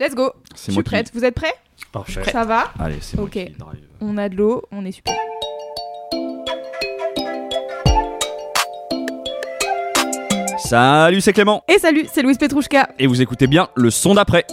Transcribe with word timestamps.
Let's 0.00 0.14
go. 0.14 0.32
Je 0.54 0.60
suis 0.60 0.72
qui- 0.74 0.82
prête. 0.82 1.10
Vous 1.14 1.24
êtes 1.24 1.34
prêts? 1.34 1.54
Parfait. 1.92 2.24
Ça 2.30 2.44
va? 2.44 2.72
Allez, 2.78 2.98
c'est 3.00 3.16
moi 3.16 3.26
Ok. 3.26 3.32
qui 3.32 3.50
drive. 3.50 3.80
On 4.00 4.16
a 4.18 4.28
de 4.28 4.36
l'eau, 4.36 4.62
on 4.72 4.84
est 4.84 4.92
super. 4.92 5.14
Salut, 10.58 11.20
c'est 11.20 11.32
Clément. 11.32 11.62
Et 11.68 11.78
salut, 11.78 12.06
c'est 12.12 12.22
Louise 12.22 12.38
Petrouchka. 12.38 12.88
Et 12.98 13.06
vous 13.06 13.20
écoutez 13.20 13.46
bien 13.46 13.68
le 13.74 13.90
son 13.90 14.14
d'après. 14.14 14.46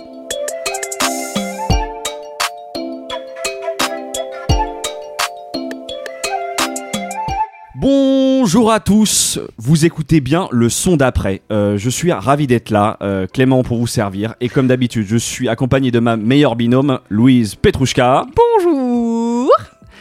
Bonjour 8.43 8.71
à 8.71 8.79
tous, 8.79 9.39
vous 9.59 9.85
écoutez 9.85 10.19
bien 10.19 10.47
le 10.51 10.67
son 10.67 10.97
d'après. 10.97 11.43
Euh, 11.51 11.77
je 11.77 11.91
suis 11.91 12.11
ravi 12.11 12.47
d'être 12.47 12.71
là, 12.71 12.97
euh, 13.03 13.27
Clément 13.31 13.61
pour 13.61 13.77
vous 13.77 13.85
servir. 13.85 14.33
Et 14.41 14.49
comme 14.49 14.65
d'habitude, 14.65 15.05
je 15.07 15.15
suis 15.15 15.47
accompagné 15.47 15.91
de 15.91 15.99
ma 15.99 16.17
meilleure 16.17 16.55
binôme, 16.55 16.97
Louise 17.11 17.53
Petrouchka. 17.53 18.25
Bonjour. 18.65 19.51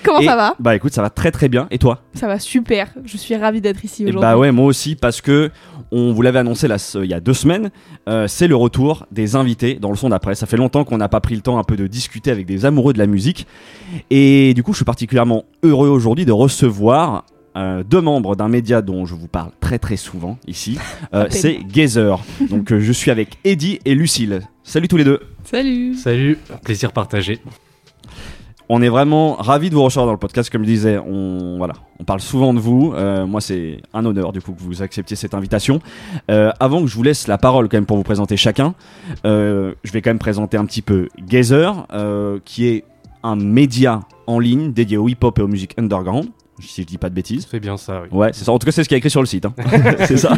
Comment 0.03 0.21
Et- 0.21 0.25
ça 0.25 0.37
va 0.37 0.55
Bah 0.59 0.75
écoute, 0.75 0.95
ça 0.95 1.03
va 1.03 1.11
très 1.11 1.31
très 1.31 1.51
bien. 1.51 1.69
Et 1.71 1.77
toi? 1.77 2.01
Ça 2.15 2.29
va 2.29 2.39
super. 2.39 2.89
Je 3.05 3.19
suis 3.19 3.37
ravie 3.37 3.61
d'être 3.61 3.85
ici 3.85 4.05
Et 4.05 4.07
aujourd'hui. 4.07 4.23
bah 4.23 4.39
ouais, 4.39 4.53
moi 4.53 4.65
aussi, 4.65 4.95
parce 4.97 5.21
que 5.21 5.51
on 5.93 6.15
vous 6.15 6.23
l'avait 6.23 6.39
annoncé 6.39 6.67
là, 6.67 6.79
ce- 6.79 6.97
il 7.05 7.11
y 7.11 7.15
a 7.15 7.21
deux 7.21 7.35
semaines, 7.35 7.71
euh, 8.09 8.27
c'est 8.27 8.49
le 8.49 8.57
retour 8.57 9.05
des 9.13 9.37
invités 9.37 9.75
dans 9.75 9.91
le 9.91 9.97
son 9.97 10.09
d'après. 10.09 10.35
Ça 10.35 10.47
fait 10.47 10.57
longtemps 10.57 10.85
qu'on 10.85 10.97
n'a 10.97 11.11
pas 11.11 11.21
pris 11.21 11.35
le 11.35 11.43
temps 11.43 11.59
un 11.59 11.65
peu 11.65 11.77
de 11.77 11.87
discuter 11.87 12.31
avec 12.31 12.47
des 12.47 12.65
amoureux 12.65 12.95
de 12.95 12.99
la 12.99 13.07
musique. 13.07 13.47
Et 14.09 14.55
du 14.55 14.63
coup, 14.63 14.73
je 14.73 14.77
suis 14.77 14.85
particulièrement 14.87 15.45
heureux 15.63 15.91
aujourd'hui 15.91 16.25
de 16.25 16.33
recevoir 16.33 17.27
euh, 17.57 17.83
deux 17.83 18.01
membres 18.01 18.37
d'un 18.37 18.49
média 18.49 18.83
dont 18.83 19.07
je 19.07 19.15
vous 19.15 19.29
parle 19.29 19.51
très 19.61 19.79
très 19.79 19.97
souvent 19.97 20.39
ici. 20.47 20.79
Euh, 21.13 21.27
c'est 21.31 21.59
Gazer. 21.67 22.23
Donc 22.51 22.71
euh, 22.71 22.79
je 22.79 22.93
suis 22.93 23.11
avec 23.11 23.39
Eddie 23.45 23.81
et 23.85 23.95
Lucille. 23.95 24.43
Salut 24.63 24.87
tous 24.87 24.97
les 24.97 25.05
deux. 25.05 25.21
Salut. 25.43 25.95
Salut, 25.95 26.39
plaisir 26.63 26.93
partagé. 26.93 27.41
On 28.73 28.83
est 28.83 28.89
vraiment 28.89 29.35
ravis 29.35 29.69
de 29.69 29.75
vous 29.75 29.83
recevoir 29.83 30.07
dans 30.07 30.13
le 30.13 30.19
podcast. 30.19 30.49
Comme 30.49 30.63
je 30.63 30.69
disais, 30.69 30.97
on, 30.97 31.57
voilà, 31.59 31.75
on 31.99 32.05
parle 32.05 32.21
souvent 32.21 32.55
de 32.55 32.61
vous. 32.61 32.93
Euh, 32.95 33.27
moi, 33.27 33.41
c'est 33.41 33.79
un 33.93 34.07
honneur 34.07 34.31
du 34.31 34.41
coup 34.41 34.53
que 34.53 34.63
vous 34.63 34.81
acceptiez 34.81 35.17
cette 35.17 35.35
invitation. 35.35 35.81
Euh, 36.31 36.53
avant 36.61 36.81
que 36.81 36.87
je 36.87 36.95
vous 36.95 37.03
laisse 37.03 37.27
la 37.27 37.37
parole 37.37 37.69
quand 37.69 37.79
même 37.79 37.87
pour 37.87 37.97
vous 37.97 38.05
présenter 38.05 38.37
chacun, 38.37 38.77
euh, 39.27 39.75
je 39.83 39.91
vais 39.91 40.03
quand 40.03 40.11
même 40.11 40.21
présenter 40.21 40.57
un 40.57 40.67
petit 40.67 40.83
peu 40.83 41.09
Gazer, 41.19 41.85
euh, 41.93 42.39
qui 42.45 42.69
est 42.69 42.85
un 43.25 43.35
média 43.35 44.03
en 44.29 44.39
ligne 44.39 44.73
dédié 44.73 44.99
au 44.99 45.09
hip-hop 45.09 45.41
et 45.41 45.43
aux 45.43 45.49
musiques 45.49 45.75
underground, 45.77 46.29
si 46.61 46.83
je 46.83 46.87
dis 46.87 46.99
pas 46.99 47.09
de 47.09 47.15
bêtises. 47.15 47.47
C'est 47.51 47.61
bien 47.61 47.77
ça, 47.77 48.03
oui. 48.03 48.09
Ouais, 48.11 48.31
c'est 48.33 48.45
ça. 48.45 48.53
En 48.53 48.59
tout 48.59 48.65
cas, 48.67 48.73
c'est 48.73 48.85
ce 48.85 48.89
qu'il 48.89 48.95
y 48.95 48.97
a 48.97 48.99
écrit 48.99 49.11
sur 49.11 49.21
le 49.21 49.27
site. 49.27 49.45
hein. 49.47 49.55
c'est 50.07 50.17
ça. 50.17 50.37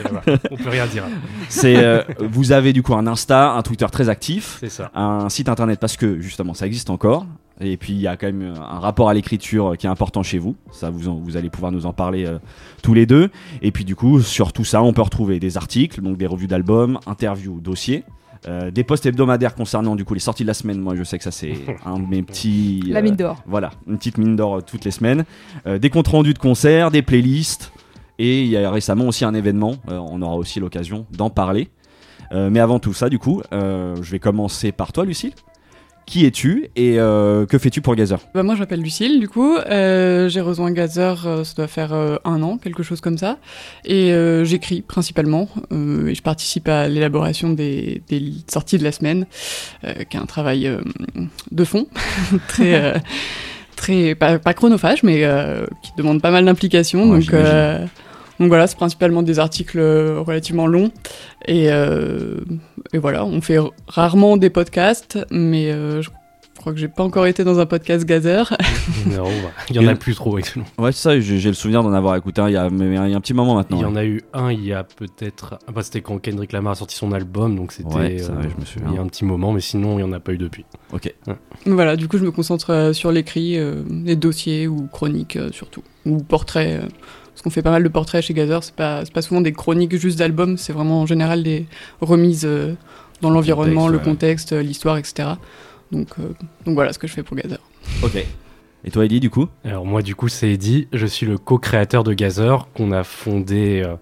On 0.51 0.57
peut 0.57 0.71
rien 0.71 0.87
dire. 0.87 1.05
C'est, 1.49 1.77
euh, 1.77 2.03
vous 2.21 2.53
avez 2.53 2.73
du 2.73 2.83
coup 2.83 2.95
un 2.95 3.07
Insta, 3.07 3.53
un 3.53 3.63
Twitter 3.63 3.87
très 3.91 4.09
actif 4.09 4.61
ça. 4.69 4.91
un 4.95 5.29
site 5.29 5.49
internet 5.49 5.79
parce 5.81 5.97
que 5.97 6.21
justement 6.21 6.55
ça 6.55 6.67
existe 6.67 6.91
encore 6.91 7.27
et 7.61 7.77
puis 7.77 7.93
il 7.93 8.01
y 8.01 8.07
a 8.07 8.17
quand 8.17 8.27
même 8.27 8.55
un 8.57 8.79
rapport 8.79 9.09
à 9.09 9.15
l'écriture 9.15 9.75
qui 9.79 9.87
est 9.87 9.91
important 9.91 10.23
chez 10.23 10.39
vous 10.39 10.57
ça 10.73 10.89
vous 10.91 11.09
en- 11.09 11.17
vous 11.17 11.37
allez 11.37 11.51
pouvoir 11.51 11.71
nous 11.71 11.85
en 11.87 11.93
parler 11.93 12.25
euh, 12.27 12.39
tous 12.83 12.95
les 12.95 13.05
deux 13.07 13.31
et 13.61 13.71
puis 13.71 13.85
du 13.85 13.95
coup 13.95 14.21
sur 14.23 14.53
tout 14.53 14.65
ça 14.65 14.83
on 14.83 14.93
peut 14.93 15.03
retrouver 15.03 15.39
des 15.39 15.57
articles 15.59 16.01
donc 16.01 16.17
des 16.17 16.27
revues 16.27 16.47
d'albums 16.47 16.99
interviews 17.07 17.61
dossiers 17.61 18.05
euh, 18.49 18.71
des 18.71 18.85
posts 18.85 19.07
hebdomadaires 19.07 19.55
concernant 19.55 19.95
du 19.97 20.05
coup 20.05 20.15
les 20.15 20.21
sorties 20.21 20.43
de 20.43 20.49
la 20.49 20.55
semaine. 20.55 20.81
Moi 20.81 20.95
je 20.97 21.05
sais 21.05 21.19
que 21.19 21.25
ça 21.25 21.31
c'est 21.31 21.55
un 21.85 21.99
de 21.99 22.07
mes 22.07 22.23
petits 22.23 22.83
La 22.89 22.99
euh, 23.01 23.03
mine 23.03 23.17
d'or. 23.17 23.43
voilà 23.47 23.71
une 23.87 23.97
petite 23.99 24.19
mine 24.19 24.37
d'or 24.37 24.57
euh, 24.57 24.61
toutes 24.61 24.85
les 24.85 24.91
semaines. 24.91 25.25
Euh, 25.67 25.79
des 25.79 25.91
comptes 25.91 26.09
rendus 26.09 26.35
de 26.35 26.39
concerts 26.39 26.91
des 26.91 27.03
playlists. 27.03 27.73
Et 28.19 28.43
il 28.43 28.49
y 28.49 28.57
a 28.57 28.71
récemment 28.71 29.07
aussi 29.07 29.25
un 29.25 29.35
événement. 29.35 29.77
Euh, 29.89 29.99
on 29.99 30.21
aura 30.23 30.37
aussi 30.37 30.61
l'occasion 30.61 31.07
d'en 31.11 31.31
parler. 31.31 31.71
Euh, 32.33 32.51
mais 32.51 32.61
avant 32.61 32.79
tout 32.79 32.93
ça, 32.93 33.09
du 33.09 33.19
coup, 33.19 33.43
euh, 33.53 33.97
je 34.01 34.11
vais 34.11 34.19
commencer 34.19 34.71
par 34.71 34.93
toi, 34.93 35.05
Lucille. 35.05 35.33
Qui 36.05 36.27
es-tu 36.27 36.69
et 36.77 36.99
euh, 36.99 37.47
que 37.47 37.57
fais-tu 37.59 37.81
pour 37.81 37.95
Gazer 37.95 38.19
Bah 38.35 38.43
moi 38.43 38.55
je 38.55 38.61
m'appelle 38.61 38.81
Lucille 38.83 39.21
du 39.21 39.29
coup, 39.29 39.57
Euh, 39.57 40.29
j'ai 40.29 40.41
rejoint 40.41 40.71
Gazer, 40.73 41.27
euh, 41.27 41.45
ça 41.45 41.55
doit 41.57 41.69
faire 41.69 41.93
euh, 41.95 42.17
un 42.25 42.43
an, 42.43 42.59
quelque 42.59 42.83
chose 42.83 43.01
comme 43.01 43.17
ça, 43.17 43.39
et 43.85 44.13
euh, 44.13 44.45
j'écris 44.45 44.83
principalement, 44.83 45.49
euh, 45.73 46.09
et 46.09 46.15
je 46.15 46.23
participe 46.23 46.69
à 46.69 46.89
l'élaboration 46.89 47.51
des, 47.51 48.03
des 48.09 48.21
sorties 48.51 48.79
de 48.79 48.85
la 48.85 48.93
semaine, 48.93 49.27
euh, 49.85 49.93
qui 50.11 50.17
est 50.17 50.21
un 50.21 50.27
travail 50.27 50.67
euh, 50.67 50.81
de 51.51 51.65
fond, 51.65 51.87
très, 52.49 52.75
euh, 52.75 52.99
très 53.77 54.15
pas, 54.15 54.39
pas 54.39 54.55
chronophage, 54.55 55.03
mais 55.05 55.25
euh, 55.25 55.65
qui 55.83 55.93
demande 55.97 56.21
pas 56.21 56.31
mal 56.33 56.45
d'implication, 56.45 57.11
Ouais, 57.11 57.21
donc, 57.21 57.31
donc 58.43 58.49
voilà, 58.49 58.67
c'est 58.67 58.77
principalement 58.77 59.23
des 59.23 59.39
articles 59.39 59.79
euh, 59.79 60.21
relativement 60.21 60.67
longs, 60.67 60.91
et, 61.47 61.67
euh, 61.71 62.41
et 62.93 62.99
voilà, 62.99 63.25
on 63.25 63.41
fait 63.41 63.59
rarement 63.87 64.37
des 64.37 64.51
podcasts, 64.51 65.17
mais 65.31 65.71
euh, 65.71 66.03
je 66.03 66.11
crois 66.59 66.73
que 66.73 66.79
j'ai 66.79 66.89
pas 66.89 67.03
encore 67.05 67.27
été 67.27 67.45
dans 67.45 67.59
un 67.61 67.67
podcast 67.67 68.05
Gazer. 68.05 68.57
Non, 69.07 69.25
bah, 69.25 69.51
il 69.69 69.77
y 69.77 69.79
en 69.81 69.87
a 69.89 69.95
plus 69.95 70.15
trop. 70.15 70.37
actuellement. 70.37 70.69
Ouais, 70.79 70.93
c'est 70.93 71.03
ça, 71.03 71.19
j'ai 71.19 71.39
j'ai 71.39 71.49
le 71.49 71.55
souvenir 71.55 71.83
d'en 71.83 71.93
avoir 71.93 72.15
écouté 72.15 72.41
un 72.41 72.49
il 72.49 72.53
y 72.53 72.57
a, 72.57 72.71
mais 72.71 72.87
il 72.87 73.11
y 73.11 73.15
a 73.15 73.17
un 73.17 73.21
petit 73.21 73.35
moment 73.35 73.55
maintenant. 73.57 73.79
Il 73.79 73.83
y 73.83 73.85
en 73.85 73.97
a 73.97 74.05
eu 74.05 74.23
un 74.33 74.53
il 74.53 74.65
y 74.65 74.73
a 74.73 74.85
peut-être. 74.85 75.59
Ah 75.67 75.73
bah, 75.73 75.83
c'était 75.83 76.03
quand 76.03 76.19
Kendrick 76.19 76.53
Lamar 76.53 76.73
a 76.73 76.75
sorti 76.77 76.95
son 76.95 77.13
album, 77.13 77.57
donc 77.57 77.73
c'était. 77.73 77.95
Ouais, 77.95 78.19
ça, 78.19 78.33
euh, 78.33 78.37
ouais, 78.43 78.49
je 78.55 78.61
me 78.61 78.65
souviens. 78.65 78.89
Il 78.91 78.95
y 78.95 78.99
a 78.99 79.03
un 79.03 79.09
petit 79.09 79.25
moment, 79.25 79.53
mais 79.53 79.61
sinon, 79.61 79.99
il 79.99 80.05
n'y 80.05 80.09
en 80.09 80.13
a 80.13 80.21
pas 80.21 80.33
eu 80.33 80.39
depuis. 80.39 80.65
Ok. 80.93 81.13
Voilà, 81.67 81.97
du 81.97 82.07
coup, 82.07 82.19
je 82.19 82.25
me 82.25 82.31
concentre 82.31 82.91
sur 82.93 83.11
l'écrit, 83.11 83.59
euh, 83.59 83.83
les 84.05 84.15
dossiers 84.17 84.69
ou 84.69 84.87
chroniques 84.87 85.37
euh, 85.37 85.51
surtout, 85.53 85.83
ou 86.07 86.19
portraits. 86.19 86.81
Parce 87.43 87.55
qu'on 87.55 87.55
fait 87.59 87.63
pas 87.63 87.73
mal 87.73 87.83
de 87.83 87.89
portraits 87.89 88.23
chez 88.23 88.35
Gazer, 88.35 88.63
c'est 88.63 88.75
pas, 88.75 89.03
pas 89.13 89.21
souvent 89.23 89.41
des 89.41 89.53
chroniques 89.53 89.97
juste 89.97 90.19
d'albums, 90.21 90.57
c'est 90.57 90.73
vraiment 90.73 91.01
en 91.01 91.07
général 91.07 91.43
des 91.43 91.67
remises 92.01 92.45
euh, 92.45 92.75
dans 93.21 93.31
l'environnement, 93.31 93.89
le 93.89 93.99
contexte, 93.99 94.53
euh, 94.53 94.63
l'histoire, 94.63 94.97
etc. 94.97 95.31
Donc, 95.91 96.09
euh, 96.21 96.35
donc 96.65 96.75
voilà 96.75 96.93
ce 96.93 97.01
que 97.01 97.09
je 97.09 97.13
fais 97.13 97.25
pour 97.25 97.37
Gazer. 97.37 97.59
Ok. 98.03 98.25
Et 98.85 98.91
toi, 98.93 99.05
Eddie, 99.05 99.19
du 99.19 99.31
coup? 99.31 99.49
Alors, 99.65 99.85
moi, 99.85 100.03
du 100.03 100.15
coup, 100.15 100.29
c'est 100.29 100.51
Eddie. 100.51 100.87
Je 100.93 101.07
suis 101.07 101.27
le 101.27 101.37
co-créateur 101.37 102.05
de 102.05 102.15
Gazer, 102.15 102.69
qu'on 102.75 102.93
a 102.93 103.03
fondé. 103.03 103.83
euh, 103.85 103.97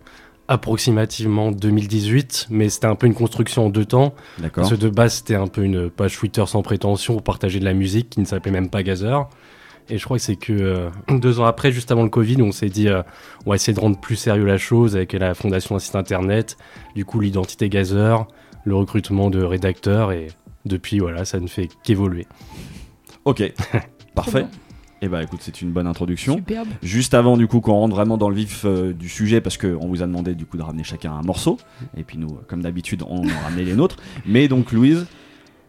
approximativement 0.50 1.52
2018 1.52 2.48
mais 2.50 2.68
c'était 2.70 2.88
un 2.88 2.96
peu 2.96 3.06
une 3.06 3.14
construction 3.14 3.66
en 3.66 3.70
deux 3.70 3.84
temps 3.84 4.14
D'accord. 4.38 4.62
Parce 4.62 4.70
que 4.74 4.80
de 4.80 4.88
base, 4.90 5.14
c'était 5.14 5.36
un 5.36 5.46
peu 5.46 5.62
une 5.62 5.88
page 5.88 6.18
Twitter 6.18 6.42
sans 6.44 6.60
prétention 6.62 7.14
pour 7.14 7.22
partager 7.22 7.60
de 7.60 7.64
la 7.64 7.72
musique 7.72 8.10
qui 8.10 8.20
ne 8.20 8.24
s'appelait 8.24 8.50
même 8.50 8.68
pas 8.68 8.82
Gazer. 8.82 9.28
Et 9.90 9.98
je 9.98 10.04
crois 10.04 10.18
que 10.18 10.22
c'est 10.22 10.36
que 10.36 10.52
euh, 10.52 10.90
deux 11.18 11.40
ans 11.40 11.44
après, 11.44 11.72
juste 11.72 11.90
avant 11.90 12.04
le 12.04 12.08
Covid, 12.08 12.40
on 12.42 12.52
s'est 12.52 12.68
dit 12.68 12.88
euh, 12.88 13.02
on 13.44 13.50
va 13.50 13.56
essayer 13.56 13.74
de 13.74 13.80
rendre 13.80 13.98
plus 13.98 14.16
sérieux 14.16 14.44
la 14.44 14.56
chose 14.56 14.94
avec 14.94 15.12
la 15.12 15.34
fondation 15.34 15.74
d'un 15.74 15.80
site 15.80 15.96
internet, 15.96 16.56
du 16.94 17.04
coup 17.04 17.18
l'identité 17.18 17.68
Gazer, 17.68 18.26
le 18.64 18.76
recrutement 18.76 19.30
de 19.30 19.42
rédacteurs 19.42 20.12
et 20.12 20.28
depuis 20.64 21.00
voilà, 21.00 21.24
ça 21.24 21.40
ne 21.40 21.48
fait 21.48 21.68
qu'évoluer. 21.82 22.26
Ok. 23.24 23.42
Parfait. 24.14 24.42
bien. 24.42 24.50
Et 25.02 25.08
bah 25.08 25.22
écoute, 25.22 25.40
c'est 25.42 25.62
une 25.62 25.70
bonne 25.70 25.86
introduction. 25.86 26.36
Superbe. 26.36 26.68
Juste 26.82 27.14
avant 27.14 27.36
du 27.36 27.46
coup 27.46 27.60
qu'on 27.60 27.72
rentre 27.72 27.96
vraiment 27.96 28.18
dans 28.18 28.28
le 28.28 28.36
vif 28.36 28.64
euh, 28.64 28.92
du 28.92 29.08
sujet 29.08 29.40
parce 29.40 29.56
qu'on 29.56 29.88
vous 29.88 30.02
a 30.02 30.06
demandé 30.06 30.34
du 30.34 30.44
coup 30.44 30.58
de 30.58 30.62
ramener 30.62 30.84
chacun 30.84 31.12
un 31.12 31.22
morceau 31.22 31.58
et 31.96 32.04
puis 32.04 32.18
nous 32.18 32.38
comme 32.46 32.62
d'habitude 32.62 33.02
on 33.08 33.26
a 33.26 33.38
ramené 33.44 33.64
les 33.64 33.74
nôtres 33.74 33.96
mais 34.26 34.46
donc 34.46 34.72
Louise 34.72 35.06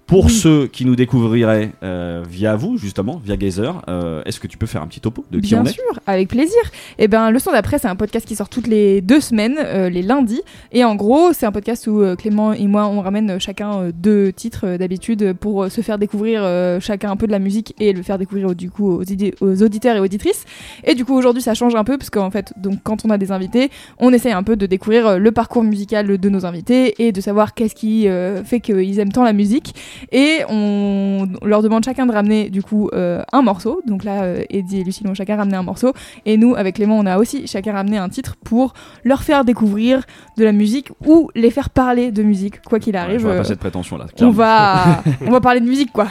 pour 0.07 0.25
Oui. 0.25 0.31
ceux 0.31 0.67
qui 0.67 0.83
nous 0.85 0.95
découvriraient 0.97 1.71
euh, 1.83 2.23
via 2.29 2.55
vous 2.57 2.77
justement 2.77 3.21
via 3.23 3.37
Gazer 3.37 3.81
euh, 3.87 4.21
est-ce 4.25 4.41
que 4.41 4.47
tu 4.47 4.57
peux 4.57 4.65
faire 4.65 4.81
un 4.81 4.87
petit 4.87 4.99
topo 4.99 5.23
de 5.31 5.39
qui 5.39 5.49
Bien 5.53 5.61
on 5.61 5.65
est? 5.65 5.69
sûr, 5.71 5.83
avec 6.05 6.27
plaisir. 6.27 6.59
Et 6.99 7.07
ben, 7.07 7.31
le 7.31 7.39
son 7.39 7.51
d'après, 7.51 7.79
c'est 7.79 7.87
un 7.87 7.95
podcast 7.95 8.27
qui 8.27 8.35
sort 8.35 8.49
toutes 8.49 8.67
les 8.67 8.99
deux 8.99 9.21
semaines, 9.21 9.55
euh, 9.57 9.89
les 9.89 10.01
lundis. 10.01 10.41
Et 10.73 10.83
en 10.83 10.95
gros, 10.95 11.31
c'est 11.33 11.45
un 11.45 11.51
podcast 11.53 11.87
où 11.87 12.03
Clément 12.17 12.51
et 12.51 12.67
moi, 12.67 12.87
on 12.87 12.99
ramène 13.01 13.39
chacun 13.39 13.89
deux 13.93 14.33
titres 14.33 14.75
d'habitude 14.77 15.33
pour 15.39 15.71
se 15.71 15.79
faire 15.81 15.97
découvrir 15.97 16.41
chacun 16.81 17.11
un 17.11 17.15
peu 17.15 17.25
de 17.27 17.31
la 17.31 17.39
musique 17.39 17.73
et 17.79 17.93
le 17.93 18.03
faire 18.03 18.17
découvrir 18.17 18.53
du 18.55 18.69
coup 18.69 18.89
aux, 18.91 19.03
aux 19.41 19.63
auditeurs 19.63 19.95
et 19.95 19.99
auditrices. 19.99 20.43
Et 20.83 20.93
du 20.95 21.05
coup, 21.05 21.13
aujourd'hui, 21.15 21.41
ça 21.41 21.53
change 21.53 21.75
un 21.75 21.83
peu 21.85 21.97
parce 21.97 22.09
qu'en 22.09 22.31
fait, 22.31 22.53
donc 22.57 22.79
quand 22.83 23.05
on 23.05 23.09
a 23.11 23.17
des 23.17 23.31
invités, 23.31 23.69
on 23.97 24.11
essaye 24.11 24.33
un 24.33 24.43
peu 24.43 24.55
de 24.57 24.65
découvrir 24.65 25.17
le 25.19 25.31
parcours 25.31 25.63
musical 25.63 26.17
de 26.17 26.29
nos 26.29 26.45
invités 26.45 27.01
et 27.05 27.11
de 27.13 27.21
savoir 27.21 27.53
qu'est-ce 27.53 27.75
qui 27.75 28.07
fait 28.43 28.59
qu'ils 28.59 28.99
aiment 28.99 29.11
tant 29.13 29.23
la 29.23 29.33
musique. 29.33 29.73
Et 30.11 30.39
on 30.49 31.27
leur 31.43 31.61
demande 31.61 31.83
chacun 31.83 32.05
de 32.05 32.11
ramener 32.11 32.49
du 32.49 32.63
coup 32.63 32.89
euh, 32.93 33.21
un 33.31 33.41
morceau. 33.41 33.81
Donc 33.85 34.03
là, 34.03 34.23
euh, 34.23 34.43
Eddie 34.49 34.79
et 34.81 34.83
Lucille 34.83 35.07
ont 35.07 35.13
chacun 35.13 35.35
ramené 35.37 35.55
un 35.57 35.63
morceau. 35.63 35.93
Et 36.25 36.37
nous, 36.37 36.55
avec 36.55 36.75
Clément, 36.75 36.97
on 36.97 37.05
a 37.05 37.17
aussi 37.17 37.47
chacun 37.47 37.73
ramené 37.73 37.97
un 37.97 38.09
titre 38.09 38.35
pour 38.43 38.73
leur 39.03 39.23
faire 39.23 39.45
découvrir 39.45 40.03
de 40.37 40.43
la 40.43 40.51
musique 40.51 40.89
ou 41.05 41.29
les 41.35 41.51
faire 41.51 41.69
parler 41.69 42.11
de 42.11 42.23
musique, 42.23 42.61
quoi 42.61 42.79
qu'il 42.79 42.93
Ouais, 42.93 42.99
arrive. 42.99 43.19
je 43.19 43.23
vois 43.25 43.33
euh, 43.33 43.37
pas 43.39 43.43
cette 43.43 43.59
prétention 43.59 43.97
là. 43.97 44.05
on 44.19 44.29
va, 44.31 45.03
on 45.25 45.31
va 45.31 45.41
parler 45.41 45.59
de 45.59 45.65
musique, 45.65 45.91
quoi. 45.91 46.07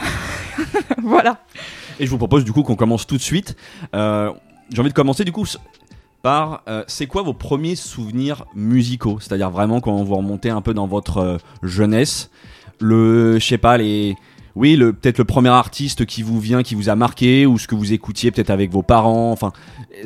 voilà. 1.03 1.37
Et 1.99 2.05
je 2.05 2.11
vous 2.11 2.17
propose 2.17 2.43
du 2.43 2.51
coup 2.51 2.63
qu'on 2.63 2.75
commence 2.75 3.05
tout 3.05 3.17
de 3.17 3.21
suite. 3.21 3.55
Euh, 3.95 4.31
J'ai 4.71 4.79
envie 4.81 4.89
de 4.89 4.93
commencer 4.95 5.23
du 5.23 5.31
coup 5.31 5.45
par 6.23 6.61
euh, 6.67 6.83
c'est 6.87 7.07
quoi 7.07 7.23
vos 7.23 7.33
premiers 7.33 7.75
souvenirs 7.75 8.45
musicaux? 8.55 9.19
C'est-à-dire 9.19 9.49
vraiment 9.49 9.79
quand 9.81 9.95
vous 10.03 10.15
remontez 10.15 10.49
un 10.49 10.61
peu 10.61 10.73
dans 10.73 10.87
votre 10.87 11.17
euh, 11.17 11.37
jeunesse, 11.63 12.29
le, 12.81 13.39
je 13.39 13.45
sais 13.45 13.57
pas 13.57 13.77
les, 13.77 14.15
oui, 14.55 14.75
le 14.75 14.93
peut-être 14.93 15.17
le 15.17 15.25
premier 15.25 15.49
artiste 15.49 16.05
qui 16.05 16.23
vous 16.23 16.39
vient, 16.39 16.63
qui 16.63 16.75
vous 16.75 16.89
a 16.89 16.95
marqué, 16.95 17.45
ou 17.45 17.57
ce 17.57 17.67
que 17.67 17.75
vous 17.75 17.93
écoutiez 17.93 18.31
peut-être 18.31 18.49
avec 18.49 18.71
vos 18.71 18.83
parents. 18.83 19.31
Enfin, 19.31 19.51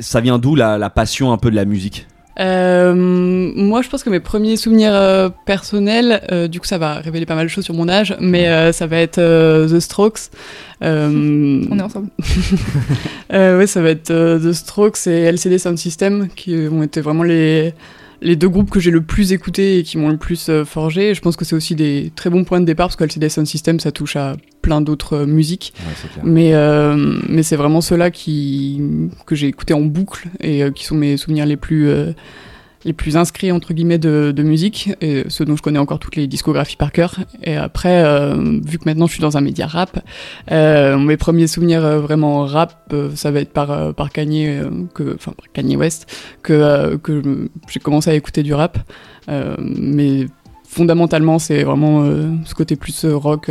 ça 0.00 0.20
vient 0.20 0.38
d'où 0.38 0.54
la, 0.54 0.78
la 0.78 0.90
passion 0.90 1.32
un 1.32 1.38
peu 1.38 1.50
de 1.50 1.56
la 1.56 1.64
musique? 1.64 2.06
Euh, 2.38 2.94
moi, 2.94 3.80
je 3.80 3.88
pense 3.88 4.02
que 4.02 4.10
mes 4.10 4.20
premiers 4.20 4.56
souvenirs 4.56 4.94
euh, 4.94 5.30
personnels, 5.46 6.20
euh, 6.30 6.48
du 6.48 6.60
coup, 6.60 6.66
ça 6.66 6.76
va 6.76 6.96
révéler 6.96 7.24
pas 7.24 7.34
mal 7.34 7.46
de 7.46 7.50
choses 7.50 7.64
sur 7.64 7.74
mon 7.74 7.88
âge, 7.88 8.14
mais 8.20 8.48
euh, 8.48 8.72
ça 8.72 8.86
va 8.86 8.98
être 8.98 9.18
euh, 9.18 9.66
The 9.68 9.80
Strokes. 9.80 10.30
Euh, 10.82 11.64
On 11.70 11.78
est 11.78 11.82
ensemble. 11.82 12.08
euh, 13.32 13.58
ouais, 13.58 13.66
ça 13.66 13.80
va 13.80 13.88
être 13.90 14.10
euh, 14.10 14.38
The 14.38 14.52
Strokes 14.52 15.06
et 15.06 15.22
LCD 15.22 15.58
Sound 15.58 15.78
System 15.78 16.28
qui 16.36 16.68
ont 16.70 16.82
été 16.82 17.00
vraiment 17.00 17.22
les 17.22 17.72
les 18.20 18.36
deux 18.36 18.48
groupes 18.48 18.70
que 18.70 18.80
j'ai 18.80 18.90
le 18.90 19.00
plus 19.00 19.32
écoutés 19.32 19.78
et 19.78 19.82
qui 19.82 19.98
m'ont 19.98 20.08
le 20.08 20.16
plus 20.16 20.48
euh, 20.48 20.64
forgé. 20.64 21.14
Je 21.14 21.20
pense 21.20 21.36
que 21.36 21.44
c'est 21.44 21.56
aussi 21.56 21.74
des 21.74 22.12
très 22.16 22.30
bons 22.30 22.44
points 22.44 22.60
de 22.60 22.64
départ 22.64 22.88
parce 22.88 22.96
que 22.96 23.04
LCD 23.04 23.28
Sound 23.28 23.46
System, 23.46 23.80
ça 23.80 23.92
touche 23.92 24.16
à 24.16 24.36
plein 24.62 24.80
d'autres 24.80 25.14
euh, 25.14 25.26
musiques. 25.26 25.74
Mais, 26.22 26.54
euh, 26.54 26.96
mais 27.28 27.42
c'est 27.42 27.56
vraiment 27.56 27.80
ceux-là 27.80 28.10
qui, 28.10 28.82
que 29.26 29.34
j'ai 29.34 29.48
écouté 29.48 29.74
en 29.74 29.82
boucle 29.82 30.28
et 30.40 30.62
qui 30.74 30.84
sont 30.84 30.96
mes 30.96 31.16
souvenirs 31.16 31.46
les 31.46 31.56
plus, 31.56 31.90
les 32.86 32.92
plus 32.92 33.16
inscrits 33.16 33.52
entre 33.52 33.74
guillemets 33.74 33.98
de, 33.98 34.32
de 34.34 34.42
musique 34.42 34.90
et 35.00 35.24
ceux 35.28 35.44
dont 35.44 35.56
je 35.56 35.62
connais 35.62 35.78
encore 35.78 35.98
toutes 35.98 36.16
les 36.16 36.26
discographies 36.26 36.76
par 36.76 36.92
cœur. 36.92 37.16
Et 37.42 37.56
après, 37.56 38.02
euh, 38.04 38.60
vu 38.64 38.78
que 38.78 38.84
maintenant 38.86 39.06
je 39.06 39.12
suis 39.12 39.20
dans 39.20 39.36
un 39.36 39.40
média 39.40 39.66
rap, 39.66 39.98
euh, 40.50 40.96
mes 40.96 41.16
premiers 41.16 41.48
souvenirs 41.48 41.84
euh, 41.84 41.98
vraiment 41.98 42.46
rap, 42.46 42.94
ça 43.14 43.30
va 43.30 43.40
être 43.40 43.52
par, 43.52 43.92
par 43.94 44.10
Kanye, 44.10 44.60
que, 44.94 45.14
enfin 45.14 45.32
par 45.32 45.46
Kanye 45.52 45.76
West, 45.76 46.06
que, 46.42 46.96
que 46.96 47.48
j'ai 47.68 47.80
commencé 47.80 48.10
à 48.10 48.14
écouter 48.14 48.42
du 48.42 48.54
rap. 48.54 48.78
Mais 49.58 50.26
fondamentalement, 50.64 51.38
c'est 51.38 51.64
vraiment 51.64 52.04
ce 52.44 52.54
côté 52.54 52.76
plus 52.76 53.04
rock. 53.06 53.50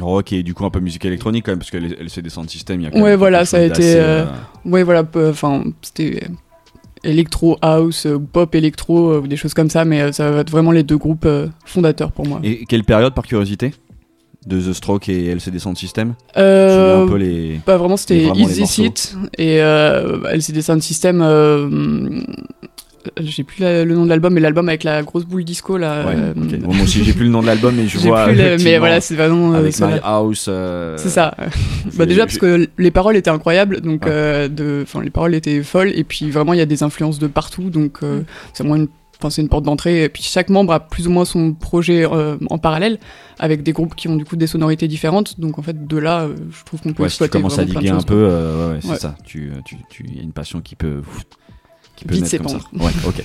Rock 0.00 0.32
et 0.32 0.42
du 0.42 0.54
coup 0.54 0.64
un 0.64 0.70
peu 0.70 0.80
musique 0.80 1.04
électronique 1.04 1.44
quand 1.44 1.52
même 1.52 1.58
parce 1.58 1.70
que 1.70 1.76
LCD 1.76 2.30
Sound 2.30 2.48
System, 2.48 2.80
il 2.80 2.84
y 2.84 2.86
a 2.86 2.90
quand 2.90 2.98
Ouais, 2.98 3.10
même 3.10 3.18
voilà, 3.18 3.44
ça 3.44 3.58
a 3.58 3.62
été, 3.62 3.94
euh, 3.96 4.24
Ouais, 4.64 4.82
voilà, 4.82 5.04
enfin, 5.16 5.64
c'était 5.82 6.22
électro 7.04 7.56
house, 7.62 8.06
euh, 8.06 8.18
pop 8.18 8.54
électro, 8.54 9.10
euh, 9.12 9.20
ou 9.20 9.26
des 9.26 9.36
choses 9.36 9.54
comme 9.54 9.70
ça, 9.70 9.84
mais 9.84 10.00
euh, 10.00 10.12
ça 10.12 10.30
va 10.30 10.40
être 10.40 10.50
vraiment 10.50 10.70
les 10.72 10.82
deux 10.82 10.98
groupes 10.98 11.28
fondateurs 11.64 12.12
pour 12.12 12.26
moi. 12.26 12.40
Et 12.42 12.64
quelle 12.66 12.84
période 12.84 13.14
par 13.14 13.26
curiosité 13.26 13.72
de 14.46 14.60
The 14.60 14.72
Stroke 14.72 15.08
et 15.08 15.26
LCD 15.26 15.58
Sound 15.58 15.76
System? 15.76 16.14
Euh, 16.36 16.68
Je 16.68 16.74
souviens 16.74 17.04
un 17.04 17.08
peu 17.08 17.16
les. 17.18 17.60
Pas 17.64 17.76
vraiment, 17.76 17.96
c'était 17.96 18.28
Easy. 18.34 18.66
Seat 18.66 19.16
et 19.36 19.60
euh, 19.60 20.22
LCD 20.32 20.62
Sound 20.62 20.82
System. 20.82 21.20
euh, 21.22 22.20
j'ai 23.20 23.44
plus 23.44 23.60
la- 23.62 23.84
le 23.84 23.94
nom 23.94 24.04
de 24.04 24.08
l'album, 24.08 24.32
mais 24.34 24.40
l'album 24.40 24.68
avec 24.68 24.84
la 24.84 25.02
grosse 25.02 25.24
boule 25.24 25.44
disco 25.44 25.76
là. 25.76 26.06
Ouais, 26.06 26.14
euh. 26.16 26.32
Bon, 26.34 26.72
moi 26.74 26.82
aussi 26.84 27.04
j'ai 27.04 27.12
plus 27.12 27.24
le 27.24 27.30
nom 27.30 27.40
de 27.42 27.46
l'album 27.46 27.74
mais 27.76 27.86
je 27.86 27.98
vois. 27.98 28.26
plus 28.26 28.34
le- 28.36 28.56
mais 28.64 28.78
voilà, 28.78 29.00
c'est 29.00 29.14
vraiment 29.16 29.54
euh, 29.54 29.58
avec. 29.58 29.78
My 29.80 30.00
House. 30.02 30.46
euh, 30.48 30.96
C'est 30.98 31.08
ça. 31.10 31.34
Bah 31.96 32.06
déjà 32.06 32.26
parce 32.26 32.38
que 32.38 32.68
les 32.78 32.90
paroles 32.90 33.16
étaient 33.16 33.30
incroyables, 33.30 33.80
donc 33.80 34.04
Ouais. 34.04 34.10
euh, 34.12 34.48
de, 34.48 34.80
enfin 34.82 35.02
les 35.02 35.10
paroles 35.10 35.34
étaient 35.34 35.62
folles 35.62 35.92
et 35.94 36.04
puis 36.04 36.30
vraiment 36.30 36.52
il 36.52 36.58
y 36.58 36.62
a 36.62 36.66
des 36.66 36.82
influences 36.82 37.18
de 37.18 37.26
partout, 37.26 37.70
donc 37.70 37.98
euh, 38.02 38.20
Mm. 38.20 38.24
c'est 38.52 38.64
moins 38.64 38.76
une, 38.76 38.88
enfin 39.18 39.30
c'est 39.30 39.42
une 39.42 39.48
porte 39.48 39.64
d'entrée. 39.64 40.04
Et 40.04 40.08
puis 40.08 40.22
chaque 40.22 40.48
membre 40.48 40.72
a 40.72 40.80
plus 40.80 41.06
ou 41.08 41.10
moins 41.10 41.24
son 41.24 41.52
projet 41.54 42.06
euh, 42.10 42.36
en 42.50 42.58
parallèle 42.58 42.98
avec 43.40 43.62
des 43.62 43.72
groupes 43.72 43.94
qui 43.96 44.08
ont 44.08 44.16
du 44.16 44.24
coup 44.24 44.36
des 44.36 44.46
sonorités 44.46 44.86
différentes. 44.88 45.40
Donc 45.40 45.58
en 45.58 45.62
fait 45.62 45.86
de 45.86 45.96
là, 45.96 46.22
euh, 46.22 46.34
je 46.50 46.64
trouve 46.64 46.80
qu'on 46.80 46.92
peut 46.92 47.02
Ouais, 47.04 47.08
si 47.08 47.18
tu 47.18 47.24
exploiter 47.24 47.38
commences 47.42 47.58
à 47.58 47.64
diguer 47.64 47.90
un 47.90 48.00
peu, 48.02 48.14
euh, 48.14 48.68
ouais, 48.68 48.74
ouais, 48.74 48.78
c'est 48.82 48.88
Ouais. 48.90 48.96
ça. 48.96 49.16
Tu, 49.24 49.50
euh, 49.54 49.60
tu, 49.64 49.76
tu, 49.90 50.04
y 50.14 50.20
a 50.20 50.22
une 50.22 50.32
passion 50.32 50.60
qui 50.60 50.76
peut, 50.76 51.00
qui 51.98 52.04
peut 52.04 52.14
Vite 52.14 52.32
naître 52.32 52.44
comme 52.44 52.60
ça. 52.60 52.66
Ouais, 52.84 52.92
ok. 53.06 53.22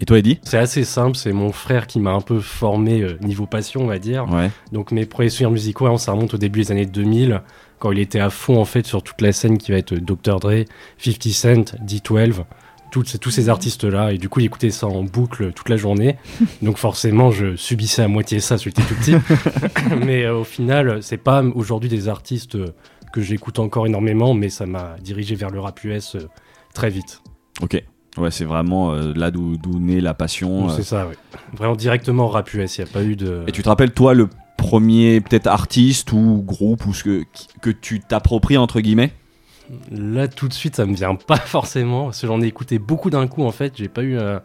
Et 0.00 0.04
toi, 0.06 0.18
Eddie 0.18 0.38
C'est 0.42 0.56
assez 0.58 0.84
simple, 0.84 1.16
c'est 1.16 1.32
mon 1.32 1.52
frère 1.52 1.86
qui 1.86 2.00
m'a 2.00 2.10
un 2.12 2.20
peu 2.22 2.40
formé 2.40 3.02
euh, 3.02 3.18
niveau 3.20 3.46
passion, 3.46 3.82
on 3.82 3.86
va 3.86 3.98
dire. 3.98 4.26
Ouais. 4.32 4.50
Donc 4.72 4.92
mes 4.92 5.04
premiers 5.06 5.28
souvenirs 5.28 5.50
musicaux, 5.50 5.86
hein, 5.86 5.98
ça 5.98 6.12
remonte 6.12 6.34
au 6.34 6.38
début 6.38 6.60
des 6.60 6.72
années 6.72 6.86
2000, 6.86 7.42
quand 7.78 7.92
il 7.92 7.98
était 7.98 8.18
à 8.20 8.30
fond 8.30 8.58
en 8.60 8.64
fait 8.64 8.86
sur 8.86 9.02
toute 9.02 9.20
la 9.20 9.32
scène 9.32 9.58
qui 9.58 9.72
va 9.72 9.78
être 9.78 9.94
Dr. 9.94 10.40
Dre, 10.40 10.64
50 10.98 11.22
Cent, 11.32 11.76
D12, 11.86 12.44
toutes 12.90 13.08
ces- 13.10 13.18
tous 13.18 13.30
ces 13.30 13.48
artistes-là. 13.50 14.12
Et 14.12 14.18
du 14.18 14.30
coup, 14.30 14.40
il 14.40 14.46
écoutait 14.46 14.70
ça 14.70 14.86
en 14.86 15.02
boucle 15.04 15.52
toute 15.52 15.68
la 15.68 15.76
journée. 15.76 16.16
Donc 16.62 16.78
forcément, 16.78 17.30
je 17.30 17.54
subissais 17.56 18.00
à 18.02 18.08
moitié 18.08 18.40
ça, 18.40 18.56
j'étais 18.56 18.82
tout 18.82 18.94
petit. 18.94 19.14
mais 20.06 20.24
euh, 20.24 20.38
au 20.38 20.44
final, 20.44 21.02
c'est 21.02 21.18
pas 21.18 21.42
aujourd'hui 21.54 21.90
des 21.90 22.08
artistes 22.08 22.54
euh, 22.54 22.74
que 23.12 23.20
j'écoute 23.20 23.58
encore 23.58 23.86
énormément, 23.86 24.32
mais 24.32 24.48
ça 24.48 24.64
m'a 24.64 24.96
dirigé 25.02 25.34
vers 25.34 25.50
le 25.50 25.60
rap 25.60 25.84
US 25.84 26.14
euh, 26.16 26.20
très 26.72 26.88
vite. 26.88 27.20
Ok. 27.60 27.82
Ouais, 28.16 28.30
c'est 28.30 28.44
vraiment 28.44 28.92
euh, 28.92 29.12
là 29.14 29.30
d'où 29.30 29.56
naît 29.78 30.00
la 30.00 30.14
passion. 30.14 30.68
Euh. 30.68 30.72
C'est 30.76 30.82
ça, 30.82 31.06
oui. 31.08 31.14
Vraiment 31.52 31.76
directement 31.76 32.28
rap 32.28 32.52
US, 32.54 32.78
il 32.78 32.84
n'y 32.84 32.90
a 32.90 32.92
pas 32.92 33.02
eu 33.02 33.16
de... 33.16 33.44
Et 33.46 33.52
tu 33.52 33.62
te 33.62 33.68
rappelles, 33.68 33.92
toi, 33.92 34.14
le 34.14 34.28
premier 34.56 35.20
peut-être 35.20 35.46
artiste 35.46 36.12
ou 36.12 36.42
groupe 36.44 36.86
ou 36.86 36.94
ce 36.94 37.04
que, 37.04 37.24
que 37.62 37.70
tu 37.70 38.00
t'appropries 38.00 38.58
entre 38.58 38.80
guillemets? 38.80 39.12
Là, 39.92 40.26
tout 40.28 40.48
de 40.48 40.52
suite, 40.52 40.76
ça 40.76 40.86
me 40.86 40.94
vient 40.94 41.14
pas 41.14 41.36
forcément, 41.36 42.06
parce 42.06 42.20
que 42.20 42.26
j'en 42.26 42.42
ai 42.42 42.46
écouté 42.46 42.78
beaucoup 42.78 43.10
d'un 43.10 43.26
coup, 43.26 43.44
en 43.44 43.52
fait. 43.52 43.74
J'ai 43.76 43.88
pas 43.88 44.02
eu 44.02 44.18
euh, 44.18 44.38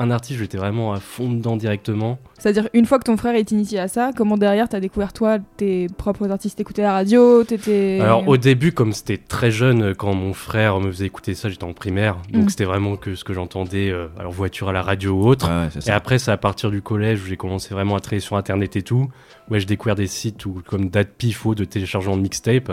un 0.00 0.10
artiste, 0.10 0.38
j'étais 0.40 0.56
vraiment 0.58 0.92
à 0.92 1.00
fond 1.00 1.30
dedans 1.30 1.56
directement. 1.56 2.18
C'est-à-dire, 2.38 2.68
une 2.72 2.86
fois 2.86 2.98
que 2.98 3.04
ton 3.04 3.16
frère 3.16 3.34
est 3.34 3.50
initié 3.50 3.78
à 3.78 3.86
ça, 3.88 4.10
comment 4.16 4.36
derrière 4.38 4.68
t'as 4.68 4.80
découvert 4.80 5.12
toi 5.12 5.38
tes 5.58 5.88
propres 5.98 6.30
artistes 6.30 6.56
T'écoutais 6.56 6.82
la 6.82 6.92
radio 6.92 7.44
T'étais. 7.44 7.98
Alors, 8.00 8.26
au 8.26 8.36
début, 8.38 8.72
comme 8.72 8.92
c'était 8.92 9.18
très 9.18 9.50
jeune, 9.50 9.94
quand 9.94 10.14
mon 10.14 10.32
frère 10.32 10.80
me 10.80 10.90
faisait 10.90 11.06
écouter 11.06 11.34
ça, 11.34 11.48
j'étais 11.50 11.64
en 11.64 11.72
primaire, 11.74 12.16
donc 12.32 12.44
Mm. 12.44 12.48
c'était 12.48 12.64
vraiment 12.64 12.96
que 12.96 13.14
ce 13.14 13.24
que 13.24 13.34
j'entendais, 13.34 13.90
euh, 13.90 14.06
alors 14.18 14.32
voiture 14.32 14.68
à 14.70 14.72
la 14.72 14.82
radio 14.82 15.12
ou 15.12 15.26
autre. 15.26 15.48
Ouais, 15.48 15.68
Et 15.76 15.80
ça. 15.82 15.94
après, 15.94 16.18
c'est 16.18 16.30
à 16.30 16.36
partir 16.38 16.70
du 16.70 16.80
collège 16.82 17.22
où 17.22 17.26
j'ai 17.26 17.36
commencé 17.36 17.74
vraiment 17.74 17.96
à 17.96 18.00
travailler 18.00 18.20
sur 18.20 18.36
internet 18.36 18.76
et 18.76 18.82
tout. 18.82 19.08
Ouais, 19.50 19.60
j'ai 19.60 19.66
découvert 19.66 19.96
des 19.96 20.06
sites 20.06 20.46
où, 20.46 20.62
comme 20.66 20.88
Datpifo 20.88 21.54
de 21.54 21.64
téléchargement 21.64 22.16
de 22.16 22.22
mixtape. 22.22 22.72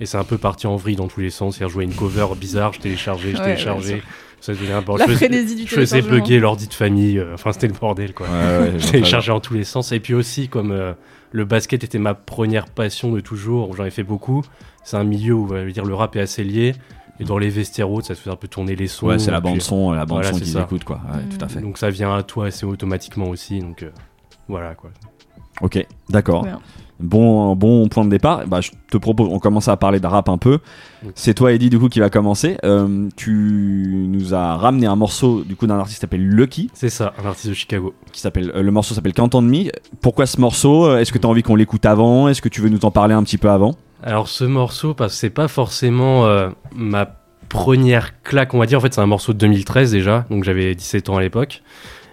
Et 0.00 0.06
c'est 0.06 0.18
un 0.18 0.24
peu 0.24 0.38
parti 0.38 0.66
en 0.68 0.76
vrille 0.76 0.94
dans 0.94 1.08
tous 1.08 1.20
les 1.20 1.30
sens. 1.30 1.56
C'est-à-dire, 1.56 1.70
je 1.70 1.74
jouais 1.74 1.84
une 1.84 1.94
cover 1.94 2.26
bizarre, 2.38 2.72
je 2.72 2.78
téléchargeais, 2.80 3.32
je 3.32 3.38
Ouais, 3.38 3.44
téléchargeais. 3.44 4.02
Ça 4.40 4.52
devenait 4.52 4.72
un 4.72 4.80
La 4.96 4.96
je 5.06 5.12
faisais- 5.12 5.26
frénésie 5.26 5.54
du 5.56 5.62
Je 5.66 5.74
faisais 5.74 6.02
bugger 6.02 6.38
l'ordi 6.40 6.68
de 6.68 6.74
famille. 6.74 7.18
euh, 7.18 7.34
Enfin, 7.34 7.52
c'était 7.52 7.66
le 7.68 7.72
bordel, 7.74 8.14
quoi. 8.14 8.26
Ouais, 8.28 8.72
ouais, 8.72 8.76
téléchargeais 8.92 9.32
en 9.32 9.40
tous 9.40 9.54
les 9.54 9.64
sens. 9.64 9.92
Et 9.92 10.00
puis 10.00 10.14
aussi, 10.14 10.48
comme 10.48 10.70
euh, 10.72 10.92
le 11.32 11.44
basket 11.44 11.82
était 11.84 11.98
ma 11.98 12.14
première 12.14 12.66
passion 12.66 13.12
de 13.12 13.20
toujours, 13.20 13.70
où 13.70 13.74
j'en 13.74 13.84
ai 13.84 13.90
fait 13.90 14.02
beaucoup, 14.04 14.42
c'est 14.84 14.96
un 14.96 15.04
milieu 15.04 15.34
où 15.34 15.48
je 15.48 15.54
veux 15.54 15.72
dire, 15.72 15.84
le 15.84 15.94
rap 15.94 16.14
est 16.16 16.20
assez 16.20 16.44
lié. 16.44 16.74
Et 17.20 17.24
dans 17.24 17.36
les 17.38 17.48
vestiaires 17.48 17.90
hautes, 17.90 18.04
ça 18.04 18.14
se 18.14 18.20
fait 18.20 18.30
un 18.30 18.36
peu 18.36 18.46
tourner 18.46 18.76
les 18.76 18.86
sons. 18.86 19.08
Ouais, 19.08 19.18
c'est 19.18 19.32
la 19.32 19.40
bande 19.40 19.60
son, 19.60 19.90
la 19.90 20.06
bande 20.06 20.18
voilà, 20.18 20.32
son 20.32 20.38
qu'ils 20.38 20.46
ça. 20.52 20.60
écoutent 20.62 20.84
quoi. 20.84 21.00
Ouais, 21.12 21.36
tout 21.36 21.44
à 21.44 21.48
fait. 21.48 21.60
Donc 21.60 21.76
ça 21.76 21.90
vient 21.90 22.14
à 22.14 22.22
toi 22.22 22.46
assez 22.46 22.64
automatiquement 22.64 23.28
aussi. 23.28 23.58
Donc 23.58 23.82
euh, 23.82 23.90
voilà, 24.46 24.76
quoi. 24.76 24.90
Ok, 25.60 25.84
d'accord. 26.08 26.46
Bon, 27.00 27.54
bon 27.54 27.86
point 27.88 28.04
de 28.04 28.10
départ. 28.10 28.46
Bah, 28.48 28.60
je 28.60 28.70
te 28.90 28.96
propose, 28.96 29.28
on 29.30 29.38
commence 29.38 29.68
à 29.68 29.76
parler 29.76 30.00
de 30.00 30.06
rap 30.06 30.28
un 30.28 30.38
peu. 30.38 30.58
Oui. 31.04 31.10
C'est 31.14 31.34
toi, 31.34 31.52
Eddie, 31.52 31.70
du 31.70 31.78
coup, 31.78 31.88
qui 31.88 32.00
va 32.00 32.10
commencer. 32.10 32.56
Euh, 32.64 33.08
tu 33.16 34.04
nous 34.08 34.34
as 34.34 34.56
ramené 34.56 34.86
un 34.86 34.96
morceau 34.96 35.42
du 35.44 35.54
coup 35.54 35.66
d'un 35.68 35.78
artiste 35.78 35.98
qui 35.98 36.00
s'appelle 36.00 36.26
Lucky, 36.26 36.70
C'est 36.74 36.88
ça, 36.90 37.12
un 37.22 37.26
artiste 37.28 37.48
de 37.50 37.54
Chicago. 37.54 37.94
qui 38.12 38.20
s'appelle 38.20 38.50
euh, 38.54 38.62
le 38.62 38.70
morceau 38.72 38.94
s'appelle 38.94 39.12
Can't 39.12 39.30
On 39.34 39.42
Me. 39.42 39.70
Pourquoi 40.00 40.26
ce 40.26 40.40
morceau? 40.40 40.96
Est-ce 40.96 41.12
que 41.12 41.18
tu 41.18 41.26
as 41.26 41.30
envie 41.30 41.42
qu'on 41.42 41.54
l'écoute 41.56 41.86
avant? 41.86 42.28
Est-ce 42.28 42.42
que 42.42 42.48
tu 42.48 42.60
veux 42.60 42.68
nous 42.68 42.84
en 42.84 42.90
parler 42.90 43.14
un 43.14 43.22
petit 43.22 43.38
peu 43.38 43.48
avant? 43.50 43.74
Alors 44.02 44.28
ce 44.28 44.44
morceau, 44.44 44.94
parce 44.94 45.12
que 45.14 45.18
c'est 45.18 45.30
pas 45.30 45.48
forcément 45.48 46.26
euh, 46.26 46.50
ma 46.74 47.08
première 47.48 48.22
claque, 48.22 48.54
on 48.54 48.58
va 48.58 48.66
dire. 48.66 48.78
En 48.78 48.80
fait, 48.80 48.92
c'est 48.94 49.00
un 49.00 49.06
morceau 49.06 49.32
de 49.32 49.38
2013 49.38 49.92
déjà, 49.92 50.26
donc 50.30 50.44
j'avais 50.44 50.74
17 50.74 51.08
ans 51.10 51.16
à 51.16 51.20
l'époque. 51.20 51.62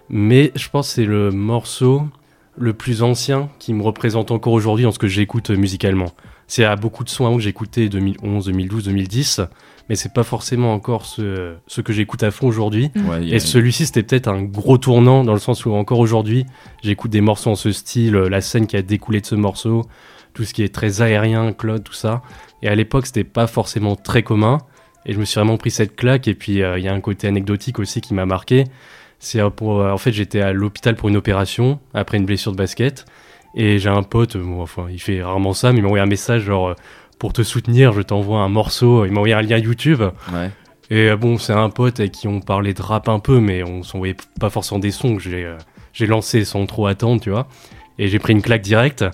Mais 0.10 0.52
je 0.56 0.70
pense 0.70 0.88
que 0.90 0.94
c'est 0.94 1.06
le 1.06 1.32
morceau 1.32 2.04
le 2.58 2.74
plus 2.74 3.04
ancien 3.04 3.50
qui 3.60 3.74
me 3.74 3.84
représente 3.84 4.32
encore 4.32 4.54
aujourd'hui 4.54 4.86
dans 4.86 4.92
ce 4.92 5.00
que 5.00 5.08
j'écoute 5.08 5.50
musicalement. 5.50 6.08
C'est 6.48 6.64
à 6.64 6.76
beaucoup 6.76 7.04
de 7.04 7.10
sons 7.10 7.36
que 7.36 7.42
j'écoutais 7.42 7.90
2011, 7.90 8.46
2012, 8.46 8.86
2010, 8.86 9.42
mais 9.90 9.96
c'est 9.96 10.14
pas 10.14 10.24
forcément 10.24 10.74
encore 10.74 11.06
ce, 11.06 11.56
ce 11.68 11.82
que 11.82 11.92
j'écoute 11.92 12.22
à 12.24 12.30
fond 12.32 12.48
aujourd'hui. 12.48 12.92
Ouais, 12.96 13.16
a- 13.16 13.36
Et 13.36 13.40
celui-ci, 13.40 13.88
c'était 13.88 14.04
peut-être 14.04 14.28
un 14.28 14.44
gros 14.44 14.78
tournant 14.78 15.24
dans 15.24 15.34
le 15.34 15.40
sens 15.40 15.66
où 15.66 15.74
encore 15.74 16.00
aujourd'hui, 16.00 16.46
j'écoute 16.84 17.12
des 17.12 17.22
morceaux 17.22 17.50
en 17.52 17.56
ce 17.56 17.72
style, 17.72 18.14
la 18.14 18.42
scène 18.42 18.68
qui 18.68 18.78
a 18.78 18.82
découlé 18.84 19.22
de 19.22 19.26
ce 19.26 19.36
morceau, 19.36 19.86
tout 20.34 20.44
ce 20.44 20.54
qui 20.54 20.62
est 20.64 20.74
très 20.74 21.02
aérien, 21.02 21.52
Claude, 21.52 21.84
tout 21.84 21.94
ça. 21.94 22.22
Et 22.62 22.68
à 22.68 22.76
l'époque, 22.76 23.08
c'était 23.08 23.24
pas 23.24 23.48
forcément 23.48 23.96
très 23.96 24.22
commun. 24.22 24.60
Et 25.08 25.14
je 25.14 25.20
me 25.20 25.26
suis 25.26 25.36
vraiment 25.40 25.58
pris 25.58 25.72
cette 25.72 25.96
claque. 25.96 26.28
Et 26.28 26.34
puis, 26.36 26.62
euh, 26.64 26.78
il 26.80 26.84
y 26.84 26.88
a 26.88 26.94
un 26.94 27.00
côté 27.02 27.28
anecdotique 27.28 27.80
aussi 27.80 28.02
qui 28.02 28.14
m'a 28.16 28.26
marqué. 28.26 28.66
C'est 29.26 29.40
euh, 29.40 29.50
pour, 29.50 29.82
euh, 29.82 29.92
en 29.92 29.98
fait, 29.98 30.12
j'étais 30.12 30.42
à 30.42 30.54
l'hôpital 30.54 30.96
pour 30.96 31.10
une 31.10 31.18
opération 31.18 31.80
après 31.96 32.18
une 32.18 32.26
blessure 32.26 32.52
de 32.52 32.58
basket. 32.58 33.06
Et 33.56 33.80
j'ai 33.80 33.90
un 33.90 34.04
pote, 34.04 34.38
bon, 34.38 34.62
enfin, 34.62 34.88
il 34.92 35.02
fait 35.02 35.24
rarement 35.24 35.54
ça, 35.54 35.72
mais 35.72 35.80
il 35.80 35.82
m'a 35.82 35.88
envoyé 35.88 36.04
un 36.04 36.08
message 36.08 36.44
genre, 36.44 36.70
euh, 36.70 36.74
pour 37.18 37.34
te 37.34 37.42
soutenir, 37.42 37.92
je 37.92 38.02
t'envoie 38.02 38.42
un 38.42 38.50
morceau. 38.50 39.06
Il 39.06 39.12
m'a 39.12 39.20
envoyé 39.20 39.34
un 39.34 39.42
lien 39.42 39.58
YouTube. 39.58 40.04
Ouais. 40.32 40.52
Et 40.92 41.10
euh, 41.10 41.18
bon, 41.18 41.38
c'est 41.38 41.54
un 41.54 41.70
pote 41.70 42.00
avec 42.00 42.12
qui 42.12 42.28
on 42.28 42.40
parlait 42.40 42.74
de 42.74 42.82
rap 42.82 43.10
un 43.10 43.20
peu, 43.20 43.40
mais 43.40 43.64
on 43.64 43.82
s'envoyait 43.82 44.18
pas 44.40 44.50
forcément 44.50 44.80
des 44.80 44.92
sons 44.92 45.16
que 45.16 45.22
j'ai 45.22 45.46
euh, 45.46 45.58
j'ai 45.94 46.06
lancé 46.08 46.44
sans 46.44 46.66
trop 46.66 46.88
attendre, 46.88 47.22
tu 47.22 47.30
vois. 47.30 47.48
Et 47.98 48.10
j'ai 48.10 48.20
pris 48.20 48.34
une 48.34 48.42
claque 48.42 48.62
directe. 48.62 49.06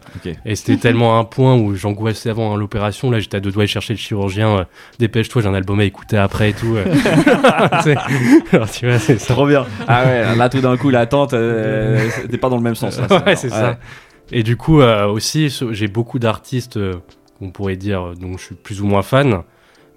Et 0.46 0.56
c'était 0.56 0.78
tellement 0.78 1.20
un 1.20 1.24
point 1.24 1.56
où 1.56 1.76
j'angoissais 1.76 2.30
avant 2.32 2.56
l'opération. 2.58 3.12
Là, 3.12 3.20
j'étais 3.20 3.38
à 3.38 3.40
deux 3.40 3.52
doigts 3.52 3.64
de 3.66 3.70
chercher 3.70 3.94
le 3.94 4.00
chirurgien. 4.00 4.58
euh, 4.58 4.64
Dépêche-toi, 4.98 5.44
j'ai 5.44 5.48
un 5.48 5.54
album 5.54 5.80
à 5.80 5.84
écouter 5.84 6.18
après 6.18 6.50
et 6.50 6.54
tout. 6.54 6.76
euh. 6.76 6.86
Alors, 8.52 8.70
tu 8.72 8.88
vois, 8.88 9.00
c'est 9.00 9.20
ça. 9.20 9.34
Trop 9.34 9.46
bien. 9.48 9.66
Ah 9.88 10.04
ouais, 10.06 10.36
là 10.36 10.50
tout 10.50 10.62
d'un 10.62 10.78
coup, 10.78 10.90
l'attente, 10.90 11.34
euh, 11.34 12.08
t'es 12.30 12.38
pas 12.38 12.50
dans 12.50 12.58
le 12.58 12.64
même 12.64 12.76
sens. 12.76 13.00
Là, 13.00 13.24
ouais, 13.26 13.36
c'est 13.36 13.50
ça. 13.50 13.78
Et 14.32 14.44
du 14.44 14.56
coup, 14.58 14.82
euh, 14.82 15.06
aussi, 15.08 15.56
j'ai 15.72 15.88
beaucoup 15.88 16.18
d'artistes 16.20 16.78
euh, 16.78 16.96
qu'on 17.40 17.52
pourrait 17.52 17.76
dire 17.76 18.14
dont 18.20 18.38
je 18.38 18.44
suis 18.46 18.56
plus 18.56 18.82
ou 18.82 18.86
moins 18.86 19.02
fan, 19.02 19.42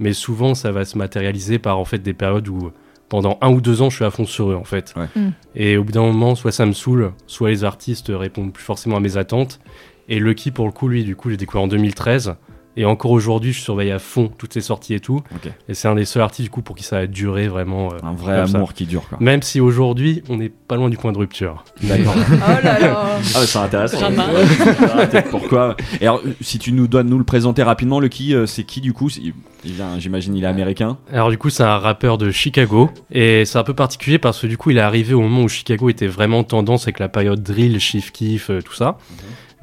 mais 0.01 0.13
souvent 0.13 0.55
ça 0.55 0.73
va 0.73 0.85
se 0.85 0.99
matérialiser 0.99 1.59
par 1.59 1.79
en 1.79 1.85
fait 1.85 1.99
des 1.99 2.15
périodes 2.15 2.49
où 2.49 2.73
pendant 3.15 3.39
un 3.43 3.53
ou 3.53 3.61
deux 3.61 3.81
ans 3.81 3.91
je 3.91 3.95
suis 3.95 4.05
à 4.05 4.11
fond 4.11 4.25
sur 4.25 4.51
eux 4.51 4.57
en 4.57 4.65
fait. 4.65 4.93
Ouais. 4.97 5.07
Mm. 5.15 5.31
Et 5.55 5.77
au 5.77 5.85
bout 5.85 5.93
d'un 5.93 6.03
moment, 6.03 6.35
soit 6.35 6.51
ça 6.51 6.67
me 6.67 6.73
saoule, 6.73 7.13
soit 7.29 7.51
les 7.51 7.63
artistes 7.63 8.11
répondent 8.13 8.53
plus 8.53 8.65
forcément 8.65 8.97
à 8.97 9.01
mes 9.01 9.17
attentes. 9.17 9.61
Et 10.09 10.19
Lucky 10.19 10.51
pour 10.51 10.67
le 10.67 10.73
coup, 10.73 10.89
lui, 10.89 11.05
du 11.05 11.15
coup, 11.15 11.31
j'ai 11.31 11.37
découvert 11.37 11.63
en 11.63 11.69
2013. 11.69 12.35
Et 12.77 12.85
encore 12.85 13.13
aujourd'hui, 13.13 13.53
je 13.53 13.61
surveille 13.61 13.93
à 13.93 13.99
fond 13.99 14.31
toutes 14.37 14.53
ses 14.53 14.61
sorties 14.61 14.95
et 14.95 15.01
tout. 15.01 15.23
Ok. 15.35 15.51
Et 15.69 15.75
c'est 15.75 15.87
un 15.89 15.95
des 15.95 16.05
seuls 16.05 16.23
artistes 16.23 16.45
du 16.47 16.51
coup 16.51 16.63
pour 16.63 16.75
qui 16.75 16.83
ça 16.85 16.99
a 16.99 17.07
duré 17.07 17.47
vraiment. 17.49 17.93
euh, 17.93 17.99
Un 18.03 18.13
vrai 18.15 18.47
ça. 18.47 18.57
amour 18.57 18.73
qui 18.75 18.85
dure, 18.87 19.09
quoi. 19.09 19.19
Même 19.21 19.43
si 19.43 19.61
aujourd'hui, 19.61 20.23
on 20.29 20.37
n'est 20.39 20.49
pas 20.49 20.77
loin 20.77 20.89
du 20.91 20.97
point 20.97 21.13
de 21.13 21.19
rupture. 21.19 21.65
D'accord. 21.83 22.15
Oh 22.35 22.65
là 22.65 22.79
là. 22.81 23.01
Ah 23.35 23.47
c'est 23.47 23.59
intéressant. 23.59 23.99
Peut-être 24.11 25.31
Pourquoi 25.31 25.77
Et 26.01 26.07
alors, 26.07 26.21
si 26.41 26.59
tu 26.59 26.73
nous 26.73 26.87
dois 26.89 27.03
nous 27.03 27.19
le 27.19 27.25
présenter 27.25 27.63
rapidement, 27.63 28.01
le 28.01 28.09
qui, 28.09 28.35
euh, 28.35 28.47
c'est 28.47 28.65
qui 28.65 28.81
du 28.81 28.93
coup? 28.93 29.09
C'est- 29.09 29.21
il 29.67 29.73
vient, 29.73 29.99
J'imagine, 29.99 30.35
il 30.37 30.45
est 30.45 30.47
américain. 30.47 30.99
Alors 31.13 31.31
du 31.31 31.39
coup, 31.39 31.49
c'est 31.51 31.63
un 31.63 31.79
rappeur 31.79 32.19
de 32.19 32.31
Chicago 32.31 32.91
et 33.11 33.45
c'est 33.47 33.57
un 33.59 33.63
peu 33.65 33.73
particulier 33.73 34.19
parce 34.19 34.41
que 34.41 34.47
du 34.47 34.59
coup, 34.59 34.71
il 34.71 34.77
est 34.77 34.81
arrivé 34.83 35.15
au 35.15 35.21
moment 35.23 35.43
où 35.43 35.49
Chicago 35.49 35.89
était 35.89 36.07
vraiment 36.07 36.45
tendance 36.45 36.83
avec 36.83 36.99
la 36.99 37.09
période 37.09 37.43
drill, 37.43 37.81
chief 37.81 38.13
kiff, 38.13 38.51
euh, 38.51 38.61
tout 38.61 38.75
ça. 38.75 38.99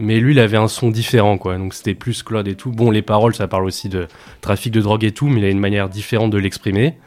Mais 0.01 0.19
lui, 0.19 0.33
il 0.33 0.39
avait 0.39 0.57
un 0.57 0.67
son 0.67 0.89
différent, 0.89 1.37
quoi. 1.37 1.57
Donc 1.57 1.73
c'était 1.73 1.93
plus 1.93 2.23
Claude 2.23 2.47
et 2.47 2.55
tout. 2.55 2.71
Bon, 2.71 2.91
les 2.91 3.01
paroles, 3.01 3.35
ça 3.35 3.47
parle 3.47 3.65
aussi 3.65 3.87
de 3.87 4.07
trafic 4.41 4.73
de 4.73 4.81
drogue 4.81 5.03
et 5.03 5.11
tout, 5.11 5.27
mais 5.27 5.39
il 5.39 5.45
a 5.45 5.49
une 5.49 5.59
manière 5.59 5.89
différente 5.89 6.31
de 6.31 6.37
l'exprimer. 6.37 6.97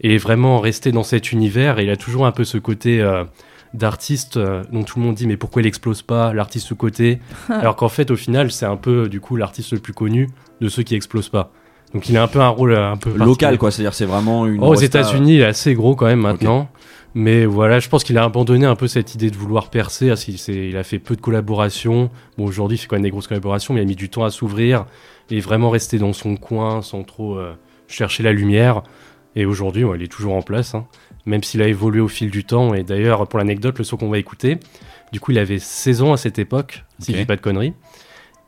Et 0.00 0.08
il 0.08 0.12
est 0.12 0.18
vraiment 0.18 0.60
resté 0.60 0.92
dans 0.92 1.04
cet 1.04 1.32
univers 1.32 1.78
et 1.78 1.84
il 1.84 1.90
a 1.90 1.96
toujours 1.96 2.26
un 2.26 2.32
peu 2.32 2.44
ce 2.44 2.58
côté 2.58 3.00
euh, 3.00 3.24
d'artiste 3.72 4.36
euh, 4.36 4.62
dont 4.72 4.82
tout 4.82 4.98
le 4.98 5.04
monde 5.04 5.14
dit 5.14 5.26
mais 5.26 5.36
pourquoi 5.36 5.62
il 5.62 5.66
explose 5.66 6.02
pas 6.02 6.34
l'artiste 6.34 6.66
sous 6.66 6.76
côté? 6.76 7.20
Alors 7.48 7.76
qu'en 7.76 7.88
fait 7.88 8.10
au 8.10 8.16
final 8.16 8.50
c'est 8.50 8.66
un 8.66 8.76
peu 8.76 9.08
du 9.08 9.20
coup 9.20 9.36
l'artiste 9.36 9.72
le 9.72 9.78
plus 9.78 9.92
connu 9.92 10.28
de 10.60 10.68
ceux 10.68 10.82
qui 10.82 10.96
explosent 10.96 11.28
pas 11.28 11.52
donc 11.94 12.08
il 12.08 12.16
a 12.16 12.24
un 12.24 12.26
peu 12.26 12.40
un 12.40 12.48
rôle 12.48 12.72
euh, 12.72 12.90
un 12.90 12.96
peu 12.96 13.16
Local, 13.16 13.56
quoi. 13.56 13.70
C'est-à-dire, 13.70 13.94
c'est 13.94 14.04
vraiment 14.04 14.46
une. 14.46 14.60
Oh, 14.60 14.72
aux 14.72 14.74
États-Unis, 14.74 15.36
il 15.36 15.40
est 15.40 15.46
assez 15.46 15.74
gros 15.74 15.94
quand 15.94 16.06
même 16.06 16.20
maintenant. 16.20 16.68
Mais 17.14 17.46
voilà, 17.46 17.78
je 17.78 17.88
pense 17.88 18.02
qu'il 18.02 18.18
a 18.18 18.24
abandonné 18.24 18.66
un 18.66 18.74
peu 18.74 18.88
cette 18.88 19.14
idée 19.14 19.30
de 19.30 19.36
vouloir 19.36 19.70
percer. 19.70 20.12
Il 20.48 20.76
a 20.76 20.82
fait 20.82 20.98
peu 20.98 21.14
de 21.14 21.20
collaborations. 21.20 22.10
Bon, 22.36 22.44
aujourd'hui, 22.44 22.76
il 22.76 22.80
fait 22.80 22.88
quand 22.88 22.96
même 22.96 23.04
des 23.04 23.10
grosses 23.10 23.28
collaborations, 23.28 23.72
mais 23.72 23.80
il 23.80 23.84
a 23.84 23.86
mis 23.86 23.94
du 23.94 24.08
temps 24.08 24.24
à 24.24 24.30
s'ouvrir 24.30 24.86
et 25.30 25.40
vraiment 25.40 25.70
rester 25.70 25.98
dans 25.98 26.12
son 26.12 26.36
coin 26.36 26.82
sans 26.82 27.04
trop 27.04 27.38
euh, 27.38 27.54
chercher 27.86 28.24
la 28.24 28.32
lumière. 28.32 28.82
Et 29.36 29.46
aujourd'hui, 29.46 29.84
ouais, 29.84 29.96
il 29.96 30.02
est 30.02 30.12
toujours 30.12 30.34
en 30.34 30.42
place, 30.42 30.74
hein. 30.74 30.86
même 31.26 31.42
s'il 31.42 31.62
a 31.62 31.68
évolué 31.68 32.00
au 32.00 32.08
fil 32.08 32.30
du 32.30 32.44
temps. 32.44 32.74
Et 32.74 32.82
d'ailleurs, 32.82 33.26
pour 33.28 33.38
l'anecdote, 33.38 33.78
le 33.78 33.84
son 33.84 33.96
qu'on 33.96 34.08
va 34.08 34.18
écouter, 34.18 34.58
du 35.12 35.20
coup, 35.20 35.30
il 35.30 35.38
avait 35.38 35.58
16 35.60 36.02
ans 36.02 36.12
à 36.12 36.16
cette 36.16 36.38
époque, 36.40 36.84
si 36.98 37.12
je 37.12 37.18
dis 37.18 37.24
pas 37.24 37.36
de 37.36 37.40
conneries. 37.40 37.74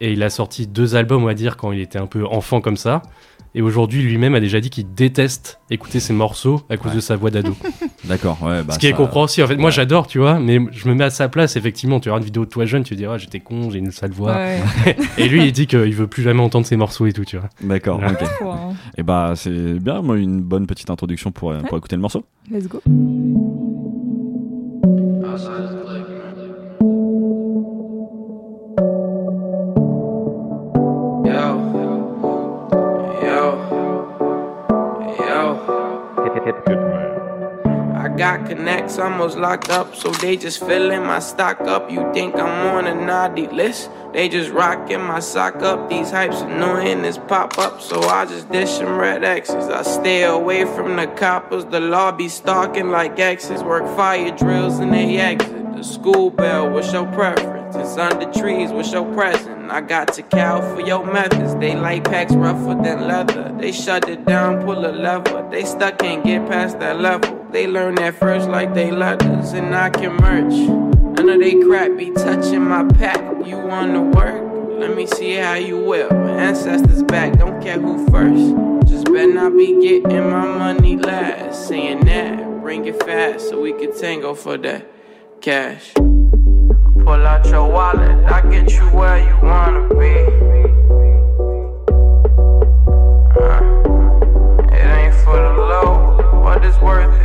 Et 0.01 0.13
il 0.13 0.23
a 0.23 0.31
sorti 0.31 0.67
deux 0.67 0.95
albums, 0.95 1.23
on 1.23 1.27
va 1.27 1.35
dire, 1.35 1.57
quand 1.57 1.73
il 1.73 1.81
était 1.81 1.99
un 1.99 2.07
peu 2.07 2.25
enfant 2.27 2.61
comme 2.61 2.77
ça. 2.77 3.03
Et 3.59 3.63
aujourd'hui, 3.63 4.03
lui-même 4.03 4.35
a 4.35 4.41
déjà 4.41 4.61
dit 4.61 4.69
qu'il 4.69 4.93
déteste 4.95 5.61
écouter 5.71 5.99
ses 5.99 6.13
morceaux 6.13 6.61
à 6.69 6.77
cause 6.77 6.91
Ouais. 6.91 6.97
de 6.97 7.01
sa 7.01 7.17
voix 7.17 7.31
d'ado. 7.31 7.57
D'accord, 8.05 8.37
ouais. 8.43 8.63
Bah, 8.63 8.75
Ce 8.75 8.79
qui 8.79 8.87
est 8.87 8.91
ça- 8.91 8.97
compréhensible. 8.99 9.47
En 9.47 9.49
fait, 9.49 9.57
moi, 9.57 9.71
j'adore, 9.71 10.07
tu 10.07 10.19
vois, 10.19 10.39
mais 10.39 10.59
je 10.73 10.87
me 10.91 10.95
mets 10.95 11.05
à 11.05 11.11
sa 11.11 11.31
place, 11.31 11.57
effectivement. 11.57 11.99
Tu 11.99 12.11
vois 12.11 12.19
une 12.19 12.25
vidéo 12.25 12.45
de 12.45 12.51
toi 12.51 12.67
jeune, 12.67 12.83
tu 12.83 12.91
te 12.95 12.99
dis, 13.01 13.07
ah, 13.07 13.17
j'étais 13.17 13.41
con, 13.41 13.71
j'ai 13.71 13.79
une 13.79 13.93
sale 13.93 14.11
voix. 14.11 14.35
Ouais. 14.35 14.61
Et 15.19 15.27
lui, 15.29 15.47
il 15.47 15.53
dit 15.53 15.67
qu'il 15.67 15.95
veut 15.95 16.07
plus 16.07 16.23
jamais 16.23 16.43
entendre 16.43 16.67
ses 16.67 16.77
morceaux 16.77 17.07
et 17.07 17.15
tout, 17.15 17.25
tu 17.25 17.39
vois. 17.39 17.49
D'accord, 17.63 17.99
ok. 18.07 18.23
Hein. 18.43 18.75
Et 18.99 19.03
bah, 19.03 19.33
c'est 19.37 19.79
bien, 19.81 20.03
moi, 20.03 20.19
une 20.19 20.43
bonne 20.43 20.67
petite 20.67 20.91
introduction 20.91 21.33
pour, 21.33 21.53
euh, 21.53 21.61
pour 21.61 21.79
écouter 21.79 21.97
le 21.97 22.03
morceau. 22.03 22.25
Let's 22.51 22.69
go. 22.69 22.83
Yo, 25.27 25.76
I 36.39 38.09
got 38.15 38.47
connects 38.47 38.99
almost 38.99 39.39
locked 39.39 39.71
up, 39.71 39.97
so 39.97 40.11
they 40.11 40.37
just 40.37 40.59
filling 40.59 41.03
my 41.03 41.19
stock 41.19 41.63
up. 41.63 41.91
You 41.91 42.13
think 42.13 42.35
I'm 42.35 42.67
on 42.75 42.87
a 42.87 42.95
naughty 42.95 43.47
list? 43.47 43.89
They 44.13 44.29
just 44.29 44.51
rocking 44.51 45.01
my 45.01 45.21
sock 45.21 45.63
up. 45.63 45.89
These 45.89 46.11
hypes 46.11 46.43
annoying 46.43 47.07
as 47.07 47.17
pop 47.17 47.59
up, 47.59 47.81
so 47.81 48.03
I 48.03 48.27
just 48.27 48.51
dish 48.53 48.77
them 48.77 48.99
red 48.99 49.25
X's. 49.25 49.55
I 49.55 49.83
stay 49.83 50.25
away 50.25 50.67
from 50.67 50.97
the 50.97 51.07
coppers. 51.07 51.65
The 51.65 51.81
law 51.81 52.13
be 52.13 52.29
stalking 52.29 52.91
like 52.91 53.19
X's. 53.19 53.63
Work 53.63 53.87
fire 53.97 54.31
drills 54.37 54.79
and 54.79 54.93
they 54.93 55.17
exit. 55.17 55.75
The 55.75 55.83
school 55.83 56.31
bell, 56.31 56.69
what's 56.69 56.93
your 56.93 57.07
preference? 57.13 57.77
It's 57.77 57.97
under 57.97 58.31
trees, 58.33 58.73
what's 58.73 58.93
your 58.93 59.11
present? 59.15 59.56
I 59.71 59.81
got 59.81 60.13
to 60.15 60.23
cow 60.23 60.61
for 60.75 60.81
your 60.81 61.05
methods. 61.05 61.55
They 61.57 61.75
like 61.75 62.05
packs 62.05 62.35
rougher 62.35 62.81
than 62.83 63.07
leather. 63.07 63.55
They 63.59 63.73
shut 63.73 64.09
it 64.09 64.25
down, 64.25 64.65
pull 64.65 64.85
a 64.87 64.93
lever. 64.93 65.47
They 65.51 65.65
stuck, 65.65 65.99
can't 65.99 66.25
get 66.25 66.49
past 66.49 66.79
that 66.81 67.01
level. 67.01 67.47
They 67.51 67.67
learn 67.67 67.95
that 67.97 68.15
first 68.15 68.49
like 68.49 68.75
they 68.75 68.91
letters, 68.91 69.53
and 69.53 69.75
I 69.75 69.91
can 69.91 70.17
merch. 70.17 70.53
None 71.17 71.29
of 71.29 71.41
they 71.41 71.61
crap 71.63 71.97
be 71.97 72.11
touching 72.11 72.63
my 72.63 72.85
pack. 72.85 73.19
You 73.47 73.59
wanna 73.59 74.03
work? 74.03 74.43
Let 74.79 74.95
me 74.95 75.07
see 75.07 75.35
how 75.35 75.55
you 75.55 75.79
will. 75.79 76.13
Ancestors 76.13 77.03
back, 77.05 77.39
don't 77.39 77.63
care 77.63 77.81
who 77.81 78.07
first. 78.11 78.91
Just 78.91 79.07
better 79.07 79.33
not 79.33 79.57
be 79.57 79.81
getting 79.81 80.31
my 80.31 80.47
money 80.47 80.97
last. 80.97 81.69
Saying 81.69 82.05
that, 82.05 82.61
bring 82.61 82.85
it 82.85 83.03
fast 83.03 83.49
so 83.49 83.61
we 83.61 83.73
can 83.73 83.97
tango 83.99 84.35
for 84.35 84.59
that 84.59 84.87
cash. 85.41 85.95
Pull 87.07 87.25
out 87.25 87.47
your 87.47 87.71
wallet, 87.71 88.25
I 88.25 88.41
get 88.51 88.69
you 88.73 88.83
where 88.91 89.19
you 89.19 89.37
wanna 89.41 89.89
be. 89.95 90.13
Uh, 93.41 93.63
it 94.75 94.87
ain't 94.99 95.15
for 95.15 95.37
the 95.37 95.55
low, 95.57 96.43
what 96.43 96.65
is 96.65 96.77
worth 96.81 97.16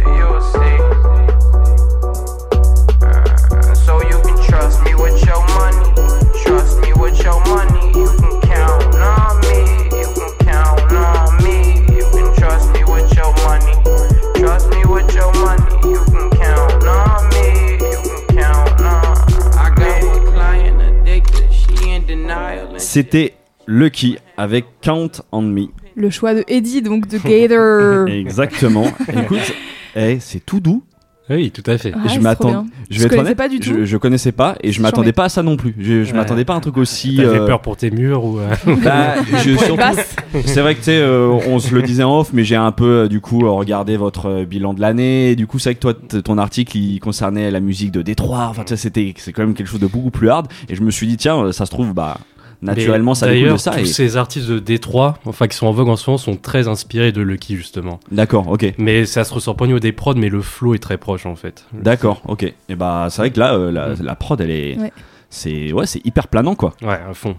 C'était 22.94 23.36
Lucky 23.68 24.18
avec 24.36 24.66
Count 24.82 25.12
on 25.32 25.42
Me. 25.44 25.68
Le 25.96 26.10
choix 26.10 26.34
de 26.34 26.44
Eddie, 26.50 26.82
donc 26.82 27.08
de 27.08 27.20
Gator. 27.20 28.06
Exactement. 28.14 28.84
Écoute, 29.08 29.54
eh, 29.96 30.18
c'est 30.20 30.46
tout 30.46 30.60
doux. 30.60 30.84
Oui, 31.30 31.52
tout 31.52 31.64
à 31.68 31.78
fait. 31.78 31.94
Ah, 31.96 32.10
je 32.10 32.20
m'attends. 32.20 32.66
Je 32.90 32.96
Je 32.96 33.00
vais 33.00 33.06
être 33.06 33.10
connaissais 33.12 33.26
honnête, 33.28 33.38
pas 33.38 33.48
du 33.48 33.60
tout. 33.62 33.70
Je, 33.74 33.86
je 33.86 33.96
connaissais 33.96 34.34
pas 34.34 34.58
et 34.62 34.74
je 34.74 34.82
m'attendais 34.82 35.14
pas 35.14 35.24
à 35.26 35.30
ça 35.30 35.42
non 35.42 35.56
plus. 35.56 35.74
Je, 35.80 36.04
je 36.04 36.12
Ouais. 36.12 36.18
m'attendais 36.18 36.44
pas 36.44 36.52
à 36.54 36.58
un 36.58 36.60
truc 36.60 36.76
aussi. 36.76 37.16
T'avais 37.16 37.40
euh, 37.40 37.46
peur 37.46 37.62
pour 37.62 37.78
tes 37.78 37.92
murs 37.92 38.26
ou. 38.26 38.40
euh, 38.40 38.50
bah, 38.84 39.16
c'est 40.46 40.60
vrai 40.60 40.74
que 40.76 40.80
tu 40.80 40.86
sais, 40.86 41.00
euh, 41.00 41.28
on 41.48 41.60
se 41.60 41.74
le 41.74 41.82
disait 41.84 42.04
en 42.04 42.20
off, 42.20 42.32
mais 42.34 42.44
j'ai 42.44 42.58
un 42.58 42.74
peu 42.74 43.04
euh, 43.04 43.08
du 43.08 43.22
coup 43.22 43.40
regardé 43.56 43.96
votre 43.96 44.26
euh, 44.26 44.44
bilan 44.46 44.74
de 44.74 44.82
l'année. 44.82 45.32
Et 45.32 45.36
du 45.38 45.48
coup, 45.48 45.60
c'est 45.60 45.70
vrai 45.70 45.76
que 45.76 45.80
toi, 45.80 45.94
ton 46.22 46.38
article, 46.38 46.76
il 46.76 47.00
concernait 47.00 47.50
la 47.52 47.62
musique 47.62 47.92
de 47.92 48.02
Détroit. 48.02 48.48
Enfin, 48.50 48.64
tu 48.66 48.70
sais, 48.72 48.76
c'était, 48.78 49.14
c'est 49.16 49.32
quand 49.32 49.44
même 49.44 49.54
quelque 49.54 49.68
chose 49.70 49.80
de 49.80 49.88
beaucoup 49.88 50.12
plus 50.12 50.30
hard. 50.30 50.48
Et 50.68 50.76
je 50.76 50.82
me 50.82 50.92
suis 50.92 51.08
dit, 51.08 51.16
tiens, 51.16 51.54
ça 51.54 51.66
se 51.66 51.72
trouve, 51.72 51.94
bah, 51.94 52.18
naturellement, 52.62 53.12
Mais 53.12 53.16
ça 53.16 53.28
découle 53.32 53.52
de 53.54 53.58
ça. 53.58 53.72
tous 53.72 53.80
Et... 53.80 53.86
ces 53.86 54.18
artistes 54.18 54.48
de 54.48 54.60
Détroit, 54.60 55.18
enfin 55.26 55.48
qui 55.48 55.58
sont 55.58 55.68
en 55.68 55.72
vogue 55.72 55.90
en 55.90 55.96
ce 55.96 56.10
moment, 56.10 56.18
sont 56.18 56.36
très 56.36 56.68
inspirés 56.68 57.12
de 57.12 57.22
Lucky 57.22 57.56
justement. 57.56 58.00
D'accord, 58.12 58.48
ok. 58.50 58.74
Mais 58.78 59.06
ça 59.06 59.24
se 59.24 59.34
ressort 59.34 59.56
pas 59.56 59.64
au 59.64 59.68
niveau 59.68 59.80
des 59.80 59.92
prods, 59.92 60.16
mais 60.16 60.30
le 60.30 60.42
flow 60.42 60.74
est 60.76 60.80
très 60.80 60.98
proche 60.98 61.26
en 61.26 61.36
fait. 61.36 61.66
D'accord, 61.74 62.22
ok. 62.28 62.44
Et 62.70 62.76
bah, 62.76 63.08
c'est 63.10 63.22
vrai 63.22 63.32
que 63.32 63.40
là, 63.40 63.56
euh, 63.56 63.72
la, 63.72 63.90
Mm. 63.90 63.96
la 64.04 64.16
prod, 64.16 64.40
elle 64.42 64.52
est, 64.52 64.78
Ouais. 64.78 64.92
c'est, 65.30 65.72
ouais, 65.74 65.86
c'est 65.86 66.06
hyper 66.06 66.28
planant, 66.28 66.56
quoi. 66.56 66.74
Ouais, 66.82 67.00
à 67.10 67.14
fond. 67.14 67.36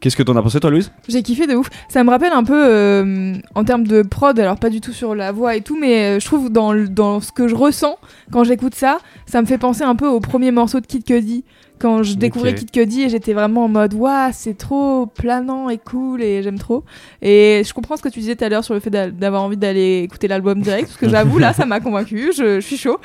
Qu'est-ce 0.00 0.16
que 0.16 0.24
t'en 0.24 0.34
as 0.34 0.42
pensé, 0.42 0.58
toi, 0.58 0.68
Louise? 0.70 0.90
J'ai 1.08 1.22
kiffé 1.22 1.46
de 1.46 1.54
ouf. 1.54 1.70
Ça 1.88 2.02
me 2.02 2.10
rappelle 2.10 2.32
un 2.32 2.42
peu 2.42 2.60
euh, 2.68 3.34
en 3.54 3.62
termes 3.62 3.86
de 3.86 4.02
prod, 4.02 4.36
alors 4.40 4.56
pas 4.58 4.68
du 4.68 4.80
tout 4.80 4.90
sur 4.90 5.14
la 5.14 5.30
voix 5.30 5.54
et 5.54 5.60
tout, 5.60 5.78
mais 5.80 6.16
euh, 6.16 6.20
je 6.20 6.26
trouve 6.26 6.50
dans, 6.50 6.74
dans 6.74 7.20
ce 7.20 7.30
que 7.30 7.46
je 7.46 7.54
ressens 7.54 7.96
quand 8.32 8.42
j'écoute 8.42 8.74
ça, 8.74 8.98
ça 9.26 9.40
me 9.40 9.46
fait 9.46 9.58
penser 9.58 9.84
un 9.84 9.94
peu 9.94 10.08
au 10.08 10.18
premier 10.18 10.50
morceau 10.50 10.80
de 10.80 10.86
Kid 10.86 11.04
Cudi 11.04 11.44
quand 11.82 12.02
je 12.04 12.14
découvrais 12.14 12.50
Ok. 12.50 12.56
Kid 12.60 12.70
Cudi 12.70 13.02
et 13.02 13.08
j'étais 13.08 13.32
vraiment 13.32 13.64
en 13.64 13.68
mode 13.68 13.92
waouh 13.94 14.30
c'est 14.32 14.56
trop 14.56 15.06
planant 15.06 15.68
et 15.68 15.78
cool 15.78 16.22
et 16.22 16.40
j'aime 16.42 16.58
trop 16.58 16.84
et 17.20 17.62
je 17.66 17.74
comprends 17.74 17.96
ce 17.96 18.02
que 18.02 18.08
tu 18.08 18.20
disais 18.20 18.36
tout 18.36 18.44
à 18.44 18.48
l'heure 18.48 18.62
sur 18.64 18.72
le 18.74 18.78
fait 18.80 18.88
d'a- 18.90 19.10
d'avoir 19.10 19.42
envie 19.42 19.56
d'aller 19.56 20.02
écouter 20.04 20.28
l'album 20.28 20.60
direct 20.60 20.86
parce 20.86 20.96
que 20.98 21.08
j'avoue 21.14 21.38
là 21.38 21.52
ça 21.52 21.66
m'a 21.66 21.80
convaincu 21.80 22.30
je, 22.36 22.60
je 22.60 22.66
suis 22.66 22.76
chaud 22.78 22.98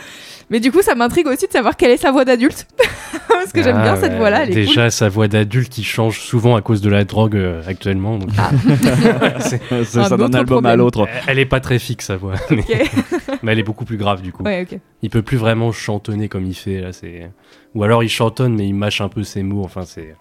mais 0.51 0.59
du 0.59 0.71
coup 0.71 0.83
ça 0.83 0.93
m'intrigue 0.93 1.25
aussi 1.27 1.47
de 1.47 1.51
savoir 1.51 1.75
quelle 1.75 1.89
est 1.91 1.97
sa 1.97 2.11
voix 2.11 2.23
d'adulte 2.23 2.67
parce 3.27 3.51
que 3.51 3.63
j'aime 3.63 3.77
Ah, 3.79 3.83
bien 3.83 3.95
cette 3.97 4.13
voix 4.15 4.29
là 4.29 4.43
elle 4.43 4.51
est 4.51 4.55
Déjà, 4.67 4.89
sa 4.91 5.09
voix 5.09 5.27
d'adulte 5.27 5.69
qui 5.69 5.83
change 5.83 6.19
souvent 6.21 6.55
à 6.55 6.61
cause 6.61 6.81
de 6.81 6.89
la 6.89 7.03
drogue 7.03 7.35
euh, 7.35 7.61
actuellement. 7.67 8.17
donc, 8.19 8.29
Ah. 8.37 8.51
c'est- 9.39 9.61
ça 9.85 10.01
Un 10.01 10.09
ça 10.09 10.17
d'un 10.17 10.25
autre 10.25 10.37
album 10.37 10.65
à 10.65 10.75
l'autre. 10.75 11.07
elle 11.27 11.39
est 11.39 11.45
pas 11.45 11.59
très 11.59 11.79
fixe, 11.79 12.05
sa 12.07 12.17
voix. 12.17 12.33
Mais, 12.51 12.61
cool 12.63 13.49
elle 13.49 13.59
est 13.59 13.63
beaucoup 13.63 13.85
plus 13.85 13.97
grave, 13.97 14.21
du 14.21 14.31
coup. 14.31 14.43
ouais 14.43 14.67
ok 14.69 14.79
Il 15.01 15.09
peut 15.09 15.21
plus 15.21 15.37
vraiment 15.37 15.71
chantonner 15.71 16.27
comme 16.27 16.45
il 16.45 16.53
fait, 16.55 16.81
là. 16.81 16.91
c'est 16.93 17.29
Ou 17.77 17.83
alors 17.83 18.03
il 18.03 18.09
chantonne, 18.09 18.55
mais 18.55 18.67
il 18.67 18.73
mâche 18.73 19.01
un 19.01 19.07
peu 19.07 19.23
ses 19.23 19.43
mots. 19.43 19.63
Enfin, 19.63 19.83
c'est. 19.85 20.15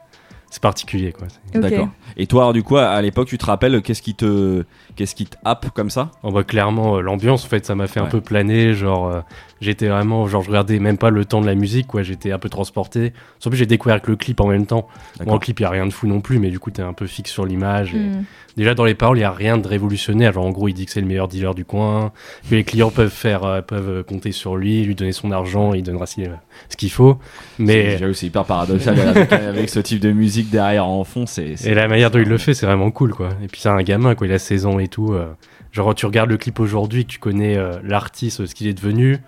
C'est 0.48 0.62
particulier, 0.62 1.12
quoi. 1.12 1.26
D'accord. 1.52 1.88
Et 2.16 2.28
toi, 2.28 2.42
alors, 2.42 2.52
du 2.52 2.62
coup, 2.62 2.76
à 2.76 2.86
à 2.90 3.02
l'époque, 3.02 3.26
tu 3.26 3.36
te 3.36 3.44
rappelles 3.44 3.82
qu'est-ce 3.82 4.00
qui 4.00 4.14
te, 4.14 4.64
qu'est-ce 4.96 5.14
qui 5.14 5.26
te 5.26 5.36
happe 5.44 5.70
comme 5.74 5.90
ça? 5.90 6.10
On 6.22 6.30
voit 6.30 6.44
clairement 6.44 6.96
euh, 6.96 7.00
l'ambiance, 7.00 7.44
en 7.44 7.48
fait, 7.48 7.64
ça 7.64 7.74
m'a 7.74 7.86
fait 7.86 8.00
Ouais. 8.00 8.06
un 8.06 8.10
peu 8.10 8.20
planer. 8.20 8.74
Genre, 8.74 9.06
euh, 9.08 9.20
j'étais 9.60 9.88
vraiment. 9.88 10.26
Genre, 10.26 10.42
je 10.42 10.48
regardais 10.48 10.78
même 10.78 10.98
pas 10.98 11.10
le 11.10 11.24
temps 11.24 11.40
de 11.40 11.46
la 11.46 11.54
musique, 11.54 11.86
quoi. 11.86 12.02
J'étais 12.02 12.32
un 12.32 12.38
peu 12.38 12.48
transporté. 12.48 13.12
Surtout, 13.38 13.56
j'ai 13.56 13.66
découvert 13.66 14.00
que 14.02 14.10
le 14.10 14.16
clip 14.16 14.40
en 14.40 14.46
même 14.48 14.66
temps. 14.66 14.88
Bon, 15.24 15.34
le 15.34 15.38
clip, 15.38 15.60
il 15.60 15.62
y 15.62 15.66
a 15.66 15.70
rien 15.70 15.86
de 15.86 15.92
fou 15.92 16.06
non 16.06 16.20
plus, 16.20 16.38
mais 16.38 16.50
du 16.50 16.58
coup, 16.58 16.70
t'es 16.70 16.82
un 16.82 16.92
peu 16.92 17.06
fixe 17.06 17.30
sur 17.30 17.44
l'image. 17.46 17.94
et- 17.94 17.98
Hmm. 17.98 18.24
Déjà 18.56 18.74
dans 18.74 18.86
les 18.86 18.94
paroles, 18.94 19.18
il 19.18 19.20
y 19.20 19.24
a 19.24 19.30
rien 19.30 19.58
de 19.58 19.68
révolutionnaire. 19.68 20.32
Genre 20.32 20.46
en 20.46 20.50
gros, 20.50 20.68
il 20.68 20.72
dit 20.72 20.86
que 20.86 20.90
c'est 20.92 21.02
le 21.02 21.06
meilleur 21.06 21.28
dealer 21.28 21.54
du 21.54 21.66
coin, 21.66 22.10
que 22.48 22.54
les 22.54 22.64
clients 22.64 22.90
peuvent 22.90 23.10
faire, 23.12 23.44
euh, 23.44 23.60
peuvent 23.60 24.02
compter 24.04 24.32
sur 24.32 24.56
lui, 24.56 24.82
lui 24.82 24.94
donner 24.94 25.12
son 25.12 25.30
argent, 25.30 25.74
il 25.74 25.82
donnera 25.82 26.06
si, 26.06 26.22
euh, 26.24 26.28
ce 26.70 26.76
qu'il 26.78 26.90
faut. 26.90 27.18
C'est- 27.58 27.62
Mais 27.62 27.98
j'avoue, 27.98 28.14
c'est 28.14 28.26
hyper 28.28 28.44
paradoxal 28.46 28.98
avec, 28.98 29.30
avec 29.32 29.68
ce 29.68 29.78
type 29.80 30.00
de 30.00 30.10
musique 30.10 30.48
derrière 30.48 30.86
en 30.86 31.04
fond. 31.04 31.26
C'est- 31.26 31.66
et 31.66 31.74
la 31.74 31.86
manière 31.86 32.10
dont 32.10 32.18
il 32.18 32.28
le 32.28 32.38
fait, 32.38 32.54
c'est 32.54 32.64
vraiment 32.64 32.90
cool, 32.90 33.12
quoi. 33.12 33.28
Et 33.44 33.46
puis 33.48 33.60
c'est 33.60 33.68
un 33.68 33.82
gamin, 33.82 34.14
quoi. 34.14 34.26
Il 34.26 34.32
a 34.32 34.38
16 34.38 34.64
ans 34.64 34.78
et 34.78 34.85
tout. 34.88 35.12
euh. 35.12 35.32
Genre 35.72 35.94
tu 35.94 36.06
regardes 36.06 36.30
le 36.30 36.36
clip 36.36 36.58
aujourd'hui, 36.60 37.04
que 37.04 37.10
tu 37.10 37.18
connais 37.18 37.56
euh, 37.56 37.78
l'artiste, 37.82 38.46
ce 38.46 38.54
qu'il 38.54 38.66
est 38.66 38.74
devenu. 38.74 39.18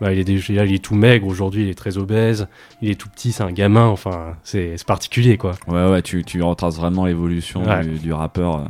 Bah, 0.00 0.12
il 0.12 0.18
est 0.20 0.24
déjà, 0.24 0.64
il 0.64 0.72
est 0.74 0.78
tout 0.84 0.94
maigre. 0.94 1.26
Aujourd'hui, 1.26 1.64
il 1.64 1.68
est 1.70 1.74
très 1.74 1.98
obèse. 1.98 2.46
Il 2.82 2.88
est 2.88 2.94
tout 2.94 3.08
petit, 3.08 3.32
c'est 3.32 3.42
un 3.42 3.50
gamin. 3.50 3.86
Enfin, 3.86 4.36
c'est 4.44 4.76
c'est 4.76 4.86
particulier, 4.86 5.36
quoi. 5.38 5.56
Ouais, 5.66 5.90
ouais, 5.90 6.02
tu, 6.02 6.22
tu 6.24 6.40
retraces 6.40 6.76
vraiment 6.76 7.04
l'évolution 7.06 7.64
Ouais. 7.66 7.82
du, 7.84 7.98
du 7.98 8.12
rappeur. 8.12 8.64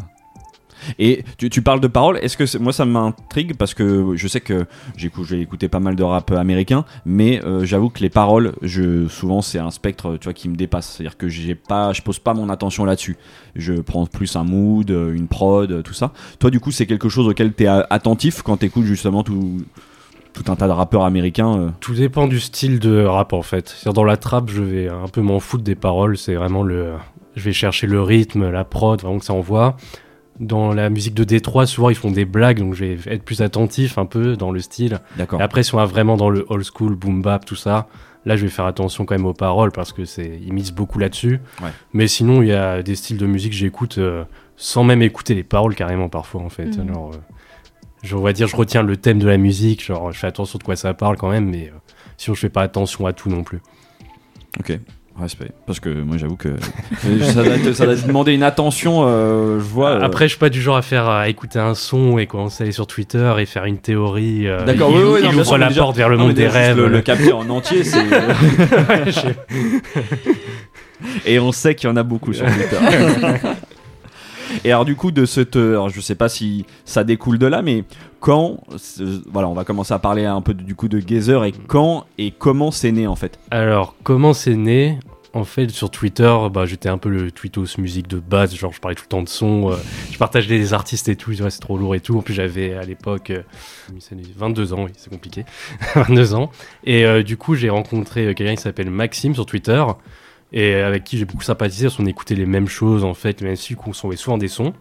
Et 0.98 1.24
tu, 1.38 1.50
tu 1.50 1.62
parles 1.62 1.80
de 1.80 1.88
paroles, 1.88 2.18
est-ce 2.22 2.36
que 2.36 2.58
moi 2.58 2.72
ça 2.72 2.84
m'intrigue 2.84 3.56
parce 3.56 3.74
que 3.74 4.12
je 4.16 4.28
sais 4.28 4.40
que 4.40 4.66
j'ai 4.96 5.40
écouté 5.40 5.68
pas 5.68 5.80
mal 5.80 5.96
de 5.96 6.02
rap 6.02 6.30
américain, 6.32 6.84
mais 7.04 7.44
euh, 7.44 7.64
j'avoue 7.64 7.88
que 7.90 8.00
les 8.00 8.10
paroles, 8.10 8.52
je, 8.62 9.06
souvent 9.08 9.42
c'est 9.42 9.58
un 9.58 9.70
spectre, 9.70 10.16
tu 10.20 10.32
qui 10.34 10.48
me 10.48 10.56
dépasse. 10.56 10.94
C'est-à-dire 10.96 11.16
que 11.16 11.26
pas, 11.54 11.92
je 11.92 12.02
pose 12.02 12.18
pas 12.18 12.34
mon 12.34 12.48
attention 12.50 12.84
là-dessus. 12.84 13.16
Je 13.56 13.74
prends 13.74 14.06
plus 14.06 14.36
un 14.36 14.44
mood, 14.44 14.90
une 14.90 15.28
prod, 15.28 15.82
tout 15.82 15.94
ça. 15.94 16.12
Toi, 16.38 16.50
du 16.50 16.60
coup, 16.60 16.70
c'est 16.70 16.86
quelque 16.86 17.08
chose 17.08 17.26
auquel 17.28 17.52
t'es 17.52 17.66
a- 17.66 17.86
attentif 17.90 18.42
quand 18.42 18.58
t'écoutes 18.58 18.84
justement 18.84 19.22
tout, 19.22 19.58
un 20.46 20.56
tas 20.56 20.66
de 20.66 20.72
rappeurs 20.72 21.04
américains. 21.04 21.58
euh? 21.58 21.68
Tout 21.80 21.94
dépend 21.94 22.28
du 22.28 22.38
style 22.40 22.78
de 22.78 23.04
rap 23.04 23.32
en 23.32 23.42
fait. 23.42 23.76
Dans 23.92 24.04
la 24.04 24.16
trap, 24.16 24.50
je 24.50 24.62
vais 24.62 24.88
un 24.88 25.08
peu 25.08 25.20
m'en 25.20 25.40
foutre 25.40 25.64
des 25.64 25.74
paroles. 25.74 26.16
C'est 26.16 26.34
vraiment 26.34 26.62
le. 26.62 26.92
Je 27.36 27.42
vais 27.42 27.52
chercher 27.52 27.86
le 27.86 28.02
rythme, 28.02 28.50
la 28.50 28.64
prod, 28.64 29.00
vraiment 29.00 29.18
que 29.18 29.24
ça 29.24 29.32
envoie. 29.34 29.76
Dans 30.40 30.72
la 30.72 30.88
musique 30.88 31.14
de 31.14 31.24
Détroit, 31.24 31.66
souvent 31.66 31.90
ils 31.90 31.96
font 31.96 32.10
des 32.10 32.24
blagues, 32.24 32.58
donc 32.58 32.74
je 32.74 32.84
vais 32.84 32.98
être 33.06 33.24
plus 33.24 33.42
attentif 33.42 33.98
un 33.98 34.06
peu 34.06 34.36
dans 34.36 34.52
le 34.52 34.60
style. 34.60 35.00
D'accord. 35.16 35.40
Et 35.40 35.42
après, 35.42 35.62
si 35.62 35.74
on 35.74 35.78
va 35.78 35.84
vraiment 35.84 36.16
dans 36.16 36.30
le 36.30 36.46
old 36.48 36.64
school, 36.64 36.94
boom 36.94 37.22
bap, 37.22 37.44
tout 37.44 37.56
ça, 37.56 37.88
là 38.24 38.36
je 38.36 38.42
vais 38.42 38.50
faire 38.50 38.66
attention 38.66 39.04
quand 39.04 39.14
même 39.14 39.26
aux 39.26 39.34
paroles 39.34 39.72
parce 39.72 39.92
que 39.92 40.04
c'est 40.04 40.40
ils 40.40 40.52
misent 40.52 40.72
beaucoup 40.72 40.98
là-dessus. 40.98 41.40
Ouais. 41.60 41.70
Mais 41.92 42.06
sinon, 42.06 42.42
il 42.42 42.48
y 42.48 42.52
a 42.52 42.82
des 42.82 42.94
styles 42.94 43.16
de 43.16 43.26
musique 43.26 43.50
que 43.50 43.58
j'écoute 43.58 43.98
euh, 43.98 44.24
sans 44.56 44.84
même 44.84 45.02
écouter 45.02 45.34
les 45.34 45.44
paroles 45.44 45.74
carrément 45.74 46.08
parfois 46.08 46.42
en 46.42 46.48
fait. 46.48 46.78
Alors, 46.78 47.12
euh, 47.12 47.18
je 48.02 48.14
on 48.14 48.20
va 48.20 48.32
dire, 48.32 48.46
je 48.46 48.56
retiens 48.56 48.82
le 48.82 48.96
thème 48.96 49.18
de 49.18 49.26
la 49.26 49.38
musique, 49.38 49.84
genre 49.84 50.12
je 50.12 50.18
fais 50.18 50.28
attention 50.28 50.58
de 50.58 50.62
quoi 50.62 50.76
ça 50.76 50.94
parle 50.94 51.16
quand 51.16 51.30
même, 51.30 51.48
mais 51.48 51.68
euh, 51.68 51.78
sinon 52.16 52.34
je 52.34 52.40
fais 52.40 52.48
pas 52.48 52.62
attention 52.62 53.06
à 53.06 53.12
tout 53.12 53.28
non 53.28 53.42
plus. 53.42 53.60
Ok, 54.60 54.78
respect. 55.22 55.50
Parce 55.66 55.80
que 55.80 55.88
moi 55.88 56.16
j'avoue 56.16 56.36
que 56.36 56.48
ça 57.32 57.42
doit, 57.42 57.58
te- 57.58 57.72
ça 57.72 57.86
doit 57.86 57.96
te 57.96 58.06
demander 58.06 58.32
une 58.34 58.42
attention, 58.42 59.04
euh, 59.06 59.58
je 59.58 59.64
vois. 59.64 59.90
euh, 59.90 60.00
Après, 60.02 60.24
je 60.26 60.30
suis 60.30 60.38
pas 60.38 60.48
du 60.50 60.60
genre 60.62 60.76
à 60.76 60.82
faire 60.82 61.08
à 61.08 61.28
écouter 61.28 61.58
un 61.58 61.74
son 61.74 62.18
et 62.18 62.26
commencer 62.26 62.62
à 62.62 62.64
aller 62.64 62.72
sur 62.72 62.86
Twitter 62.86 63.32
et 63.38 63.46
faire 63.46 63.64
une 63.64 63.78
théorie. 63.78 64.46
euh, 64.46 64.64
D'accord, 64.64 64.90
il, 64.92 64.96
oui, 64.98 65.02
oui, 65.04 65.18
il 65.20 65.24
non, 65.24 65.30
bien 65.30 65.38
ouvre 65.40 65.46
sûr, 65.48 65.58
la 65.58 65.68
déjà- 65.68 65.80
porte 65.82 65.96
vers 65.96 66.08
le 66.08 66.16
non, 66.16 66.26
monde 66.26 66.34
des 66.34 66.48
rêves. 66.48 66.76
Le, 66.76 66.88
le 66.88 67.00
capter 67.00 67.32
en 67.32 67.48
entier, 67.50 67.84
c'est. 67.84 68.04
Je- 69.06 69.28
Et 71.26 71.38
on 71.38 71.52
sait 71.52 71.74
qu'il 71.74 71.88
y 71.88 71.92
en 71.92 71.96
a 71.96 72.02
beaucoup 72.02 72.32
sur 72.32 72.44
Twitter. 72.46 72.76
Et 74.64 74.72
alors 74.72 74.84
du 74.84 74.96
coup 74.96 75.10
de 75.10 75.24
cette, 75.24 75.56
alors, 75.56 75.88
je 75.88 76.00
sais 76.00 76.14
pas 76.14 76.28
si 76.28 76.64
ça 76.84 77.04
découle 77.04 77.38
de 77.38 77.46
là, 77.46 77.62
mais 77.62 77.84
quand, 78.20 78.60
euh, 79.00 79.18
voilà, 79.30 79.48
on 79.48 79.54
va 79.54 79.64
commencer 79.64 79.94
à 79.94 79.98
parler 79.98 80.24
un 80.24 80.40
peu 80.40 80.54
du 80.54 80.74
coup 80.74 80.88
de 80.88 80.98
Gazer 80.98 81.44
et 81.44 81.52
quand 81.52 82.06
et 82.18 82.32
comment 82.32 82.70
c'est 82.70 82.92
né 82.92 83.06
en 83.06 83.16
fait. 83.16 83.38
Alors, 83.50 83.94
comment 84.02 84.32
c'est 84.32 84.56
né? 84.56 84.98
En 85.34 85.44
fait, 85.44 85.70
sur 85.70 85.90
Twitter, 85.90 86.34
bah, 86.50 86.64
j'étais 86.64 86.88
un 86.88 86.96
peu 86.96 87.10
le 87.10 87.30
tweetos 87.30 87.76
musique 87.76 88.08
de 88.08 88.18
base, 88.18 88.54
genre 88.54 88.72
je 88.72 88.80
parlais 88.80 88.94
tout 88.94 89.04
le 89.04 89.08
temps 89.08 89.22
de 89.22 89.28
son, 89.28 89.70
euh, 89.70 89.76
je 90.10 90.16
partageais 90.16 90.58
des 90.58 90.72
artistes 90.72 91.08
et 91.08 91.16
tout, 91.16 91.30
ouais, 91.30 91.50
c'est 91.50 91.60
trop 91.60 91.76
lourd 91.76 91.94
et 91.94 92.00
tout. 92.00 92.16
En 92.16 92.22
plus, 92.22 92.32
j'avais 92.32 92.74
à 92.74 92.82
l'époque 92.82 93.30
euh, 93.30 93.42
22 94.36 94.72
ans, 94.72 94.84
oui, 94.84 94.90
c'est 94.96 95.10
compliqué, 95.10 95.44
22 95.94 96.34
ans. 96.34 96.50
Et 96.84 97.04
euh, 97.04 97.22
du 97.22 97.36
coup, 97.36 97.54
j'ai 97.54 97.68
rencontré 97.68 98.26
euh, 98.26 98.34
quelqu'un 98.34 98.56
qui 98.56 98.62
s'appelle 98.62 98.90
Maxime 98.90 99.34
sur 99.34 99.44
Twitter, 99.44 99.84
et 100.52 100.74
avec 100.74 101.04
qui 101.04 101.18
j'ai 101.18 101.24
beaucoup 101.24 101.42
sympathisé, 101.42 101.86
parce 101.86 101.96
qu'on 101.96 102.06
écoutait 102.06 102.34
les 102.34 102.46
mêmes 102.46 102.68
choses 102.68 103.04
en 103.04 103.14
fait, 103.14 103.42
même 103.42 103.56
si 103.56 103.76
on 103.86 103.92
s'envoyait 103.92 104.18
souvent 104.18 104.38
des 104.38 104.48
sons. 104.48 104.72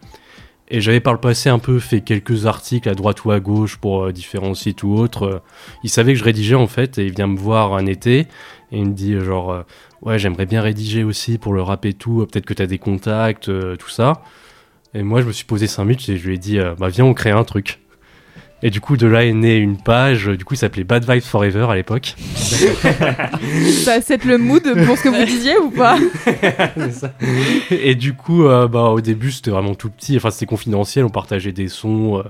Et 0.70 0.80
j'avais 0.80 1.00
par 1.00 1.14
le 1.14 1.20
passé 1.20 1.48
un 1.48 1.58
peu 1.58 1.78
fait 1.78 2.02
quelques 2.02 2.44
articles 2.46 2.88
à 2.88 2.94
droite 2.94 3.24
ou 3.24 3.30
à 3.30 3.40
gauche 3.40 3.78
pour 3.78 4.04
euh, 4.04 4.12
différents 4.12 4.54
sites 4.54 4.82
ou 4.82 4.92
autres. 4.92 5.22
Euh, 5.22 5.38
Il 5.82 5.88
savait 5.88 6.12
que 6.12 6.18
je 6.18 6.24
rédigeais 6.24 6.56
en 6.56 6.66
fait, 6.66 6.98
et 6.98 7.06
il 7.06 7.14
vient 7.14 7.26
me 7.26 7.38
voir 7.38 7.74
un 7.74 7.86
été, 7.86 8.20
et 8.20 8.26
il 8.72 8.86
me 8.86 8.92
dit 8.92 9.14
euh, 9.14 9.24
genre, 9.24 9.64
ouais, 10.02 10.18
j'aimerais 10.18 10.46
bien 10.46 10.60
rédiger 10.60 11.04
aussi 11.04 11.38
pour 11.38 11.54
le 11.54 11.62
rap 11.62 11.86
et 11.86 11.94
tout, 11.94 12.26
peut-être 12.30 12.44
que 12.46 12.54
t'as 12.54 12.66
des 12.66 12.78
contacts, 12.78 13.50
tout 13.78 13.88
ça. 13.88 14.22
Et 14.94 15.02
moi, 15.02 15.20
je 15.22 15.26
me 15.26 15.32
suis 15.32 15.44
posé 15.44 15.66
5 15.66 15.84
minutes 15.84 16.08
et 16.08 16.16
je 16.16 16.26
lui 16.26 16.34
ai 16.34 16.38
dit, 16.38 16.58
bah 16.78 16.88
viens, 16.88 17.04
on 17.04 17.14
crée 17.14 17.30
un 17.30 17.44
truc. 17.44 17.80
Et 18.60 18.70
du 18.70 18.80
coup, 18.80 18.96
de 18.96 19.06
là 19.06 19.24
est 19.24 19.32
née 19.32 19.56
une 19.56 19.76
page, 19.76 20.26
du 20.26 20.44
coup, 20.44 20.54
il 20.54 20.56
s'appelait 20.56 20.82
Bad 20.82 21.08
Vibes 21.08 21.22
Forever 21.22 21.68
à 21.70 21.76
l'époque. 21.76 22.16
ça 23.84 24.00
set 24.00 24.24
le 24.24 24.36
mood 24.36 24.62
pour 24.84 24.98
ce 24.98 25.04
que 25.04 25.08
vous 25.08 25.24
disiez 25.24 25.56
ou 25.58 25.70
pas? 25.70 25.96
C'est 26.76 26.92
ça. 26.92 27.12
Et 27.70 27.94
du 27.94 28.14
coup, 28.14 28.46
euh, 28.46 28.66
bah, 28.66 28.86
au 28.86 29.00
début, 29.00 29.30
c'était 29.30 29.52
vraiment 29.52 29.76
tout 29.76 29.90
petit. 29.90 30.16
Enfin, 30.16 30.30
c'était 30.30 30.46
confidentiel. 30.46 31.04
On 31.04 31.10
partageait 31.10 31.52
des 31.52 31.68
sons, 31.68 32.18
euh, 32.18 32.22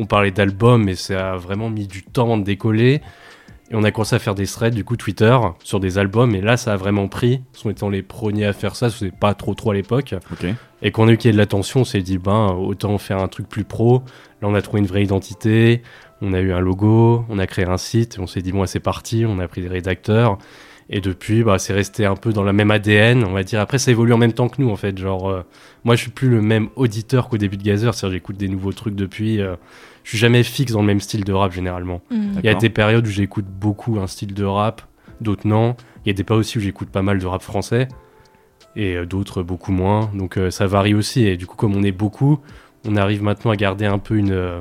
on 0.00 0.06
parlait 0.06 0.32
d'albums, 0.32 0.82
mais 0.82 0.96
ça 0.96 1.34
a 1.34 1.36
vraiment 1.36 1.70
mis 1.70 1.86
du 1.86 2.02
temps 2.02 2.36
de 2.36 2.42
décoller. 2.42 3.00
Et 3.70 3.74
on 3.74 3.84
a 3.84 3.92
commencé 3.92 4.16
à 4.16 4.18
faire 4.18 4.34
des 4.34 4.46
threads, 4.46 4.74
du 4.74 4.84
coup, 4.84 4.96
Twitter, 4.96 5.36
sur 5.62 5.78
des 5.78 5.98
albums. 5.98 6.34
Et 6.34 6.40
là, 6.40 6.56
ça 6.56 6.72
a 6.72 6.76
vraiment 6.76 7.06
pris. 7.06 7.42
En 7.64 7.70
étant 7.70 7.90
les 7.90 8.02
premiers 8.02 8.46
à 8.46 8.52
faire 8.52 8.74
ça, 8.74 8.90
c'était 8.90 9.14
pas 9.16 9.34
trop 9.34 9.54
trop 9.54 9.70
à 9.70 9.74
l'époque. 9.74 10.16
Et 10.82 10.90
quand 10.90 11.04
on 11.04 11.08
a 11.08 11.12
eu 11.12 11.16
qu'il 11.16 11.28
y 11.28 11.30
ait 11.30 11.32
de 11.32 11.38
l'attention, 11.38 11.80
on 11.80 11.84
s'est 11.84 12.02
dit, 12.02 12.18
ben, 12.18 12.48
autant 12.48 12.98
faire 12.98 13.18
un 13.18 13.28
truc 13.28 13.48
plus 13.48 13.64
pro. 13.64 14.02
Là, 14.46 14.52
on 14.52 14.54
a 14.54 14.62
trouvé 14.62 14.80
une 14.80 14.86
vraie 14.86 15.02
identité. 15.02 15.82
On 16.22 16.32
a 16.32 16.40
eu 16.40 16.52
un 16.52 16.60
logo, 16.60 17.24
on 17.28 17.38
a 17.38 17.46
créé 17.46 17.66
un 17.66 17.76
site. 17.76 18.18
On 18.20 18.26
s'est 18.26 18.42
dit, 18.42 18.52
bon, 18.52 18.64
c'est 18.66 18.80
parti. 18.80 19.24
On 19.26 19.38
a 19.40 19.48
pris 19.48 19.60
des 19.60 19.68
rédacteurs. 19.68 20.38
Et 20.88 21.00
depuis, 21.00 21.42
bah, 21.42 21.58
c'est 21.58 21.72
resté 21.72 22.06
un 22.06 22.14
peu 22.14 22.32
dans 22.32 22.44
la 22.44 22.52
même 22.52 22.70
ADN, 22.70 23.24
on 23.24 23.32
va 23.32 23.42
dire. 23.42 23.60
Après, 23.60 23.78
ça 23.78 23.90
évolue 23.90 24.12
en 24.12 24.18
même 24.18 24.32
temps 24.32 24.48
que 24.48 24.62
nous, 24.62 24.70
en 24.70 24.76
fait. 24.76 24.96
Genre, 24.96 25.28
euh, 25.28 25.42
moi, 25.84 25.96
je 25.96 26.02
suis 26.02 26.10
plus 26.12 26.28
le 26.28 26.40
même 26.40 26.68
auditeur 26.76 27.28
qu'au 27.28 27.38
début 27.38 27.56
de 27.56 27.64
Gazer. 27.64 27.92
C'est-à-dire, 27.92 28.14
j'écoute 28.14 28.36
des 28.36 28.48
nouveaux 28.48 28.72
trucs 28.72 28.94
depuis. 28.94 29.40
euh, 29.40 29.56
je 30.04 30.10
suis 30.10 30.18
jamais 30.18 30.44
fixe 30.44 30.70
dans 30.72 30.82
le 30.82 30.86
même 30.86 31.00
style 31.00 31.24
de 31.24 31.32
rap, 31.32 31.50
généralement. 31.52 32.00
Il 32.12 32.44
y 32.44 32.48
a 32.48 32.54
des 32.54 32.70
périodes 32.70 33.04
où 33.04 33.10
j'écoute 33.10 33.46
beaucoup 33.46 33.98
un 33.98 34.06
style 34.06 34.34
de 34.34 34.44
rap, 34.44 34.82
d'autres 35.20 35.48
non. 35.48 35.74
Il 36.04 36.08
y 36.08 36.10
a 36.10 36.14
des 36.14 36.22
périodes 36.22 36.42
aussi 36.42 36.58
où 36.58 36.60
j'écoute 36.60 36.90
pas 36.90 37.02
mal 37.02 37.18
de 37.18 37.26
rap 37.26 37.42
français. 37.42 37.88
Et 38.76 38.94
euh, 38.94 39.04
d'autres 39.06 39.42
beaucoup 39.42 39.72
moins. 39.72 40.08
Donc, 40.14 40.36
euh, 40.38 40.50
ça 40.52 40.68
varie 40.68 40.94
aussi. 40.94 41.26
Et 41.26 41.36
du 41.36 41.46
coup, 41.48 41.56
comme 41.56 41.74
on 41.74 41.82
est 41.82 41.90
beaucoup, 41.90 42.38
on 42.86 42.96
arrive 42.96 43.22
maintenant 43.22 43.50
à 43.50 43.56
garder 43.56 43.84
un 43.86 43.98
peu 43.98 44.16
une, 44.16 44.32
euh, 44.32 44.60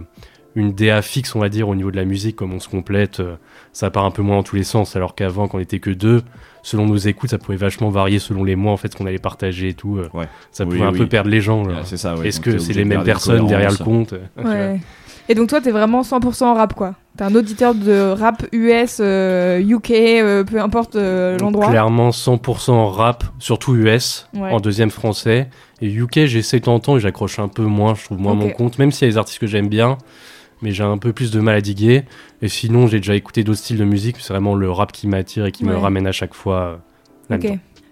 une 0.55 0.73
DA 0.73 1.01
fixe, 1.01 1.35
on 1.35 1.39
va 1.39 1.49
dire, 1.49 1.67
au 1.69 1.75
niveau 1.75 1.91
de 1.91 1.95
la 1.97 2.05
musique, 2.05 2.35
comme 2.35 2.53
on 2.53 2.59
se 2.59 2.69
complète. 2.69 3.19
euh, 3.19 3.35
ça 3.73 3.89
part 3.91 4.05
un 4.05 4.11
peu 4.11 4.21
moins 4.21 4.37
dans 4.37 4.43
tous 4.43 4.55
les 4.55 4.63
sens, 4.63 4.95
alors 4.95 5.15
qu'avant, 5.15 5.47
quand 5.47 5.57
on 5.57 5.61
était 5.61 5.79
que 5.79 5.89
deux, 5.89 6.21
selon 6.63 6.85
nos 6.85 6.95
écoutes, 6.95 7.29
ça 7.31 7.37
pouvait 7.37 7.57
vachement 7.57 7.89
varier 7.89 8.19
selon 8.19 8.43
les 8.45 8.55
mois, 8.55 8.71
en 8.71 8.77
fait, 8.77 8.91
ce 8.91 8.95
qu'on 8.97 9.05
allait 9.05 9.17
partager 9.19 9.69
et 9.69 9.73
tout. 9.73 9.97
euh, 9.97 10.07
Ouais. 10.13 10.27
Ça 10.51 10.63
Oui, 10.63 10.71
pouvait 10.77 10.87
un 10.87 10.91
oui. 10.93 10.97
peu 10.99 11.07
perdre 11.07 11.29
les 11.29 11.41
gens. 11.41 11.63
c'est 11.83 11.97
ça. 11.97 12.15
ouais. 12.15 12.27
Est-ce 12.29 12.39
que 12.39 12.57
c'est 12.57 12.73
les 12.73 12.85
mêmes 12.85 13.03
personnes 13.03 13.45
derrière 13.47 13.71
le 13.71 13.83
compte 13.83 14.13
Ouais. 14.41 14.79
Et 15.27 15.35
donc 15.35 15.49
toi, 15.49 15.59
t'es 15.61 15.71
vraiment 15.71 16.01
100% 16.01 16.53
rap, 16.55 16.73
quoi. 16.75 16.93
T'es 17.17 17.23
un 17.23 17.33
auditeur 17.33 17.73
de 17.73 18.11
rap 18.11 18.45
US, 18.51 18.97
euh, 18.99 19.59
UK, 19.59 19.91
euh, 19.91 20.43
peu 20.43 20.59
importe 20.61 20.95
euh, 20.95 21.37
l'endroit. 21.39 21.69
Clairement 21.69 22.09
100% 22.11 22.89
rap, 22.91 23.23
surtout 23.39 23.73
US, 23.75 24.27
Ouais. 24.35 24.51
en 24.51 24.59
deuxième 24.59 24.91
français. 24.91 25.49
Et 25.81 25.87
UK, 25.89 26.25
j'essaie 26.25 26.59
de 26.59 26.65
temps 26.79 26.97
et 26.97 26.99
j'accroche 26.99 27.39
un 27.39 27.47
peu 27.47 27.63
moins, 27.63 27.95
je 27.95 28.03
trouve 28.03 28.19
moins 28.19 28.33
mon 28.35 28.49
compte, 28.49 28.77
même 28.79 28.91
s'il 28.91 29.07
y 29.07 29.09
a 29.09 29.13
des 29.13 29.17
artistes 29.17 29.39
que 29.39 29.47
j'aime 29.47 29.67
bien, 29.69 29.97
mais 30.61 30.71
j'ai 30.71 30.83
un 30.83 30.97
peu 30.97 31.11
plus 31.13 31.31
de 31.31 31.39
mal 31.39 31.55
à 31.55 31.61
diguer. 31.61 32.03
Et 32.41 32.47
sinon, 32.47 32.87
j'ai 32.87 32.97
déjà 32.99 33.15
écouté 33.15 33.43
d'autres 33.43 33.59
styles 33.59 33.77
de 33.77 33.85
musique, 33.85 34.17
c'est 34.19 34.33
vraiment 34.33 34.53
le 34.55 34.69
rap 34.69 34.91
qui 34.91 35.07
m'attire 35.07 35.45
et 35.45 35.51
qui 35.51 35.65
me 35.65 35.75
ramène 35.75 36.05
à 36.07 36.11
chaque 36.11 36.33
fois 36.33 36.79
euh, 37.31 37.35
Ok. 37.37 37.47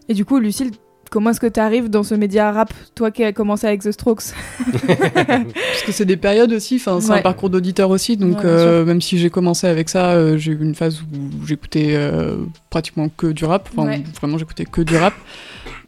Et 0.09 0.13
du 0.13 0.25
coup, 0.25 0.37
Lucille, 0.37 0.71
comment 1.13 1.30
est-ce 1.30 1.39
que 1.39 1.45
tu 1.45 1.60
arrives 1.60 1.91
dans 1.91 2.02
ce 2.02 2.15
média 2.15 2.52
rap, 2.52 2.73
toi 2.95 3.12
qui 3.12 3.23
as 3.23 3.34
commencé 3.34 3.67
avec 3.67 3.84
The 3.84 3.91
Strokes 3.91 4.34
Parce 4.88 5.84
que 5.86 5.91
c'est 5.91 6.06
des 6.06 6.17
périodes 6.17 6.52
aussi, 6.52 6.78
enfin, 6.78 6.99
c'est 7.02 7.12
Ouais. 7.12 7.19
un 7.19 7.21
parcours 7.21 7.52
d'auditeur 7.52 7.91
aussi, 7.91 8.17
donc 8.17 8.39
Ouais, 8.39 8.45
euh, 8.45 8.84
même 8.84 8.99
si 8.99 9.19
j'ai 9.19 9.30
commencé 9.30 9.67
avec 9.67 9.89
ça, 9.89 10.13
euh, 10.13 10.38
j'ai 10.38 10.54
eu 10.54 10.58
une 10.60 10.73
phase 10.73 11.02
où 11.02 11.45
j'écoutais 11.45 11.91
euh, 11.93 12.38
pratiquement 12.71 13.10
que 13.15 13.28
du 13.28 13.45
rap, 13.45 13.69
enfin 13.78 13.88
Ouais. 13.88 14.04
vraiment 14.19 14.39
j'écoutais 14.39 14.65
que 14.65 14.82
du 14.82 14.97
rap. 14.97 15.13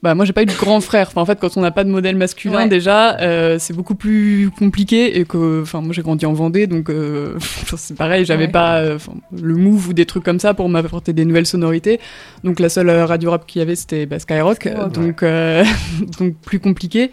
Bah 0.06 0.13
moi 0.13 0.24
j'ai 0.24 0.34
pas 0.34 0.44
eu 0.44 0.46
de 0.46 0.54
grand 0.54 0.82
frère, 0.82 1.08
enfin 1.08 1.22
en 1.22 1.26
fait 1.26 1.39
quand 1.39 1.58
on 1.58 1.62
n'a 1.62 1.72
pas 1.72 1.84
de 1.84 1.89
modèle 1.89 2.15
masculin 2.15 2.58
Ouais. 2.60 2.68
déjà, 2.68 3.18
euh, 3.22 3.58
c'est 3.58 3.74
beaucoup 3.74 3.96
plus 3.96 4.52
compliqué 4.56 5.20
et 5.20 5.26
que, 5.26 5.63
enfin 5.63 5.82
moi 5.82 5.94
j'ai 5.94 6.04
grandi 6.04 6.28
en 6.28 6.34
Vendée, 6.34 6.68
donc 6.68 6.91
euh, 6.91 7.39
c'est 7.76 7.98
pareil, 7.98 8.24
j'avais 8.24 8.46
Ouais. 8.46 8.52
pas 8.52 8.78
euh, 8.82 9.00
le 9.41 9.56
move 9.56 9.89
ou 9.89 9.94
des 9.94 10.06
trucs 10.06 10.24
comme 10.24 10.39
ça 10.39 10.54
pour 10.54 10.70
m'apporter 10.70 11.12
des 11.12 11.26
nouvelles 11.26 11.48
sonorités, 11.48 12.00
donc 12.44 12.60
la 12.60 12.70
seule 12.70 12.89
euh, 12.89 13.08
radio 13.08 13.32
rap 13.32 13.48
qu'il 13.48 13.60
y 13.60 13.63
avait 13.63 13.76
c'était 13.76 14.06
bah, 14.06 14.20
Skyrock, 14.20 14.58
Skyrock, 14.58 14.91
donc 14.91 15.24
euh, 15.24 15.63
donc 16.20 16.36
plus 16.36 16.60
compliqué. 16.60 17.10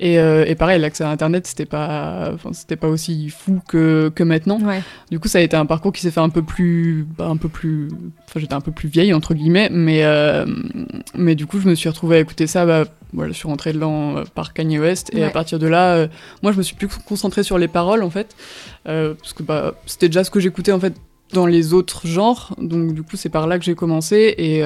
Et, 0.00 0.18
euh, 0.18 0.44
et 0.46 0.56
pareil, 0.56 0.80
l'accès 0.80 1.04
à 1.04 1.10
Internet, 1.10 1.46
c'était 1.46 1.66
pas, 1.66 2.30
enfin, 2.34 2.52
c'était 2.52 2.74
pas 2.74 2.88
aussi 2.88 3.28
fou 3.30 3.60
que, 3.68 4.10
que 4.12 4.24
maintenant. 4.24 4.60
Ouais. 4.60 4.82
Du 5.10 5.20
coup, 5.20 5.28
ça 5.28 5.38
a 5.38 5.40
été 5.40 5.56
un 5.56 5.66
parcours 5.66 5.92
qui 5.92 6.00
s'est 6.00 6.10
fait 6.10 6.20
un 6.20 6.30
peu 6.30 6.42
plus, 6.42 7.06
bah, 7.16 7.26
un 7.28 7.36
peu 7.36 7.48
plus, 7.48 7.88
enfin, 8.28 8.40
j'étais 8.40 8.54
un 8.54 8.60
peu 8.60 8.72
plus 8.72 8.88
vieille 8.88 9.14
entre 9.14 9.34
guillemets, 9.34 9.68
mais 9.70 10.04
euh, 10.04 10.46
mais 11.14 11.36
du 11.36 11.46
coup, 11.46 11.60
je 11.60 11.68
me 11.68 11.76
suis 11.76 11.88
retrouvée 11.88 12.16
à 12.16 12.20
écouter 12.20 12.48
ça. 12.48 12.66
Bah, 12.66 12.84
voilà, 13.12 13.30
je 13.30 13.36
suis 13.36 13.46
rentrée 13.46 13.72
dedans 13.72 14.16
euh, 14.16 14.24
par 14.34 14.52
Kanye 14.52 14.80
West, 14.80 15.10
et 15.14 15.18
Ouais. 15.18 15.24
à 15.26 15.30
partir 15.30 15.60
de 15.60 15.68
là, 15.68 15.94
euh, 15.94 16.08
moi, 16.42 16.50
je 16.50 16.58
me 16.58 16.62
suis 16.64 16.74
plus 16.74 16.88
concentrée 16.88 17.44
sur 17.44 17.56
les 17.58 17.68
paroles 17.68 18.02
en 18.02 18.10
fait, 18.10 18.34
parce 18.84 19.32
que 19.32 19.44
bah, 19.44 19.74
c'était 19.86 20.08
déjà 20.08 20.24
ce 20.24 20.30
que 20.30 20.40
j'écoutais 20.40 20.72
en 20.72 20.80
fait 20.80 20.94
dans 21.32 21.46
les 21.46 21.72
autres 21.72 22.06
genres. 22.08 22.54
Donc 22.60 22.94
du 22.94 23.02
coup, 23.04 23.16
c'est 23.16 23.28
par 23.28 23.46
là 23.46 23.58
que 23.60 23.64
j'ai 23.64 23.76
commencé 23.76 24.34
et 24.38 24.62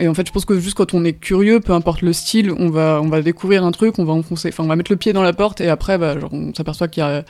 et 0.00 0.08
en 0.08 0.14
fait, 0.14 0.26
je 0.26 0.32
pense 0.32 0.44
que 0.44 0.58
juste 0.58 0.76
quand 0.76 0.94
on 0.94 1.04
est 1.04 1.12
curieux, 1.12 1.60
peu 1.60 1.72
importe 1.72 2.02
le 2.02 2.12
style, 2.12 2.52
on 2.58 2.68
va, 2.70 3.00
on 3.02 3.08
va 3.08 3.22
découvrir 3.22 3.64
un 3.64 3.70
truc, 3.70 3.98
on 3.98 4.04
va 4.04 4.12
enfoncer, 4.12 4.48
enfin, 4.48 4.64
on 4.64 4.66
va 4.66 4.74
mettre 4.76 4.90
le 4.90 4.96
pied 4.96 5.12
dans 5.12 5.22
la 5.22 5.32
porte 5.32 5.60
et 5.60 5.68
après, 5.68 5.98
bah, 5.98 6.18
genre, 6.18 6.32
on 6.32 6.52
s'aperçoit 6.54 6.88
qu'il 6.88 7.02
y 7.02 7.06
a 7.06 7.24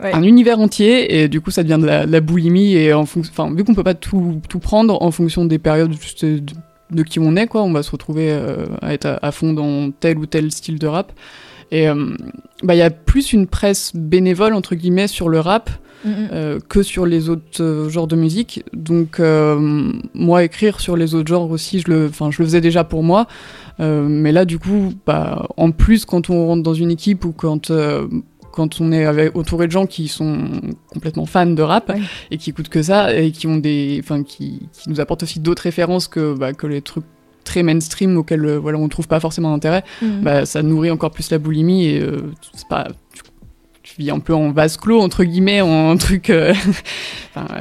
Ouais. 0.00 0.12
un 0.14 0.22
univers 0.24 0.58
entier 0.58 1.20
et 1.22 1.28
du 1.28 1.40
coup, 1.40 1.52
ça 1.52 1.62
devient 1.62 1.78
de 1.80 1.86
la, 1.86 2.06
de 2.06 2.10
la 2.10 2.20
boulimie 2.20 2.74
et 2.74 2.92
en 2.92 3.02
enfin, 3.02 3.54
vu 3.54 3.62
qu'on 3.62 3.74
peut 3.74 3.84
pas 3.84 3.94
tout, 3.94 4.40
tout 4.48 4.58
prendre 4.58 5.00
en 5.00 5.10
fonction 5.12 5.44
des 5.44 5.58
périodes 5.60 5.92
juste 5.92 6.24
de, 6.24 6.42
de 6.90 7.02
qui 7.04 7.20
on 7.20 7.36
est, 7.36 7.46
quoi, 7.46 7.62
on 7.62 7.72
va 7.72 7.84
se 7.84 7.90
retrouver 7.92 8.30
euh, 8.32 8.66
à 8.80 8.94
être 8.94 9.06
à, 9.06 9.18
à 9.22 9.30
fond 9.30 9.52
dans 9.52 9.92
tel 9.92 10.18
ou 10.18 10.26
tel 10.26 10.50
style 10.50 10.78
de 10.80 10.86
rap. 10.88 11.12
Et 11.70 11.88
euh, 11.88 12.16
bah, 12.64 12.74
il 12.74 12.78
y 12.78 12.82
a 12.82 12.90
plus 12.90 13.32
une 13.32 13.46
presse 13.46 13.92
bénévole 13.94 14.54
entre 14.54 14.74
guillemets 14.74 15.06
sur 15.06 15.28
le 15.28 15.38
rap. 15.38 15.70
Euh, 16.06 16.58
que 16.68 16.82
sur 16.82 17.06
les 17.06 17.28
autres 17.28 17.62
euh, 17.62 17.88
genres 17.88 18.06
de 18.06 18.16
musique. 18.16 18.64
Donc 18.72 19.20
euh, 19.20 19.92
moi 20.14 20.44
écrire 20.44 20.80
sur 20.80 20.96
les 20.96 21.14
autres 21.14 21.28
genres 21.28 21.50
aussi, 21.50 21.80
je 21.80 21.90
le, 21.90 22.10
je 22.12 22.24
le 22.24 22.44
faisais 22.44 22.60
déjà 22.60 22.84
pour 22.84 23.02
moi. 23.02 23.26
Mais 23.78 24.30
là 24.30 24.44
du 24.44 24.60
coup, 24.60 24.92
bah, 25.06 25.48
en 25.56 25.72
plus 25.72 26.04
quand 26.04 26.30
on 26.30 26.46
rentre 26.46 26.62
dans 26.62 26.74
une 26.74 26.90
équipe 26.92 27.24
ou 27.24 27.32
quand 27.32 27.72
quand 28.52 28.80
on 28.80 28.92
est 28.92 29.04
avec, 29.04 29.34
entouré 29.34 29.66
de 29.66 29.72
gens 29.72 29.86
qui 29.86 30.06
sont 30.06 30.38
complètement 30.92 31.26
fans 31.26 31.46
de 31.46 31.62
rap 31.62 31.88
Ouais. 31.88 32.00
et 32.30 32.36
qui 32.36 32.50
écoutent 32.50 32.68
que 32.68 32.82
ça 32.82 33.12
et 33.14 33.32
qui 33.32 33.46
ont 33.48 33.56
des, 33.56 33.98
enfin 34.04 34.22
qui, 34.22 34.68
qui 34.72 34.88
nous 34.88 35.00
apportent 35.00 35.24
aussi 35.24 35.40
d'autres 35.40 35.62
références 35.62 36.06
que 36.06 36.34
bah, 36.34 36.52
que 36.52 36.66
les 36.68 36.82
trucs 36.82 37.04
très 37.44 37.62
mainstream 37.64 38.16
auxquels 38.16 38.44
euh, 38.44 38.58
voilà 38.58 38.78
on 38.78 38.88
trouve 38.88 39.08
pas 39.08 39.18
forcément 39.18 39.50
d'intérêt 39.50 39.82
bah, 40.22 40.46
ça 40.46 40.62
nourrit 40.62 40.90
encore 40.90 41.10
plus 41.10 41.30
la 41.30 41.38
boulimie 41.38 41.86
et 41.86 42.00
euh, 42.00 42.30
c'est 42.54 42.68
pas 42.68 42.88
vis 43.98 44.10
un 44.10 44.18
peu 44.20 44.34
en 44.34 44.50
vase 44.52 44.76
clos 44.76 45.00
entre 45.00 45.24
guillemets 45.24 45.60
en 45.60 45.96
truc 45.96 46.30
euh, 46.30 46.52
enfin, 47.34 47.46
euh, 47.54 47.60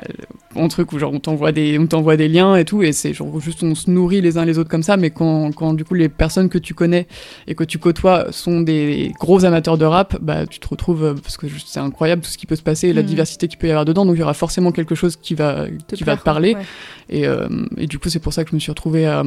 en 0.56 0.67
truc 0.67 0.91
où 0.91 1.00
genre 1.00 1.13
on 1.13 1.20
t'envoie 1.20 1.52
des 1.52 1.78
on 1.80 1.88
t'envoie 1.88 2.17
des 2.17 2.28
liens 2.28 2.56
et 2.56 2.65
tout 2.65 2.84
et 2.84 2.91
c'est 2.91 3.13
genre 3.13 3.39
juste 3.39 3.63
on 3.63 3.74
se 3.76 3.89
nourrit 3.89 4.22
les 4.22 4.38
uns 4.38 4.46
les 4.46 4.58
autres 4.58 4.70
comme 4.70 4.84
ça 4.84 4.98
mais 4.98 5.10
quand, 5.10 5.52
quand 5.54 5.74
du 5.74 5.86
coup 5.86 5.94
les 5.94 6.10
personnes 6.10 6.50
que 6.50 6.58
tu 6.58 6.74
connais 6.74 7.08
et 7.48 7.56
que 7.56 7.63
tu 7.63 7.78
côtoies 7.80 8.32
sont 8.32 8.62
des 8.62 9.13
gros 9.20 9.46
amateurs 9.46 9.78
de 9.78 9.86
rap 9.86 10.17
bah 10.22 10.46
tu 10.46 10.60
te 10.60 10.67
retrouves 10.67 11.04
euh, 11.04 11.13
parce 11.13 11.38
que 11.38 11.48
c'est 11.65 11.80
incroyable 11.80 12.22
tout 12.22 12.30
ce 12.30 12.38
qui 12.38 12.46
peut 12.48 12.56
se 12.58 12.63
passer 12.63 12.89
et 12.89 12.94
la 12.94 13.02
Mhm. 13.02 13.08
diversité 13.08 13.48
qu'il 13.48 13.58
peut 13.60 13.67
y 13.67 13.72
avoir 13.72 13.86
dedans 13.86 14.06
donc 14.06 14.15
il 14.15 14.20
y 14.20 14.24
aura 14.24 14.34
forcément 14.34 14.72
quelque 14.72 14.96
chose 14.96 15.15
qui 15.15 15.36
va 15.36 15.65
qui 15.94 16.04
va 16.04 16.17
te 16.17 16.24
parler 16.24 16.56
ouais. 16.56 16.62
et, 17.10 17.26
euh, 17.28 17.48
et 17.78 17.88
du 17.88 17.98
coup, 18.00 18.10
c'est 18.10 18.20
pour 18.20 18.34
ça 18.34 18.44
que 18.44 18.50
je 18.52 18.56
me 18.56 18.60
suis 18.60 18.72
retrouvée 18.72 19.06
à, 19.06 19.24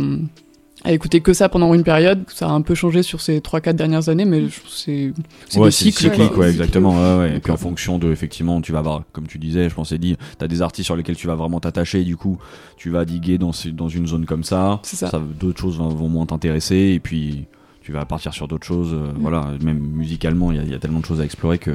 à 0.85 0.93
écouter 0.93 1.21
que 1.21 1.33
ça 1.33 1.49
pendant 1.49 1.73
une 1.75 1.83
période. 1.83 2.25
Ça 2.29 2.47
a 2.47 2.51
un 2.53 2.61
peu 2.61 2.75
changé 2.75 3.03
sur 3.03 3.21
ces 3.21 3.41
3-4 3.41 3.75
dernières 3.75 4.09
années, 4.11 4.25
mais 4.27 4.49
je- 4.49 4.61
c'est 4.69 5.13
c'est 5.49 5.59
Ouais, 5.59 5.67
des 5.69 5.71
c'est 5.73 5.85
cycles. 5.85 6.11
cyclique, 6.13 6.37
ouais, 6.37 6.51
exactement. 6.51 6.91
ouais, 6.95 7.19
ouais. 7.31 7.37
Et 7.37 7.41
puis 7.41 7.51
en 7.53 7.57
fonction 7.57 7.99
de, 7.99 8.13
effectivement, 8.13 8.61
tu 8.61 8.73
vas 8.73 8.81
avoir, 8.81 9.03
comme 9.13 9.27
tu 9.27 9.39
disais, 9.39 9.69
je 9.69 9.75
pensais 9.75 9.99
dit, 9.99 10.17
t'as 10.39 10.47
des 10.47 10.63
artistes 10.63 10.87
sur 10.87 10.97
lesquels 10.97 11.17
tu 11.17 11.27
vas 11.27 11.35
vraiment 11.35 11.59
t'attacher, 11.61 12.01
et 12.01 12.05
du 12.05 12.17
coup, 12.17 12.39
tu 12.77 12.91
vas 12.91 13.05
diguer 13.05 13.39
dans, 13.39 13.53
une 13.53 14.07
zone 14.07 14.27
comme 14.27 14.45
ça. 14.45 14.81
C'est 14.83 14.97
ça. 14.97 15.11
D'autres 15.41 15.61
choses 15.61 15.79
vont, 15.79 15.89
vont 15.89 16.09
moins 16.09 16.27
t'intéresser, 16.27 16.93
et 16.95 17.01
puis 17.01 17.47
tu 17.85 17.93
vas 17.93 18.05
partir 18.07 18.33
sur 18.33 18.49
d'autres 18.49 18.67
choses. 18.67 18.93
euh, 18.95 19.13
Mm. 19.13 19.19
Voilà, 19.21 19.47
même 19.63 19.79
musicalement, 19.79 20.51
il 20.51 20.57
y, 20.57 20.61
a- 20.61 20.63
il 20.65 20.71
y 20.71 20.75
a 20.75 20.79
tellement 20.79 21.01
de 21.01 21.05
choses 21.05 21.21
à 21.21 21.25
explorer 21.25 21.59
que. 21.59 21.73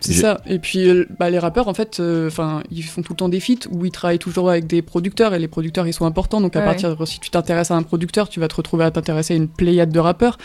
C'est 0.00 0.12
J'ai- 0.12 0.20
ça. 0.20 0.40
Et 0.46 0.58
puis, 0.58 0.88
euh, 0.88 1.06
bah, 1.20 1.30
les 1.30 1.38
rappeurs, 1.38 1.68
en 1.68 1.74
fait, 1.74 2.00
euh, 2.00 2.26
enfin, 2.26 2.62
ils 2.70 2.82
font 2.82 3.02
tout 3.02 3.12
le 3.12 3.16
temps 3.18 3.28
des 3.28 3.38
feats 3.40 3.68
où 3.70 3.84
ils 3.84 3.90
travaillent 3.92 4.18
toujours 4.18 4.50
avec 4.50 4.66
des 4.66 4.82
producteurs 4.82 5.34
et 5.34 5.38
les 5.38 5.46
producteurs, 5.48 5.86
ils 5.86 5.92
sont 5.92 6.04
importants. 6.04 6.40
Donc, 6.40 6.56
à 6.56 6.58
Ouais. 6.60 6.64
partir 6.64 6.96
si 7.06 7.20
tu 7.20 7.30
t'intéresses 7.30 7.70
à 7.70 7.76
un 7.76 7.82
producteur, 7.82 8.28
tu 8.28 8.40
vas 8.40 8.48
te 8.48 8.56
retrouver 8.56 8.84
à 8.84 8.90
t'intéresser 8.90 9.34
à 9.34 9.36
une 9.36 9.48
pléiade 9.48 9.92
de 9.92 9.98
rappeurs. 10.00 10.36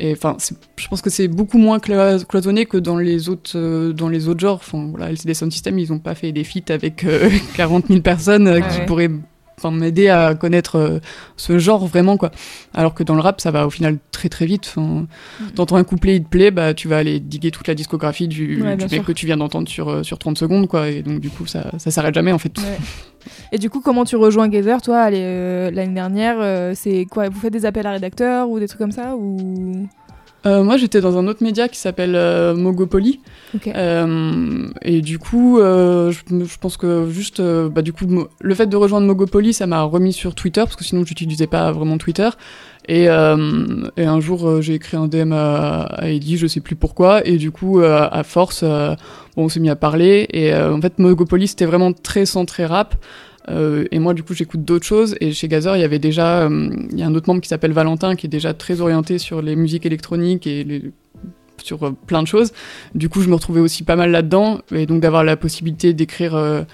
Et 0.00 0.12
enfin, 0.12 0.34
c'est- 0.38 0.56
je 0.76 0.88
pense 0.88 1.02
que 1.02 1.10
c'est 1.10 1.28
beaucoup 1.28 1.58
moins 1.58 1.78
clois- 1.78 2.24
cloisonné 2.24 2.66
que 2.66 2.76
dans 2.76 2.96
les 2.98 3.28
autres, 3.28 3.52
euh, 3.56 3.92
dans 3.92 4.08
les 4.08 4.28
autres 4.28 4.40
genres. 4.40 4.56
Enfin, 4.56 4.88
voilà, 4.90 5.10
LCD 5.10 5.34
Sound 5.34 5.52
System, 5.52 5.78
ils 5.78 5.92
ont 5.92 5.98
pas 6.00 6.14
fait 6.16 6.32
des 6.32 6.42
feats 6.44 6.72
avec 6.72 7.04
euh, 7.04 7.28
40 7.56 7.86
000 7.88 8.00
personnes 8.00 8.48
euh, 8.48 8.60
Ouais, 8.60 8.68
qui 8.68 8.80
pourraient 8.86 9.10
enfin, 9.58 9.70
m'aider 9.70 10.08
à 10.08 10.34
connaître 10.34 10.76
euh, 10.76 10.98
ce 11.36 11.58
genre 11.58 11.86
vraiment 11.86 12.16
quoi. 12.16 12.30
Alors 12.74 12.94
que 12.94 13.02
dans 13.02 13.14
le 13.14 13.20
rap, 13.20 13.40
ça 13.40 13.50
va 13.50 13.66
au 13.66 13.70
final 13.70 13.98
très 14.10 14.28
très 14.28 14.46
vite. 14.46 14.72
Enfin, 14.76 15.06
T'entends 15.54 15.76
un 15.76 15.84
couplet, 15.84 16.16
il 16.16 16.24
te 16.24 16.28
plaît, 16.28 16.50
bah 16.50 16.74
tu 16.74 16.88
vas 16.88 16.98
aller 16.98 17.20
diguer 17.20 17.50
toute 17.50 17.68
la 17.68 17.74
discographie 17.74 18.28
du, 18.28 18.62
Ouais, 18.62 18.76
du 18.76 18.84
mec 18.84 19.04
que 19.04 19.12
tu 19.12 19.26
viens 19.26 19.36
d'entendre 19.36 19.68
sur, 19.68 19.88
euh, 19.88 20.02
sur 20.02 20.18
30 20.18 20.38
secondes 20.38 20.68
quoi. 20.68 20.88
Et 20.88 21.02
donc 21.02 21.20
du 21.20 21.30
coup, 21.30 21.46
ça, 21.46 21.70
ça 21.78 21.90
s'arrête 21.90 22.14
jamais 22.14 22.32
en 22.32 22.38
fait. 22.38 22.56
Ouais. 22.58 22.78
Et 23.52 23.58
du 23.58 23.70
coup, 23.70 23.80
comment 23.80 24.04
tu 24.04 24.16
rejoins 24.16 24.48
Gather, 24.48 24.78
toi, 24.82 25.08
euh, 25.12 25.70
l'année 25.70 25.94
dernière 25.94 26.36
euh, 26.40 26.72
C'est 26.74 27.06
quoi 27.10 27.28
Vous 27.28 27.40
faites 27.40 27.52
des 27.52 27.66
appels 27.66 27.86
à 27.86 27.92
rédacteurs 27.92 28.48
ou 28.48 28.58
des 28.58 28.68
trucs 28.68 28.80
comme 28.80 28.92
ça 28.92 29.16
ou... 29.16 29.86
Euh, 30.46 30.62
moi, 30.62 30.76
j'étais 30.76 31.00
dans 31.00 31.16
un 31.18 31.26
autre 31.26 31.42
média 31.42 31.68
qui 31.68 31.78
s'appelle 31.78 32.14
euh, 32.14 32.54
Mogopoly. 32.54 33.20
Ok. 33.54 33.68
Euh, 33.68 34.68
et 34.82 35.00
du 35.00 35.18
coup, 35.18 35.58
euh, 35.58 36.10
je, 36.12 36.20
je 36.44 36.58
pense 36.58 36.76
que 36.76 37.08
juste, 37.10 37.40
euh, 37.40 37.68
bah, 37.68 37.82
du 37.82 37.92
coup, 37.92 38.06
le 38.40 38.54
fait 38.54 38.66
de 38.66 38.76
rejoindre 38.76 39.06
Mogopoly, 39.06 39.52
ça 39.54 39.66
m'a 39.66 39.82
remis 39.82 40.12
sur 40.12 40.34
Twitter, 40.34 40.60
parce 40.62 40.76
que 40.76 40.84
sinon, 40.84 41.04
j'utilisais 41.04 41.46
pas 41.46 41.72
vraiment 41.72 41.98
Twitter. 41.98 42.28
Et, 42.86 43.08
euh, 43.08 43.88
et 43.96 44.04
un 44.04 44.20
jour, 44.20 44.60
j'ai 44.60 44.74
écrit 44.74 44.96
un 44.96 45.08
DM 45.08 45.32
à, 45.32 45.82
à 45.84 46.08
Eddie, 46.10 46.36
je 46.36 46.46
sais 46.46 46.60
plus 46.60 46.76
pourquoi, 46.76 47.26
et 47.26 47.38
du 47.38 47.50
coup, 47.50 47.80
euh, 47.80 48.06
à 48.10 48.22
force, 48.24 48.60
euh, 48.62 48.94
bon, 49.36 49.44
on 49.44 49.48
s'est 49.48 49.60
mis 49.60 49.70
à 49.70 49.76
parler. 49.76 50.26
Et 50.30 50.52
euh, 50.52 50.74
en 50.74 50.80
fait, 50.80 50.98
Mogopoly, 50.98 51.48
c'était 51.48 51.64
vraiment 51.64 51.92
très 51.92 52.26
centré 52.26 52.66
rap. 52.66 52.96
Euh, 53.50 53.84
et 53.90 53.98
moi, 53.98 54.14
du 54.14 54.22
coup, 54.22 54.34
j'écoute 54.34 54.64
d'autres 54.64 54.86
choses. 54.86 55.16
Et 55.20 55.32
chez 55.32 55.48
Gazer, 55.48 55.76
il 55.76 55.80
y 55.80 55.84
avait 55.84 55.98
déjà, 55.98 56.42
euh, 56.42 56.70
il 56.90 56.98
y 56.98 57.02
a 57.02 57.06
un 57.06 57.14
autre 57.14 57.28
membre 57.28 57.40
qui 57.40 57.48
s'appelle 57.48 57.72
Valentin, 57.72 58.16
qui 58.16 58.26
est 58.26 58.30
déjà 58.30 58.54
très 58.54 58.80
orienté 58.80 59.18
sur 59.18 59.42
les 59.42 59.56
musiques 59.56 59.86
électroniques 59.86 60.46
et 60.46 60.82
sur 61.62 61.82
euh, 61.84 61.90
plein 62.06 62.22
de 62.22 62.28
choses. 62.28 62.52
Du 62.94 63.08
coup, 63.08 63.20
je 63.20 63.28
me 63.28 63.34
retrouvais 63.34 63.60
aussi 63.60 63.82
pas 63.82 63.96
mal 63.96 64.10
là-dedans. 64.10 64.60
Et 64.72 64.86
donc, 64.86 65.00
d'avoir 65.00 65.24
la 65.24 65.36
possibilité 65.36 65.92
d'écrire. 65.92 66.64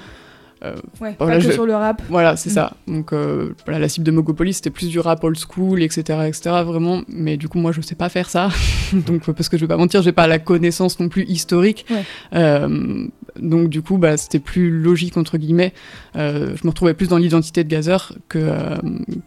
Euh, 0.65 0.75
Ouais, 1.01 1.15
Voilà, 1.19 1.37
pas 1.37 1.39
que 1.39 1.41
je- 1.41 1.51
sur 1.53 1.67
le 1.67 1.75
rap. 1.75 2.03
voilà, 2.09 2.37
c'est 2.37 2.51
Mm. 2.51 2.55
ça. 2.55 2.73
Donc, 2.87 3.13
euh, 3.13 3.55
voilà, 3.65 3.79
la 3.79 3.89
cible 3.89 4.05
de 4.07 4.11
Mogopoly, 4.11 4.53
c'était 4.53 4.71
plus 4.71 4.89
du 4.89 4.99
rap 5.01 5.23
old 5.25 5.37
school, 5.39 5.83
etc., 5.83 6.01
etc., 6.27 6.41
vraiment. 6.65 7.03
Mais 7.09 7.37
du 7.37 7.49
coup, 7.49 7.59
moi, 7.59 7.73
je 7.73 7.81
sais 7.81 7.95
pas 7.95 8.09
faire 8.09 8.29
ça. 8.29 8.49
donc, 8.93 9.29
euh, 9.29 9.33
parce 9.33 9.49
que 9.49 9.57
je 9.57 9.65
vais 9.65 9.69
pas 9.69 9.77
mentir, 9.77 10.03
j'ai 10.03 10.13
pas 10.13 10.27
la 10.27 10.39
connaissance 10.39 11.01
non 11.01 11.09
plus 11.09 11.25
historique. 11.25 11.87
Ouais. 11.91 12.05
Euh, 12.35 13.07
donc, 13.39 13.69
du 13.69 13.81
coup, 13.83 13.97
bah, 13.97 14.17
c'était 14.17 14.39
plus 14.41 14.71
logique, 14.71 15.17
entre 15.17 15.39
guillemets. 15.39 15.73
Euh, 16.17 16.55
je 16.57 16.65
me 16.65 16.71
retrouvais 16.71 16.95
plus 16.95 17.09
dans 17.09 17.17
l'identité 17.19 17.65
de 17.65 17.69
Gazer 17.69 18.13
que, 18.29 18.39
euh, 18.39 18.77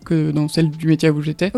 que 0.06 0.32
dans 0.32 0.48
celle 0.48 0.70
du 0.70 0.88
métier 0.88 1.10
où 1.10 1.22
j'étais. 1.22 1.52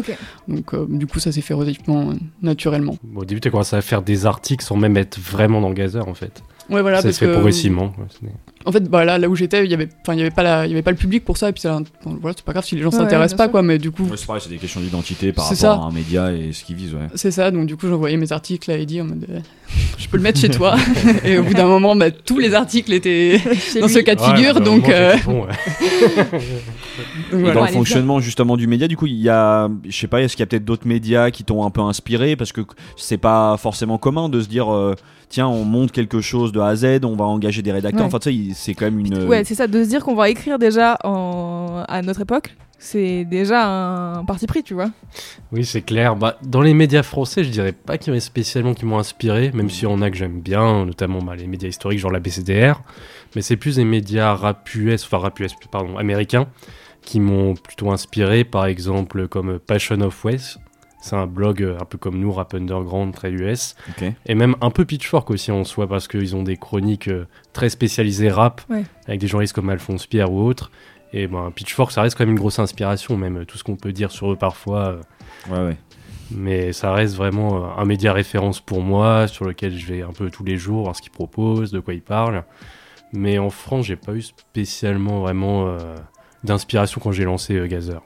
Donc, 0.48 0.74
euh, 0.74 0.86
du 0.88 1.08
coup, 1.08 1.20
ça 1.20 1.32
s'est 1.32 1.42
fait 1.42 1.54
relativement 1.54 2.14
naturellement. 2.42 2.98
Bon, 3.04 3.22
au 3.22 3.26
début, 3.26 3.42
tu 3.42 3.48
as 3.48 3.52
commencé 3.52 3.76
à 3.76 3.82
faire 3.82 4.02
des 4.02 4.26
articles 4.26 4.64
sans 4.64 4.78
même 4.78 4.96
être 4.98 5.20
vraiment 5.20 5.60
dans 5.62 5.72
Gazer, 5.72 6.08
en 6.08 6.14
fait. 6.14 6.44
Ouais, 6.70 6.82
voilà, 6.82 6.98
ça 6.98 7.04
parce 7.04 7.16
se 7.16 7.20
fait 7.20 7.26
que- 7.28 7.34
progressivement. 7.34 7.94
ouais, 7.98 8.30
En 8.66 8.72
fait, 8.72 8.84
bah, 8.90 9.06
là, 9.06 9.18
là 9.18 9.30
où 9.30 9.36
j'étais, 9.36 9.64
il 9.64 9.70
y 9.70 9.74
avait, 9.74 9.90
enfin, 10.02 10.14
il 10.14 10.20
y 10.20 10.22
avait 10.22 10.32
pas 10.32 10.42
la, 10.44 10.66
il 10.66 10.70
y 10.70 10.74
avait 10.74 10.82
pas 10.82 10.92
le 10.92 10.98
public 10.98 11.24
pour 11.24 11.38
ça, 11.38 11.50
et 11.50 11.52
puis 11.52 11.62
ça, 11.62 11.80
bon, 12.04 12.18
voilà, 12.20 12.34
c'est 12.36 12.44
pas 12.46 12.52
grave 12.54 12.66
si 12.66 12.76
les 12.76 12.82
gens 12.82 12.90
Ouais, 12.90 12.98
s'intéressent 12.98 13.38
pas, 13.38 13.44
sûr. 13.46 13.52
quoi, 13.52 13.62
mais 13.62 13.78
du 13.78 13.92
coup, 13.92 14.04
Ouais, 14.04 14.18
c'est 14.18 14.26
pareil, 14.26 14.42
c'est 14.44 14.50
des 14.50 14.58
questions 14.58 14.82
d'identité 14.82 15.32
par 15.32 15.46
rapport 15.46 15.58
ça. 15.58 15.74
à 15.74 15.78
un 15.78 15.92
média 15.92 16.32
et 16.34 16.52
ce 16.52 16.64
qu'ils 16.64 16.76
visent, 16.76 16.94
ouais. 16.94 17.08
c'est 17.16 17.32
ça. 17.32 17.52
Donc 17.52 17.68
du 17.68 17.78
coup, 17.78 17.88
j'envoyais 17.88 18.18
mes 18.18 18.32
articles 18.32 18.70
à 18.72 18.78
Eddie 18.78 19.02
en 19.02 19.06
mode, 19.06 19.26
euh, 19.30 19.40
je 19.98 20.08
peux 20.08 20.18
le 20.18 20.24
mettre 20.24 20.40
chez 20.40 20.50
toi. 20.50 20.76
et 21.24 21.38
au 21.38 21.44
bout 21.44 21.54
d'un 21.54 21.68
moment, 21.68 21.96
bah, 21.96 22.10
tous 22.12 22.40
les 22.40 22.54
articles 22.56 22.92
étaient 22.94 23.38
dans 23.80 23.88
lui. 23.88 23.94
ce 23.94 24.00
cas 24.00 24.16
de 24.16 24.22
figure, 24.22 24.56
bah, 24.56 24.60
donc, 24.62 24.90
euh, 24.90 25.16
bon, 25.26 25.46
voilà. 27.32 27.54
dans 27.54 27.66
le 27.66 27.72
fonctionnement 27.72 28.20
justement 28.20 28.58
du 28.58 28.68
média, 28.68 28.88
du 28.88 28.98
coup, 28.98 29.06
il 29.08 29.20
y 29.22 29.30
a, 29.30 29.70
je 29.88 29.96
sais 29.96 30.08
pas, 30.08 30.22
est-ce 30.22 30.36
qu'il 30.36 30.42
y 30.42 30.44
a 30.44 30.48
peut-être 30.48 30.66
d'autres 30.66 30.88
médias 30.88 31.32
qui 31.32 31.44
t'ont 31.44 31.66
un 31.66 31.70
peu 31.70 31.82
inspiré? 31.82 32.36
Parce 32.36 32.52
que 32.52 32.62
c'est 32.98 33.18
pas 33.18 33.58
forcément 33.58 33.98
commun 33.98 34.30
de 34.30 34.42
se 34.42 34.48
dire, 34.48 34.74
euh, 34.74 34.96
tiens, 35.30 35.48
on 35.48 35.64
monte 35.66 35.92
quelque 35.92 36.22
chose 36.22 36.52
de 36.52 36.60
A 36.60 36.68
à 36.68 36.76
Z, 36.76 37.00
on 37.04 37.16
va 37.16 37.26
engager 37.26 37.62
des 37.62 37.72
rédacteurs. 37.72 38.02
Ouais. 38.02 38.08
Enfin, 38.08 38.20
tu 38.20 38.30
sais, 38.54 38.55
c'est 38.56 38.74
quand 38.74 38.86
même 38.86 39.00
une. 39.00 39.28
Ouais, 39.28 39.44
c'est 39.44 39.56
ça, 39.56 39.68
de 39.68 39.84
se 39.84 39.90
dire 39.90 40.04
qu'on 40.04 40.16
va 40.16 40.30
écrire 40.30 40.58
déjà 40.58 40.98
en... 41.04 41.84
à 41.88 42.02
notre 42.02 42.22
époque, 42.22 42.56
c'est 42.80 43.26
déjà 43.26 43.68
un 43.68 44.26
parti 44.26 44.48
pris, 44.48 44.64
tu 44.64 44.74
vois. 44.74 44.92
Oui, 45.52 45.66
c'est 45.66 45.82
clair. 45.82 46.16
Bah, 46.16 46.38
dans 46.44 46.62
les 46.62 46.74
médias 46.74 47.04
français, 47.04 47.44
je 47.44 47.50
dirais 47.50 47.74
pas 47.74 47.98
qu'il 47.98 48.14
y 48.14 48.16
en 48.16 48.18
a 48.18 48.22
spécialement 48.22 48.74
qui 48.74 48.86
m'ont 48.86 49.00
inspiré, 49.00 49.52
même 49.54 49.70
s'il 49.70 49.84
y 49.84 49.88
en 49.88 50.02
a 50.02 50.10
que 50.10 50.18
j'aime 50.18 50.40
bien, 50.40 50.86
notamment 50.86 51.20
bah, 51.22 51.36
les 51.36 51.48
médias 51.48 51.70
historiques, 51.70 52.00
genre 52.00 52.12
la 52.12 52.20
BCDR. 52.20 52.82
Mais 53.36 53.42
c'est 53.42 53.58
plus 53.58 53.76
des 53.76 53.86
médias 53.86 54.34
rap 54.36 54.74
US, 54.74 55.04
enfin 55.04 55.18
rap 55.18 55.40
US, 55.40 55.54
pardon, 55.70 55.98
américains, 55.98 56.48
qui 57.02 57.20
m'ont 57.20 57.56
plutôt 57.56 57.92
inspiré, 57.92 58.44
par 58.44 58.66
exemple, 58.66 59.28
comme 59.28 59.60
Passion 59.60 60.00
of 60.02 60.24
West. 60.24 60.60
C'est 61.06 61.16
un 61.16 61.28
blog 61.28 61.62
euh, 61.62 61.78
un 61.80 61.86
peu 61.86 62.00
comme 62.00 62.18
nous, 62.20 62.32
rap 62.32 62.56
underground, 62.56 63.14
très 63.14 63.30
US. 63.32 63.76
Et 64.26 64.34
même 64.34 64.56
un 64.62 64.72
peu 64.72 64.86
Pitchfork 64.86 65.30
aussi 65.30 65.52
en 65.52 65.64
soi, 65.64 65.88
parce 65.88 66.08
qu'ils 66.08 66.36
ont 66.36 66.42
des 66.42 66.58
chroniques 66.58 67.10
euh, 67.10 67.28
très 67.54 67.70
spécialisées 67.70 68.30
rap, 68.32 68.62
Ouais. 68.72 68.84
avec 69.08 69.20
des 69.20 69.28
journalistes 69.28 69.54
comme 69.54 69.70
Alphonse 69.70 70.08
Pierre 70.08 70.32
ou 70.32 70.42
autres. 70.42 70.72
Et 71.14 71.28
ben, 71.28 71.52
Pitchfork, 71.54 71.92
ça 71.92 72.02
reste 72.02 72.18
quand 72.18 72.24
même 72.24 72.32
une 72.32 72.40
grosse 72.40 72.58
inspiration, 72.58 73.18
même 73.18 73.38
euh, 73.42 73.46
tout 73.46 73.60
ce 73.60 73.64
qu'on 73.64 73.76
peut 73.76 73.92
dire 73.92 74.10
sur 74.10 74.32
eux 74.32 74.36
parfois. 74.36 74.98
Ouais, 75.52 75.60
ouais. 75.60 75.78
mais 76.32 76.74
ça 76.74 76.92
reste 76.92 77.16
vraiment 77.16 77.78
un 77.78 77.86
média 77.86 78.12
référence 78.12 78.60
pour 78.60 78.82
moi, 78.82 79.28
sur 79.28 79.46
lequel 79.46 79.78
je 79.78 79.86
vais 79.86 80.02
un 80.02 80.12
peu 80.12 80.32
tous 80.32 80.44
les 80.44 80.58
jours 80.58 80.82
voir 80.86 80.96
ce 80.96 81.04
qu'ils 81.04 81.12
proposent, 81.12 81.72
de 81.72 81.80
quoi 81.80 81.94
ils 81.94 82.02
parlent. 82.02 82.44
Mais 83.14 83.38
en 83.38 83.52
France, 83.52 83.86
j'ai 83.86 83.96
pas 83.96 84.14
eu 84.14 84.24
spécialement 84.24 85.20
vraiment 85.20 85.68
euh, 85.68 85.78
d'inspiration 86.44 87.00
quand 87.00 87.12
j'ai 87.12 87.26
lancé 87.26 87.54
euh, 87.56 87.68
Gazer. 87.68 88.02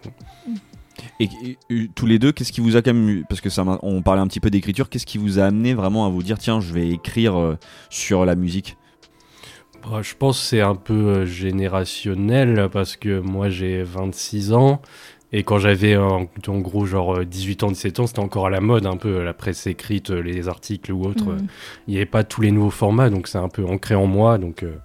Et, 1.19 1.29
et, 1.43 1.57
euh, 1.71 1.87
tous 1.95 2.05
les 2.05 2.19
deux, 2.19 2.31
qu'est-ce 2.31 2.51
qui 2.51 2.61
vous 2.61 2.75
a 2.75 2.81
quand 2.81 2.93
même 2.93 3.23
parce 3.27 3.41
que 3.41 3.49
ça, 3.49 3.63
m'a- 3.63 3.79
on 3.81 4.01
parlait 4.01 4.21
un 4.21 4.27
petit 4.27 4.39
peu 4.39 4.49
d'écriture, 4.49 4.89
qu'est-ce 4.89 5.05
qui 5.05 5.17
vous 5.17 5.39
a 5.39 5.43
amené 5.43 5.73
vraiment 5.73 6.05
à 6.05 6.09
vous 6.09 6.23
dire 6.23 6.37
tiens, 6.37 6.59
je 6.61 6.73
vais 6.73 6.89
écrire 6.89 7.37
euh, 7.39 7.57
sur 7.89 8.25
la 8.25 8.35
musique? 8.35 8.77
Bah, 9.83 10.01
je 10.01 10.13
pense 10.13 10.39
que 10.39 10.45
c'est 10.45 10.61
un 10.61 10.75
peu 10.75 10.93
euh, 10.93 11.25
générationnel 11.25 12.69
parce 12.71 12.95
que 12.97 13.19
moi 13.19 13.49
j'ai 13.49 13.81
26 13.83 14.53
ans 14.53 14.81
et 15.31 15.43
quand 15.43 15.57
j'avais 15.59 15.95
en, 15.95 16.27
en 16.47 16.59
gros 16.59 16.85
genre 16.85 17.19
euh, 17.19 17.25
18 17.25 17.63
ans, 17.63 17.67
17 17.69 17.99
ans, 17.99 18.07
c'était 18.07 18.19
encore 18.19 18.47
à 18.47 18.49
la 18.49 18.61
mode 18.61 18.85
un 18.85 18.97
peu 18.97 19.23
la 19.23 19.33
presse 19.33 19.67
écrite, 19.67 20.09
euh, 20.09 20.21
les 20.21 20.47
articles 20.49 20.91
ou 20.91 21.05
autres. 21.05 21.33
Mm. 21.33 21.47
Il 21.87 21.91
n'y 21.91 21.97
avait 21.97 22.05
pas 22.05 22.23
tous 22.23 22.41
les 22.41 22.51
nouveaux 22.51 22.69
formats 22.71 23.09
donc 23.09 23.27
c'est 23.27 23.37
un 23.37 23.47
peu 23.49 23.63
ancré 23.65 23.95
en 23.95 24.05
moi 24.07 24.37
donc 24.37 24.63
euh, 24.63 24.75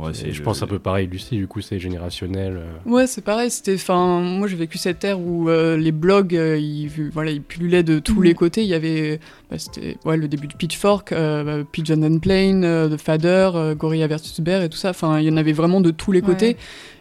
Ouais, 0.00 0.12
je 0.14 0.42
pense 0.42 0.62
un 0.62 0.66
peu 0.66 0.78
pareil 0.78 1.06
Lucie 1.06 1.36
du 1.36 1.46
coup 1.46 1.60
c'est 1.60 1.78
générationnel. 1.78 2.56
euh. 2.56 2.90
Ouais, 2.90 3.06
c'est 3.06 3.22
pareil. 3.22 3.50
C'était, 3.50 3.74
enfin, 3.74 4.20
moi 4.20 4.48
j'ai 4.48 4.56
vécu 4.56 4.78
cette 4.78 5.04
ère 5.04 5.20
où 5.20 5.48
euh, 5.48 5.76
les 5.76 5.92
blogs, 5.92 6.34
euh, 6.34 6.56
ils, 6.58 6.88
voilà, 7.12 7.30
ils 7.30 7.42
pullulaient 7.42 7.82
de 7.82 7.98
tous 7.98 8.16
Mhm. 8.16 8.24
les 8.24 8.34
côtés. 8.34 8.62
Il 8.62 8.68
y 8.68 8.74
avait, 8.74 9.20
bah, 9.50 9.58
c'était, 9.58 9.96
ouais, 10.04 10.16
le 10.16 10.28
début 10.28 10.46
de 10.48 10.54
Pitchfork, 10.54 11.12
euh, 11.12 11.44
bah, 11.62 11.68
Pigeon 11.70 12.02
and 12.02 12.18
Plane, 12.18 12.64
euh, 12.64 12.88
The 12.88 13.00
Fader, 13.00 13.50
euh, 13.54 13.74
Gorilla 13.74 14.06
versus 14.06 14.40
Bear 14.40 14.62
et 14.62 14.68
tout 14.68 14.78
ça. 14.78 14.90
Enfin, 14.90 15.18
il 15.20 15.26
y 15.26 15.30
en 15.30 15.36
avait 15.36 15.52
vraiment 15.52 15.80
de 15.80 15.90
tous 15.90 16.12
les 16.12 16.20
Ouais. 16.20 16.26
côtés. 16.26 16.56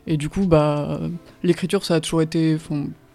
Et 0.08 0.18
du 0.18 0.28
coup, 0.30 0.46
bah, 0.48 1.00
l'écriture, 1.44 1.86
ça 1.86 1.96
a 1.96 2.00
toujours 2.02 2.22
été, 2.22 2.58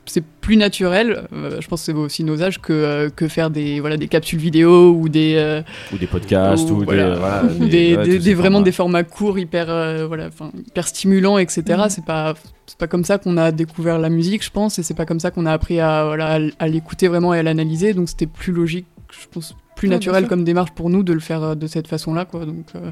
c'est 0.07 0.25
plus 0.25 0.57
naturel. 0.57 1.27
euh, 1.33 1.61
je 1.61 1.67
pense 1.69 1.81
que 1.81 1.87
c'est 1.87 1.93
aussi 1.99 2.25
nos 2.25 2.43
âges 2.43 2.61
que 2.61 2.73
euh, 2.73 3.09
que 3.11 3.27
faire 3.29 3.51
des, 3.51 3.81
voilà, 3.81 3.97
des 3.97 4.09
capsules 4.09 4.39
vidéo 4.39 4.91
ou 4.93 5.09
des 5.09 5.35
euh, 5.37 5.63
ou 5.93 5.99
des 5.99 6.07
podcasts 6.07 6.71
ou, 6.71 6.75
ou, 6.81 6.85
voilà, 6.85 7.11
des, 7.15 7.19
voilà, 7.19 7.43
ou 7.45 7.49
des, 7.69 7.97
ouais, 7.97 8.05
des- 8.05 8.11
tous 8.19 8.19
des- 8.19 8.21
ces 8.21 8.35
vraiment 8.35 8.57
formats. 8.59 8.65
des 8.65 8.73
formats 8.73 9.05
courts 9.05 9.39
hyper 9.39 9.71
euh, 9.71 10.07
voilà 10.07 10.29
hyper 10.67 10.87
stimulants 10.89 11.39
etc 11.39 11.63
Mhm. 11.69 11.89
c'est 11.89 12.05
pas 12.05 12.35
c'est 12.67 12.79
pas 12.79 12.87
comme 12.87 13.05
ça 13.05 13.19
qu'on 13.19 13.37
a 13.37 13.51
découvert 13.53 13.99
la 13.99 14.09
musique 14.11 14.45
je 14.45 14.51
pense 14.51 14.79
et 14.79 14.83
c'est 14.83 14.95
pas 14.95 15.07
comme 15.07 15.21
ça 15.21 15.31
qu'on 15.31 15.47
a 15.47 15.53
appris 15.53 15.81
à 15.81 16.05
voilà 16.05 16.39
à, 16.59 16.69
l'écouter 16.69 17.09
vraiment 17.09 17.33
et 17.35 17.39
à 17.39 17.43
l'analyser 17.43 17.95
donc 17.95 18.09
c'était 18.09 18.27
plus 18.27 18.53
logique 18.53 18.87
je 19.13 19.27
pense 19.31 19.55
plus 19.77 19.89
Ouais, 19.89 19.95
naturel 19.95 20.29
comme 20.29 20.45
démarche 20.45 20.71
pour 20.73 20.89
nous 20.91 21.03
de 21.03 21.13
le 21.13 21.21
faire 21.21 21.57
de 21.57 21.67
cette 21.67 21.89
façon 21.89 22.15
là 22.15 22.25
quoi 22.25 22.45
donc 22.47 22.67
euh, 22.77 22.91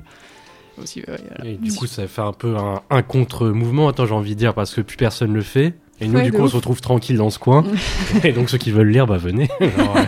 aussi 0.81 1.01
ouais. 1.01 1.17
Et 1.45 1.55
du 1.57 1.73
coup, 1.73 1.87
ça 1.87 2.07
fait 2.07 2.23
un 2.23 2.33
peu 2.33 2.57
un, 2.57 2.81
un 2.91 3.03
contre-mouvement, 3.03 3.89
attends, 3.89 4.07
j'ai 4.07 4.15
envie 4.15 4.35
de 4.35 4.39
dire, 4.39 4.55
parce 4.55 4.75
que 4.75 4.81
plus 4.81 4.97
personne 4.97 5.33
le 5.35 5.43
fait. 5.43 5.75
Et 6.01 6.09
nous, 6.09 6.15
Ouais, 6.15 6.25
du 6.25 6.33
coup, 6.33 6.43
on 6.43 6.49
se 6.49 6.57
retrouve 6.57 6.81
tranquille 6.81 7.17
dans 7.17 7.31
ce 7.31 7.39
coin. 7.39 7.65
et 8.25 8.33
donc, 8.33 8.51
ceux 8.51 8.59
qui 8.59 8.71
veulent 8.73 8.89
lire, 8.91 9.07
bah 9.07 9.19
venez. 9.19 9.49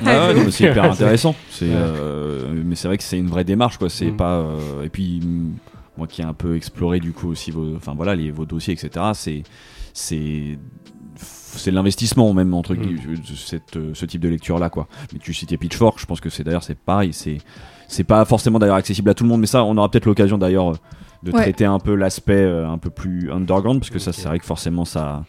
Ah 0.06 0.30
c'est 0.50 0.64
hyper 0.64 0.84
intéressant. 0.90 1.34
C'est, 1.50 1.66
euh, 1.70 2.52
mais 2.64 2.74
c'est 2.74 2.88
vrai 2.88 2.96
que 2.98 3.04
c'est 3.04 3.18
une 3.18 3.28
vraie 3.28 3.44
démarche, 3.44 3.78
quoi. 3.78 3.88
C'est 3.90 4.10
Mm. 4.10 4.16
pas. 4.16 4.38
euh, 4.40 4.82
et 4.84 4.88
puis 4.88 5.20
mm, 5.22 5.52
moi 5.96 6.06
qui 6.08 6.22
ai 6.22 6.24
un 6.24 6.32
peu 6.34 6.56
exploré 6.56 6.98
du 6.98 7.12
coup 7.12 7.28
aussi 7.28 7.52
vos, 7.52 7.76
enfin 7.76 7.92
voilà, 7.94 8.16
les, 8.16 8.32
vos 8.32 8.44
dossiers, 8.44 8.74
etc. 8.74 9.04
C'est, 9.14 9.44
c'est, 9.92 10.58
l'investissement 11.70 12.32
même 12.34 12.52
entre 12.54 12.74
Mm. 12.74 12.78
guillemets, 12.80 13.16
cette, 13.36 13.76
euh, 13.76 13.92
ce 13.94 14.04
type 14.06 14.20
de 14.20 14.28
lecture 14.28 14.58
là, 14.58 14.70
quoi. 14.70 14.88
Mais 15.12 15.20
tu 15.20 15.32
citais 15.32 15.56
Pitchfork, 15.56 16.00
je 16.00 16.06
pense 16.06 16.20
que 16.20 16.28
c'est 16.30 16.42
d'ailleurs 16.42 16.64
c'est 16.64 16.76
pareil. 16.78 17.12
C'est, 17.12 17.38
c'est 17.86 18.04
pas 18.04 18.24
forcément 18.24 18.58
d'ailleurs 18.58 18.74
accessible 18.76 19.10
à 19.10 19.14
tout 19.14 19.22
le 19.22 19.30
monde, 19.30 19.40
mais 19.40 19.46
ça, 19.46 19.62
on 19.64 19.76
aura 19.76 19.88
peut-être 19.90 20.06
l'occasion 20.06 20.38
d'ailleurs 20.38 20.72
de 21.22 21.30
Ouais. 21.30 21.40
traiter 21.42 21.64
un 21.64 21.78
peu 21.78 21.94
l'aspect 21.94 22.44
un 22.44 22.76
peu 22.78 22.90
plus 22.90 23.30
underground, 23.30 23.78
parce 23.80 23.90
que 23.90 23.98
ça, 24.00 24.12
c'est 24.12 24.26
vrai 24.28 24.38
que 24.40 24.44
forcément 24.44 24.84
ça, 24.84 25.24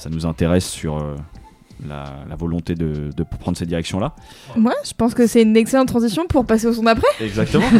ça 0.00 0.10
nous 0.10 0.26
intéresse 0.26 0.68
sur. 0.68 0.96
euh, 0.98 1.14
la, 1.88 2.04
la 2.28 2.36
volonté 2.36 2.74
de, 2.74 3.08
de 3.16 3.22
prendre 3.40 3.56
cette 3.56 3.68
direction-là. 3.68 4.12
Moi, 4.54 4.74
je 4.84 4.92
pense 4.92 5.14
que 5.14 5.26
c'est 5.26 5.40
une 5.40 5.56
excellente 5.56 5.88
transition 5.88 6.26
pour 6.26 6.44
passer 6.44 6.66
au 6.66 6.74
son 6.74 6.82
d'après. 6.82 7.06
Exactement. 7.22 7.64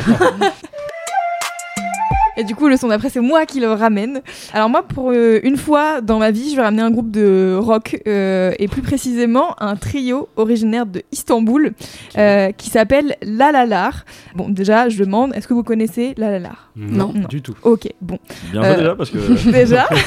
Et 2.39 2.45
du 2.45 2.55
coup, 2.55 2.69
le 2.69 2.79
son 2.79 2.89
d'après, 2.89 3.11
c'est 3.11 3.21
moi 3.21 3.45
qui 3.45 3.61
le 3.61 3.71
ramène. 3.73 4.23
Alors 4.55 4.71
moi, 4.71 4.83
pour 4.85 5.11
euh, 5.11 5.41
une 5.43 5.59
fois 5.59 6.01
dans 6.01 6.19
ma 6.19 6.31
vie, 6.31 6.51
je 6.53 6.57
vais 6.57 6.63
ramener 6.63 6.81
un 6.81 6.91
groupe 6.91 7.11
de 7.11 7.59
rock, 7.61 8.01
euh, 8.07 8.53
et 8.59 8.69
plus 8.69 8.81
précisément 8.81 9.55
un 9.63 9.77
trio 9.77 10.29
originaire 10.37 10.87
de 10.87 11.03
Istanbul, 11.13 11.75
euh, 12.17 12.53
qui 12.53 12.71
s'appelle 12.71 13.17
La 13.21 13.53
La 13.53 13.67
Lar. 13.67 14.07
Bon, 14.35 14.49
déjà, 14.49 14.89
je 14.89 15.05
demande, 15.05 15.35
est-ce 15.35 15.47
que 15.47 15.53
vous 15.53 15.65
connaissez 15.65 16.15
La 16.17 16.31
La 16.31 16.39
Lar 16.39 16.71
non, 16.77 17.13
Non. 17.13 17.29
du 17.29 17.43
tout. 17.43 17.55
Ok, 17.63 17.87
bon. 18.01 18.19
Bien 18.51 18.63
Euh, 18.63 18.77
déjà 18.79 18.95
parce 18.95 19.11
que 19.11 19.51
déjà. 19.53 19.87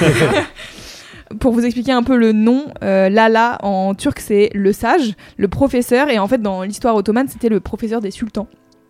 Pour 1.39 1.53
vous 1.53 1.65
expliquer 1.65 1.91
un 1.91 2.03
peu 2.03 2.15
le 2.15 2.31
nom, 2.31 2.65
euh, 2.83 3.09
Lala 3.09 3.57
en 3.63 3.93
turc 3.95 4.19
c'est 4.19 4.49
le 4.53 4.73
sage, 4.73 5.13
le 5.37 5.47
professeur, 5.47 6.09
et 6.09 6.19
en 6.19 6.27
fait 6.27 6.41
dans 6.41 6.63
l'histoire 6.63 6.95
ottomane 6.95 7.27
c'était 7.27 7.49
le 7.49 7.59
professeur 7.59 8.01
des 8.01 8.11
sultans. 8.11 8.47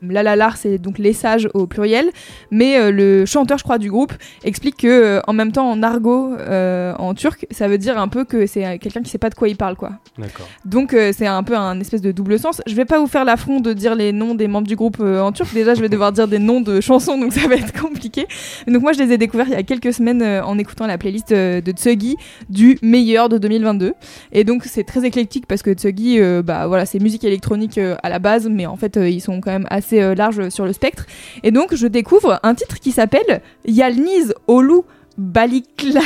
Lalalar 0.09 0.57
c'est 0.57 0.77
donc 0.77 0.97
les 0.97 1.13
sages 1.13 1.49
au 1.53 1.67
pluriel, 1.67 2.09
mais 2.51 2.77
euh, 2.77 2.91
le 2.91 3.25
chanteur 3.25 3.57
je 3.57 3.63
crois 3.63 3.77
du 3.77 3.89
groupe 3.89 4.13
explique 4.43 4.77
que 4.77 4.87
euh, 4.87 5.21
en 5.27 5.33
même 5.33 5.51
temps 5.51 5.69
en 5.69 5.81
argot 5.83 6.33
euh, 6.39 6.93
en 6.97 7.13
turc 7.13 7.45
ça 7.51 7.67
veut 7.67 7.77
dire 7.77 7.97
un 7.97 8.07
peu 8.07 8.25
que 8.25 8.45
c'est 8.45 8.79
quelqu'un 8.79 9.01
qui 9.01 9.09
sait 9.09 9.17
pas 9.17 9.29
de 9.29 9.35
quoi 9.35 9.47
il 9.47 9.55
parle 9.55 9.75
quoi. 9.75 9.91
D'accord. 10.17 10.47
Donc 10.65 10.95
c'est 11.13 11.27
un 11.27 11.43
peu 11.43 11.55
un 11.55 11.79
espèce 11.79 12.01
de 12.01 12.11
double 12.11 12.37
sens. 12.39 12.61
Je 12.67 12.75
vais 12.75 12.85
pas 12.85 12.99
vous 12.99 13.07
faire 13.07 13.25
l'affront 13.25 13.59
de 13.59 13.73
dire 13.73 13.95
les 13.95 14.11
noms 14.11 14.35
des 14.35 14.47
membres 14.47 14.67
du 14.67 14.75
groupe 14.75 14.99
en 14.99 15.31
turc. 15.31 15.53
Déjà, 15.53 15.73
je 15.73 15.81
vais 15.81 15.89
devoir 15.89 16.11
dire 16.11 16.27
des 16.27 16.39
noms 16.39 16.61
de 16.61 16.81
chansons, 16.81 17.17
donc 17.17 17.33
ça 17.33 17.47
va 17.47 17.55
être 17.55 17.79
compliqué. 17.79 18.27
Donc 18.67 18.81
moi, 18.81 18.93
je 18.93 18.99
les 18.99 19.11
ai 19.13 19.17
découverts 19.17 19.47
il 19.47 19.53
y 19.53 19.57
a 19.57 19.63
quelques 19.63 19.93
semaines 19.93 20.23
en 20.23 20.57
écoutant 20.57 20.87
la 20.87 20.97
playlist 20.97 21.31
de 21.31 21.71
Tsugi 21.71 22.15
du 22.49 22.77
meilleur 22.81 23.29
de 23.29 23.37
2022. 23.37 23.93
Et 24.31 24.43
donc 24.43 24.63
c'est 24.65 24.83
très 24.83 25.05
éclectique 25.05 25.45
parce 25.47 25.61
que 25.61 25.73
Tsugi, 25.73 26.19
euh, 26.19 26.41
bah 26.41 26.67
voilà, 26.67 26.85
c'est 26.85 26.99
musique 26.99 27.23
électronique 27.23 27.77
euh, 27.77 27.95
à 28.03 28.09
la 28.09 28.19
base, 28.19 28.47
mais 28.49 28.65
en 28.65 28.75
fait 28.75 28.97
euh, 28.97 29.09
ils 29.09 29.21
sont 29.21 29.41
quand 29.41 29.51
même 29.51 29.67
assez 29.69 29.92
euh, 30.01 30.15
larges 30.15 30.49
sur 30.49 30.65
le 30.65 30.73
spectre. 30.73 31.05
Et 31.43 31.51
donc 31.51 31.75
je 31.75 31.87
découvre 31.87 32.39
un 32.43 32.55
titre 32.55 32.79
qui 32.79 32.91
s'appelle 32.91 33.41
Yalniz 33.65 34.33
Olu 34.47 34.81
Baliklar. 35.17 36.03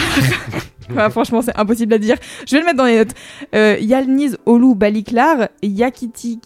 Franchement, 1.12 1.42
c'est 1.42 1.58
impossible 1.58 1.94
à 1.94 1.98
dire. 1.98 2.18
Je 2.46 2.56
vais 2.56 2.62
le 2.62 2.66
mettre 2.66 2.78
dans 2.78 2.86
les 2.86 2.98
notes. 2.98 3.14
Euh, 3.56 3.78
Yalniz 3.80 4.38
Olu 4.46 4.74
Baliklar, 4.76 5.50
Yakiti 5.62 6.40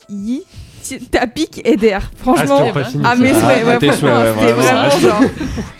Tapik 1.00 1.62
Eder. 1.66 1.98
Ah, 2.02 2.02
Franchement. 2.18 2.64
Ah, 3.04 3.16
mais 3.18 3.32
Ah, 3.34 3.78
c'est 3.80 3.94
vraiment. 4.52 4.90
genre 5.00 5.22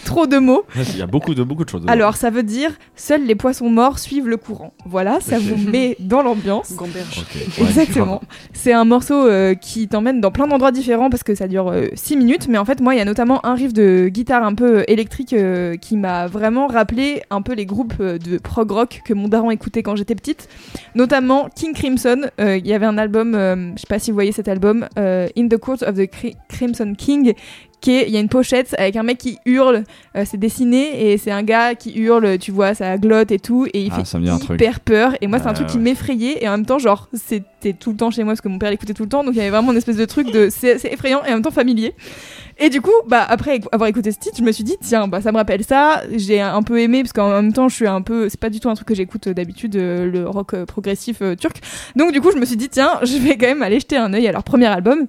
trop 0.06 0.28
de 0.28 0.38
mots. 0.40 0.64
il 0.76 0.98
y 0.98 1.02
a 1.02 1.08
beaucoup 1.08 1.34
de 1.34 1.44
beaucoup 1.44 1.64
de 1.64 1.70
choses. 1.70 1.82
dedans. 1.82 1.94
Alors, 1.94 2.16
ça 2.16 2.30
veut 2.30 2.44
dire 2.44 2.72
seuls 2.96 3.24
les 3.26 3.36
poissons 3.36 3.70
morts 3.70 4.00
suivent 4.00 4.28
le 4.28 4.38
courant. 4.38 4.74
Voilà, 4.86 5.20
ça 5.22 5.40
vous 5.40 5.56
met 5.70 5.96
dans 6.00 6.22
l'ambiance. 6.22 6.74
Exactement. 7.60 8.22
C'est 8.54 8.74
un 8.74 8.86
morceau 8.86 9.28
euh, 9.28 9.54
qui 9.56 9.88
t'emmène 9.88 10.22
dans 10.22 10.32
plein 10.32 10.48
d'endroits 10.48 10.72
différents 10.72 11.10
parce 11.10 11.24
que 11.24 11.36
ça 11.36 11.48
dure 11.48 11.74
6 11.94 12.18
minutes. 12.18 12.48
Mais 12.50 12.58
en 12.58 12.66
fait, 12.66 12.82
moi, 12.82 12.94
il 12.94 12.98
y 12.98 13.02
a 13.02 13.06
notamment 13.06 13.46
un 13.46 13.54
riff 13.56 13.74
de 13.74 14.08
guitare 14.10 14.44
un 14.44 14.54
peu 14.54 14.80
euh, 14.80 14.84
électrique 14.88 15.34
euh, 15.34 15.78
qui 15.78 15.98
m'a 15.98 16.28
vraiment 16.28 16.68
rappelé 16.68 17.22
un 17.30 17.42
peu 17.42 17.54
les 17.54 17.66
groupes 17.66 17.94
euh, 18.00 18.18
de 18.18 18.38
prog 18.38 18.70
rock 18.72 19.02
que 19.06 19.14
mon 19.14 19.28
daron 19.28 19.52
écoutait 19.52 19.84
quand 19.84 19.96
j'étais 19.96 20.16
petite. 20.16 20.48
Notamment 20.96 21.50
King 21.56 21.74
Crimson. 21.74 22.22
Euh, 22.40 22.58
Il 22.58 22.68
y 22.68 22.74
avait 22.74 22.86
un 22.86 22.98
album, 22.98 23.34
euh, 23.36 23.56
je 23.76 23.82
sais 23.82 23.88
pas 23.88 24.00
si 24.00 24.12
vous 24.12 24.16
voyez 24.16 24.32
cet 24.32 24.48
album, 24.48 24.88
euh, 24.98 25.01
In 25.38 25.48
the 25.48 25.58
Court 25.58 25.82
of 25.84 25.96
the 25.96 26.08
Cri- 26.10 26.36
Crimson 26.50 26.94
King. 26.98 27.34
Qui 27.82 27.94
est- 27.96 28.06
il 28.08 28.14
y 28.14 28.18
a 28.18 28.20
une 28.20 28.30
pochette 28.30 28.76
avec 28.78 28.96
un 28.96 29.02
mec 29.02 29.18
qui 29.18 29.40
hurle, 29.44 29.84
euh, 30.16 30.24
c'est 30.24 30.38
dessiné 30.38 31.14
et 31.14 31.18
c'est 31.18 31.32
un 31.32 31.42
gars 31.42 31.74
qui 31.74 31.98
hurle, 31.98 32.38
tu 32.38 32.52
vois, 32.52 32.76
ça 32.76 32.96
glotte 33.00 33.32
et 33.32 33.40
tout, 33.40 33.66
et 33.74 33.82
il 33.82 33.90
Ah, 33.92 33.96
fait 33.96 34.06
truc. 34.38 34.62
hyper 34.62 34.80
peur. 34.82 35.16
Et 35.20 35.26
moi, 35.26 35.40
c'est 35.40 35.48
un 35.48 35.54
truc 35.54 35.66
qui 35.66 35.80
m'effrayait 35.80 36.44
et 36.44 36.48
en 36.48 36.52
même 36.52 36.66
temps, 36.68 36.78
genre, 36.78 37.10
c'était 37.12 37.74
tout 37.74 37.90
le 37.90 37.98
temps 37.98 38.12
chez 38.12 38.24
moi 38.24 38.34
parce 38.34 38.42
que 38.42 38.50
mon 38.50 38.60
père 38.60 38.70
l'écoutait 38.70 38.94
tout 38.94 39.02
le 39.02 39.10
temps, 39.10 39.24
donc 39.24 39.34
il 39.34 39.38
y 39.38 39.42
avait 39.42 39.50
vraiment 39.50 39.72
une 39.72 39.80
espèce 39.80 39.98
de 39.98 40.06
truc 40.06 40.30
de 40.32 40.50
c'est 40.52 40.78
effrayant 40.94 41.24
et 41.26 41.30
en 41.30 41.34
même 41.34 41.42
temps 41.42 41.50
familier. 41.50 41.96
Et 42.64 42.70
du 42.70 42.80
coup, 42.80 42.92
bah 43.08 43.26
après 43.28 43.60
avoir 43.72 43.90
écouté 43.90 44.12
ce 44.12 44.20
titre, 44.20 44.36
je 44.38 44.44
me 44.44 44.52
suis 44.52 44.64
dit 44.64 44.78
tiens, 44.80 45.08
bah 45.08 45.20
ça 45.20 45.32
me 45.32 45.38
rappelle 45.38 45.64
ça. 45.64 46.04
J'ai 46.12 46.40
un 46.40 46.62
peu 46.62 46.80
aimé 46.80 47.02
parce 47.02 47.12
qu'en 47.12 47.32
même 47.32 47.54
temps, 47.54 47.68
je 47.70 47.76
suis 47.76 47.88
un 47.88 48.04
peu, 48.04 48.30
c'est 48.30 48.40
pas 48.40 48.52
du 48.52 48.60
tout 48.60 48.70
un 48.70 48.76
truc 48.76 48.88
que 48.88 48.94
j'écoute 48.94 49.26
euh, 49.26 49.34
d'habitude, 49.34 49.76
euh, 49.76 50.06
le 50.06 50.30
rock 50.30 50.54
euh, 50.54 50.66
progressif 50.68 51.24
turc. 51.40 51.60
Donc 51.96 52.12
du 52.12 52.22
coup, 52.22 52.30
je 52.32 52.38
me 52.38 52.46
suis 52.46 52.58
dit 52.58 52.70
tiens, 52.70 53.00
je 53.02 53.18
vais 53.18 53.36
quand 53.36 53.48
même 53.48 53.64
aller 53.64 53.80
jeter 53.80 53.98
un 53.98 54.14
œil 54.14 54.28
à 54.28 54.32
leur 54.32 54.44
premier 54.44 54.68
album. 54.68 55.08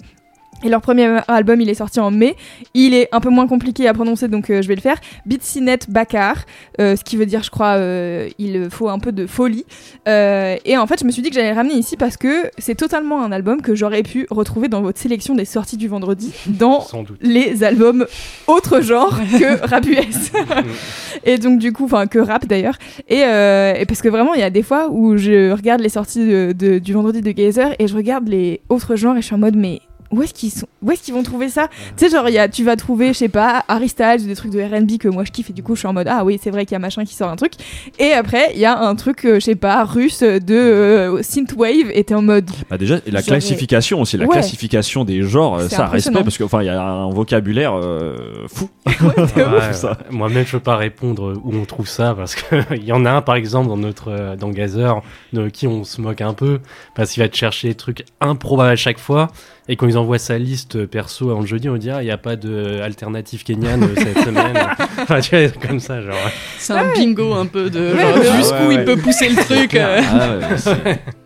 Et 0.64 0.68
leur 0.68 0.80
premier 0.80 1.18
album, 1.28 1.60
il 1.60 1.68
est 1.68 1.74
sorti 1.74 1.98
en 1.98 2.10
mai. 2.10 2.36
Il 2.74 2.94
est 2.94 3.08
un 3.12 3.20
peu 3.20 3.30
moins 3.30 3.46
compliqué 3.48 3.88
à 3.88 3.94
prononcer, 3.94 4.28
donc 4.28 4.48
euh, 4.50 4.62
je 4.62 4.68
vais 4.68 4.76
le 4.76 4.80
faire. 4.80 4.96
Bitsinet 5.26 5.78
Bakar, 5.88 6.36
euh, 6.80 6.94
ce 6.96 7.02
qui 7.02 7.16
veut 7.16 7.26
dire, 7.26 7.42
je 7.42 7.50
crois, 7.50 7.74
euh, 7.78 8.28
il 8.38 8.68
faut 8.70 8.88
un 8.88 8.98
peu 9.00 9.10
de 9.12 9.26
folie. 9.26 9.64
Euh, 10.08 10.56
et 10.64 10.76
en 10.78 10.86
fait, 10.86 11.00
je 11.00 11.04
me 11.04 11.10
suis 11.10 11.20
dit 11.22 11.30
que 11.30 11.34
j'allais 11.34 11.50
le 11.50 11.56
ramener 11.56 11.74
ici 11.74 11.96
parce 11.96 12.16
que 12.16 12.44
c'est 12.58 12.74
totalement 12.76 13.22
un 13.24 13.32
album 13.32 13.60
que 13.60 13.74
j'aurais 13.74 14.02
pu 14.04 14.26
retrouver 14.30 14.68
dans 14.68 14.82
votre 14.82 14.98
sélection 15.00 15.34
des 15.34 15.44
sorties 15.44 15.76
du 15.76 15.88
vendredi, 15.88 16.32
dans 16.46 16.80
Sans 16.92 17.02
doute. 17.02 17.18
les 17.22 17.64
albums 17.64 18.06
autre 18.46 18.80
genre 18.82 19.18
que 19.38 19.66
rap 19.68 19.84
US. 19.86 20.30
et 21.24 21.38
donc 21.38 21.58
du 21.58 21.72
coup, 21.72 21.84
enfin 21.86 22.06
que 22.06 22.18
rap 22.18 22.46
d'ailleurs. 22.46 22.76
Et, 23.08 23.24
euh, 23.24 23.74
et 23.74 23.86
parce 23.86 24.02
que 24.02 24.08
vraiment, 24.08 24.34
il 24.34 24.40
y 24.40 24.44
a 24.44 24.50
des 24.50 24.62
fois 24.62 24.88
où 24.90 25.16
je 25.16 25.50
regarde 25.50 25.80
les 25.80 25.88
sorties 25.88 26.24
de- 26.26 26.52
de- 26.56 26.78
du 26.78 26.92
vendredi 26.92 27.20
de 27.20 27.30
Gazer 27.32 27.74
et 27.78 27.86
je 27.88 27.94
regarde 27.96 28.28
les 28.28 28.60
autres 28.68 28.96
genres 28.96 29.16
et 29.16 29.20
je 29.20 29.26
suis 29.26 29.34
en 29.34 29.38
mode 29.38 29.56
mais 29.56 29.80
où 30.12 30.22
est-ce 30.22 30.32
qu'ils 30.34 30.50
sont 30.52 30.66
où 30.82 30.90
est-ce 30.90 31.02
qu'ils 31.02 31.14
vont 31.14 31.22
trouver 31.22 31.48
ça? 31.48 31.68
Tu 31.96 32.04
sais 32.06 32.10
genre 32.10 32.28
il 32.28 32.34
y 32.34 32.38
a 32.38 32.48
tu 32.48 32.64
vas 32.64 32.76
trouver 32.76 33.08
je 33.08 33.18
sais 33.18 33.28
pas 33.28 33.64
Harry 33.68 33.88
Styles 33.88 34.26
des 34.26 34.34
trucs 34.36 34.52
de 34.52 34.60
R&B 34.60 34.98
que 34.98 35.08
moi 35.08 35.24
je 35.24 35.30
kiffe 35.32 35.50
et 35.50 35.52
du 35.52 35.62
coup 35.62 35.74
je 35.74 35.80
suis 35.80 35.88
en 35.88 35.92
mode 35.92 36.08
ah 36.08 36.24
oui 36.24 36.38
c'est 36.42 36.50
vrai 36.50 36.64
qu'il 36.66 36.72
y 36.74 36.76
a 36.76 36.78
machin 36.80 37.04
qui 37.04 37.14
sort 37.14 37.28
un 37.30 37.36
truc 37.36 37.52
et 37.98 38.12
après 38.12 38.52
il 38.54 38.60
y 38.60 38.64
a 38.64 38.78
un 38.78 38.94
truc 38.94 39.24
euh, 39.24 39.34
je 39.36 39.40
sais 39.40 39.54
pas 39.54 39.84
russe 39.84 40.20
de 40.22 40.42
euh, 40.54 41.22
synthwave 41.22 41.90
et 41.94 42.04
t'es 42.04 42.14
en 42.14 42.22
mode 42.22 42.50
Bah 42.70 42.78
déjà, 42.78 42.98
la 43.06 43.22
classification 43.22 44.00
aussi, 44.00 44.16
la 44.16 44.26
Ouais. 44.26 44.32
classification 44.32 45.04
des 45.04 45.22
genres, 45.22 45.60
ça 45.62 45.86
respect 45.86 46.22
parce 46.22 46.38
que 46.38 46.44
enfin 46.44 46.62
il 46.62 46.66
y 46.66 46.68
a 46.70 46.80
un 46.80 47.10
vocabulaire 47.10 47.72
euh, 47.74 48.46
fou. 48.48 48.68
Ouais. 49.02 49.70
Moi-même, 50.10 50.46
je 50.46 50.52
peux 50.52 50.60
pas 50.60 50.76
répondre 50.76 51.34
où 51.44 51.54
on 51.54 51.64
trouve 51.64 51.88
ça 51.88 52.14
parce 52.14 52.34
qu'il 52.36 52.84
y 52.84 52.92
en 52.92 53.04
a 53.04 53.10
un, 53.10 53.20
par 53.22 53.34
exemple, 53.34 53.68
dans 53.68 53.76
notre 53.76 54.10
euh, 54.10 54.36
dans 54.36 54.50
Gazer, 54.50 55.00
de 55.32 55.48
qui 55.48 55.66
on 55.66 55.84
se 55.84 56.00
moque 56.00 56.20
un 56.20 56.34
peu 56.34 56.60
parce 56.94 57.10
qu'il 57.12 57.22
va 57.22 57.28
te 57.28 57.36
chercher 57.36 57.68
des 57.68 57.74
trucs 57.74 58.04
improbables 58.20 58.70
à 58.70 58.76
chaque 58.76 58.98
fois. 58.98 59.28
Et 59.68 59.76
quand 59.76 59.86
ils 59.86 59.96
envoient 59.96 60.18
sa 60.18 60.38
liste 60.38 60.86
perso 60.86 61.30
avant 61.30 61.40
le 61.40 61.46
jeudi, 61.46 61.68
on 61.68 61.76
dit 61.76 61.88
ah, 61.90 62.02
il 62.02 62.06
n'y 62.06 62.10
a 62.10 62.18
pas 62.18 62.34
d'alternative 62.36 63.44
kenyane 63.44 63.84
euh, 63.84 63.94
cette 63.96 64.18
semaine. 64.24 64.56
enfin, 64.98 65.20
tu 65.20 65.36
vois, 65.36 65.48
comme 65.68 65.78
ça, 65.78 66.00
genre. 66.02 66.14
C'est 66.58 66.72
un 66.72 66.92
bingo 66.92 67.32
un 67.34 67.46
peu 67.46 67.70
de 67.70 67.92
Ouais, 67.94 68.36
jusqu'où 68.36 68.66
ouais, 68.68 68.74
il 68.74 68.84
peut 68.84 68.96
pousser 68.96 69.28
le 69.28 69.36
truc. 69.36 69.74
euh. 69.74 70.00
Ah 70.04 70.94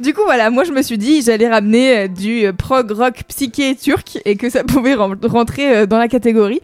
Du 0.00 0.12
coup, 0.12 0.22
voilà, 0.24 0.50
moi 0.50 0.64
je 0.64 0.72
me 0.72 0.82
suis 0.82 0.98
dit 0.98 1.22
j'allais 1.22 1.48
ramener 1.48 1.96
euh, 1.98 2.08
du 2.08 2.52
prog 2.58 2.90
rock 2.90 3.14
psyché 3.28 3.76
turc 3.76 4.18
et 4.24 4.34
que 4.34 4.50
ça 4.50 4.64
pouvait 4.66 4.94
ren- 4.94 5.14
rentrer 5.22 5.76
euh, 5.76 5.86
dans 5.86 5.98
la 5.98 6.08
catégorie. 6.08 6.60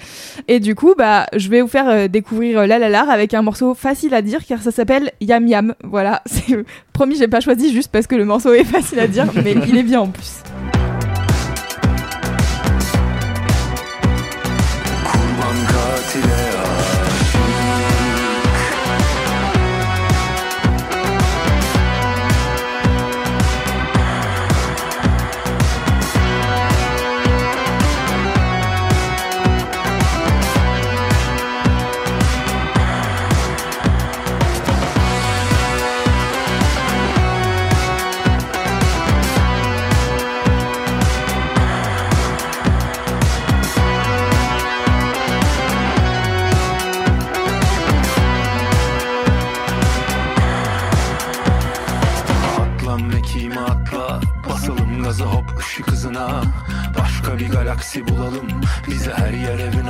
Et 0.48 0.58
du 0.58 0.74
coup, 0.74 0.94
bah, 0.98 1.26
je 1.36 1.48
vais 1.48 1.60
vous 1.60 1.68
faire 1.68 1.88
euh, 1.88 2.08
découvrir 2.08 2.58
euh, 2.58 2.66
La 2.66 2.80
La 2.80 2.88
La 2.88 3.02
avec 3.02 3.32
un 3.32 3.42
morceau 3.42 3.74
facile 3.74 4.14
à 4.14 4.22
dire 4.22 4.40
car 4.48 4.60
ça 4.62 4.72
s'appelle 4.72 5.12
Yam 5.20 5.46
Yam. 5.46 5.74
Voilà, 5.84 6.22
c'est 6.26 6.56
promis, 6.92 7.16
j'ai 7.16 7.28
pas 7.28 7.38
choisi 7.40 7.72
juste 7.72 7.90
parce 7.92 8.08
que 8.08 8.16
le 8.16 8.24
morceau 8.24 8.52
est 8.52 8.64
facile 8.64 8.98
à 8.98 9.06
dire, 9.06 9.26
mais 9.44 9.54
il 9.68 9.76
est 9.76 9.84
bien 9.84 10.00
en 10.00 10.08
plus. 10.08 10.42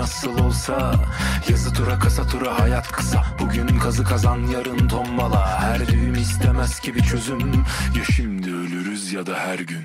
Nasıl 0.00 0.38
olsa. 0.38 0.94
Yazı 1.48 1.72
tura 1.72 1.98
kasa 1.98 2.26
tura 2.26 2.60
hayat 2.60 2.92
kısa. 2.92 3.24
Bugün 3.38 3.78
kazı 3.78 4.04
kazan 4.04 4.38
yarın 4.38 4.88
tombala. 4.88 5.60
Her 5.60 5.88
düğüm 5.88 6.14
istemez 6.14 6.80
ki 6.80 6.94
bir 6.94 7.02
çözüm. 7.02 7.52
Ya 7.96 8.04
şimdi 8.16 8.50
ölürüz 8.50 9.12
ya 9.12 9.26
da 9.26 9.34
her 9.38 9.58
gün 9.58 9.84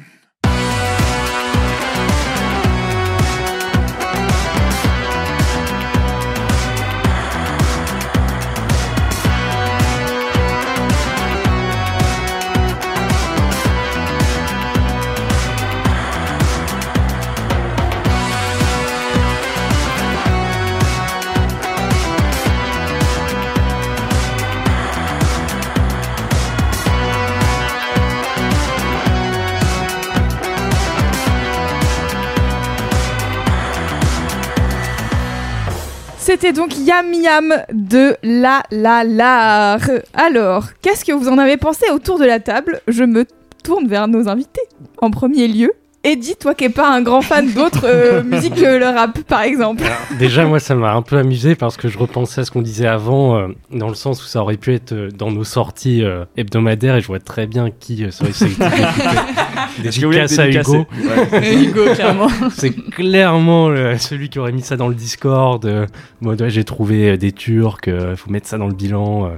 C'était 36.25 36.53
donc 36.53 36.75
Yam 36.79 37.13
Yam 37.13 37.53
de 37.71 38.17
La 38.23 38.63
La 38.71 39.03
La. 39.03 39.77
Alors, 40.15 40.69
qu'est-ce 40.81 41.05
que 41.05 41.11
vous 41.11 41.27
en 41.27 41.37
avez 41.37 41.55
pensé 41.55 41.85
autour 41.91 42.17
de 42.17 42.25
la 42.25 42.39
table? 42.39 42.81
Je 42.87 43.03
me 43.03 43.27
tourne 43.63 43.87
vers 43.87 44.07
nos 44.07 44.27
invités 44.27 44.63
en 44.97 45.11
premier 45.11 45.47
lieu. 45.47 45.71
Eddie, 46.05 46.35
toi 46.39 46.53
qui 46.53 46.63
n'es 46.65 46.69
pas 46.69 46.89
un 46.93 47.01
grand 47.01 47.21
fan 47.21 47.51
d'autres 47.51 47.85
euh, 47.85 48.23
musiques 48.31 48.55
que 48.55 48.77
le 48.77 48.85
rap, 48.85 49.19
par 49.21 49.41
exemple. 49.41 49.83
Alors, 49.83 49.97
déjà, 50.19 50.45
moi, 50.45 50.59
ça 50.59 50.75
m'a 50.75 50.93
un 50.93 51.01
peu 51.01 51.17
amusé 51.17 51.55
parce 51.55 51.77
que 51.77 51.87
je 51.89 51.97
repensais 51.97 52.41
à 52.41 52.45
ce 52.45 52.51
qu'on 52.51 52.61
disait 52.61 52.85
avant, 52.87 53.37
euh, 53.37 53.47
dans 53.71 53.87
le 53.89 53.95
sens 53.95 54.23
où 54.23 54.27
ça 54.27 54.41
aurait 54.41 54.57
pu 54.57 54.73
être 54.73 54.91
euh, 54.93 55.09
dans 55.09 55.31
nos 55.31 55.43
sorties 55.43 56.03
euh, 56.03 56.23
hebdomadaires 56.37 56.95
et 56.95 57.01
je 57.01 57.07
vois 57.07 57.19
très 57.19 57.47
bien 57.47 57.69
qui 57.71 58.05
serait 58.11 58.29
Dédicace 59.81 60.39
à 60.39 60.47
Hugo. 60.47 60.85
Ouais. 61.31 61.53
Hugo, 61.55 61.85
clairement. 61.93 62.27
C'est 62.55 62.71
clairement 62.91 63.69
euh, 63.69 63.97
celui 63.97 64.29
qui 64.29 64.39
aurait 64.39 64.51
mis 64.51 64.61
ça 64.61 64.77
dans 64.77 64.87
le 64.87 64.95
Discord. 64.95 65.65
Euh, 65.65 65.85
mode, 66.21 66.41
ouais, 66.41 66.49
j'ai 66.49 66.63
trouvé 66.63 67.11
euh, 67.11 67.17
des 67.17 67.31
Turcs, 67.31 67.81
il 67.87 68.15
faut 68.15 68.29
mettre 68.29 68.47
ça 68.47 68.57
dans 68.57 68.67
le 68.67 68.73
bilan. 68.73 69.25
euh. 69.25 69.29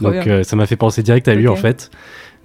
Donc 0.00 0.26
euh, 0.26 0.42
ça 0.42 0.56
m'a 0.56 0.66
fait 0.66 0.76
penser 0.76 1.02
direct 1.02 1.28
à 1.28 1.34
lui 1.34 1.48
en 1.48 1.56
fait. 1.56 1.90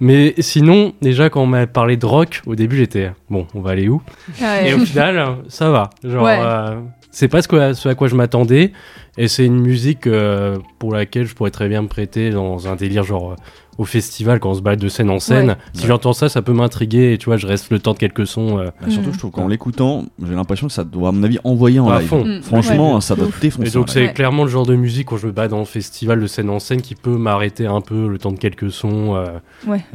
Mais 0.00 0.34
sinon, 0.38 0.92
déjà 1.02 1.28
quand 1.30 1.42
on 1.42 1.46
m'a 1.46 1.66
parlé 1.66 1.96
de 1.96 2.06
rock, 2.06 2.42
au 2.46 2.54
début 2.54 2.76
j'étais 2.76 3.10
bon, 3.30 3.46
on 3.54 3.60
va 3.60 3.70
aller 3.72 3.88
où? 3.88 4.00
Ouais. 4.40 4.70
Et 4.70 4.74
au 4.74 4.78
final, 4.78 5.38
ça 5.48 5.70
va. 5.70 5.90
Genre, 6.04 6.24
Ouais. 6.24 6.38
euh, 6.40 6.80
c'est 7.10 7.28
pas 7.28 7.42
ce, 7.42 7.88
à 7.88 7.94
quoi 7.94 8.06
je 8.08 8.14
m'attendais. 8.14 8.72
Et 9.16 9.26
c'est 9.26 9.44
une 9.44 9.58
musique 9.60 10.06
euh, 10.06 10.56
pour 10.78 10.92
laquelle 10.92 11.26
je 11.26 11.34
pourrais 11.34 11.50
très 11.50 11.68
bien 11.68 11.82
me 11.82 11.88
prêter 11.88 12.30
dans 12.30 12.68
un 12.68 12.76
délire 12.76 13.02
genre 13.02 13.34
au 13.78 13.84
festival 13.84 14.40
quand 14.40 14.50
on 14.50 14.54
se 14.54 14.60
balade 14.60 14.80
de 14.80 14.88
scène 14.88 15.08
en 15.08 15.20
scène. 15.20 15.48
Ouais. 15.50 15.56
Si 15.72 15.86
j'entends 15.86 16.12
ça, 16.12 16.28
ça 16.28 16.42
peut 16.42 16.52
m'intriguer 16.52 17.12
et 17.12 17.18
tu 17.18 17.26
vois, 17.26 17.36
je 17.36 17.46
reste 17.46 17.70
le 17.70 17.78
temps 17.78 17.92
de 17.94 17.98
quelques 17.98 18.26
sons. 18.26 18.58
euh, 18.58 18.70
Bah, 18.80 18.90
surtout, 18.90 19.10
Mm. 19.10 19.12
je 19.14 19.18
trouve 19.18 19.30
qu'en 19.30 19.46
l'écoutant, 19.48 20.04
j'ai 20.20 20.34
l'impression 20.34 20.66
que 20.66 20.72
ça 20.72 20.82
doit, 20.84 21.10
à 21.10 21.12
mon 21.12 21.22
avis, 21.22 21.38
envoyer 21.44 21.78
en 21.80 21.88
à 21.88 22.00
live. 22.00 22.08
fond. 22.08 22.24
Mm. 22.24 22.42
Franchement, 22.42 22.96
Ouais. 22.96 23.00
ça 23.00 23.14
doit 23.14 23.26
Ouf. 23.28 23.40
défoncer. 23.40 23.68
Et 23.68 23.70
donc 23.70 23.88
c'est 23.88 24.12
clairement 24.12 24.42
le 24.44 24.50
genre 24.50 24.66
de 24.66 24.74
musique 24.74 25.06
quand 25.06 25.16
je 25.16 25.28
me 25.28 25.32
bats 25.32 25.46
dans 25.48 25.60
le 25.60 25.64
festival 25.64 26.20
de 26.20 26.26
scène 26.26 26.50
en 26.50 26.58
scène 26.58 26.82
qui 26.82 26.94
peut 26.96 27.16
m'arrêter 27.16 27.66
un 27.66 27.80
peu 27.80 28.08
le 28.08 28.18
temps 28.18 28.32
de 28.32 28.38
quelques 28.38 28.70
sons. 28.72 29.14
euh, 29.16 29.26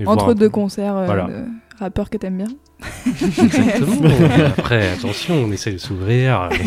entre 0.06 0.34
deux 0.34 0.46
peu. 0.46 0.50
concerts 0.52 0.96
euh, 0.96 1.06
Voilà. 1.06 1.26
de 1.28 1.34
rappeurs 1.80 2.10
que 2.10 2.17
t'aimes 2.17 2.38
bien. 2.38 2.48
Exactement. 3.06 4.10
Après, 4.58 4.89
attention, 4.91 5.36
on 5.46 5.52
essaie 5.52 5.72
de 5.74 5.78
s'ouvrir. 5.78 6.50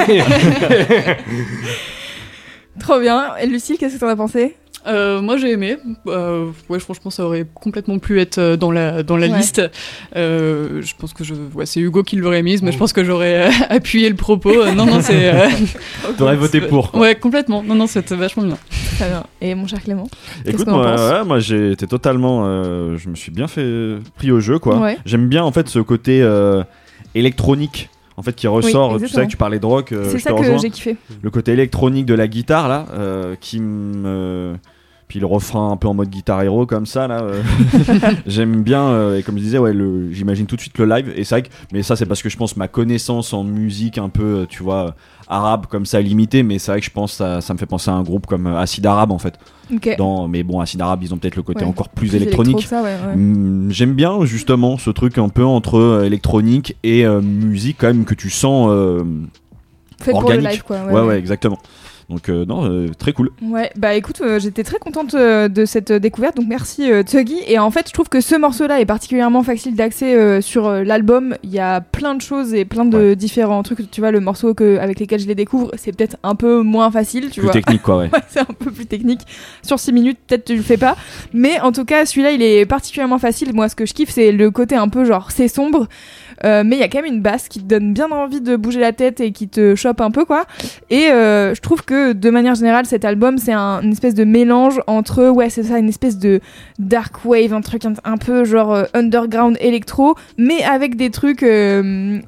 Trop 2.78 3.00
bien. 3.00 3.34
Et 3.40 3.46
Lucille, 3.46 3.76
qu'est-ce 3.78 3.94
que 3.94 4.00
t'en 4.00 4.08
as 4.08 4.16
pensé? 4.16 4.56
Euh, 4.86 5.20
moi 5.20 5.36
j'ai 5.36 5.50
aimé. 5.52 5.78
Euh, 6.06 6.46
ouais, 6.68 6.78
franchement, 6.78 7.10
ça 7.10 7.24
aurait 7.24 7.46
complètement 7.54 7.98
pu 7.98 8.20
être 8.20 8.38
euh, 8.38 8.56
dans 8.56 8.70
la, 8.70 9.02
dans 9.02 9.16
la 9.16 9.26
Ouais. 9.26 9.36
liste. 9.38 9.60
Euh, 10.14 10.80
je 10.82 10.94
pense 10.98 11.12
que 11.12 11.24
je, 11.24 11.34
ouais, 11.54 11.66
c'est 11.66 11.80
Hugo 11.80 12.02
qui 12.02 12.16
l'aurait 12.16 12.42
mise, 12.42 12.62
mais 12.62 12.72
je 12.72 12.78
pense 12.78 12.92
que 12.92 13.02
j'aurais 13.04 13.46
euh, 13.48 13.50
appuyé 13.70 14.08
le 14.08 14.16
propos. 14.16 14.50
Euh, 14.50 14.72
non, 14.72 14.86
non, 14.86 15.00
c'est. 15.00 15.34
euh, 15.34 15.48
T'aurais 16.18 16.36
voté 16.36 16.60
pour. 16.68 16.92
quoi. 16.92 17.00
ouais, 17.00 17.14
complètement. 17.16 17.62
Non, 17.62 17.74
non, 17.74 17.86
c'était 17.86 18.14
vachement 18.16 18.44
bien. 18.44 18.58
Très 18.96 19.08
bien. 19.08 19.24
Et 19.40 19.54
mon 19.54 19.66
cher 19.66 19.82
Clément 19.82 20.08
Écoute, 20.44 20.66
moi, 20.68 20.94
ouais, 20.94 21.24
moi 21.24 21.38
j'ai 21.40 21.72
été 21.72 21.86
totalement. 21.86 22.44
euh, 22.46 22.96
je 22.96 23.08
me 23.08 23.14
suis 23.14 23.32
bien 23.32 23.48
fait 23.48 23.96
pris 24.16 24.30
au 24.30 24.40
jeu, 24.40 24.58
quoi. 24.58 24.78
Ouais. 24.78 24.98
J'aime 25.04 25.28
bien 25.28 25.42
en 25.44 25.52
fait 25.52 25.68
ce 25.68 25.78
côté 25.80 26.22
euh, 26.22 26.62
électronique. 27.14 27.88
En 28.18 28.22
fait, 28.22 28.32
qui 28.34 28.46
ressort, 28.46 28.92
tu 28.94 29.00
sais 29.00 29.04
exactement. 29.04 29.26
que 29.26 29.30
tu 29.30 29.36
parlais 29.36 29.58
de 29.58 29.66
rock, 29.66 29.92
euh, 29.92 30.08
C'est 30.10 30.18
ça 30.18 30.32
te 30.32 30.40
que 30.40 30.56
j'ai 30.58 30.70
kiffé. 30.70 30.96
Le 31.20 31.28
côté 31.28 31.52
électronique 31.52 32.06
de 32.06 32.14
la 32.14 32.28
guitare, 32.28 32.66
là, 32.66 32.86
euh, 32.94 33.34
qui 33.38 33.60
me 33.60 34.54
Puis 35.08 35.20
le 35.20 35.26
refrain 35.26 35.70
un 35.70 35.76
peu 35.76 35.86
en 35.86 35.94
mode 35.94 36.08
guitare 36.10 36.42
héros 36.42 36.66
comme 36.66 36.84
ça 36.86 37.06
là. 37.06 37.20
euh, 37.22 37.40
J'aime 38.26 38.62
bien 38.62 38.82
euh, 38.88 39.18
et 39.18 39.22
comme 39.22 39.36
je 39.38 39.42
disais 39.42 39.58
ouais 39.58 39.72
le 39.72 40.12
j'imagine 40.12 40.46
tout 40.46 40.56
de 40.56 40.60
suite 40.60 40.76
le 40.78 40.84
live 40.86 41.12
et 41.14 41.22
c'est 41.22 41.36
vrai 41.36 41.42
que 41.42 41.48
mais 41.72 41.82
ça 41.84 41.94
c'est 41.94 42.06
parce 42.06 42.22
que 42.22 42.28
je 42.28 42.36
pense 42.36 42.56
ma 42.56 42.66
connaissance 42.66 43.32
en 43.32 43.44
musique 43.44 43.98
un 43.98 44.08
peu 44.08 44.22
euh, 44.40 44.46
tu 44.48 44.62
vois 44.64 44.96
arabe 45.28 45.66
comme 45.66 45.86
ça 45.86 46.00
limitée 46.00 46.42
mais 46.42 46.58
c'est 46.58 46.72
vrai 46.72 46.80
que 46.80 46.86
je 46.86 46.90
pense 46.90 47.12
ça, 47.12 47.40
ça 47.40 47.54
me 47.54 47.58
fait 47.58 47.66
penser 47.66 47.88
à 47.90 47.94
un 47.94 48.02
groupe 48.02 48.26
comme 48.26 48.48
Acid 48.48 48.84
Arabe 48.84 49.12
en 49.12 49.18
fait. 49.18 49.34
Dans 49.98 50.26
mais 50.28 50.42
bon 50.42 50.58
Acid 50.60 50.80
Arabe 50.80 51.00
ils 51.04 51.14
ont 51.14 51.18
peut-être 51.18 51.36
le 51.36 51.42
côté 51.42 51.62
Ouais. 51.62 51.70
encore 51.70 51.88
plus, 51.88 52.08
Plus 52.08 52.16
électronique. 52.16 52.66
ouais, 52.70 52.78
ouais. 52.82 53.16
Mm, 53.16 53.70
J'aime 53.70 53.94
bien 53.94 54.24
justement 54.24 54.76
ce 54.76 54.90
truc 54.90 55.18
un 55.18 55.28
peu 55.28 55.44
entre 55.44 56.02
électronique 56.04 56.76
et 56.82 57.06
euh, 57.06 57.20
musique 57.20 57.76
quand 57.80 57.86
même 57.88 58.04
que 58.04 58.14
tu 58.14 58.28
sens 58.30 58.68
Fait 60.00 60.10
pour 60.10 60.20
le 60.22 60.26
organique. 60.26 60.50
live, 60.50 60.62
quoi. 60.64 60.84
ouais, 60.84 61.00
ouais 61.00 61.18
exactement. 61.18 61.58
Donc 62.08 62.28
euh, 62.28 62.44
non 62.44 62.64
euh, 62.70 62.88
très 62.96 63.12
cool. 63.12 63.30
Ouais, 63.42 63.72
bah 63.76 63.94
écoute, 63.94 64.20
euh, 64.20 64.38
j'étais 64.38 64.62
très 64.62 64.78
contente 64.78 65.14
de 65.16 65.64
cette 65.64 65.90
découverte, 65.92 66.36
donc 66.36 66.46
merci 66.48 66.90
Tuggy. 67.04 67.40
Et 67.48 67.58
en 67.58 67.70
fait, 67.70 67.88
je 67.88 67.92
trouve 67.92 68.08
que 68.08 68.20
ce 68.20 68.36
morceau-là 68.36 68.80
est 68.80 68.86
particulièrement 68.86 69.42
facile 69.42 69.74
d'accès 69.74 70.40
sur 70.40 70.70
l'album. 70.70 71.36
Il 71.42 71.50
y 71.50 71.58
a 71.58 71.80
plein 71.80 72.14
de 72.14 72.20
choses 72.20 72.54
et 72.54 72.64
plein 72.64 72.84
de 72.84 73.14
différents 73.14 73.62
trucs. 73.62 73.90
Tu 73.90 74.00
vois, 74.00 74.10
le 74.10 74.20
morceau 74.20 74.54
que, 74.54 74.78
avec 74.78 75.00
lesquels 75.00 75.20
je 75.20 75.26
les 75.26 75.34
découvre, 75.34 75.70
c'est 75.76 75.92
peut-être 75.92 76.16
un 76.22 76.34
peu 76.34 76.62
moins 76.62 76.90
facile, 76.90 77.30
tu 77.30 77.40
plus 77.40 77.46
vois. 77.46 77.52
technique 77.52 77.82
quoi 77.82 77.98
ouais. 77.98 78.10
Ouais, 78.12 78.20
c'est 78.28 78.40
un 78.40 78.44
peu 78.44 78.70
plus 78.70 78.86
technique. 78.86 79.20
Sur 79.62 79.78
6 79.78 79.92
minutes, 79.92 80.18
peut-être 80.26 80.44
tu 80.44 80.56
le 80.56 80.62
fais 80.62 80.76
pas. 80.76 80.96
Mais 81.32 81.60
en 81.60 81.72
tout 81.72 81.84
cas, 81.84 82.06
celui-là, 82.06 82.30
il 82.32 82.42
est 82.42 82.66
particulièrement 82.66 83.18
facile. 83.18 83.52
Moi, 83.52 83.68
ce 83.68 83.74
que 83.74 83.86
je 83.86 83.94
kiffe, 83.94 84.10
c'est 84.10 84.32
le 84.32 84.50
côté 84.50 84.76
un 84.76 84.88
peu 84.88 85.04
genre, 85.04 85.30
c'est 85.32 85.48
sombre. 85.48 85.88
Euh, 86.46 86.62
mais 86.64 86.76
il 86.76 86.78
y 86.78 86.82
a 86.82 86.88
quand 86.88 87.02
même 87.02 87.12
une 87.12 87.20
basse 87.20 87.48
qui 87.48 87.58
te 87.58 87.64
donne 87.64 87.92
bien 87.92 88.10
envie 88.12 88.40
de 88.40 88.54
bouger 88.56 88.78
la 88.80 88.92
tête 88.92 89.20
et 89.20 89.32
qui 89.32 89.48
te 89.48 89.74
chope 89.74 90.00
un 90.00 90.10
peu, 90.10 90.24
quoi. 90.24 90.44
Et 90.90 91.08
euh, 91.10 91.54
je 91.54 91.60
trouve 91.60 91.82
que 91.84 92.12
de 92.12 92.30
manière 92.30 92.54
générale, 92.54 92.86
cet 92.86 93.04
album, 93.04 93.38
c'est 93.38 93.52
un, 93.52 93.80
une 93.82 93.92
espèce 93.92 94.14
de 94.14 94.24
mélange 94.24 94.80
entre, 94.86 95.28
ouais, 95.28 95.50
c'est 95.50 95.64
ça, 95.64 95.78
une 95.78 95.88
espèce 95.88 96.18
de 96.18 96.40
dark 96.78 97.24
wave, 97.24 97.52
un 97.52 97.60
truc 97.62 97.84
un, 97.84 97.94
un 98.04 98.16
peu 98.16 98.44
genre 98.44 98.72
euh, 98.72 98.84
underground 98.94 99.56
électro, 99.60 100.14
mais 100.38 100.62
avec 100.62 100.96
des 100.96 101.10
trucs 101.10 101.42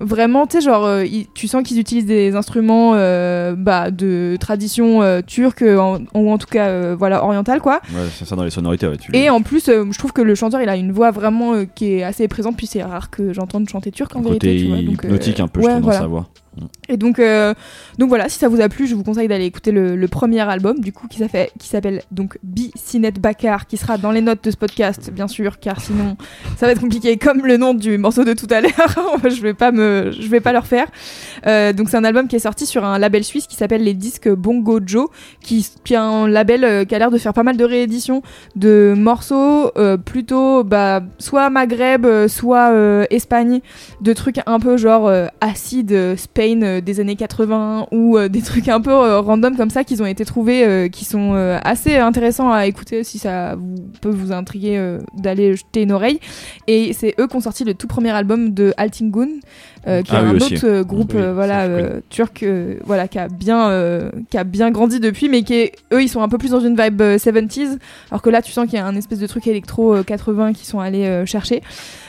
vraiment, 0.00 0.46
tu 0.46 0.56
sais, 0.58 0.62
genre, 0.64 0.88
tu 1.34 1.46
sens 1.48 1.62
qu'ils 1.62 1.78
utilisent 1.78 2.06
des 2.06 2.34
instruments 2.34 2.92
bah, 3.56 3.90
de 3.90 4.36
tradition 4.40 5.00
turque, 5.26 5.62
en- 5.62 5.98
ou 6.14 6.30
en 6.32 6.38
tout 6.38 6.46
cas, 6.46 6.94
voilà, 6.94 7.24
orientale, 7.24 7.60
quoi. 7.60 7.80
Ouais, 7.92 8.06
c'est 8.16 8.24
ça 8.26 8.36
dans 8.36 8.44
les 8.44 8.50
sonorités 8.50 8.86
ouais, 8.88 8.96
tu 8.96 9.14
Et 9.14 9.30
en 9.30 9.42
plus, 9.42 9.66
je 9.66 9.98
trouve 9.98 10.12
que 10.12 10.22
le 10.22 10.34
chanteur, 10.34 10.60
il 10.60 10.68
a 10.68 10.76
une 10.76 10.92
voix 10.92 11.10
vraiment 11.10 11.64
qui 11.74 11.94
est 11.94 12.02
assez 12.02 12.26
présente, 12.28 12.56
puis 12.56 12.66
c'est 12.66 12.82
rare 12.82 13.10
que 13.10 13.32
j'entende 13.32 13.68
chanter 13.68 13.90
turc 13.90 14.07
vérité. 14.14 14.30
côté 14.32 14.56
tu 14.58 14.66
vois, 14.68 14.76
donc, 14.82 15.04
euh, 15.04 15.08
hypnotique 15.08 15.40
un 15.40 15.48
peu 15.48 15.60
ouais, 15.60 15.76
je 15.76 15.80
voilà. 15.80 15.98
sa 15.98 16.06
voix. 16.06 16.28
Et 16.88 16.96
donc, 16.96 17.18
euh, 17.18 17.54
donc 17.98 18.08
voilà, 18.08 18.28
si 18.28 18.38
ça 18.38 18.48
vous 18.48 18.60
a 18.60 18.68
plu, 18.68 18.86
je 18.86 18.94
vous 18.94 19.04
conseille 19.04 19.28
d'aller 19.28 19.44
écouter 19.44 19.72
le, 19.72 20.08
premier 20.08 20.40
album, 20.40 20.80
du 20.80 20.92
coup, 20.92 21.06
qui 21.06 21.18
s'appelle, 21.60 22.02
donc 22.10 22.38
Bicinet 22.42 23.12
Bakar, 23.12 23.66
qui 23.66 23.76
sera 23.76 23.98
dans 23.98 24.10
les 24.10 24.22
notes 24.22 24.42
de 24.42 24.50
ce 24.50 24.56
podcast, 24.56 25.10
bien 25.12 25.28
sûr, 25.28 25.58
car 25.58 25.80
sinon, 25.80 26.16
ça 26.56 26.66
va 26.66 26.72
être 26.72 26.80
compliqué, 26.80 27.18
comme 27.18 27.44
le 27.44 27.56
nom 27.56 27.74
du 27.74 27.98
morceau 27.98 28.24
de 28.24 28.32
tout 28.32 28.46
à 28.50 28.60
l'heure. 28.60 28.72
je 29.24 29.40
vais 29.42 29.54
pas 29.54 29.70
me, 29.70 30.12
je 30.18 30.28
vais 30.28 30.40
pas 30.40 30.52
le 30.52 30.58
refaire. 30.58 30.86
Euh, 31.46 31.72
donc 31.72 31.90
c'est 31.90 31.96
un 31.96 32.04
album 32.04 32.26
qui 32.26 32.36
est 32.36 32.40
sorti 32.40 32.64
sur 32.64 32.84
un 32.84 32.98
label 32.98 33.22
suisse 33.22 33.46
qui 33.46 33.56
s'appelle 33.56 33.82
les 33.82 33.94
disques 33.94 34.28
Bongo 34.28 34.80
Joe, 34.84 35.08
qui, 35.42 35.66
qui 35.84 35.94
est 35.94 35.98
un 35.98 36.26
label 36.26 36.64
euh, 36.64 36.84
qui 36.84 36.94
a 36.94 36.98
l'air 36.98 37.10
de 37.10 37.18
faire 37.18 37.34
pas 37.34 37.42
mal 37.42 37.56
de 37.56 37.64
rééditions 37.64 38.22
de 38.56 38.94
morceaux 38.96 39.70
plutôt 40.04 40.64
bah, 40.64 41.02
soit 41.18 41.50
Maghreb, 41.50 42.06
soit 42.28 42.72
Espagne, 43.10 43.60
de 44.00 44.12
trucs 44.12 44.40
un 44.46 44.58
peu 44.58 44.76
genre 44.76 45.10
acide 45.40 45.92
euh, 45.92 46.16
Euh, 46.56 46.80
des 46.80 47.00
années 47.00 47.16
80 47.16 47.88
ou 47.92 48.16
euh, 48.16 48.28
des 48.28 48.40
trucs 48.40 48.68
un 48.68 48.80
peu 48.80 48.90
euh, 48.90 49.20
random 49.20 49.56
comme 49.56 49.68
ça 49.70 49.84
qui 49.84 50.00
ont 50.00 50.06
été 50.06 50.24
trouvés, 50.24 50.88
qui 50.90 51.04
sont 51.04 51.34
assez 51.62 51.96
intéressants 51.96 52.50
à 52.50 52.66
écouter 52.66 53.04
si 53.04 53.18
ça 53.18 53.54
vous, 53.56 53.74
peut 54.00 54.08
vous 54.10 54.32
intriguer 54.32 54.98
d'aller 55.16 55.56
jeter 55.56 55.82
une 55.82 55.92
oreille. 55.92 56.20
Et 56.66 56.92
c'est 56.92 57.14
eux 57.20 57.26
qui 57.26 57.36
ont 57.36 57.40
sorti 57.40 57.64
le 57.64 57.74
tout 57.74 57.86
premier 57.86 58.10
album 58.10 58.54
de 58.54 58.72
Altingun, 58.76 59.28
euh, 59.86 60.02
qui 60.02 60.12
Ah 60.14 60.20
est 60.20 60.24
oui, 60.24 60.30
un 60.30 60.36
aussi. 60.36 60.54
autre 60.54 60.82
groupe 60.82 61.12
Oui, 61.14 61.20
euh, 61.20 61.32
voilà 61.34 61.62
euh, 61.64 62.00
turc, 62.08 62.44
voilà 62.84 63.08
qui 63.08 63.18
a 63.18 63.28
bien 63.28 64.10
qui 64.30 64.38
a 64.38 64.44
bien 64.44 64.70
grandi 64.70 65.00
depuis, 65.00 65.28
mais 65.28 65.42
qui 65.42 65.54
est, 65.54 65.72
eux 65.92 66.02
ils 66.02 66.08
sont 66.08 66.22
un 66.22 66.28
peu 66.28 66.38
plus 66.38 66.50
dans 66.50 66.60
une 66.60 66.80
vibe 66.80 67.00
euh, 67.02 67.16
70s, 67.18 67.78
alors 68.10 68.22
que 68.22 68.30
là 68.30 68.40
tu 68.42 68.52
sens 68.52 68.66
qu'il 68.66 68.78
y 68.78 68.82
a 68.82 68.86
un 68.86 68.96
espèce 68.96 69.18
de 69.18 69.26
truc 69.26 69.46
électro 69.46 69.94
euh, 69.96 70.02
80 70.02 70.52
qui 70.54 70.66
sont 70.66 70.80
allés 70.80 71.22
chercher. 71.26 71.62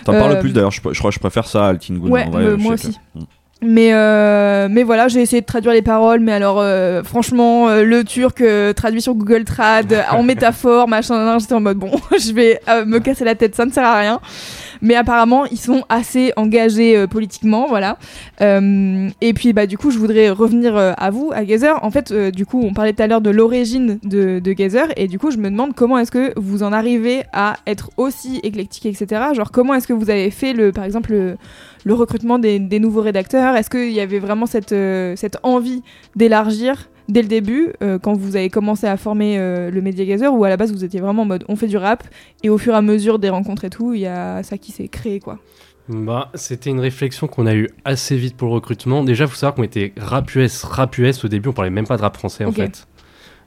T'en 0.06 0.14
parles 0.14 0.40
plus 0.40 0.54
d'ailleurs 0.54 0.72
je, 0.72 0.82
je 0.92 0.98
crois 1.00 1.12
que 1.12 1.16
je 1.16 1.20
préfère 1.20 1.48
ça 1.48 1.66
à 1.66 1.70
Altin 1.70 1.96
Gun 1.96 2.10
Ouais, 2.10 2.24
en 2.26 2.30
vrai, 2.30 2.44
je 2.46 2.56
moi 2.56 2.74
aussi. 2.74 2.92
que- 2.94 3.20
Mm. 3.20 3.24
Mais 3.62 3.93
euh, 3.93 4.70
mais 4.72 4.84
voilà, 4.84 5.10
j'ai 5.10 5.22
essayé 5.22 5.41
de 5.41 5.45
traduire 5.45 5.74
les 5.74 5.82
paroles, 5.82 6.22
mais 6.22 6.32
alors 6.32 6.60
euh, 6.62 7.03
franchement, 7.03 7.68
euh, 7.68 7.84
le 7.84 8.05
turc 8.05 8.39
euh, 8.39 8.72
traduit 8.72 9.01
sur 9.01 9.16
Google 9.16 9.43
Trad 9.43 10.05
en 10.12 10.24
métaphore, 10.24 10.88
machin, 10.88 11.38
j'étais 11.39 11.55
en 11.55 11.60
mode 11.60 11.78
bon, 11.78 11.91
je 12.18 12.32
vais 12.32 12.62
euh, 12.70 12.86
me 12.86 12.99
casser 12.99 13.26
la 13.26 13.36
tête, 13.36 13.55
ça 13.55 13.66
ne 13.66 13.72
sert 13.72 13.84
à 13.84 13.99
rien. 13.99 14.22
Mais 14.82 14.96
apparemment, 14.96 15.46
ils 15.46 15.60
sont 15.60 15.84
assez 15.90 16.32
engagés 16.36 16.96
euh, 16.96 17.08
politiquement, 17.08 17.68
voilà. 17.68 17.98
Euh, 18.42 19.10
et 19.22 19.34
puis 19.34 19.54
bah 19.54 19.66
du 19.68 19.78
coup, 19.78 19.92
je 19.92 19.98
voudrais 19.98 20.30
revenir 20.30 20.76
euh, 20.76 20.94
à 20.98 21.10
vous, 21.10 21.32
à 21.34 21.44
Gazer. 21.44 21.84
En 21.84 21.92
fait, 21.92 22.14
du 22.14 22.46
coup, 22.46 22.62
on 22.64 22.74
parlait 22.74 22.94
tout 22.94 23.04
à 23.04 23.08
l'heure 23.08 23.22
de 23.22 23.30
l'origine 23.30 24.00
de, 24.04 24.40
de 24.40 24.54
Gazer, 24.54 24.88
et 24.96 25.08
du 25.08 25.20
coup, 25.20 25.32
je 25.32 25.38
me 25.38 25.50
demande 25.50 25.76
comment 25.76 25.98
est-ce 25.98 26.12
que 26.12 26.34
vous 26.38 26.64
en 26.64 26.72
arrivez 26.72 27.24
à 27.34 27.58
être 27.68 27.90
aussi 27.98 28.40
éclectique, 28.44 28.86
etc. 28.86 29.22
Genre 29.34 29.52
comment 29.52 29.74
est-ce 29.74 29.88
que 29.88 29.94
vous 29.94 30.10
avez 30.10 30.32
fait 30.32 30.54
le, 30.54 30.72
par 30.72 30.84
exemple, 30.84 31.12
le, 31.12 31.94
recrutement 31.94 32.40
des, 32.40 32.60
nouveaux 32.80 33.02
rédacteurs? 33.02 33.56
Est-ce 33.56 33.70
qu'il 33.70 33.92
y 33.92 34.00
avait 34.00 34.20
vraiment 34.20 34.46
cette 34.46 34.74
envie 35.44 35.84
d'élargir 36.16 36.90
dès 37.10 37.22
le 37.22 37.28
début, 37.28 37.74
euh, 37.84 37.99
quand 37.99 38.14
vous 38.14 38.36
avez 38.36 38.49
commencé 38.49 38.88
à 38.88 38.95
former 38.95 39.38
euh, 39.38 39.70
le 39.70 39.82
Media 39.82 40.05
Gazer, 40.05 40.34
ou 40.34 40.43
à 40.45 40.49
la 40.49 40.55
base 40.55 40.72
vous 40.72 40.86
étiez 40.86 41.01
vraiment 41.01 41.24
en 41.24 41.26
mode 41.26 41.43
on 41.49 41.55
fait 41.55 41.68
du 41.68 41.78
rap, 41.78 42.03
et 42.43 42.49
au 42.49 42.57
fur 42.57 42.74
et 42.74 42.78
à 42.78 42.82
mesure 42.82 43.20
des 43.20 43.30
rencontres 43.30 43.66
et 43.66 43.70
tout, 43.70 43.93
il 43.93 44.01
y 44.01 44.07
a 44.07 44.41
ça 44.43 44.57
qui 44.57 44.72
s'est 44.72 44.88
créé 44.88 45.20
quoi 45.20 45.39
Bah, 45.89 46.30
c'était 46.36 46.70
une 46.70 46.80
réflexion 46.80 47.28
qu'on 47.28 47.47
a 47.47 47.55
eue 47.55 47.68
assez 47.84 48.16
vite 48.16 48.38
pour 48.38 48.47
le 48.47 48.53
recrutement. 48.53 49.03
Déjà, 49.03 49.28
faut 49.28 49.36
savoir 49.36 49.55
qu'on 49.55 49.64
était 49.64 49.93
rap 49.97 50.34
US, 50.36 50.64
rap 50.64 50.97
US 50.97 51.26
au 51.26 51.28
début, 51.28 51.49
on 51.49 51.53
parlait 51.53 51.72
même 51.72 51.88
pas 51.88 51.97
de 51.97 52.01
rap 52.01 52.16
français 52.16 52.45
en 52.45 52.51
fait. 52.51 52.88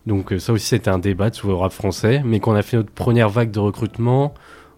Donc 0.06 0.32
euh, 0.32 0.38
ça 0.40 0.52
aussi 0.52 0.66
c'était 0.66 0.90
un 0.90 0.98
débat 0.98 1.32
sur 1.32 1.48
le 1.48 1.54
rap 1.54 1.72
français. 1.72 2.22
Mais 2.24 2.40
quand 2.40 2.52
on 2.52 2.56
a 2.56 2.62
fait 2.62 2.76
notre 2.76 2.90
première 2.90 3.28
vague 3.28 3.52
de 3.52 3.60
recrutement, 3.60 4.34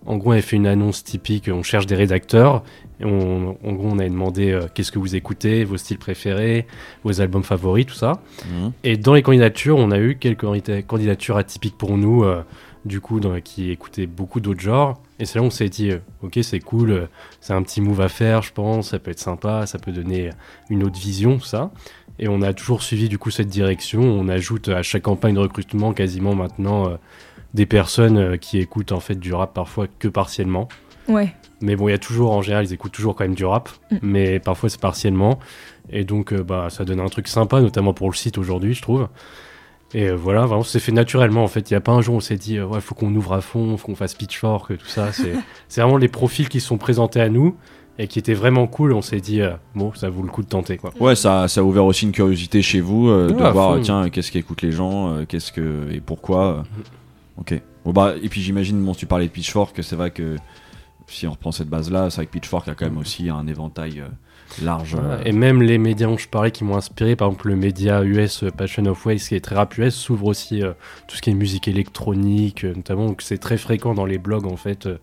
en 0.07 0.17
gros 0.19 0.31
on 0.31 0.33
avait 0.33 0.43
fait 0.43 0.57
une 0.57 0.67
annonce 0.67 1.03
typique, 1.03 1.49
on 1.51 1.63
cherche 1.63 1.87
des 1.87 1.95
rédacteurs. 1.95 2.63
Et 3.01 3.05
on, 3.05 3.57
en 3.63 3.73
gros 3.73 3.89
on 3.89 3.99
avait 3.99 4.09
demandé 4.09 4.53
euh, 4.53 4.67
qu'est-ce 4.73 4.93
que 4.93 4.99
vous 4.99 5.17
écoutez, 5.17 5.65
vos 5.65 5.77
styles 5.77 5.99
préférés, 5.99 6.67
vos 7.03 7.21
albums 7.21 7.43
favoris, 7.43 7.87
tout 7.87 7.95
ça. 7.95 8.21
Mhm. 8.47 8.73
Et 8.85 8.97
dans 8.97 9.15
les 9.15 9.23
candidatures, 9.23 9.77
on 9.77 9.91
a 9.91 9.99
eu 9.99 10.17
quelques 10.17 10.47
candidatures 10.87 11.37
atypiques 11.37 11.77
pour 11.77 11.97
nous, 11.97 12.25
euh, 12.25 12.43
du 12.85 13.01
coup, 13.01 13.19
dans, 13.19 13.41
qui 13.41 13.71
écoutaient 13.71 14.07
beaucoup 14.07 14.41
d'autres 14.41 14.61
genres. 14.61 15.01
Et 15.19 15.25
c'est 15.25 15.39
là 15.39 15.43
où 15.43 15.47
on 15.47 15.51
s'est 15.51 15.69
dit, 15.69 15.91
euh, 15.91 15.99
ok, 16.23 16.39
c'est 16.43 16.61
cool, 16.61 16.91
euh, 16.91 17.07
c'est 17.41 17.53
un 17.53 17.63
petit 17.63 17.81
move 17.81 18.01
à 18.01 18.09
faire, 18.09 18.43
je 18.43 18.53
pense, 18.53 18.91
ça 18.91 18.99
peut 18.99 19.11
être 19.11 19.21
sympa, 19.21 19.67
ça 19.67 19.79
peut 19.79 19.93
donner 19.93 20.31
une 20.71 20.85
autre 20.85 20.99
vision, 20.99 21.39
tout 21.39 21.47
ça. 21.47 21.71
Et 22.19 22.29
on 22.29 22.43
a 22.43 22.53
toujours 22.53 22.83
suivi 22.83 23.09
du 23.09 23.19
coup 23.19 23.31
cette 23.31 23.49
direction. 23.49 24.01
On 24.03 24.29
ajoute 24.29 24.69
à 24.69 24.83
chaque 24.83 25.03
campagne 25.03 25.35
de 25.35 25.41
recrutement 25.41 25.93
quasiment 25.93 26.35
maintenant 26.35 26.89
euh, 26.89 26.97
des 27.55 27.67
personnes 27.67 28.19
euh, 28.19 28.37
qui 28.37 28.59
écoutent 28.59 28.93
en 28.93 29.01
fait 29.01 29.17
du 29.17 29.33
rap 29.35 29.53
parfois 29.55 29.87
que 29.99 30.09
partiellement. 30.09 30.69
Ouais. 31.09 31.35
Mais 31.61 31.77
bon, 31.77 31.89
il 31.89 31.93
y 31.93 31.95
a 31.95 31.99
toujours, 31.99 32.33
en 32.33 32.43
général, 32.43 32.65
ils 32.67 32.73
écoutent 32.73 32.93
toujours 32.93 33.15
quand 33.15 33.25
même 33.25 33.35
du 33.35 33.45
rap, 33.45 33.69
Mm. 33.91 33.97
mais 34.03 34.39
parfois 34.41 34.69
c'est 34.69 34.81
partiellement. 34.81 35.39
Et 35.91 36.05
donc, 36.05 36.33
euh, 36.33 36.43
bah, 36.43 36.69
ça 36.71 36.85
donne 36.85 37.01
un 37.01 37.09
truc 37.09 37.29
sympa, 37.29 37.61
notamment 37.61 37.93
pour 37.95 38.11
le 38.11 38.15
site 38.17 38.39
aujourd'hui, 38.39 38.75
je 38.75 38.83
trouve. 38.83 39.09
Et 39.93 40.09
euh, 40.09 40.17
voilà, 40.17 40.45
vraiment, 40.47 40.65
c'est 40.65 40.81
fait 40.81 40.93
naturellement 40.93 41.45
en 41.45 41.49
fait. 41.49 41.71
Il 41.71 41.75
n'y 41.75 41.77
a 41.77 41.81
pas 41.81 41.93
un 41.93 42.01
jour 42.01 42.15
où 42.15 42.19
on 42.19 42.21
s'est 42.21 42.37
dit, 42.37 42.59
euh, 42.59 42.67
ouais, 42.67 42.81
faut 42.81 42.95
qu'on 42.95 43.15
ouvre 43.15 43.33
à 43.35 43.41
fond, 43.41 43.77
faut 43.77 43.87
qu'on 43.87 43.95
fasse 43.95 44.15
pitchfork, 44.15 44.77
tout 44.77 44.87
ça. 44.87 45.13
C'est 45.13 45.35
c'est 45.69 45.81
vraiment 45.83 45.97
les 45.99 46.09
profils 46.09 46.49
qui 46.49 46.61
sont 46.61 46.79
présentés 46.79 47.21
à 47.21 47.29
nous 47.29 47.55
et 47.99 48.09
qui 48.09 48.19
étaient 48.19 48.35
vraiment 48.35 48.67
cool. 48.67 48.93
On 48.93 49.03
s'est 49.03 49.21
dit, 49.21 49.41
euh, 49.41 49.53
bon, 49.77 49.93
ça 49.95 50.09
vaut 50.11 50.23
le 50.23 50.29
coup 50.31 50.43
de 50.43 50.49
tenter, 50.49 50.79
quoi. 50.79 50.91
Ouais, 50.99 51.15
ça, 51.15 51.47
ça 51.47 51.61
a 51.61 51.65
ouvert 51.65 51.85
aussi 51.85 52.07
une 52.07 52.13
curiosité 52.13 52.61
chez 52.61 52.81
vous 52.81 53.09
euh, 53.09 53.29
de 53.29 53.35
voir, 53.35 53.77
fond. 53.77 53.83
tiens, 53.83 54.11
qu'est-ce 54.11 54.33
qu'écoutent 54.33 54.63
les 54.63 54.73
gens, 54.73 55.11
euh, 55.13 55.25
qu'est-ce 55.29 55.53
que 55.53 55.89
et 55.93 56.01
pourquoi. 56.01 56.45
euh. 56.47 56.63
Ok. 57.39 57.55
Bon 57.85 57.93
bah 57.93 58.15
et 58.23 58.29
puis 58.29 58.41
j'imagine, 58.41 58.83
bon, 58.83 58.95
tu 58.95 59.05
parlais 59.07 59.27
de 59.27 59.31
Pitchfork, 59.31 59.79
c'est 59.85 59.95
vrai 59.97 60.11
que 60.11 60.37
si 61.07 61.27
on 61.27 61.33
reprend 61.33 61.53
cette 61.53 61.69
base-là, 61.69 62.11
c'est 62.11 62.17
vrai 62.17 62.27
que 62.27 62.31
Pitchfork 62.33 62.69
a 62.69 62.75
quand 62.75 62.87
même 62.87 62.99
aussi 62.99 63.29
un 63.29 63.47
éventail 63.47 64.01
euh, 64.01 64.09
large. 64.63 64.97
euh, 64.99 65.19
Et 65.25 65.33
même 65.33 65.63
les 65.63 65.79
médias 65.79 66.07
dont 66.07 66.17
je 66.17 66.29
parlais 66.29 66.51
qui 66.51 66.65
m'ont 66.65 66.77
inspiré, 66.77 67.17
par 67.17 67.29
exemple 67.29 67.49
le 67.49 67.57
média 67.57 68.03
US 68.03 68.43
euh, 68.45 68.51
Passion 68.51 68.85
of 68.87 69.05
Waste 69.07 69.29
qui 69.29 69.35
est 69.35 69.41
très 69.41 69.55
rap 69.55 69.77
US, 69.79 69.95
s'ouvre 69.95 70.27
aussi 70.27 70.63
euh, 70.63 70.73
tout 71.09 71.17
ce 71.17 71.23
qui 71.23 71.31
est 71.31 71.35
musique 71.35 71.69
électronique, 71.69 72.65
notamment. 72.65 73.07
Donc 73.07 73.23
c'est 73.23 73.39
très 73.39 73.57
fréquent 73.59 73.95
dans 73.95 74.07
les 74.07 74.19
blogs 74.19 74.47
en 74.47 74.57
fait 74.57 74.87
euh, 74.87 74.99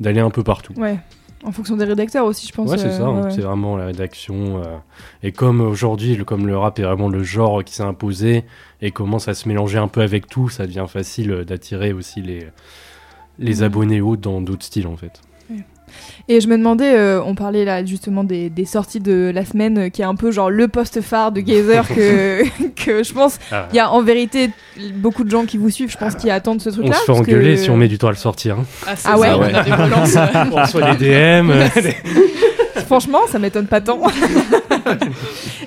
d'aller 0.00 0.20
un 0.20 0.30
peu 0.30 0.42
partout. 0.42 0.72
Ouais. 0.76 0.98
En 1.46 1.52
fonction 1.52 1.76
des 1.76 1.84
rédacteurs 1.84 2.24
aussi, 2.24 2.46
je 2.46 2.52
pense. 2.52 2.70
Ouais, 2.70 2.78
c'est 2.78 2.86
euh, 2.86 2.96
ça, 2.96 3.04
hein, 3.04 3.24
ouais, 3.24 3.30
c'est 3.30 3.42
vraiment 3.42 3.76
la 3.76 3.84
rédaction. 3.86 4.62
euh, 4.62 4.76
et 5.22 5.30
comme 5.30 5.60
aujourd'hui, 5.60 6.16
le- 6.16 6.24
comme 6.24 6.46
le 6.46 6.56
rap 6.56 6.78
est 6.78 6.82
vraiment 6.84 7.08
le 7.10 7.22
genre 7.22 7.62
qui 7.62 7.74
s'est 7.74 7.82
imposé 7.82 8.44
et 8.80 8.92
commence 8.92 9.28
à 9.28 9.34
se 9.34 9.46
mélanger 9.46 9.76
un 9.76 9.88
peu 9.88 10.00
avec 10.00 10.26
tout, 10.26 10.48
ça 10.48 10.66
devient 10.66 10.86
facile 10.88 11.44
d'attirer 11.46 11.92
aussi 11.92 12.22
les, 12.22 12.46
les 13.38 13.62
abonnés 13.62 14.00
autres 14.00 14.22
dans 14.22 14.40
d'autres 14.40 14.64
styles 14.64 14.86
en 14.86 14.96
fait. 14.96 15.20
Et 16.28 16.40
je 16.40 16.48
me 16.48 16.56
demandais, 16.56 16.94
euh, 16.96 17.20
on 17.22 17.34
parlait 17.34 17.66
là 17.66 17.84
justement 17.84 18.24
des, 18.24 18.48
des 18.48 18.64
sorties 18.64 19.00
de 19.00 19.30
la 19.34 19.44
semaine, 19.44 19.78
euh, 19.78 19.88
qui 19.90 20.00
est 20.00 20.06
un 20.06 20.14
peu 20.14 20.30
genre 20.30 20.48
le 20.50 20.68
poste 20.68 21.02
phare 21.02 21.32
de 21.32 21.40
Gazer 21.40 21.86
que, 21.86 22.42
que 22.82 23.02
je 23.02 23.12
pense, 23.12 23.38
Ah. 23.52 23.68
il 23.72 23.76
y 23.76 23.80
a 23.80 23.90
en 23.90 24.02
vérité 24.02 24.50
beaucoup 24.94 25.24
de 25.24 25.30
gens 25.30 25.44
qui 25.44 25.58
vous 25.58 25.68
suivent, 25.68 25.90
je 25.90 25.98
pense, 25.98 26.14
qui 26.14 26.30
attendent 26.30 26.62
ce 26.62 26.70
On 26.70 26.72
truc-là. 26.72 26.94
se 26.94 27.04
fait 27.04 27.12
engueuler 27.12 27.54
que- 27.56 27.60
si 27.60 27.70
on 27.70 27.76
met 27.76 27.88
du 27.88 27.98
temps 27.98 28.08
à 28.08 28.12
le 28.12 28.16
sortir. 28.16 28.58
hein. 28.60 28.64
Ah, 28.86 28.94
Ah 29.04 29.18
ouais 29.18 29.26
ça, 29.28 29.38
Ouais. 29.38 29.50
on 29.52 29.54
a 29.54 29.62
des 29.62 29.70
on 30.52 30.62
reçoit 30.62 30.94
des 30.94 31.08
DM. 31.10 31.52
Franchement, 32.86 33.20
ça 33.28 33.38
m'étonne 33.38 33.66
pas 33.66 33.80
tant. 33.80 33.98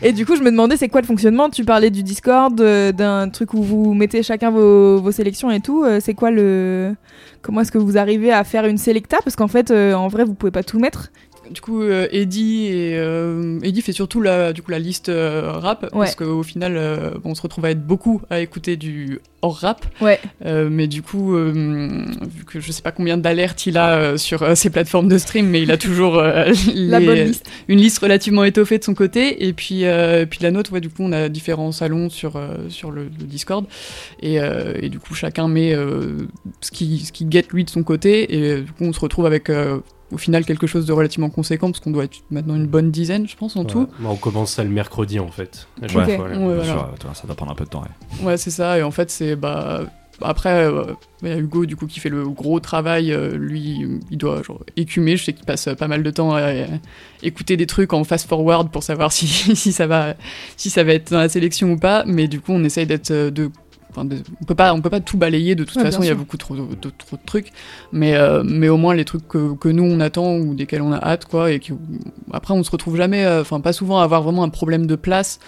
Et 0.01 0.11
du 0.11 0.25
coup, 0.25 0.35
je 0.35 0.41
me 0.41 0.51
demandais, 0.51 0.77
c'est 0.77 0.89
quoi 0.89 1.01
le 1.01 1.07
fonctionnement? 1.07 1.49
Tu 1.49 1.63
parlais 1.63 1.89
du 1.89 2.03
Discord, 2.03 2.59
euh, 2.61 2.91
d'un 2.91 3.29
truc 3.29 3.53
où 3.53 3.63
vous 3.63 3.93
mettez 3.93 4.21
chacun 4.23 4.51
vos, 4.51 4.99
vos 4.99 5.11
sélections 5.11 5.49
et 5.51 5.59
tout. 5.59 5.83
euh, 5.83 5.99
C'est 6.01 6.13
quoi 6.13 6.29
le. 6.31 6.93
Comment 7.41 7.61
est-ce 7.61 7.71
que 7.71 7.77
vous 7.77 7.97
arrivez 7.97 8.31
à 8.31 8.43
faire 8.43 8.65
une 8.65 8.77
selecta? 8.77 9.17
Parce 9.23 9.35
qu'en 9.35 9.47
fait, 9.47 9.71
euh, 9.71 9.93
en 9.93 10.07
vrai, 10.07 10.23
vous 10.23 10.33
pouvez 10.33 10.51
pas 10.51 10.63
tout 10.63 10.79
mettre. 10.79 11.11
Du 11.51 11.61
coup, 11.61 11.81
euh, 11.81 12.07
Eddie, 12.11 12.65
et, 12.67 12.97
euh, 12.97 13.59
Eddie 13.63 13.81
fait 13.81 13.91
surtout 13.93 14.21
la, 14.21 14.53
du 14.53 14.61
coup, 14.61 14.71
la 14.71 14.79
liste 14.79 15.09
euh, 15.09 15.51
rap, 15.53 15.83
Ouais. 15.93 16.05
parce 16.05 16.15
qu'au 16.15 16.43
final, 16.43 16.75
euh, 16.77 17.11
on 17.23 17.35
se 17.35 17.41
retrouve 17.41 17.65
à 17.65 17.71
être 17.71 17.85
beaucoup 17.85 18.21
à 18.29 18.39
écouter 18.39 18.75
du 18.77 19.19
hors 19.41 19.57
rap. 19.59 19.85
Ouais. 20.01 20.19
Mais 20.43 20.87
du 20.87 21.01
coup, 21.03 21.35
vu 21.35 22.43
que 22.45 22.59
je 22.59 22.71
sais 22.71 22.81
pas 22.81 22.91
combien 22.91 23.17
d'alertes 23.17 23.65
il 23.67 23.77
a 23.77 24.17
sur 24.17 24.57
ses 24.57 24.69
plateformes 24.69 25.07
de 25.07 25.17
stream, 25.17 25.47
mais 25.47 25.61
il 25.61 25.71
a 25.71 25.77
toujours 25.77 26.15
La 26.21 26.99
les- 26.99 27.05
bonne 27.05 27.19
liste. 27.19 27.49
une 27.67 27.79
liste 27.79 27.99
relativement 27.99 28.43
étoffée 28.43 28.79
de 28.79 28.83
son 28.83 28.93
côté. 28.95 29.47
Et 29.47 29.53
puis, 29.53 29.83
puis 30.29 30.39
la 30.41 30.51
nôtre, 30.51 30.73
ouais, 30.73 30.81
du 30.81 30.89
coup, 30.89 31.03
on 31.03 31.11
a 31.11 31.29
différents 31.29 31.71
salons 31.71 32.09
sur, 32.09 32.41
sur 32.69 32.91
le, 32.91 33.03
le 33.03 33.25
Discord. 33.25 33.65
Et, 34.21 34.37
et 34.81 34.89
du 34.89 34.99
coup, 34.99 35.13
chacun 35.13 35.47
met 35.47 35.75
ce 36.61 36.71
qui, 36.71 36.99
ce 37.05 37.11
qui 37.11 37.25
guette 37.25 37.49
lui 37.53 37.63
de 37.63 37.69
son 37.69 37.83
côté. 37.83 38.33
Et 38.35 38.61
du 38.61 38.71
coup, 38.71 38.83
on 38.85 38.93
se 38.93 38.99
retrouve 38.99 39.25
avec. 39.27 39.49
Au 40.11 40.17
final, 40.17 40.45
quelque 40.45 40.67
chose 40.67 40.85
de 40.85 40.93
relativement 40.93 41.29
conséquent, 41.29 41.71
parce 41.71 41.79
qu'on 41.79 41.91
doit 41.91 42.05
être 42.05 42.17
maintenant 42.31 42.55
une 42.55 42.67
bonne 42.67 42.91
dizaine, 42.91 43.27
je 43.27 43.35
pense, 43.35 43.55
en 43.55 43.65
tout. 43.65 43.79
Ouais. 43.79 43.85
Bah, 43.99 44.09
on 44.11 44.15
commence 44.15 44.53
ça 44.53 44.63
le 44.63 44.69
mercredi 44.69 45.19
en 45.19 45.29
fait. 45.29 45.67
Ouais. 45.81 45.95
Ouais, 45.95 46.17
voilà. 46.17 46.89
ça 47.13 47.27
doit 47.27 47.35
prendre 47.35 47.51
un 47.51 47.55
peu 47.55 47.65
de 47.65 47.69
temps. 47.69 47.81
ouais. 47.81 48.25
Ouais, 48.25 48.37
c'est 48.37 48.51
ça. 48.51 48.77
Et 48.77 48.83
en 48.83 48.91
fait, 48.91 49.11
c'est 49.11 49.35
bah 49.35 49.83
après, 50.21 50.65
euh, 50.65 50.93
il 51.21 51.29
y 51.29 51.31
a 51.31 51.37
Hugo 51.37 51.65
du 51.65 51.75
coup 51.75 51.85
qui 51.85 51.99
fait 51.99 52.09
le 52.09 52.27
gros 52.29 52.59
travail. 52.59 53.11
euh, 53.11 53.37
lui, 53.37 53.99
il 54.09 54.17
doit 54.17 54.41
genre 54.41 54.63
écumer. 54.75 55.15
Je 55.17 55.25
sais 55.25 55.33
qu'il 55.33 55.45
passe 55.45 55.69
pas 55.77 55.87
mal 55.87 56.03
de 56.03 56.11
temps 56.11 56.33
à, 56.35 56.51
écouter 57.21 57.57
des 57.57 57.67
trucs 57.67 57.93
en 57.93 58.03
fast 58.03 58.27
forward 58.27 58.71
pour 58.71 58.83
savoir 58.83 59.11
si, 59.11 59.27
si 59.27 59.71
ça 59.71 59.87
va 59.87 60.15
si 60.55 60.69
ça 60.69 60.83
va 60.83 60.93
être 60.93 61.11
dans 61.11 61.19
la 61.19 61.29
sélection 61.29 61.71
ou 61.71 61.77
pas. 61.77 62.03
Mais 62.05 62.27
du 62.27 62.41
coup, 62.41 62.51
on 62.53 62.63
essaye 62.63 62.87
d'être 62.87 63.11
euh, 63.11 63.29
de 63.29 63.51
enfin, 63.97 64.07
on 64.41 64.45
peut 64.45 64.55
pas 64.55 64.73
on 64.73 64.81
peut 64.81 64.89
pas 64.89 64.99
tout 64.99 65.17
balayer 65.17 65.55
de 65.55 65.63
toute 65.63 65.75
Ouais, 65.77 65.83
façon 65.83 66.01
il 66.03 66.07
y 66.07 66.11
a 66.11 66.15
beaucoup 66.15 66.37
trop 66.37 66.55
de, 66.55 66.61
de- 66.75 66.91
trop 66.97 67.17
de 67.17 67.21
trucs 67.25 67.51
mais 67.91 68.15
euh, 68.15 68.43
mais 68.45 68.69
au 68.69 68.77
moins 68.77 68.93
les 68.93 69.05
trucs 69.05 69.27
que, 69.27 69.55
que 69.55 69.69
nous 69.69 69.83
on 69.83 69.99
attend 69.99 70.35
ou 70.37 70.53
desquels 70.53 70.81
on 70.81 70.91
a 70.91 70.97
hâte 71.03 71.25
quoi 71.25 71.51
et 71.51 71.59
qui 71.59 71.73
après 72.31 72.53
on 72.53 72.63
se 72.63 72.71
retrouve 72.71 72.95
jamais 72.97 73.25
euh, 73.25 73.41
enfin 73.41 73.59
pas 73.59 73.73
souvent 73.73 73.99
à 73.99 74.03
avoir 74.03 74.21
vraiment 74.21 74.43
un 74.43 74.49
problème 74.49 74.87
de 74.87 74.95
place 74.95 75.39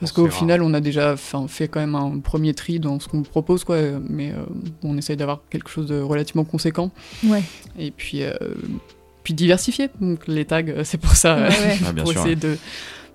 parce 0.00 0.12
qu'au 0.12 0.28
final, 0.30 0.62
on 0.62 0.74
a 0.74 0.80
déjà 0.80 1.12
enfin, 1.14 1.46
fait 1.48 1.68
quand 1.68 1.80
même 1.80 1.94
un 1.94 2.18
premier 2.20 2.52
tri 2.54 2.78
dans 2.80 3.00
ce 3.00 3.08
qu'on 3.08 3.22
propose, 3.22 3.64
quoi. 3.64 3.78
Mais 4.08 4.30
euh, 4.32 4.44
on 4.82 4.96
essaye 4.98 5.16
d'avoir 5.16 5.40
quelque 5.50 5.70
chose 5.70 5.86
de 5.86 6.00
relativement 6.00 6.44
conséquent. 6.44 6.90
Ouais. 7.24 7.42
Et 7.78 7.90
puis, 7.90 8.22
euh, 8.22 8.34
puis 9.22 9.34
diversifier. 9.34 9.88
Donc 10.00 10.26
les 10.28 10.44
tags, 10.44 10.62
c'est 10.84 10.98
pour 11.00 11.12
ça. 11.16 11.36
Ouais, 11.36 11.48
ouais. 11.48 11.78
Ah, 11.86 11.92
bien 11.92 12.02
pour 12.04 12.12
sûr. 12.12 12.20
essayer 12.20 12.36
de. 12.36 12.56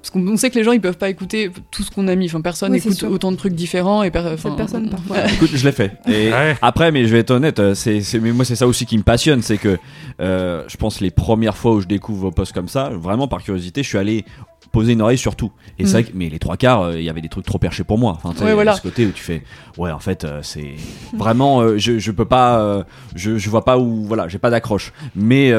Parce 0.02 0.10
qu'on 0.10 0.28
on 0.28 0.36
sait 0.36 0.50
que 0.50 0.56
les 0.58 0.64
gens 0.64 0.72
ils 0.72 0.82
peuvent 0.82 0.98
pas 0.98 1.10
écouter 1.10 1.52
tout 1.70 1.84
ce 1.84 1.92
qu'on 1.92 2.08
a 2.08 2.16
mis. 2.16 2.26
Enfin, 2.26 2.42
personne 2.42 2.72
Oui, 2.72 2.80
c'est 2.80 2.90
écoute 2.90 2.98
sûr. 3.00 3.12
autant 3.12 3.32
de 3.32 3.38
trucs 3.38 3.54
différents 3.54 4.02
et 4.02 4.10
per- 4.10 4.22
Cette 4.36 4.46
enfin, 4.46 4.56
personne 4.56 4.90
parfois. 4.90 5.18
Écoute, 5.32 5.52
je 5.54 5.64
l'ai 5.64 5.72
fait. 5.72 5.92
Et 6.08 6.32
Ouais. 6.32 6.56
après, 6.62 6.92
mais 6.92 7.06
je 7.06 7.10
vais 7.14 7.20
être 7.20 7.30
honnête, 7.32 7.60
euh, 7.60 7.76
c'est, 7.76 8.02
c'est, 8.02 8.20
mais 8.20 8.32
moi 8.32 8.44
c'est 8.44 8.56
ça 8.56 8.66
aussi 8.68 8.86
qui 8.88 8.98
me 8.98 9.04
passionne, 9.04 9.42
c'est 9.44 9.58
que 9.58 9.78
euh, 10.20 10.64
je 10.68 10.76
pense 10.78 11.02
les 11.02 11.12
premières 11.12 11.56
fois 11.56 11.74
où 11.74 11.82
je 11.82 11.88
découvre 11.88 12.20
vos 12.22 12.32
posts 12.32 12.52
comme 12.54 12.68
ça, 12.68 12.90
vraiment 12.90 13.28
par 13.28 13.44
curiosité, 13.44 13.84
je 13.84 13.88
suis 13.90 13.98
allé 14.00 14.26
poser 14.72 14.94
une 14.94 15.02
oreille 15.02 15.18
sur 15.18 15.36
tout. 15.36 15.52
Et 15.80 15.86
c'est 15.86 15.90
Mm. 15.90 16.02
vrai 16.02 16.04
que, 16.06 16.12
mais 16.16 16.30
les 16.30 16.40
trois 16.40 16.58
quarts, 16.58 16.82
euh, 16.84 17.00
il 17.00 17.04
y 17.04 17.10
avait 17.10 17.22
des 17.22 17.30
trucs 17.30 17.46
trop 17.46 17.58
perchés 17.58 17.84
pour 17.84 17.98
moi. 17.98 18.18
Enfin, 18.24 18.34
Ouais, 18.46 18.54
voilà. 18.54 18.74
ce 18.74 18.82
côté 18.82 19.06
où 19.06 19.12
tu 19.12 19.22
fais, 19.24 19.44
ouais, 19.78 19.92
en 19.92 20.00
fait, 20.00 20.24
euh, 20.24 20.40
c'est 20.44 20.76
vraiment, 21.18 21.62
euh, 21.62 21.78
je, 21.78 22.00
je 22.00 22.12
peux 22.12 22.26
pas, 22.26 22.86
je, 23.16 23.38
je 23.38 23.50
vois 23.50 23.66
pas 23.66 23.78
où, 23.78 24.06
voilà, 24.06 24.28
j'ai 24.28 24.38
pas 24.40 24.50
d'accroche. 24.50 24.94
Mais 25.16 25.52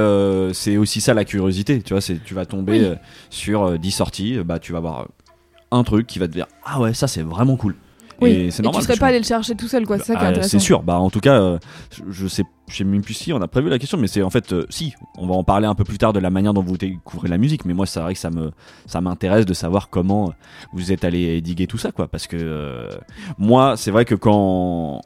c'est 0.53 0.77
aussi 0.77 1.01
ça 1.01 1.15
la 1.15 1.25
curiosité, 1.25 1.83
tu 1.83 1.93
vois, 1.95 2.01
c'est, 2.01 2.23
tu 2.23 2.35
vas 2.35 2.47
tomber 2.47 2.81
Oui. 2.91 2.97
sur 3.31 3.63
euh, 3.65 3.79
10 3.79 3.91
sorties, 3.91 4.39
bah 4.45 4.59
tu 4.59 4.73
vas 4.73 4.81
voir 4.81 5.09
un 5.71 5.85
truc 5.85 6.07
qui 6.07 6.19
va 6.19 6.27
te 6.29 6.33
dire, 6.33 6.47
ah 6.65 6.81
ouais, 6.81 6.93
ça 6.95 7.07
c'est 7.09 7.23
vraiment 7.23 7.57
cool. 7.57 7.75
Oui. 8.23 8.31
Et 8.31 8.51
c'est 8.51 8.65
Et 8.65 8.71
tu 8.71 8.83
serais 8.83 8.97
pas 8.97 9.07
allé 9.07 9.19
le 9.19 9.25
chercher 9.25 9.55
tout 9.55 9.69
seul, 9.69 9.87
quoi. 9.87 9.99
C'est 9.99 10.13
ça 10.13 10.15
qui 10.15 10.23
est 10.23 10.27
ah, 10.27 10.31
intéressant. 10.31 10.51
c'est 10.51 10.59
sûr. 10.59 10.83
Bah 10.83 10.99
en 10.99 11.11
tout 11.11 11.21
cas, 11.21 11.41
euh, 11.41 11.59
je, 12.09 12.27
sais, 12.27 12.45
je 12.69 12.77
sais 12.77 12.85
même 12.85 13.03
plus 13.03 13.15
si 13.15 13.33
on 13.33 13.41
a 13.41 13.49
prévu 13.49 13.69
la 13.69 13.79
question, 13.79 13.99
mais 13.99 14.07
c'est 14.07 14.23
en 14.23 14.31
fait 14.31 14.53
euh, 14.53 14.67
si. 14.71 14.95
On 15.19 15.27
va 15.27 15.35
en 15.35 15.45
parler 15.45 15.67
un 15.67 15.75
peu 15.75 15.85
plus 15.85 15.99
tard 15.99 16.13
de 16.13 16.21
la 16.21 16.31
manière 16.31 16.55
dont 16.55 16.63
vous 16.63 16.77
découvrez 16.77 17.29
la 17.29 17.39
musique. 17.39 17.65
Mais 17.65 17.75
moi, 17.75 17.87
c'est 17.87 18.01
vrai 18.01 18.15
que 18.15 18.21
ça 18.21 18.31
me, 18.31 18.53
ça 18.87 19.01
m'intéresse 19.01 19.47
de 19.47 19.55
savoir 19.55 19.91
comment 19.91 20.33
vous 20.73 20.93
êtes 20.93 21.05
allé 21.05 21.41
diguer 21.41 21.67
tout 21.67 21.79
ça, 21.79 21.93
quoi. 21.93 22.09
Parce 22.09 22.27
que 22.27 22.37
euh, 22.39 22.89
moi, 23.39 23.77
c'est 23.77 23.91
vrai 23.91 24.05
que 24.05 24.15
quand 24.15 25.01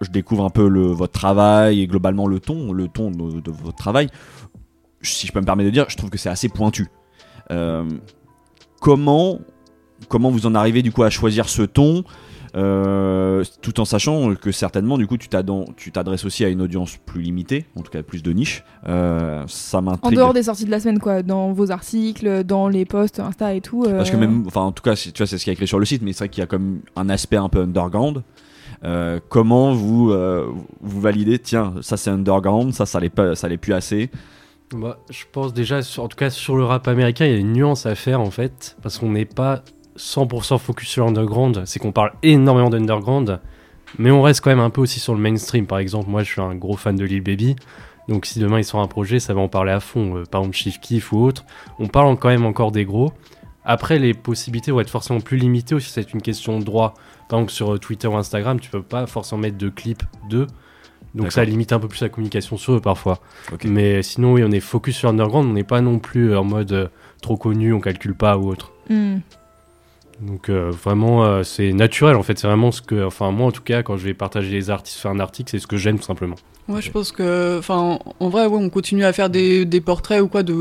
je 0.00 0.10
découvre 0.10 0.44
un 0.44 0.50
peu 0.50 0.68
le, 0.68 0.86
votre 0.86 1.12
travail 1.12 1.80
et 1.80 1.86
globalement 1.86 2.26
le 2.26 2.40
ton, 2.40 2.72
le 2.72 2.88
ton 2.88 3.10
de, 3.10 3.40
de 3.40 3.50
votre 3.50 3.76
travail, 3.76 4.08
si 5.02 5.26
je 5.26 5.32
peux 5.32 5.40
me 5.40 5.44
permettre 5.44 5.66
de 5.66 5.72
dire, 5.72 5.86
je 5.88 5.96
trouve 5.96 6.10
que 6.10 6.18
c'est 6.18 6.28
assez 6.28 6.48
pointu. 6.48 6.88
Euh, 7.50 7.84
comment, 8.80 9.38
comment 10.08 10.30
vous 10.30 10.46
en 10.46 10.54
arrivez 10.54 10.82
du 10.82 10.92
coup 10.92 11.02
à 11.02 11.10
choisir 11.10 11.48
ce 11.48 11.62
ton 11.62 12.04
tout 12.54 13.80
en 13.80 13.84
sachant 13.84 14.34
que 14.34 14.52
certainement 14.52 14.98
du 14.98 15.06
coup 15.06 15.16
tu 15.16 15.28
t'adresses 15.28 16.24
aussi 16.24 16.44
à 16.44 16.48
une 16.48 16.60
audience 16.62 16.98
plus 17.06 17.22
limitée, 17.22 17.66
en 17.76 17.82
tout 17.82 17.90
cas 17.90 18.02
plus 18.02 18.22
de 18.22 18.32
niche. 18.32 18.62
Euh, 18.88 19.44
ça 19.48 19.78
En 19.78 19.82
m'intrigue. 19.82 20.16
dehors 20.16 20.34
des 20.34 20.42
sorties 20.44 20.64
de 20.66 20.70
la 20.70 20.80
semaine, 20.80 20.98
quoi. 20.98 21.22
Dans 21.22 21.52
vos 21.52 21.70
articles, 21.70 22.44
dans 22.44 22.68
les 22.68 22.84
posts 22.84 23.20
Insta 23.20 23.54
et 23.54 23.60
tout. 23.60 23.84
Parce 23.84 24.10
que 24.10 24.16
euh, 24.16 24.20
même, 24.20 24.44
enfin 24.46 24.62
en 24.62 24.72
tout 24.72 24.82
cas, 24.82 24.94
tu 24.94 25.10
vois, 25.16 25.26
c'est 25.26 25.38
ce 25.38 25.44
qui 25.44 25.50
est 25.50 25.54
écrit 25.54 25.66
sur 25.66 25.78
le 25.78 25.84
site, 25.86 26.02
mais 26.02 26.12
c'est 26.12 26.20
vrai 26.20 26.28
qu'il 26.28 26.40
y 26.40 26.44
a 26.44 26.46
comme 26.46 26.80
un 26.96 27.08
aspect 27.08 27.36
un 27.36 27.48
peu 27.48 27.60
underground. 27.62 28.22
Euh, 28.84 29.20
comment 29.28 29.72
vous 29.72 30.10
euh, 30.10 30.46
vous 30.80 31.00
validez 31.00 31.38
Tiens, 31.38 31.74
ça 31.82 31.96
c'est 31.96 32.10
underground, 32.10 32.72
ça 32.74 32.84
ça 32.84 32.98
l'est 33.00 33.10
pas, 33.10 33.34
ça 33.36 33.48
l'est 33.48 33.56
plus 33.56 33.72
assez? 33.74 34.10
Bah, 34.74 34.98
je 35.10 35.24
pense 35.30 35.52
déjà, 35.54 35.82
sur- 35.82 36.02
en 36.02 36.08
tout 36.08 36.16
cas 36.16 36.30
sur 36.30 36.56
le 36.56 36.64
rap 36.64 36.88
américain, 36.88 37.26
il 37.26 37.32
y 37.32 37.34
a 37.34 37.38
une 37.38 37.52
nuance 37.52 37.86
à 37.86 37.94
faire 37.94 38.20
en 38.20 38.30
fait, 38.30 38.76
parce 38.82 38.98
qu'on 38.98 39.10
n'est 39.12 39.24
pas 39.26 39.62
100% 39.96 40.58
focus 40.58 40.88
sur 40.88 41.04
l'underground, 41.04 41.62
c'est 41.66 41.78
qu'on 41.78 41.92
parle 41.92 42.12
énormément 42.22 42.70
d'underground, 42.70 43.40
mais 43.98 44.10
on 44.10 44.22
reste 44.22 44.40
quand 44.40 44.50
même 44.50 44.60
un 44.60 44.70
peu 44.70 44.80
aussi 44.80 45.00
sur 45.00 45.14
le 45.14 45.20
mainstream. 45.20 45.66
Par 45.66 45.78
exemple, 45.78 46.08
moi 46.08 46.22
je 46.22 46.30
suis 46.30 46.40
un 46.40 46.54
gros 46.54 46.76
fan 46.76 46.96
de 46.96 47.04
Lil 47.04 47.22
Baby, 47.22 47.56
donc 48.08 48.26
si 48.26 48.38
demain 48.38 48.58
il 48.58 48.64
sort 48.64 48.80
un 48.80 48.88
projet, 48.88 49.20
ça 49.20 49.34
va 49.34 49.40
en 49.40 49.48
parler 49.48 49.72
à 49.72 49.80
fond. 49.80 50.16
Euh, 50.16 50.24
par 50.24 50.42
exemple, 50.42 50.56
Chief 50.56 50.80
Keef 50.80 51.12
ou 51.12 51.24
autre, 51.24 51.44
on 51.78 51.88
parle 51.88 52.16
quand 52.16 52.28
même 52.28 52.46
encore 52.46 52.72
des 52.72 52.84
gros. 52.84 53.12
Après, 53.64 53.98
les 53.98 54.12
possibilités 54.12 54.72
vont 54.72 54.80
être 54.80 54.90
forcément 54.90 55.20
plus 55.20 55.36
limitées 55.36 55.74
aussi, 55.74 55.90
c'est 55.90 56.12
une 56.12 56.22
question 56.22 56.58
de 56.58 56.64
droit. 56.64 56.94
Par 57.28 57.38
exemple, 57.38 57.52
sur 57.52 57.74
euh, 57.74 57.78
Twitter 57.78 58.08
ou 58.08 58.16
Instagram, 58.16 58.58
tu 58.58 58.70
peux 58.70 58.82
pas 58.82 59.06
forcément 59.06 59.40
mettre 59.42 59.58
de 59.58 59.68
clips 59.68 60.02
d'eux. 60.28 60.46
Donc 61.14 61.30
ça 61.30 61.44
limite 61.44 61.72
un 61.72 61.78
peu 61.78 61.88
plus 61.88 62.00
la 62.00 62.08
communication 62.08 62.56
sur 62.56 62.74
eux 62.74 62.80
parfois. 62.80 63.18
Mais 63.64 64.02
sinon, 64.02 64.32
oui, 64.32 64.42
on 64.46 64.50
est 64.50 64.60
focus 64.60 64.96
sur 64.96 65.10
Underground, 65.10 65.50
on 65.50 65.52
n'est 65.52 65.62
pas 65.62 65.80
non 65.80 65.98
plus 65.98 66.34
en 66.34 66.44
mode 66.44 66.72
euh, 66.72 66.88
trop 67.20 67.36
connu, 67.36 67.72
on 67.72 67.80
calcule 67.80 68.14
pas 68.14 68.38
ou 68.38 68.48
autre. 68.48 68.72
hmm. 68.88 69.18
Donc 70.22 70.48
euh, 70.48 70.70
vraiment, 70.70 71.24
euh, 71.24 71.42
c'est 71.42 71.72
naturel 71.72 72.14
en 72.16 72.22
fait, 72.22 72.38
c'est 72.38 72.46
vraiment 72.46 72.70
ce 72.70 72.80
que, 72.80 73.04
enfin 73.04 73.30
moi 73.32 73.48
en 73.48 73.50
tout 73.50 73.62
cas, 73.62 73.82
quand 73.82 73.96
je 73.96 74.04
vais 74.04 74.14
partager 74.14 74.50
les 74.50 74.70
artistes, 74.70 74.98
faire 74.98 75.10
un 75.10 75.20
article, 75.20 75.50
c'est 75.50 75.58
ce 75.58 75.66
que 75.66 75.76
j'aime 75.76 75.98
tout 75.98 76.04
simplement. 76.04 76.36
Ouais, 76.68 76.80
je 76.80 76.92
pense 76.92 77.10
que, 77.10 77.58
enfin, 77.58 77.98
en 78.20 78.28
vrai, 78.28 78.46
ouais, 78.46 78.56
on 78.56 78.70
continue 78.70 79.04
à 79.04 79.12
faire 79.12 79.28
des, 79.30 79.64
des 79.64 79.80
portraits 79.80 80.22
ou 80.22 80.28
quoi 80.28 80.44
de, 80.44 80.54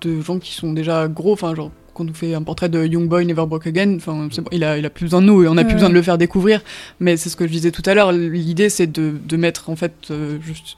de 0.00 0.20
gens 0.20 0.40
qui 0.40 0.52
sont 0.52 0.72
déjà 0.72 1.06
gros. 1.06 1.32
Enfin, 1.32 1.54
genre, 1.54 1.70
quand 1.94 2.10
on 2.10 2.12
fait 2.12 2.34
un 2.34 2.42
portrait 2.42 2.68
de 2.68 2.84
Young 2.84 3.08
Boy 3.08 3.24
Never 3.24 3.46
Broke 3.46 3.68
Again, 3.68 3.94
enfin, 3.96 4.14
bon, 4.36 4.48
il 4.50 4.64
a, 4.64 4.78
il 4.78 4.84
a 4.84 4.90
plus 4.90 5.04
besoin 5.04 5.20
de 5.22 5.26
nous 5.26 5.44
et 5.44 5.48
on 5.48 5.52
a 5.52 5.58
Ouais. 5.58 5.64
plus 5.64 5.74
besoin 5.74 5.90
de 5.90 5.94
le 5.94 6.02
faire 6.02 6.18
découvrir. 6.18 6.60
Mais 6.98 7.16
c'est 7.16 7.28
ce 7.28 7.36
que 7.36 7.46
je 7.46 7.52
disais 7.52 7.70
tout 7.70 7.82
à 7.86 7.94
l'heure. 7.94 8.10
L'idée, 8.10 8.68
c'est 8.68 8.88
de, 8.88 9.12
de 9.24 9.36
mettre 9.36 9.70
en 9.70 9.76
fait 9.76 9.92
euh, 10.10 10.38
juste 10.42 10.76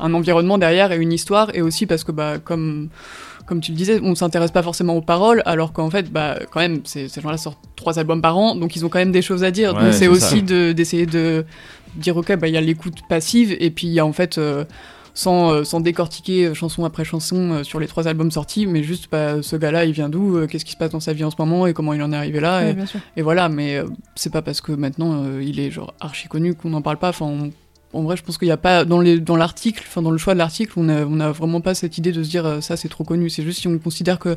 un 0.00 0.14
environnement 0.14 0.56
derrière 0.56 0.90
et 0.90 0.96
une 0.96 1.12
histoire, 1.12 1.54
et 1.54 1.60
aussi 1.60 1.84
parce 1.84 2.02
que, 2.02 2.10
bah, 2.10 2.38
comme 2.42 2.88
comme 3.46 3.60
tu 3.60 3.72
le 3.72 3.76
disais, 3.76 4.00
on 4.02 4.14
s'intéresse 4.14 4.50
pas 4.50 4.62
forcément 4.62 4.96
aux 4.96 5.02
paroles, 5.02 5.42
alors 5.46 5.72
qu'en 5.72 5.90
fait, 5.90 6.10
bah, 6.10 6.38
quand 6.50 6.60
même, 6.60 6.80
ces, 6.84 7.08
ces 7.08 7.20
gens-là 7.20 7.36
sortent 7.36 7.58
trois 7.76 7.98
albums 7.98 8.22
par 8.22 8.36
an, 8.38 8.54
donc 8.56 8.74
ils 8.76 8.84
ont 8.84 8.88
quand 8.88 8.98
même 8.98 9.12
des 9.12 9.22
choses 9.22 9.44
à 9.44 9.50
dire. 9.50 9.74
Ouais, 9.74 9.84
donc 9.84 9.92
c'est 9.92 10.08
aussi 10.08 10.42
de- 10.42 10.72
d'essayer 10.72 11.06
de 11.06 11.44
dire, 11.96 12.16
ok, 12.16 12.36
bah, 12.36 12.48
il 12.48 12.54
y 12.54 12.56
a 12.56 12.60
l'écoute 12.60 13.00
passive, 13.08 13.54
et 13.60 13.70
puis 13.70 13.86
il 13.86 13.92
y 13.92 14.00
a 14.00 14.06
en 14.06 14.12
fait, 14.12 14.38
euh, 14.38 14.64
sans, 15.16 15.52
euh, 15.52 15.62
sans 15.64 15.78
décortiquer 15.80 16.46
euh, 16.46 16.54
chanson 16.54 16.84
après 16.84 17.04
chanson 17.04 17.52
euh, 17.52 17.62
sur 17.64 17.78
les 17.78 17.86
trois 17.86 18.08
albums 18.08 18.30
sortis, 18.32 18.66
mais 18.66 18.82
juste, 18.82 19.06
bah, 19.12 19.42
ce 19.42 19.54
gars-là, 19.56 19.84
il 19.84 19.92
vient 19.92 20.08
d'où, 20.08 20.36
euh, 20.38 20.46
qu'est-ce 20.48 20.64
qui 20.64 20.72
se 20.72 20.76
passe 20.76 20.90
dans 20.90 20.98
sa 21.00 21.12
vie 21.12 21.22
en 21.22 21.30
ce 21.30 21.36
moment, 21.38 21.66
et 21.68 21.72
comment 21.72 21.92
il 21.92 22.02
en 22.02 22.12
est 22.12 22.16
arrivé 22.16 22.40
là, 22.40 22.62
Ouais, 22.64 22.74
et, 23.16 23.22
voilà, 23.22 23.48
mais 23.48 23.76
euh, 23.76 23.84
c'est 24.16 24.32
pas 24.32 24.42
parce 24.42 24.60
que 24.60 24.72
maintenant 24.72 25.22
euh, 25.24 25.42
il 25.44 25.60
est 25.60 25.70
genre 25.70 25.94
archi 26.00 26.26
connu 26.28 26.54
qu'on 26.54 26.70
n'en 26.70 26.82
parle 26.82 26.96
pas. 26.96 27.10
Enfin, 27.10 27.26
on- 27.26 27.50
en 27.94 28.02
vrai, 28.02 28.16
je 28.16 28.22
pense 28.22 28.36
qu'il 28.38 28.48
n'y 28.48 28.52
a 28.52 28.56
pas 28.56 28.84
dans 28.84 29.00
les 29.00 29.18
dans 29.20 29.36
l'article, 29.36 29.82
enfin 29.86 30.02
dans 30.02 30.10
le 30.10 30.18
choix 30.18 30.34
de 30.34 30.38
l'article, 30.38 30.72
on 30.76 30.88
a 30.88 31.04
on 31.06 31.20
a 31.20 31.30
vraiment 31.32 31.60
pas 31.60 31.74
cette 31.74 31.96
idée 31.98 32.12
de 32.12 32.22
se 32.22 32.28
dire 32.28 32.44
euh, 32.44 32.60
ça 32.60 32.76
c'est 32.76 32.88
trop 32.88 33.04
connu. 33.04 33.30
C'est 33.30 33.42
juste 33.42 33.60
si 33.60 33.68
on 33.68 33.78
considère 33.78 34.18
que 34.18 34.36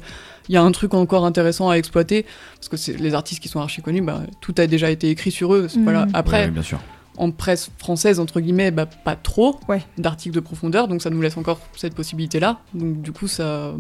il 0.50 0.54
y 0.56 0.58
a 0.58 0.62
un 0.64 0.72
truc 0.72 0.94
encore 0.94 1.26
intéressant 1.26 1.70
à 1.70 1.76
exploiter, 1.76 2.26
parce 2.56 2.70
que 2.70 2.78
c'est 2.78 2.98
les 2.98 3.14
artistes 3.14 3.42
qui 3.42 3.50
sont 3.50 3.60
archi 3.60 3.82
connus, 3.82 4.02
bah 4.02 4.22
tout 4.42 4.56
a 4.58 4.68
déjà 4.68 4.90
été 4.92 5.10
écrit 5.10 5.32
sur 5.32 5.54
eux. 5.54 5.68
Mhm. 5.76 5.84
Voilà. 5.84 6.08
Après, 6.14 6.46
Ouais, 6.46 6.52
bien 6.52 6.62
sûr. 6.64 6.80
en 7.18 7.32
presse 7.32 7.72
française, 7.80 8.20
entre 8.20 8.40
guillemets, 8.40 8.70
bah, 8.72 8.86
pas 8.86 9.16
trop 9.16 9.60
Ouais. 9.68 9.82
d'articles 9.98 10.36
de 10.36 10.40
profondeur, 10.40 10.88
donc 10.88 11.02
ça 11.02 11.10
nous 11.10 11.20
laisse 11.22 11.36
encore 11.38 11.60
cette 11.76 11.96
possibilité-là. 11.96 12.60
Donc 12.76 13.02
du 13.02 13.12
coup, 13.12 13.28
ça. 13.28 13.74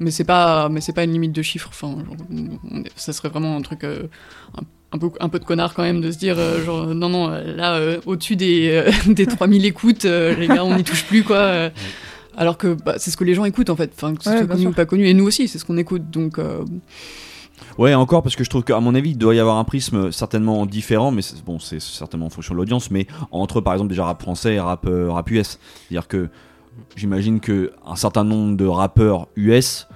Mais 0.00 0.10
c'est 0.12 0.22
pas, 0.24 0.68
mais 0.68 0.80
c'est 0.80 0.92
pas 0.92 1.02
une 1.02 1.12
limite 1.12 1.32
de 1.32 1.42
chiffres. 1.42 1.70
Enfin, 1.72 1.96
genre, 2.06 2.82
ça 2.94 3.12
serait 3.12 3.30
vraiment 3.30 3.56
un 3.56 3.62
truc. 3.62 3.82
euh, 3.84 4.04
un, 4.56 4.60
un 4.92 4.98
peu, 4.98 5.10
un 5.20 5.28
peu 5.28 5.38
de 5.38 5.44
connard 5.44 5.74
quand 5.74 5.82
même 5.82 6.00
de 6.00 6.10
se 6.10 6.18
dire 6.18 6.36
euh, 6.38 6.64
genre 6.64 6.86
non 6.94 7.08
non 7.08 7.28
là 7.28 7.74
euh, 7.76 8.00
au-dessus 8.06 8.36
des 8.36 8.70
euh, 8.70 8.90
des 9.12 9.26
3000 9.26 9.64
écoutes 9.66 10.04
euh, 10.06 10.34
les 10.34 10.48
gars 10.48 10.64
on 10.64 10.76
n'y 10.76 10.84
touche 10.84 11.04
plus 11.04 11.24
quoi. 11.24 11.70
Alors 12.36 12.56
que 12.56 12.74
bah, 12.74 12.94
c'est 12.98 13.10
ce 13.10 13.16
que 13.16 13.24
les 13.24 13.34
gens 13.34 13.44
écoutent 13.44 13.70
en 13.70 13.76
fait. 13.76 13.92
Enfin 13.94 14.14
que 14.14 14.22
ce 14.24 14.30
Ouais, 14.30 14.38
soit 14.38 14.46
connu 14.46 14.60
sûr. 14.62 14.70
ou 14.70 14.72
pas 14.72 14.86
connu. 14.86 15.06
Et 15.08 15.14
nous 15.14 15.24
aussi 15.26 15.48
c'est 15.48 15.58
ce 15.58 15.64
qu'on 15.64 15.76
écoute 15.76 16.10
donc 16.10 16.38
Ouais, 17.76 17.94
encore 17.94 18.22
parce 18.22 18.36
que 18.36 18.44
je 18.44 18.50
trouve 18.50 18.62
qu'à 18.64 18.78
mon 18.80 18.94
avis, 18.94 19.10
il 19.10 19.18
doit 19.18 19.34
y 19.34 19.40
avoir 19.40 19.56
un 19.56 19.64
prisme 19.64 20.10
certainement 20.12 20.64
différent, 20.66 21.10
mais 21.10 21.22
c'est- 21.22 21.44
bon, 21.44 21.58
c'est 21.58 21.80
certainement 21.80 22.26
en 22.26 22.30
fonction 22.30 22.54
de 22.54 22.58
l'audience, 22.58 22.90
mais 22.90 23.06
entre 23.30 23.60
par 23.60 23.72
exemple 23.72 23.90
déjà 23.90 24.04
rap 24.04 24.20
français 24.22 24.54
et 24.54 24.60
rap, 24.60 24.86
rap 24.88 25.30
US. 25.30 25.58
C'est-à-dire 25.88 26.06
que 26.08 26.28
j'imagine 26.96 27.40
que 27.40 27.72
un 27.86 27.96
certain 27.96 28.24
nombre 28.24 28.56
de 28.56 28.64
rappeurs 28.64 29.26
US 29.36 29.86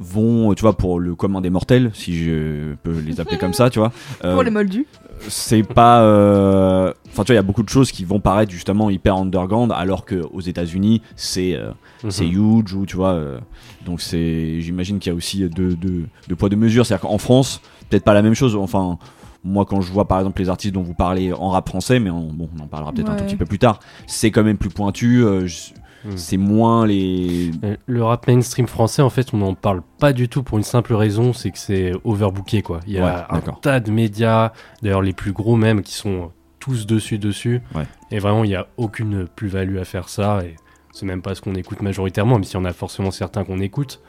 vont, 0.00 0.52
tu 0.54 0.62
vois, 0.62 0.76
pour 0.76 0.98
le 1.00 1.14
commun 1.14 1.40
des 1.40 1.50
mortels, 1.50 1.90
si 1.94 2.16
je 2.16 2.74
peux 2.82 2.98
les 2.98 3.20
appeler 3.20 3.38
comme 3.38 3.52
ça, 3.54 3.70
tu 3.70 3.78
vois. 3.78 3.92
euh, 4.24 4.34
Pour 4.34 4.42
les 4.42 4.50
moldus. 4.50 4.86
c'est 5.28 5.62
pas 5.62 6.02
euh, 6.02 6.92
enfin 7.08 7.22
tu 7.22 7.28
vois 7.28 7.34
il 7.34 7.36
y 7.36 7.38
a 7.38 7.42
beaucoup 7.42 7.62
de 7.62 7.68
choses 7.68 7.92
qui 7.92 8.04
vont 8.04 8.18
paraître 8.20 8.50
justement 8.50 8.90
hyper 8.90 9.16
underground 9.16 9.72
alors 9.72 10.04
que 10.04 10.16
aux 10.32 10.40
États-Unis 10.40 11.00
c'est 11.16 11.54
euh, 11.54 11.70
Mhm. 12.02 12.10
c'est 12.10 12.26
huge 12.26 12.74
ou 12.74 12.84
tu 12.84 12.96
vois 12.96 13.12
euh, 13.12 13.38
donc 13.86 14.00
c'est 14.02 14.60
j'imagine 14.60 14.98
qu'il 14.98 15.10
y 15.10 15.14
a 15.14 15.16
aussi 15.16 15.48
deux 15.48 15.74
deux- 15.74 16.04
deux 16.28 16.34
poids 16.36 16.48
deux 16.50 16.56
mesures 16.56 16.84
c'est-à-dire 16.84 17.08
qu'en 17.08 17.16
France 17.18 17.62
peut-être 17.88 18.04
pas 18.04 18.12
la 18.12 18.20
même 18.22 18.34
chose 18.34 18.56
enfin 18.56 18.98
moi 19.44 19.64
quand 19.64 19.80
je 19.80 19.90
vois 19.92 20.06
par 20.06 20.18
exemple 20.18 20.42
les 20.42 20.48
artistes 20.50 20.74
dont 20.74 20.82
vous 20.82 20.92
parlez 20.94 21.32
en 21.32 21.50
rap 21.50 21.68
français 21.68 22.00
mais 22.00 22.10
en- 22.10 22.20
bon 22.32 22.48
on 22.58 22.62
en 22.64 22.66
parlera 22.66 22.92
peut-être 22.92 23.10
un 23.10 23.14
tout 23.16 23.24
petit 23.24 23.36
peu 23.36 23.46
plus 23.46 23.58
tard 23.60 23.78
c'est 24.06 24.30
quand 24.30 24.42
même 24.42 24.58
plus 24.58 24.68
pointu 24.70 25.22
euh, 25.24 25.46
je- 25.46 25.70
Mhm. 26.04 26.16
c'est 26.16 26.36
moins 26.36 26.86
les 26.86 27.50
Euh, 27.64 27.76
Le 27.86 28.02
rap 28.04 28.26
mainstream 28.26 28.66
français, 28.66 29.02
en 29.02 29.10
fait, 29.10 29.32
on 29.32 29.38
n'en 29.38 29.54
parle 29.54 29.82
pas 29.98 30.12
du 30.12 30.28
tout 30.28 30.42
pour 30.42 30.58
une 30.58 30.64
simple 30.64 30.94
raison, 30.94 31.32
c'est 31.32 31.50
que 31.50 31.58
c'est 31.58 31.92
overbooké, 32.04 32.62
quoi. 32.62 32.80
Il 32.86 32.92
y 32.94 32.98
a 32.98 33.04
Ouais, 33.04 33.22
un 33.30 33.40
tas 33.60 33.80
de 33.80 33.90
médias, 33.90 34.52
d'ailleurs 34.82 35.02
les 35.02 35.12
plus 35.12 35.32
gros 35.32 35.56
même, 35.56 35.82
qui 35.82 35.94
sont 35.94 36.30
tous 36.60 36.86
dessus, 36.86 37.18
dessus. 37.18 37.60
Ouais. 37.74 37.84
Et 38.10 38.18
vraiment, 38.18 38.44
il 38.44 38.48
n'y 38.48 38.54
a 38.56 38.66
aucune 38.76 39.26
plus-value 39.26 39.78
à 39.78 39.84
faire 39.84 40.08
ça. 40.08 40.42
Et 40.44 40.56
c'est 40.92 41.06
même 41.06 41.22
pas 41.22 41.34
ce 41.34 41.40
qu'on 41.42 41.54
écoute 41.54 41.82
majoritairement, 41.82 42.34
même 42.34 42.44
s'il 42.44 42.58
y 42.58 42.62
en 42.62 42.64
a 42.64 42.72
forcément 42.72 43.10
certains 43.10 43.44
qu'on 43.44 43.60
écoute. 43.60 44.00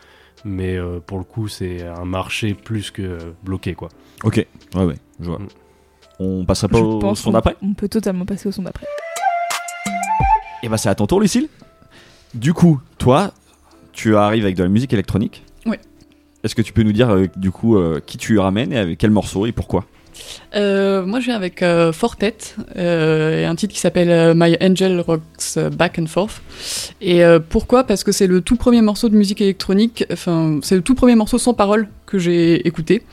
Mais 0.44 0.76
euh, 0.78 1.00
pour 1.06 1.18
le 1.18 1.24
coup, 1.24 1.48
c'est 1.48 1.82
un 1.88 2.06
marché 2.06 2.54
plus 2.54 2.92
que 2.92 3.34
bloqué, 3.44 3.74
quoi. 3.74 3.90
ok 4.24 4.46
ouais 4.76 4.84
ouais 4.84 4.96
je 5.20 5.26
vois 5.30 5.40
Mhm. 5.40 5.48
on 6.20 6.46
passerait 6.46 6.68
pas 6.68 6.78
Je 6.78 6.84
au 6.84 7.16
son 7.16 7.32
d'après 7.32 7.56
On 7.62 7.74
peut 7.74 7.88
totalement 7.90 8.26
passer 8.26 8.48
au 8.50 8.52
son 8.52 8.62
d'après. 8.64 8.86
Et 10.64 10.70
bah 10.70 10.78
c'est 10.78 10.90
à 10.90 10.96
ton 10.96 11.08
tour 11.08 11.20
Lucille. 11.22 11.48
Du 12.36 12.54
coup, 12.54 12.82
toi, 12.98 13.34
tu 13.94 14.18
arrives 14.18 14.44
avec 14.44 14.58
de 14.58 14.64
la 14.64 14.70
musique 14.70 14.92
électronique. 14.92 15.44
Ouais. 15.66 15.80
Est-ce 16.44 16.54
que 16.54 16.62
tu 16.62 16.74
peux 16.74 16.84
nous 16.84 16.92
dire 16.92 17.10
euh, 17.10 17.28
du 17.38 17.50
coup 17.50 17.78
euh, 17.78 18.02
qui 18.06 18.18
tu 18.18 18.38
ramènes 18.38 18.74
et 18.74 18.78
avec 18.78 18.98
quel 18.98 19.10
morceau 19.10 19.46
et 19.46 19.54
pourquoi? 19.54 19.86
Euh, 20.54 21.06
moi, 21.06 21.20
je 21.22 21.26
viens 21.26 21.36
avec 21.36 21.62
euh, 21.62 21.92
Fortet 21.92 22.36
euh, 22.76 23.42
et 23.42 23.46
un 23.46 23.56
titre 23.56 23.74
qui 23.74 23.80
s'appelle 23.80 24.34
My 24.36 24.58
Angel 24.62 25.00
Rocks 25.00 25.58
Back 25.74 25.98
and 26.00 26.08
Forth. 26.08 26.42
Et 27.02 27.22
pourquoi? 27.50 27.86
Parce 27.86 28.04
que 28.04 28.12
c'est 28.12 28.28
le 28.28 28.42
tout 28.42 28.58
premier 28.58 28.82
morceau 28.82 29.10
de 29.10 29.16
musique 29.16 29.42
électronique, 29.42 30.06
enfin, 30.12 30.60
c'est 30.62 30.76
le 30.76 30.82
tout 30.82 30.96
premier 30.96 31.16
morceau 31.16 31.38
sans 31.38 31.54
parole 31.54 31.88
que 32.06 32.18
j'ai 32.18 32.68
écouté. 32.68 33.04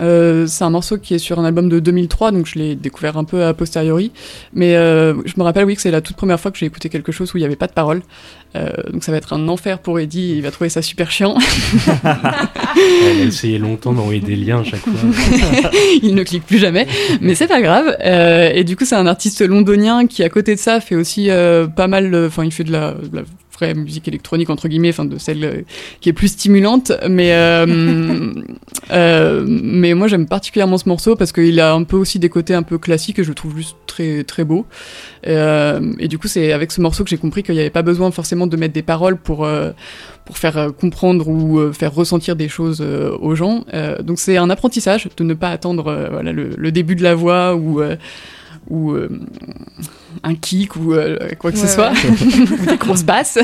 Euh, 0.00 0.46
c'est 0.46 0.64
un 0.64 0.70
morceau 0.70 0.98
qui 0.98 1.14
est 1.14 1.18
sur 1.18 1.38
un 1.38 1.44
album 1.44 1.68
de 1.68 1.80
2003, 1.80 2.32
donc 2.32 2.46
je 2.46 2.58
l'ai 2.58 2.74
découvert 2.74 3.16
un 3.16 3.24
peu 3.24 3.44
a 3.44 3.54
posteriori. 3.54 4.12
Mais 4.52 4.76
euh, 4.76 5.14
je 5.24 5.34
me 5.36 5.42
rappelle, 5.42 5.64
oui, 5.64 5.76
que 5.76 5.82
c'est 5.82 5.90
la 5.90 6.00
toute 6.00 6.16
première 6.16 6.40
fois 6.40 6.50
que 6.50 6.58
j'ai 6.58 6.66
écouté 6.66 6.88
quelque 6.88 7.12
chose 7.12 7.32
où 7.34 7.38
il 7.38 7.40
n'y 7.40 7.46
avait 7.46 7.56
pas 7.56 7.66
de 7.66 7.72
parole. 7.72 8.02
Euh, 8.54 8.70
donc 8.92 9.02
ça 9.02 9.12
va 9.12 9.18
être 9.18 9.32
un 9.32 9.48
enfer 9.48 9.78
pour 9.78 9.98
Eddie, 9.98 10.34
il 10.36 10.42
va 10.42 10.50
trouver 10.50 10.68
ça 10.68 10.82
super 10.82 11.10
chiant. 11.10 11.36
Elle 12.76 13.22
a 13.22 13.24
essayé 13.24 13.58
longtemps 13.58 13.92
d'envoyer 13.92 14.20
des 14.20 14.36
liens 14.36 14.60
à 14.60 14.64
chaque 14.64 14.80
fois. 14.80 15.70
il 16.02 16.14
ne 16.14 16.22
clique 16.22 16.44
plus 16.44 16.58
jamais, 16.58 16.86
mais 17.20 17.34
c'est 17.34 17.46
pas 17.46 17.62
grave. 17.62 17.96
Euh, 18.04 18.50
et 18.52 18.64
du 18.64 18.76
coup, 18.76 18.84
c'est 18.84 18.94
un 18.94 19.06
artiste 19.06 19.40
londonien 19.40 20.06
qui, 20.06 20.22
à 20.22 20.28
côté 20.28 20.54
de 20.54 20.60
ça, 20.60 20.80
fait 20.80 20.96
aussi 20.96 21.30
euh, 21.30 21.66
pas 21.66 21.88
mal. 21.88 22.14
Enfin, 22.26 22.44
il 22.44 22.52
fait 22.52 22.64
de 22.64 22.72
la, 22.72 22.92
de 22.92 23.16
la 23.16 23.22
musique 23.74 24.08
électronique 24.08 24.50
entre 24.50 24.68
guillemets, 24.68 24.90
enfin 24.90 25.04
de 25.04 25.18
celle 25.18 25.44
euh, 25.44 25.62
qui 26.00 26.08
est 26.08 26.12
plus 26.12 26.28
stimulante. 26.28 26.92
Mais 27.08 27.32
euh, 27.32 28.32
euh, 28.92 29.44
mais 29.46 29.94
moi, 29.94 30.08
j'aime 30.08 30.26
particulièrement 30.26 30.78
ce 30.78 30.88
morceau 30.88 31.16
parce 31.16 31.32
qu'il 31.32 31.58
a 31.60 31.72
un 31.72 31.84
peu 31.84 31.96
aussi 31.96 32.18
des 32.18 32.28
côtés 32.28 32.54
un 32.54 32.62
peu 32.62 32.78
classiques 32.78 33.18
et 33.18 33.24
je 33.24 33.28
le 33.28 33.34
trouve 33.34 33.56
juste 33.56 33.76
très 33.86 34.24
très 34.24 34.44
beau. 34.44 34.66
Et 35.24 36.08
du 36.08 36.18
coup, 36.18 36.28
c'est 36.28 36.52
avec 36.52 36.72
ce 36.72 36.80
morceau 36.80 37.04
que 37.04 37.10
j'ai 37.10 37.18
compris 37.18 37.42
qu'il 37.42 37.54
n'y 37.54 37.60
avait 37.60 37.70
pas 37.70 37.82
besoin 37.82 38.10
forcément 38.10 38.46
de 38.46 38.56
mettre 38.56 38.74
des 38.74 38.82
paroles 38.82 39.16
pour 39.16 39.48
pour 40.24 40.38
faire 40.38 40.70
comprendre 40.78 41.28
ou 41.28 41.72
faire 41.72 41.94
ressentir 41.94 42.34
des 42.36 42.48
choses 42.48 42.80
aux 42.80 43.34
gens. 43.34 43.64
Donc 44.02 44.18
c'est 44.18 44.36
un 44.36 44.50
apprentissage 44.50 45.08
de 45.16 45.24
ne 45.24 45.34
pas 45.34 45.50
attendre 45.50 46.08
voilà, 46.10 46.32
le, 46.32 46.50
le 46.56 46.72
début 46.72 46.96
de 46.96 47.02
la 47.02 47.14
voix 47.14 47.54
ou, 47.54 47.80
ou 48.68 48.92
euh, 48.92 49.08
un 50.22 50.34
kick 50.34 50.76
ou 50.76 50.92
euh, 50.92 51.18
quoi 51.38 51.52
que 51.52 51.58
ce 51.58 51.64
Ouais, 51.64 51.68
soit, 51.68 51.92
ou 52.62 52.66
des 52.66 52.76
grosses 52.76 53.04
basses. 53.04 53.38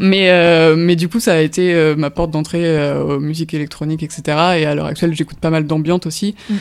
Mais, 0.00 0.30
euh, 0.30 0.76
mais 0.76 0.96
du 0.96 1.08
coup, 1.08 1.20
ça 1.20 1.34
a 1.34 1.38
été 1.40 1.94
ma 1.96 2.10
porte 2.10 2.30
d'entrée 2.30 2.92
aux 2.98 3.20
musiques 3.20 3.54
électroniques, 3.54 4.02
etc. 4.02 4.22
Et 4.58 4.66
à 4.66 4.74
l'heure 4.74 4.86
actuelle, 4.86 5.14
j'écoute 5.14 5.38
pas 5.38 5.50
mal 5.50 5.66
d'ambiance 5.66 6.06
aussi. 6.06 6.34
Mm. 6.48 6.56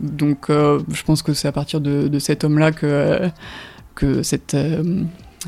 Donc 0.00 0.46
je 0.48 1.02
pense 1.04 1.22
que 1.22 1.34
c'est 1.34 1.48
à 1.48 1.52
partir 1.52 1.80
de, 1.80 2.08
de 2.08 2.18
cet 2.18 2.44
homme-là 2.44 2.72
que, 2.72 3.28
que 3.94 4.22
cette... 4.22 4.56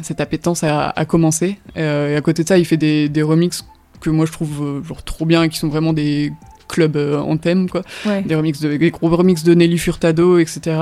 cette 0.03 0.21
appétence 0.21 0.63
a, 0.65 0.91
a 0.91 1.05
commencé. 1.05 1.59
Et 1.77 1.83
à 1.83 2.21
côté 2.21 2.43
de 2.43 2.49
ça, 2.49 2.59
il 2.59 2.65
fait 2.65 2.77
des, 2.77 3.09
des 3.09 3.23
remixes 3.23 3.65
que 4.01 4.11
moi 4.11 4.27
je 4.27 4.33
trouve 4.33 4.85
genre 4.85 5.03
trop 5.03 5.27
bien, 5.27 5.43
et 5.43 5.49
qui 5.49 5.59
sont 5.59 5.69
vraiment 5.69 5.93
des 5.93 6.33
clubs 6.69 6.97
euh, 6.97 7.19
en 7.19 7.37
thème, 7.37 7.69
quoi. 7.69 7.83
Ouais. 8.07 8.23
Des, 8.23 8.35
remixes 8.35 8.61
de, 8.61 8.77
des 8.77 8.91
gros 8.91 9.09
remixes 9.09 9.43
de 9.43 9.55
Nelly 9.55 9.79
Furtado, 9.79 10.39
etc. 10.39 10.77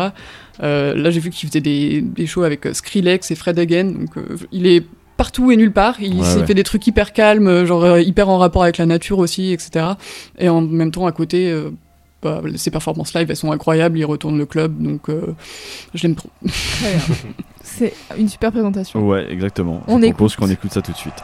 Euh, 0.62 0.94
là, 0.94 1.10
j'ai 1.10 1.20
vu 1.20 1.30
qu'il 1.30 1.48
faisait 1.48 1.60
des, 1.60 2.00
des 2.02 2.26
shows 2.26 2.42
avec 2.42 2.66
euh, 2.66 2.74
Skrillex 2.74 3.30
et 3.30 3.34
Fred 3.34 3.58
Again, 3.58 3.84
donc 3.92 4.16
euh, 4.18 4.36
il 4.52 4.66
est 4.66 4.84
partout 5.16 5.50
et 5.50 5.56
nulle 5.56 5.72
part. 5.72 5.96
Il 6.00 6.18
Ouais, 6.20 6.24
s'est 6.26 6.40
ouais. 6.40 6.46
fait 6.46 6.54
des 6.54 6.62
trucs 6.64 6.86
hyper 6.86 7.12
calmes, 7.12 7.46
euh, 7.48 7.64
genre 7.66 7.84
euh, 7.84 8.00
hyper 8.02 8.28
en 8.28 8.38
rapport 8.38 8.62
avec 8.62 8.76
la 8.78 8.86
nature 8.86 9.18
aussi, 9.18 9.52
etc. 9.52 9.86
Et 10.38 10.48
en 10.48 10.60
même 10.60 10.90
temps, 10.90 11.06
à 11.06 11.12
côté, 11.12 11.50
euh, 11.50 11.70
bah, 12.22 12.42
ses 12.56 12.70
performances 12.70 13.14
live, 13.14 13.26
elles 13.30 13.36
sont 13.36 13.52
incroyables. 13.52 13.98
Il 13.98 14.04
retourne 14.04 14.36
le 14.38 14.46
club, 14.46 14.82
donc 14.82 15.08
euh, 15.08 15.34
je 15.94 16.02
l'aime 16.02 16.16
trop. 16.16 16.30
Très 16.46 16.90
bien. 16.92 17.16
C'est 17.62 17.92
une 18.18 18.28
super 18.28 18.52
présentation. 18.52 19.06
Ouais, 19.06 19.30
exactement. 19.30 19.82
On 19.88 20.00
Je 20.00 20.06
propose 20.08 20.36
qu'on 20.36 20.48
écoute 20.48 20.72
ça 20.72 20.80
tout 20.82 20.92
de 20.92 20.96
suite. 20.96 21.14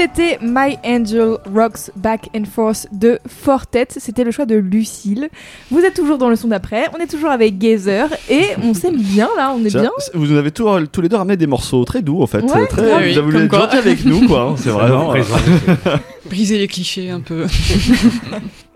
C'était 0.00 0.38
My 0.40 0.78
Angel 0.82 1.36
Rocks 1.54 1.90
Back 1.94 2.30
and 2.34 2.44
Forth 2.50 2.86
de 2.90 3.18
Fortet. 3.28 3.86
C'était 3.98 4.24
le 4.24 4.30
choix 4.30 4.46
de 4.46 4.54
Lucille. 4.56 5.28
Vous 5.70 5.80
êtes 5.80 5.92
toujours 5.92 6.16
dans 6.16 6.30
le 6.30 6.36
son 6.36 6.48
d'après. 6.48 6.86
On 6.96 7.02
est 7.02 7.06
toujours 7.06 7.28
avec 7.28 7.58
Gazer 7.58 8.08
et 8.30 8.44
on 8.62 8.72
s'aime 8.72 8.96
bien 8.98 9.28
là. 9.36 9.52
On 9.54 9.62
est 9.62 9.68
bien. 9.68 9.90
Vous 10.14 10.24
nous 10.26 10.38
avez 10.38 10.52
tous, 10.52 10.64
tous 10.90 11.02
les 11.02 11.10
deux 11.10 11.16
ramené 11.16 11.36
des 11.36 11.46
morceaux 11.46 11.84
très 11.84 12.00
doux 12.00 12.22
en 12.22 12.26
fait. 12.26 12.40
Ouais, 12.42 12.66
très, 12.66 12.82
grave. 12.82 13.02
vous 13.10 13.18
avez 13.18 13.20
voulu 13.20 13.44
être 13.44 13.54
gentil 13.54 13.76
avec 13.76 14.02
nous 14.06 14.26
quoi. 14.26 14.40
hein, 14.52 14.54
C'est 14.56 14.70
vraiment. 14.70 15.14
euh, 15.14 15.18
Briser 16.30 16.56
les 16.56 16.66
clichés 16.66 17.10
un 17.10 17.20
peu. 17.20 17.44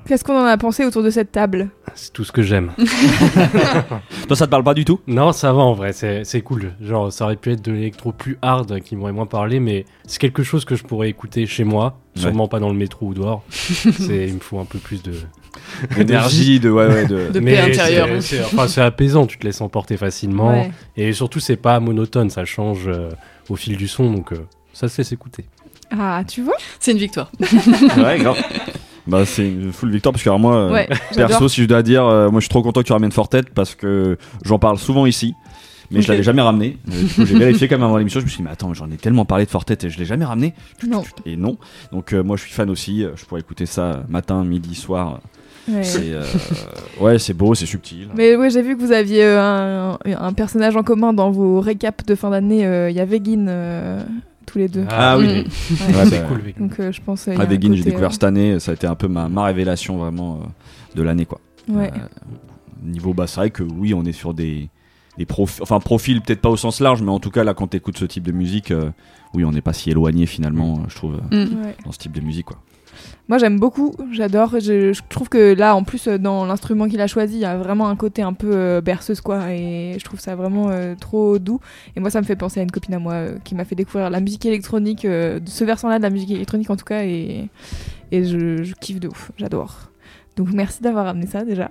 Qu'est-ce 0.07 0.23
qu'on 0.23 0.37
en 0.39 0.45
a 0.45 0.57
pensé 0.59 0.85
autour 0.85 1.03
de 1.03 1.09
cette 1.11 1.33
table 1.33 1.71
C'est 1.95 2.13
tout 2.13 2.25
ce 2.25 2.33
que 2.33 2.43
j'aime. 2.43 2.73
Toi 4.29 4.37
ça 4.37 4.47
te 4.47 4.51
parle 4.51 4.65
pas 4.65 4.75
du 4.75 4.85
tout? 4.85 5.01
Non, 5.07 5.33
ça 5.33 5.53
va 5.53 5.61
en 5.63 5.73
vrai, 5.73 5.93
c'est 5.93 6.25
c'est 6.25 6.43
cool. 6.43 6.73
Genre, 6.81 7.13
ça 7.13 7.25
aurait 7.25 7.37
pu 7.37 7.53
être 7.53 7.63
de 7.65 7.73
l'électro 7.73 8.13
plus 8.13 8.37
hard 8.43 8.81
qui 8.81 8.97
m'aurait 8.97 9.13
moins 9.13 9.27
parlé, 9.27 9.61
mais 9.61 9.85
c'est 10.07 10.19
quelque 10.19 10.43
chose 10.43 10.65
que 10.65 10.77
je 10.77 10.85
pourrais 10.85 11.09
écouter 11.09 11.47
chez 11.47 11.65
moi, 11.65 11.99
Ouais. 12.17 12.23
sûrement 12.23 12.47
pas 12.49 12.61
dans 12.61 12.69
le 12.69 12.75
métro 12.77 13.07
ou 13.07 13.15
dehors. 13.15 13.43
c'est, 13.51 14.29
il 14.29 14.35
me 14.35 14.41
faut 14.41 14.59
un 14.59 14.65
peu 14.67 14.79
plus 14.79 15.03
de. 15.03 15.13
D'énergie, 15.97 16.61
de 16.61 16.71
ouais 16.71 16.87
ouais 16.87 17.07
de. 17.07 17.31
De 17.33 17.41
Mais 17.41 17.55
paix 17.55 17.61
intérieure. 17.73 18.09
c'est- 18.21 18.37
c'est- 18.37 18.45
Enfin, 18.45 18.69
c'est 18.69 18.81
apaisant, 18.83 19.27
tu 19.27 19.39
te 19.39 19.45
laisses 19.47 19.61
emporter 19.61 19.97
facilement. 19.97 20.51
Ouais. 20.51 20.71
Et 20.97 21.13
surtout, 21.13 21.41
c'est 21.41 21.57
pas 21.57 21.81
monotone, 21.81 22.31
ça 22.31 22.45
change 22.45 22.87
euh, 22.89 23.09
au 23.49 23.57
fil 23.57 23.77
du 23.77 23.89
son, 23.89 24.13
donc 24.13 24.33
euh, 24.33 24.47
ça 24.73 24.89
se 24.89 24.99
laisse 24.99 25.13
écouter. 25.13 25.47
Ah, 25.91 26.23
tu 26.27 26.43
vois? 26.43 26.55
C'est 26.81 26.93
une 26.93 26.99
victoire. 26.99 27.31
ouais 27.97 28.19
grave. 28.19 28.37
Bah 29.07 29.27
c'est 29.27 29.47
une 29.49 29.73
full 29.73 29.91
victoire 29.91 30.13
parce 30.13 30.23
que 30.25 30.29
alors, 30.31 30.41
moi 30.41 30.55
euh, 30.57 30.73
Ouais, 30.73 30.87
perso 30.87 31.15
j'adore. 31.35 31.51
si 31.51 31.63
je 31.63 31.67
dois 31.69 31.83
dire 31.83 32.05
euh, 32.07 32.31
moi 32.31 32.41
je 32.41 32.45
suis 32.45 32.49
trop 32.49 32.63
content 32.63 32.81
que 32.81 32.87
tu 32.87 32.93
ramènes 32.93 33.13
Fortet 33.13 33.43
parce 33.55 33.75
que 33.75 34.17
j'en 34.45 34.59
parle 34.59 34.79
souvent 34.79 35.05
ici. 35.07 35.35
Mais 35.91 36.01
je 36.01 36.07
Ok. 36.07 36.09
l'avais 36.09 36.23
jamais 36.23 36.41
ramené. 36.41 36.79
Euh, 36.91 37.03
du 37.03 37.07
coup, 37.13 37.27
J'ai 37.27 37.39
vérifié 37.39 37.69
quand 37.69 37.77
même 37.77 37.85
avant 37.85 37.99
l'émission. 37.99 38.19
Je 38.21 38.25
me 38.25 38.31
suis 38.31 38.39
dit, 38.39 38.43
mais 38.45 38.51
attends, 38.51 38.73
j'en 38.73 38.91
ai 38.91 38.97
tellement 38.97 39.27
parlé 39.27 39.45
de 39.45 39.51
Fortet 39.51 39.77
et 39.87 39.91
je 39.91 39.99
l'ai 39.99 40.07
jamais 40.07 40.25
ramené. 40.25 40.55
Non. 40.89 41.05
Et 41.27 41.37
non. 41.37 41.59
Donc, 41.93 42.15
euh, 42.15 42.23
moi, 42.25 42.37
je 42.39 42.43
suis 42.45 42.53
fan 42.53 42.71
aussi. 42.71 43.05
Je 43.15 43.25
pourrais 43.27 43.43
écouter 43.43 43.67
ça 43.67 44.03
matin, 44.09 44.43
midi, 44.45 44.75
soir. 44.75 45.21
Ouais. 45.69 45.85
C'est 45.85 46.11
euh, 46.13 46.23
ouais, 47.01 47.19
c'est 47.19 47.35
beau, 47.35 47.55
c'est 47.55 47.67
subtil. 47.67 48.09
Mais 48.17 48.35
ouais, 48.35 48.49
j'ai 48.49 48.63
vu 48.63 48.77
que 48.77 48.83
vous 48.83 48.93
aviez 48.93 49.25
euh, 49.25 49.41
un, 49.41 49.99
un 50.07 50.33
personnage 50.33 50.75
en 50.75 50.83
commun 50.83 51.13
dans 51.13 51.31
vos 51.31 51.61
récaps 51.61 52.05
de 52.07 52.15
fin 52.15 52.31
d'année. 52.31 52.65
euh, 52.67 52.89
Il 52.91 52.97
y 52.97 53.01
a 53.01 53.05
Vegin 53.05 53.47
euh, 53.49 54.03
tous 54.55 54.59
les 54.61 54.69
deux. 54.69 54.85
Ah 54.89 55.19
oui. 55.19 55.27
Mm. 55.27 55.29
Ouais. 55.97 56.07
C'est 56.07 56.27
cool, 56.29 56.41
Vegan. 56.41 56.69
Donc 56.69 56.79
euh, 56.81 56.93
je 56.93 57.01
pense. 57.01 57.27
un 57.29 57.45
Vegin, 57.45 57.75
j'ai 57.75 57.83
découvert 57.83 58.13
cette 58.13 58.25
année. 58.25 58.61
Ça 58.61 58.71
a 58.71 58.75
été 58.75 58.87
un 58.87 58.95
peu 58.95 59.09
ma, 59.09 59.29
ma 59.29 59.45
révélation 59.45 59.97
vraiment 59.99 60.37
euh, 60.37 60.47
de 60.97 61.03
l'année, 61.03 61.27
quoi. 61.27 61.41
euh, 61.71 61.75
Ouais. 61.75 61.91
Euh, 61.95 61.99
niveau 62.85 63.15
bas, 63.15 63.27
c'est 63.27 63.41
vrai 63.41 63.51
que 63.51 63.63
oui, 63.65 63.95
on 63.95 64.05
est 64.05 64.13
sur 64.13 64.33
des, 64.35 64.69
des 65.19 65.27
profils, 65.27 65.63
enfin 65.63 65.81
profils 65.81 66.21
peut-être 66.21 66.41
pas 66.41 66.51
au 66.51 66.57
sens 66.57 66.81
large, 66.81 67.03
mais 67.03 67.11
en 67.11 67.19
tout 67.19 67.31
cas 67.31 67.43
là, 67.45 67.53
quand 67.55 67.67
t'écoutes 67.67 67.99
ce 67.99 68.05
type 68.05 68.23
de 68.25 68.33
musique, 68.33 68.71
euh, 68.71 68.91
oui, 69.35 69.45
on 69.45 69.51
n'est 69.53 69.61
pas 69.63 69.73
si 69.73 69.91
éloigné 69.91 70.27
finalement, 70.27 70.75
euh, 70.79 70.85
je 70.89 70.95
trouve, 70.95 71.15
euh, 71.33 71.47
Mm. 71.47 71.65
Ouais. 71.65 71.77
dans 71.85 71.93
ce 71.93 71.99
type 71.99 72.13
de 72.13 72.21
musique, 72.21 72.47
quoi. 72.47 72.59
Moi 73.29 73.39
j'aime 73.39 73.59
beaucoup, 73.59 73.95
j'adore. 74.13 74.61
Je, 74.61 74.93
je 74.93 75.01
trouve 75.09 75.29
que 75.29 75.55
là, 75.55 75.75
en 75.75 75.83
plus, 75.83 76.09
euh, 76.09 76.19
dans 76.19 76.45
l'instrument 76.45 76.89
qu'il 76.89 77.01
a 77.01 77.07
choisi, 77.07 77.37
il 77.37 77.41
y 77.41 77.45
a 77.45 77.57
vraiment 77.57 77.89
un 77.89 77.97
côté 77.97 78.23
un 78.23 78.33
peu 78.33 78.51
euh, 78.53 78.81
berceuse, 78.81 79.21
quoi. 79.21 79.53
Et 79.53 79.97
je 79.99 80.05
trouve 80.05 80.21
ça 80.21 80.37
vraiment 80.37 80.71
euh, 80.71 80.95
trop 80.95 81.39
doux. 81.39 81.61
Et 81.97 82.01
moi, 82.01 82.11
ça 82.11 82.21
me 82.21 82.27
fait 82.27 82.37
penser 82.37 82.61
à 82.61 82.63
une 82.63 82.71
copine 82.71 82.95
à 82.95 82.99
moi 82.99 83.27
qui 83.45 83.55
m'a 83.55 83.65
fait 83.65 83.75
découvrir 83.75 84.11
la 84.11 84.21
musique 84.21 84.45
électronique, 84.47 85.03
ce 85.03 85.65
versant-là 85.65 85.99
de 85.99 86.03
la 86.03 86.11
musique 86.11 86.31
électronique 86.31 86.71
en 86.71 86.77
tout 86.77 86.85
cas. 86.85 87.05
Et, 87.05 87.49
et 88.13 88.25
je, 88.25 88.63
je 88.63 88.75
kiffe 88.75 89.01
de 89.01 89.09
ouf, 89.09 89.33
j'adore. 89.39 89.91
Donc 90.37 90.49
merci 90.53 90.83
d'avoir 90.83 91.07
amené 91.07 91.27
ça 91.27 91.45
déjà. 91.45 91.71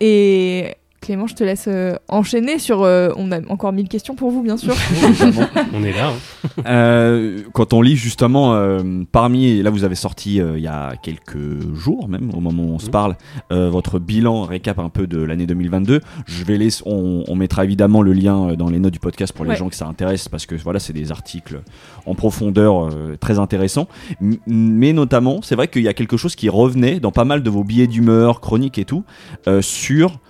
Et 0.00 0.74
Clément, 1.02 1.26
je 1.26 1.34
te 1.34 1.42
laisse 1.44 1.64
euh, 1.68 1.96
enchaîner 2.08 2.58
sur. 2.60 2.82
euh, 2.82 3.10
on 3.16 3.32
a 3.32 3.40
encore 3.50 3.72
mille 3.72 3.88
questions 3.88 4.14
pour 4.14 4.30
vous, 4.30 4.42
bien 4.42 4.56
sûr. 4.56 4.72
Évidemment. 5.02 5.48
On 5.74 5.82
est 5.82 5.92
là. 5.92 6.10
hein. 6.10 6.62
Euh, 6.66 7.40
quand 7.52 7.72
on 7.72 7.82
lit 7.82 7.96
justement 7.96 8.54
euh, 8.54 8.80
parmi, 9.10 9.46
et 9.48 9.62
là 9.62 9.70
vous 9.70 9.82
avez 9.84 9.96
sorti 9.96 10.40
euh, 10.40 10.56
il 10.56 10.62
y 10.62 10.68
a 10.68 10.94
quelques 11.02 11.74
jours 11.74 12.08
même, 12.08 12.30
au 12.34 12.40
moment 12.40 12.62
où 12.62 12.72
on 12.74 12.78
se 12.78 12.86
Mhm. 12.86 12.90
parle, 12.92 13.16
euh, 13.52 13.68
votre 13.68 13.98
bilan 13.98 14.42
récap 14.44 14.78
un 14.78 14.88
peu 14.88 15.06
de 15.06 15.20
l'année 15.20 15.46
2022. 15.46 16.00
Je 16.26 16.44
vais 16.44 16.56
laisser, 16.56 16.82
on, 16.86 17.24
on 17.26 17.34
mettra 17.34 17.64
évidemment 17.64 18.00
le 18.02 18.12
lien 18.12 18.50
euh, 18.50 18.56
dans 18.56 18.70
les 18.70 18.78
notes 18.78 18.92
du 18.92 19.00
podcast 19.00 19.32
pour 19.32 19.44
les 19.44 19.50
Ouais. 19.50 19.56
gens 19.56 19.68
que 19.68 19.74
ça 19.76 19.86
intéresse 19.88 20.28
parce 20.28 20.46
que 20.46 20.54
voilà 20.54 20.78
c'est 20.78 20.92
des 20.92 21.10
articles 21.10 21.60
en 22.06 22.14
profondeur 22.14 22.86
euh, 22.86 23.16
très 23.20 23.38
intéressants. 23.40 23.88
M- 24.20 24.36
mais 24.46 24.92
notamment, 24.92 25.40
c'est 25.42 25.56
vrai 25.56 25.66
qu'il 25.68 25.82
y 25.82 25.88
a 25.88 25.94
quelque 25.94 26.16
chose 26.16 26.36
qui 26.36 26.48
revenait 26.48 27.00
dans 27.00 27.10
pas 27.12 27.24
mal 27.24 27.42
de 27.42 27.50
vos 27.50 27.64
billets 27.64 27.88
d'humeur, 27.88 28.40
chroniques 28.40 28.78
et 28.78 28.84
tout, 28.84 29.04
euh, 29.48 29.62
sur 29.62 30.20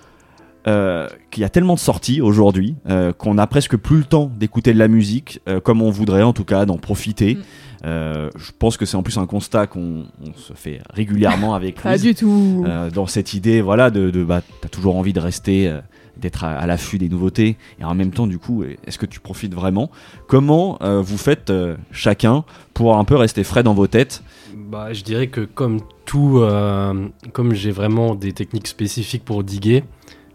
euh, 0.67 1.07
qu'il 1.31 1.41
y 1.41 1.45
a 1.45 1.49
tellement 1.49 1.73
de 1.75 1.79
sorties 1.79 2.21
aujourd'hui 2.21 2.75
euh, 2.89 3.11
qu'on 3.13 3.37
a 3.37 3.47
presque 3.47 3.75
plus 3.77 3.97
le 3.97 4.03
temps 4.05 4.31
d'écouter 4.37 4.73
de 4.73 4.79
la 4.79 4.87
musique 4.87 5.41
euh, 5.49 5.59
comme 5.59 5.81
on 5.81 5.89
voudrait 5.89 6.23
en 6.23 6.33
tout 6.33 6.45
cas 6.45 6.65
d'en 6.65 6.77
profiter. 6.77 7.35
Mm. 7.35 7.41
Euh, 7.85 8.29
je 8.37 8.51
pense 8.57 8.77
que 8.77 8.85
c'est 8.85 8.95
en 8.95 9.03
plus 9.03 9.17
un 9.17 9.25
constat 9.25 9.67
qu'on 9.67 10.05
on 10.25 10.33
se 10.37 10.53
fait 10.53 10.79
régulièrement 10.93 11.53
avec 11.59 11.81
Pas 11.81 11.89
Louise, 11.91 12.01
du 12.03 12.15
tout. 12.15 12.63
euh, 12.65 12.89
dans 12.89 13.07
cette 13.07 13.33
idée 13.33 13.61
voilà 13.61 13.89
de, 13.89 14.09
de 14.09 14.23
bah 14.23 14.41
t'as 14.61 14.69
toujours 14.69 14.95
envie 14.95 15.11
de 15.11 15.19
rester 15.19 15.67
euh, 15.67 15.81
d'être 16.15 16.45
à, 16.45 16.51
à 16.51 16.65
l'affût 16.65 16.97
des 16.97 17.09
nouveautés 17.09 17.57
et 17.81 17.83
en 17.83 17.93
même 17.93 18.11
temps 18.11 18.25
du 18.27 18.37
coup 18.39 18.63
est-ce 18.63 18.97
que 18.97 19.05
tu 19.05 19.19
profites 19.19 19.53
vraiment? 19.53 19.91
Comment 20.27 20.77
euh, 20.81 21.01
vous 21.01 21.17
faites 21.17 21.49
euh, 21.49 21.75
chacun 21.91 22.45
pour 22.73 22.95
un 22.95 23.03
peu 23.03 23.15
rester 23.17 23.43
frais 23.43 23.63
dans 23.63 23.73
vos 23.73 23.87
têtes? 23.87 24.23
Bah, 24.55 24.93
je 24.93 25.03
dirais 25.03 25.27
que 25.27 25.41
comme 25.41 25.79
tout, 26.05 26.37
euh, 26.39 27.07
comme 27.33 27.53
j'ai 27.53 27.71
vraiment 27.71 28.15
des 28.15 28.31
techniques 28.31 28.67
spécifiques 28.67 29.25
pour 29.25 29.43
diguer, 29.43 29.83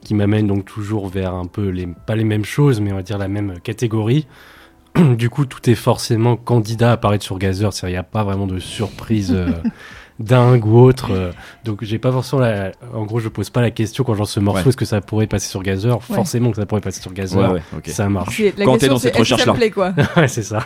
qui 0.09 0.15
m'amènent 0.15 0.47
donc 0.47 0.65
toujours 0.65 1.07
vers 1.09 1.35
un 1.35 1.45
peu 1.45 1.69
les, 1.69 1.87
pas 2.07 2.17
les 2.17 2.25
mêmes 2.25 2.45
choses, 2.47 2.81
mais 2.81 2.93
on 2.93 2.97
va 2.97 3.03
dire 3.03 3.19
la 3.19 3.29
même 3.29 3.61
catégorie. 3.63 4.27
du 5.19 5.29
coup, 5.29 5.45
tout 5.45 5.69
est 5.69 5.75
forcément 5.75 6.37
candidat 6.37 6.89
à 6.89 6.93
apparaître 6.95 7.23
sur 7.25 7.39
Gazer. 7.39 7.71
Il 7.83 7.89
n'y 7.91 7.97
a 7.97 8.03
pas 8.03 8.25
vraiment 8.25 8.47
de 8.47 8.59
surprise 8.59 9.33
euh, 9.37 9.51
dingue 10.19 10.65
ou 10.65 10.79
autre. 10.79 11.11
euh, 11.13 11.31
donc, 11.65 11.85
j'ai 11.85 11.99
pas 11.99 12.11
forcément 12.11 12.41
la... 12.41 12.73
En 12.95 13.05
gros, 13.05 13.21
je 13.21 13.29
pose 13.29 13.51
pas 13.51 13.61
la 13.61 13.71
question 13.71 14.03
quand 14.03 14.15
j'en 14.15 14.25
ce 14.25 14.41
morceau, 14.41 14.63
Ouais. 14.63 14.69
est-ce 14.71 14.77
que 14.79 14.87
ça 14.87 15.03
pourrait 15.03 15.27
passer 15.27 15.49
sur 15.51 15.63
Gazer 15.63 16.03
Forcément 16.03 16.51
que 16.51 16.57
ça 16.57 16.65
pourrait 16.65 16.81
passer 16.81 17.03
sur 17.03 17.13
Gazer. 17.13 17.57
Ça 17.87 18.09
marche. 18.09 18.41
La 18.57 18.65
Quand 18.65 18.79
t'es 18.79 18.89
dans 18.89 18.99
cette 18.99 19.15
recherche-là. 19.17 19.55
ouais, 20.17 20.29
c'est 20.29 20.43
ça. 20.43 20.65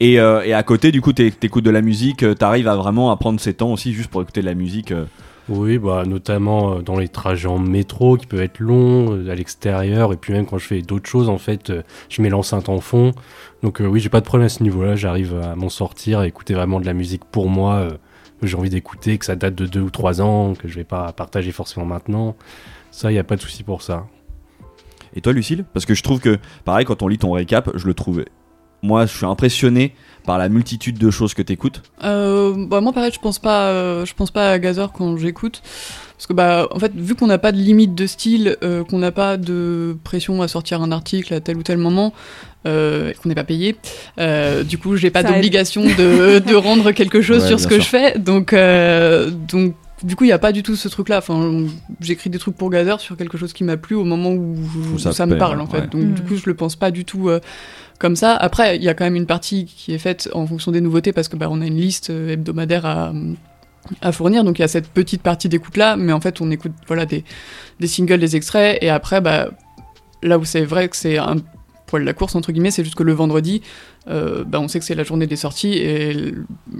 Et, 0.00 0.18
euh, 0.20 0.42
et 0.44 0.52
à 0.52 0.62
côté, 0.64 0.90
du 0.92 1.00
coup, 1.00 1.12
t'é- 1.12 1.30
t'écoutes 1.30 1.64
de 1.64 1.70
la 1.70 1.80
musique, 1.82 2.24
t'arrives 2.38 2.66
à 2.68 2.74
vraiment 2.76 3.12
à 3.12 3.16
prendre 3.16 3.38
ces 3.40 3.54
temps 3.54 3.72
aussi 3.72 3.92
juste 3.92 4.10
pour 4.10 4.20
écouter 4.22 4.40
de 4.40 4.46
la 4.46 4.54
musique. 4.54 4.90
euh. 4.92 5.04
Oui, 5.48 5.78
bah, 5.78 6.04
notamment 6.06 6.76
euh, 6.76 6.82
dans 6.82 6.96
les 6.96 7.08
trajets 7.08 7.48
en 7.48 7.58
métro 7.58 8.16
qui 8.16 8.26
peuvent 8.26 8.42
être 8.42 8.60
longs, 8.60 9.16
euh, 9.16 9.30
à 9.30 9.34
l'extérieur, 9.34 10.12
et 10.12 10.16
puis 10.16 10.32
même 10.32 10.46
quand 10.46 10.58
je 10.58 10.66
fais 10.66 10.82
d'autres 10.82 11.08
choses, 11.08 11.28
en 11.28 11.38
fait, 11.38 11.70
euh, 11.70 11.82
je 12.08 12.22
mets 12.22 12.28
l'enceinte 12.28 12.68
en 12.68 12.80
fond. 12.80 13.12
Donc 13.62 13.80
euh, 13.80 13.86
oui, 13.86 13.98
j'ai 13.98 14.08
pas 14.08 14.20
de 14.20 14.24
problème 14.24 14.46
à 14.46 14.48
ce 14.48 14.62
niveau-là, 14.62 14.94
j'arrive 14.94 15.34
à 15.36 15.56
m'en 15.56 15.68
sortir, 15.68 16.20
à 16.20 16.26
écouter 16.26 16.54
vraiment 16.54 16.80
de 16.80 16.86
la 16.86 16.94
musique 16.94 17.24
pour 17.24 17.48
moi, 17.48 17.88
que 18.40 18.46
j'ai 18.46 18.56
envie 18.56 18.70
d'écouter, 18.70 19.18
que 19.18 19.24
ça 19.24 19.36
date 19.36 19.54
de 19.54 19.66
deux 19.66 19.80
ou 19.80 19.90
trois 19.90 20.20
ans, 20.20 20.54
que 20.54 20.68
je 20.68 20.74
vais 20.74 20.84
pas 20.84 21.12
partager 21.12 21.52
forcément 21.52 21.86
maintenant. 21.86 22.36
Ça, 22.90 23.10
il 23.10 23.14
y 23.14 23.18
a 23.18 23.24
pas 23.24 23.36
de 23.36 23.40
souci 23.40 23.62
pour 23.62 23.82
ça. 23.82 24.06
Et 25.14 25.20
toi, 25.20 25.32
Lucille? 25.32 25.64
Parce 25.72 25.86
que 25.86 25.94
je 25.94 26.02
trouve 26.02 26.20
que, 26.20 26.38
pareil, 26.64 26.84
quand 26.84 27.02
on 27.02 27.08
lit 27.08 27.18
ton 27.18 27.32
récap, 27.32 27.70
je 27.74 27.86
le 27.86 27.94
trouve. 27.94 28.24
Moi, 28.82 29.06
je 29.06 29.16
suis 29.16 29.26
impressionné 29.26 29.94
par 30.24 30.38
la 30.38 30.48
multitude 30.48 30.98
de 30.98 31.10
choses 31.10 31.34
que 31.34 31.42
t'écoutes. 31.42 31.82
Euh, 32.04 32.54
bah 32.68 32.80
moi 32.80 32.92
pareil, 32.92 33.10
je 33.14 33.18
pense 33.20 33.38
pas, 33.38 33.68
euh, 33.68 34.04
je 34.06 34.14
pense 34.14 34.30
pas 34.30 34.50
à 34.52 34.58
Gazer 34.58 34.92
quand 34.92 35.16
j'écoute, 35.16 35.62
parce 36.16 36.26
que 36.26 36.32
bah 36.32 36.68
en 36.70 36.78
fait 36.78 36.92
vu 36.94 37.14
qu'on 37.14 37.26
n'a 37.26 37.38
pas 37.38 37.50
de 37.52 37.56
limite 37.58 37.94
de 37.94 38.06
style, 38.06 38.56
euh, 38.62 38.84
qu'on 38.84 38.98
n'a 38.98 39.10
pas 39.12 39.36
de 39.36 39.96
pression 40.04 40.40
à 40.42 40.48
sortir 40.48 40.80
un 40.82 40.92
article 40.92 41.34
à 41.34 41.40
tel 41.40 41.56
ou 41.56 41.62
tel 41.62 41.78
moment, 41.78 42.12
euh, 42.66 43.10
et 43.10 43.14
qu'on 43.14 43.28
n'est 43.28 43.34
pas 43.34 43.42
payé, 43.44 43.76
euh, 44.18 44.62
du 44.62 44.78
coup 44.78 44.96
j'ai 44.96 45.10
pas 45.10 45.22
d'obligation 45.24 45.82
de, 45.84 46.38
de 46.46 46.54
rendre 46.54 46.92
quelque 46.92 47.20
chose 47.20 47.42
Ouais, 47.42 47.48
sur 47.48 47.58
ce 47.58 47.66
que 47.66 47.74
sûr. 47.74 47.82
je 47.82 47.88
fais, 47.88 48.18
donc 48.18 48.52
euh, 48.52 49.30
donc 49.30 49.74
du 50.04 50.16
coup 50.16 50.24
il 50.24 50.28
n'y 50.28 50.32
a 50.32 50.38
pas 50.38 50.52
du 50.52 50.62
tout 50.64 50.74
ce 50.76 50.88
truc 50.88 51.08
là. 51.08 51.18
Enfin 51.18 51.64
j'écris 52.00 52.30
des 52.30 52.38
trucs 52.38 52.56
pour 52.56 52.70
Gazer 52.70 53.00
sur 53.00 53.16
quelque 53.16 53.38
chose 53.38 53.52
qui 53.52 53.62
m'a 53.64 53.76
plu 53.76 53.94
au 53.96 54.02
moment 54.04 54.30
où, 54.30 54.56
Où 54.94 54.98
ça 54.98 55.26
me 55.26 55.36
parle 55.38 55.60
en 55.60 55.66
ouais. 55.66 55.80
fait. 55.80 55.90
Donc 55.90 56.02
Mm. 56.02 56.14
du 56.14 56.22
coup 56.22 56.36
je 56.36 56.42
le 56.46 56.54
pense 56.54 56.74
pas 56.76 56.90
du 56.92 57.04
tout. 57.04 57.30
Comme 58.02 58.16
ça. 58.16 58.36
Après, 58.36 58.76
il 58.76 58.82
y 58.82 58.88
a 58.88 58.94
quand 58.94 59.04
même 59.04 59.16
une 59.16 59.26
partie 59.26 59.64
qui 59.64 59.94
est 59.94 59.98
faite 59.98 60.28
en 60.34 60.46
fonction 60.46 60.72
des 60.72 60.82
nouveautés 60.82 61.12
parce 61.12 61.28
que 61.28 61.36
bah, 61.36 61.46
on 61.50 61.62
a 61.62 61.66
une 61.66 61.76
liste 61.78 62.10
euh, 62.10 62.32
hebdomadaire 62.32 62.84
à, 62.84 63.12
à 64.02 64.12
fournir. 64.12 64.44
Donc 64.44 64.58
il 64.58 64.62
y 64.62 64.64
a 64.64 64.68
cette 64.68 64.88
petite 64.88 65.22
partie 65.22 65.48
d'écoute 65.48 65.76
là, 65.76 65.96
mais 65.96 66.12
en 66.12 66.20
fait 66.20 66.40
on 66.40 66.50
écoute 66.50 66.72
voilà 66.88 67.06
des, 67.06 67.24
des 67.80 67.86
singles, 67.86 68.18
des 68.18 68.36
extraits, 68.36 68.78
et 68.82 68.90
après 68.90 69.20
bah 69.20 69.50
là 70.22 70.38
où 70.38 70.44
c'est 70.44 70.64
vrai 70.64 70.88
que 70.88 70.96
c'est 70.96 71.16
un 71.18 71.36
poil 71.86 72.04
la 72.04 72.12
course 72.12 72.34
entre 72.34 72.52
guillemets, 72.52 72.70
c'est 72.70 72.84
juste 72.84 72.96
que 72.96 73.02
le 73.02 73.12
vendredi, 73.12 73.62
euh, 74.08 74.44
bah, 74.44 74.60
on 74.60 74.68
sait 74.68 74.78
que 74.78 74.84
c'est 74.84 74.94
la 74.94 75.04
journée 75.04 75.26
des 75.26 75.36
sorties 75.36 75.74
et 75.74 76.34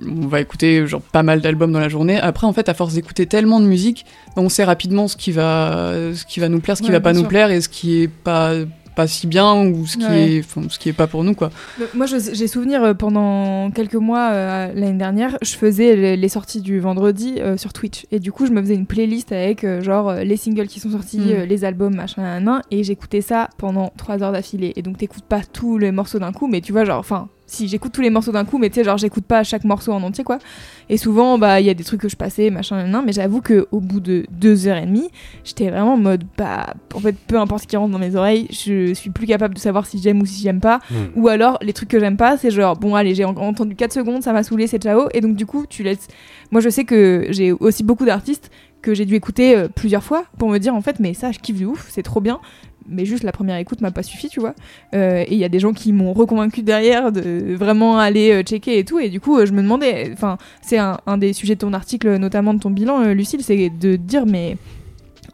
on 0.09 0.27
va 0.27 0.41
écouter 0.41 0.87
genre 0.87 1.03
pas 1.03 1.23
mal 1.23 1.41
d'albums 1.41 1.73
dans 1.73 1.81
la 1.81 1.89
journée. 1.89 2.19
Après 2.19 2.47
en 2.47 2.53
fait 2.53 2.69
à 2.69 2.75
force 2.75 2.95
d'écouter 2.95 3.27
tellement 3.27 3.61
de 3.61 3.67
musique, 3.67 4.07
bah, 4.35 4.43
on 4.43 4.49
sait 4.49 4.65
rapidement 4.65 5.07
ce 5.09 5.17
qui 5.17 5.31
va 5.33 5.93
ce 6.15 6.25
qui 6.25 6.41
va 6.41 6.49
nous 6.49 6.61
plaire, 6.61 6.77
ce 6.77 6.83
qui 6.83 6.89
Ouais, 6.89 6.95
va 6.95 7.01
pas 7.01 7.13
nous 7.13 7.25
plaire 7.25 7.51
et 7.51 7.61
ce 7.61 7.69
qui 7.69 8.03
est 8.03 8.09
pas 8.09 8.55
pas 8.95 9.07
si 9.07 9.27
bien 9.27 9.55
ou 9.67 9.87
ce 9.87 9.97
qui 9.97 10.05
Ouais. 10.05 10.33
est 10.35 10.39
enfin, 10.41 10.63
ce 10.69 10.79
qui 10.79 10.89
est 10.89 10.93
pas 10.93 11.07
pour 11.07 11.25
nous 11.25 11.35
quoi. 11.35 11.51
Mais 11.79 11.87
Moi, 11.95 12.07
j'ai 12.07 12.47
souvenir 12.47 12.83
euh, 12.83 12.95
pendant 12.95 13.71
quelques 13.71 13.95
mois 13.95 14.31
euh, 14.33 14.73
l'année 14.75 14.99
dernière, 14.99 15.37
je 15.43 15.55
faisais 15.57 15.97
les, 15.97 16.17
les 16.17 16.29
sorties 16.29 16.61
du 16.61 16.79
vendredi 16.81 17.37
euh, 17.39 17.57
sur 17.57 17.73
Twitch. 17.73 18.07
Et 18.11 18.19
du 18.21 18.33
coup, 18.33 18.47
je 18.47 18.53
me 18.53 18.61
faisais 18.61 18.75
une 18.75 18.87
playlist 18.87 19.33
avec 19.33 19.65
euh, 19.65 19.81
genre 19.83 20.09
euh, 20.11 20.25
les 20.25 20.37
singles 20.37 20.67
qui 20.67 20.81
sont 20.81 20.91
sortis, 20.91 21.19
Mm. 21.19 21.31
euh, 21.31 21.47
les 21.47 21.65
albums, 21.65 21.95
machin, 21.95 22.23
nan, 22.23 22.45
nan, 22.45 22.63
et 22.71 22.85
j'écoutais 22.85 23.21
ça 23.23 23.49
pendant 23.59 23.93
trois 23.97 24.23
heures 24.23 24.33
d'affilée. 24.33 24.73
Et 24.77 24.83
donc, 24.83 24.99
t'écoutes 24.99 25.25
pas 25.25 25.41
tous 25.53 25.79
les 25.79 25.91
morceaux 25.93 26.19
d'un 26.19 26.33
coup, 26.33 26.47
mais 26.47 26.61
tu 26.61 26.73
vois, 26.73 26.85
genre, 26.85 26.99
enfin, 26.99 27.29
si 27.53 27.69
j'écoute 27.69 27.93
tous 27.93 28.01
les 28.01 28.11
morceaux 28.11 28.33
d'un 28.33 28.45
coup, 28.45 28.59
mais 28.59 28.69
tu 28.71 28.77
sais, 28.77 28.85
genre 28.85 28.99
j'écoute 28.99 29.25
pas 29.25 29.45
chaque 29.45 29.65
morceau 29.65 29.93
en 29.93 30.03
entier, 30.03 30.25
quoi. 30.25 30.39
Et 30.89 30.97
souvent, 30.97 31.39
bah, 31.39 31.61
il 31.61 31.67
y 31.67 31.71
a 31.71 31.75
des 31.75 31.85
trucs 31.85 32.01
que 32.01 32.09
je 32.09 32.17
passais, 32.17 32.51
machin, 32.51 32.87
nan, 32.87 33.03
mais 33.05 33.13
j'avoue 33.13 33.41
que 33.41 33.67
au 33.71 33.81
bout 33.81 34.01
de 34.01 34.25
deux 34.31 34.67
heures 34.67 34.77
et 34.79 34.87
demie, 34.87 35.11
j'étais 35.45 35.71
vraiment 35.71 35.95
en 35.95 35.99
mode, 35.99 36.25
bah, 36.37 36.75
en 36.95 37.01
fait, 37.01 37.17
peu 37.27 37.39
importe 37.39 37.63
ce 37.63 37.69
qui 37.69 37.77
rentre 37.77 37.93
dans 37.93 37.99
mes 37.99 38.17
oreilles, 38.17 38.47
je 38.51 38.93
suis 38.95 39.11
plus 39.11 39.27
capable 39.27 39.55
de 39.55 39.59
savoir 39.61 39.87
si 39.87 39.99
j'aime 40.01 40.21
ou 40.21 40.27
si 40.27 40.43
j'aime 40.43 40.61
pas. 40.61 40.81
Hmm. 40.91 40.95
Ou 41.21 41.29
alors, 41.29 41.59
les 41.63 41.73
trucs 41.73 41.89
que 41.89 42.01
j'aime 42.01 42.17
pas, 42.17 42.37
c'est 42.37 42.51
genre, 42.51 42.77
bon, 42.77 42.95
allez, 42.95 43.15
j'ai 43.15 43.25
en- 43.25 43.37
entendu 43.37 43.75
4 43.75 43.93
secondes, 43.93 44.23
ça 44.23 44.33
m'a 44.33 44.43
saoulé, 44.43 44.67
c'est 44.67 44.83
ciao. 44.83 45.09
Et 45.15 45.21
donc, 45.21 45.37
du 45.37 45.47
coup, 45.47 45.67
tu 45.69 45.83
laisses. 45.83 46.09
Moi, 46.51 46.61
je 46.61 46.69
sais 46.69 46.85
que 46.85 47.27
j'ai 47.31 47.53
aussi 47.53 47.85
beaucoup 47.85 48.05
d'artistes 48.05 48.51
que 48.83 48.95
j'ai 48.95 49.05
dû 49.05 49.15
écouter 49.15 49.57
euh, 49.57 49.69
plusieurs 49.69 50.03
fois 50.03 50.25
pour 50.39 50.49
me 50.51 50.59
dire, 50.59 50.75
en 50.75 50.81
fait, 50.81 50.99
mais 51.01 51.15
ça, 51.15 51.31
je 51.33 51.39
kiffe 51.39 51.61
de 51.61 51.67
ouf, 51.67 51.87
c'est 51.91 52.03
trop 52.03 52.21
bien. 52.21 52.41
Mais 52.89 53.05
juste 53.05 53.23
la 53.23 53.33
première 53.33 53.57
écoute 53.57 53.81
m'a 53.81 53.91
pas 53.91 54.03
suffi, 54.03 54.29
tu 54.29 54.41
vois. 54.41 54.55
Euh, 54.95 55.25
et 55.27 55.33
il 55.33 55.39
y 55.39 55.45
a 55.45 55.49
des 55.49 55.59
gens 55.59 55.73
qui 55.73 55.93
m'ont 55.93 56.13
reconvaincu 56.13 56.63
derrière 56.63 57.13
de 57.13 57.55
vraiment 57.55 57.99
aller 57.99 58.33
euh, 58.33 58.43
checker 58.43 58.79
et 58.79 58.85
tout. 58.85 58.99
Et 58.99 59.09
du 59.09 59.21
coup, 59.21 59.39
euh, 59.39 59.47
je 59.47 59.53
me 59.53 59.63
demandais, 59.63 60.11
enfin, 60.13 60.39
c'est 60.61 60.79
un, 60.79 60.99
des 61.19 61.33
sujets 61.33 61.55
de 61.55 61.61
ton 61.61 61.73
article, 61.73 62.17
notamment 62.17 62.55
de 62.55 62.61
ton 62.61 62.71
bilan, 62.71 63.13
Lucille, 63.13 63.43
c'est 63.43 63.71
de 63.71 63.97
dire, 63.97 64.27
mais 64.27 64.57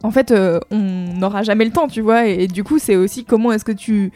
en 0.03 0.11
fait, 0.11 0.33
on 0.71 0.77
n'aura 1.17 1.43
jamais 1.43 1.65
le 1.65 1.71
temps, 1.71 1.87
tu 1.87 2.01
vois. 2.01 2.27
Et, 2.27 2.47
du 2.47 2.63
coup, 2.63 2.79
c'est 2.79 2.95
aussi 2.95 3.25
comment 3.25 3.51
est-ce 3.51 3.65
que 3.65 3.71
tu, 3.71 4.11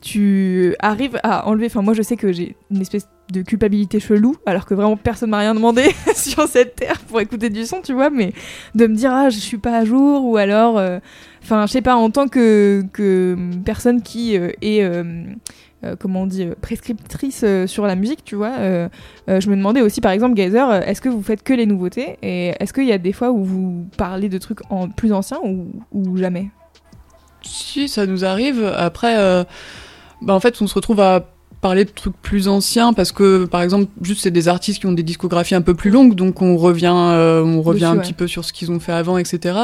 tu 0.00 0.74
arrives 0.78 1.18
à 1.22 1.48
enlever. 1.48 1.66
Enfin, 1.66 1.82
moi, 1.82 1.94
je 1.94 2.02
sais 2.02 2.16
que 2.16 2.32
j'ai 2.32 2.56
une 2.70 2.80
espèce 2.80 3.08
de 3.32 3.42
culpabilité 3.42 4.00
chelou, 4.00 4.36
alors 4.44 4.66
que 4.66 4.74
vraiment 4.74 4.96
personne 4.96 5.30
m'a 5.30 5.38
rien 5.38 5.54
demandé 5.54 5.84
sur 6.14 6.46
cette 6.48 6.76
terre 6.76 7.00
pour 7.08 7.20
écouter 7.20 7.48
du 7.50 7.64
son, 7.64 7.80
tu 7.80 7.92
vois. 7.92 8.10
Mais 8.10 8.32
de 8.74 8.86
me 8.86 8.94
dire, 8.94 9.12
ah, 9.12 9.30
je 9.30 9.38
suis 9.38 9.58
pas 9.58 9.78
à 9.78 9.84
jour, 9.84 10.24
ou 10.24 10.36
alors. 10.36 10.78
Enfin, 11.42 11.66
je 11.66 11.72
sais 11.72 11.82
pas, 11.82 11.96
en 11.96 12.10
tant 12.10 12.28
que, 12.28 12.84
que 12.92 13.36
personne 13.64 14.02
qui 14.02 14.36
euh, 14.36 14.50
est. 14.62 14.82
euh, 14.82 15.24
euh, 15.84 15.96
comment 15.98 16.22
on 16.22 16.26
dit, 16.26 16.44
euh, 16.44 16.54
prescriptrice 16.60 17.40
euh, 17.42 17.66
sur 17.66 17.86
la 17.86 17.96
musique, 17.96 18.24
tu 18.24 18.36
vois. 18.36 18.52
je 19.26 19.50
me 19.50 19.56
demandais 19.56 19.80
aussi, 19.80 20.00
par 20.00 20.12
exemple, 20.12 20.38
euh, 20.40 20.80
est-ce 20.82 21.00
que 21.00 21.08
vous 21.08 21.22
faites 21.22 21.42
que 21.42 21.52
les 21.52 21.66
nouveautés 21.66 22.18
Et 22.22 22.52
est-ce 22.60 22.72
qu'il 22.72 22.86
y 22.86 22.92
a 22.92 22.98
des 22.98 23.12
fois 23.12 23.32
où 23.32 23.42
vous 23.44 23.86
parlez 23.96 24.28
de 24.28 24.38
trucs 24.38 24.60
en 24.70 24.88
plus 24.88 25.12
anciens 25.12 25.40
ou, 25.44 25.72
ou 25.90 26.16
jamais? 26.16 26.50
Si, 27.42 27.88
ça 27.88 28.06
nous 28.06 28.24
arrive. 28.24 28.64
Après, 28.76 29.44
bah, 30.20 30.34
en 30.34 30.38
fait, 30.38 30.62
on 30.62 30.68
se 30.68 30.74
retrouve 30.74 31.00
à 31.00 31.26
parler 31.60 31.84
de 31.84 31.90
trucs 31.90 32.16
plus 32.22 32.46
anciens 32.46 32.92
parce 32.92 33.10
que, 33.10 33.46
par 33.46 33.62
exemple, 33.62 33.86
juste 34.02 34.20
c'est 34.22 34.30
des 34.30 34.46
artistes 34.46 34.78
qui 34.80 34.86
ont 34.86 34.92
des 34.92 35.02
discographies 35.02 35.56
un 35.56 35.62
peu 35.62 35.74
plus 35.74 35.90
longues, 35.90 36.14
donc 36.14 36.42
on 36.42 36.56
revient, 36.56 36.92
on 36.94 37.60
revient 37.60 37.80
Dessus, 37.80 37.84
un 37.92 37.96
ouais. 37.96 38.02
petit 38.02 38.12
peu 38.12 38.28
sur 38.28 38.44
ce 38.44 38.52
qu'ils 38.52 38.70
ont 38.70 38.78
fait 38.78 38.92
avant, 38.92 39.18
etc. 39.18 39.58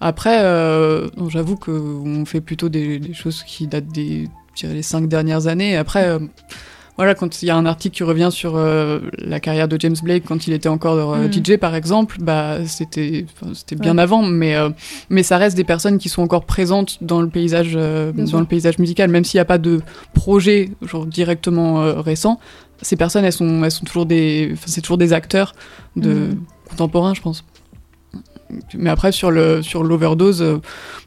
Après, 0.00 0.38
euh, 0.42 1.08
j'avoue 1.28 1.56
que 1.56 1.70
on 1.70 2.24
fait 2.24 2.40
plutôt 2.40 2.68
des, 2.68 2.98
des 2.98 3.14
choses 3.14 3.42
qui 3.42 3.66
datent 3.66 3.88
des, 3.88 4.28
les 4.62 4.82
cinq 4.82 5.08
dernières 5.08 5.46
années. 5.46 5.76
Après. 5.76 6.04
euh, 6.06 6.18
voilà, 6.96 7.14
quand 7.14 7.42
il 7.42 7.46
y 7.46 7.50
a 7.50 7.56
un 7.56 7.64
article 7.64 7.94
qui 7.96 8.02
revient 8.02 8.30
sur 8.32 8.56
euh, 8.56 8.98
la 9.18 9.38
carrière 9.38 9.68
de 9.68 9.76
James 9.78 9.94
Blake 10.02 10.24
quand 10.26 10.48
il 10.48 10.52
était 10.52 10.68
encore 10.68 11.14
euh, 11.14 11.28
Mm. 11.28 11.32
DJ 11.32 11.56
par 11.56 11.76
exemple, 11.76 12.16
bah 12.20 12.56
c'était 12.66 13.24
c'était 13.54 13.76
bien 13.76 13.94
Ouais. 13.98 14.02
avant, 14.02 14.24
mais 14.24 14.56
mais 15.08 15.22
ça 15.22 15.36
reste 15.38 15.56
des 15.56 15.62
personnes 15.62 15.98
qui 15.98 16.08
sont 16.08 16.22
encore 16.22 16.44
présentes 16.44 16.98
dans 17.00 17.20
le 17.22 17.28
paysage 17.28 17.74
dans 17.74 18.26
sûr. 18.26 18.40
le 18.40 18.46
paysage 18.46 18.78
musical, 18.80 19.10
même 19.12 19.22
s'il 19.22 19.38
n'y 19.38 19.42
a 19.42 19.44
pas 19.44 19.58
de 19.58 19.80
projet 20.12 20.70
genre 20.82 21.06
directement 21.06 22.02
récent. 22.02 22.40
Ces 22.82 22.96
personnes, 22.96 23.24
elles 23.24 23.32
sont 23.32 23.62
elles 23.62 23.70
sont 23.70 23.84
toujours 23.84 24.06
des, 24.06 24.54
c'est 24.66 24.80
toujours 24.80 24.98
des 24.98 25.12
acteurs 25.12 25.52
de 25.94 26.10
Mm. 26.12 26.36
contemporains, 26.70 27.14
je 27.14 27.20
pense. 27.20 27.44
Mais 28.76 28.90
après 28.90 29.12
sur 29.12 29.30
le 29.30 29.62
sur 29.62 29.84
l'overdose, 29.84 30.42
euh, 30.42 30.58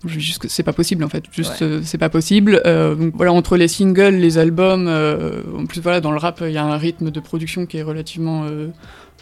juste 0.05 0.47
c'est 0.47 0.63
pas 0.63 0.73
possible 0.73 1.03
en 1.03 1.09
fait. 1.09 1.23
Juste 1.31 1.61
Ouais. 1.61 1.67
euh, 1.67 1.81
c'est 1.83 1.97
pas 1.97 2.09
possible. 2.09 2.61
Euh, 2.65 2.95
donc 2.95 3.13
voilà 3.15 3.33
entre 3.33 3.57
les 3.57 3.67
singles, 3.67 4.15
les 4.15 4.37
albums, 4.37 4.87
en 4.87 5.65
plus 5.65 5.81
voilà 5.81 6.01
dans 6.01 6.11
le 6.11 6.17
rap 6.17 6.41
il 6.45 6.51
y 6.51 6.57
a 6.57 6.63
un 6.63 6.77
rythme 6.77 7.11
de 7.11 7.19
production 7.19 7.65
qui 7.65 7.77
est 7.77 7.83
relativement 7.83 8.45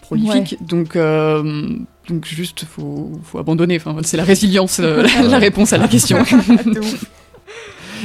prolifique. 0.01 0.57
Donc 0.65 0.97
donc 0.97 2.25
juste 2.25 2.65
faut 2.65 3.11
faut 3.23 3.39
abandonner. 3.39 3.77
Enfin 3.77 3.95
c'est 4.03 4.17
la 4.17 4.23
résilience 4.23 4.79
la, 4.79 5.03
la 5.23 5.37
réponse 5.37 5.73
à 5.73 5.77
la 5.77 5.87
question. 5.87 6.17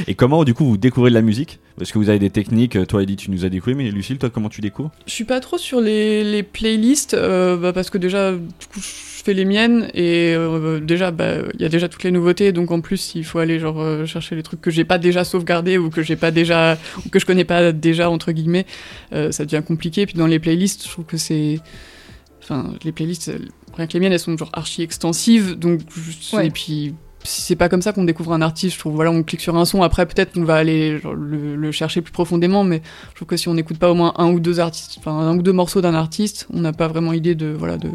Et 0.07 0.15
comment, 0.15 0.43
du 0.43 0.53
coup, 0.53 0.65
vous 0.65 0.77
découvrez 0.77 1.09
de 1.09 1.15
la 1.15 1.21
musique 1.21 1.59
Parce 1.77 1.91
que 1.91 1.97
vous 1.97 2.09
avez 2.09 2.19
des 2.19 2.29
techniques, 2.29 2.77
toi, 2.87 3.03
Eddie, 3.03 3.15
tu 3.15 3.31
nous 3.31 3.45
as 3.45 3.49
découvert, 3.49 3.75
mais 3.77 3.89
Lucille, 3.91 4.17
toi, 4.17 4.29
comment 4.29 4.49
tu 4.49 4.61
découvres 4.61 4.91
Je 5.07 5.11
suis 5.13 5.23
pas 5.25 5.39
trop 5.39 5.57
sur 5.57 5.81
les, 5.81 6.23
les 6.23 6.43
playlists 6.43 7.13
euh, 7.13 7.57
bah, 7.57 7.73
parce 7.73 7.89
que 7.89 7.97
déjà 7.97 8.31
du 8.33 8.39
coup 8.71 8.79
je 8.79 9.23
fais 9.23 9.33
les 9.33 9.45
miennes 9.45 9.89
et 9.93 10.33
euh, 10.35 10.79
déjà 10.79 11.09
bah 11.11 11.37
il 11.55 11.61
y 11.61 11.65
a 11.65 11.69
déjà 11.69 11.89
toutes 11.89 12.03
les 12.03 12.11
nouveautés 12.11 12.51
donc 12.51 12.69
en 12.71 12.79
plus 12.81 13.13
il 13.15 13.23
faut 13.23 13.39
aller 13.39 13.57
genre 13.59 13.81
euh, 13.81 14.05
chercher 14.05 14.35
les 14.35 14.43
trucs 14.43 14.61
que 14.61 14.69
j'ai 14.69 14.83
pas 14.85 14.99
déjà 14.99 15.23
sauvegardés 15.23 15.77
ou 15.79 15.89
que 15.89 16.03
j'ai 16.03 16.15
pas 16.15 16.29
déjà 16.29 16.77
ou 17.05 17.09
que 17.09 17.17
je 17.19 17.25
connais 17.25 17.43
pas 17.45 17.71
déjà 17.71 18.09
entre 18.11 18.31
guillemets 18.31 18.67
euh, 19.13 19.31
ça 19.31 19.45
devient 19.45 19.63
compliqué 19.65 20.05
puis 20.05 20.13
dans 20.15 20.27
les 20.27 20.37
playlists 20.39 20.85
je 20.85 20.89
trouve 20.91 21.05
que 21.05 21.17
c'est 21.17 21.59
enfin 22.43 22.71
les 22.83 22.91
playlists 22.91 23.29
euh, 23.29 23.39
rien 23.75 23.87
que 23.87 23.93
les 23.93 23.99
miennes 23.99 24.13
elles 24.13 24.19
sont 24.19 24.37
genre 24.37 24.51
archi 24.53 24.83
extensives 24.83 25.57
donc 25.57 25.79
je- 25.89 26.35
Ouais. 26.35 26.47
et 26.47 26.51
puis 26.51 26.93
c'est 27.25 27.55
pas 27.55 27.67
comme 27.69 27.81
ça 27.81 27.91
qu'on 27.91 28.03
découvre 28.05 28.33
un 28.33 28.41
artiste, 28.41 28.75
je 28.75 28.79
trouve. 28.79 28.93
Voilà, 28.95 29.11
on 29.11 29.23
clique 29.23 29.41
sur 29.41 29.55
un 29.57 29.65
son, 29.65 29.81
après 29.81 30.05
peut-être 30.05 30.33
qu'on 30.33 30.43
va 30.43 30.55
aller 30.55 30.99
genre, 30.99 31.13
le, 31.13 31.55
le 31.55 31.71
chercher 31.71 32.01
plus 32.01 32.11
profondément, 32.13 32.63
mais 32.63 32.81
je 33.11 33.15
trouve 33.15 33.27
que 33.27 33.37
si 33.37 33.47
on 33.49 33.53
n'écoute 33.53 33.77
pas 33.77 33.91
au 33.91 33.95
moins 33.95 34.13
un 34.17 34.31
ou 34.31 34.39
deux 34.39 34.59
artistes, 34.59 34.95
enfin 34.99 35.11
un 35.11 35.37
ou 35.37 35.41
deux 35.41 35.51
morceaux 35.53 35.81
d'un 35.81 35.93
artiste, 35.95 36.47
on 36.53 36.61
n'a 36.61 36.71
pas 36.73 36.87
vraiment 36.87 37.13
idée 37.13 37.35
de 37.35 37.47
voilà 37.47 37.77
de, 37.77 37.89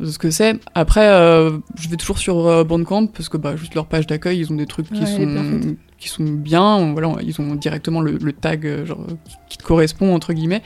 de 0.00 0.06
ce 0.06 0.18
que 0.18 0.30
c'est. 0.30 0.58
Après, 0.74 1.08
euh, 1.08 1.58
je 1.78 1.88
vais 1.88 1.96
toujours 1.96 2.18
sur 2.18 2.46
euh, 2.46 2.64
Bandcamp 2.64 3.06
parce 3.08 3.28
que 3.28 3.36
bah 3.36 3.56
juste 3.56 3.74
leur 3.74 3.86
page 3.86 4.06
d'accueil, 4.06 4.38
ils 4.40 4.52
ont 4.52 4.56
des 4.56 4.66
trucs 4.66 4.90
qui 4.90 5.00
Ouais, 5.00 5.06
sont 5.06 5.76
qui 5.98 6.08
sont 6.08 6.24
bien. 6.24 6.92
Voilà, 6.92 7.14
ils 7.22 7.40
ont 7.40 7.54
directement 7.54 8.00
le, 8.00 8.12
le 8.22 8.32
tag 8.32 8.66
euh, 8.66 8.86
genre 8.86 9.04
qui, 9.24 9.36
qui 9.50 9.58
te 9.58 9.62
correspond 9.64 10.14
entre 10.14 10.32
guillemets. 10.32 10.62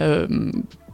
Euh, 0.00 0.28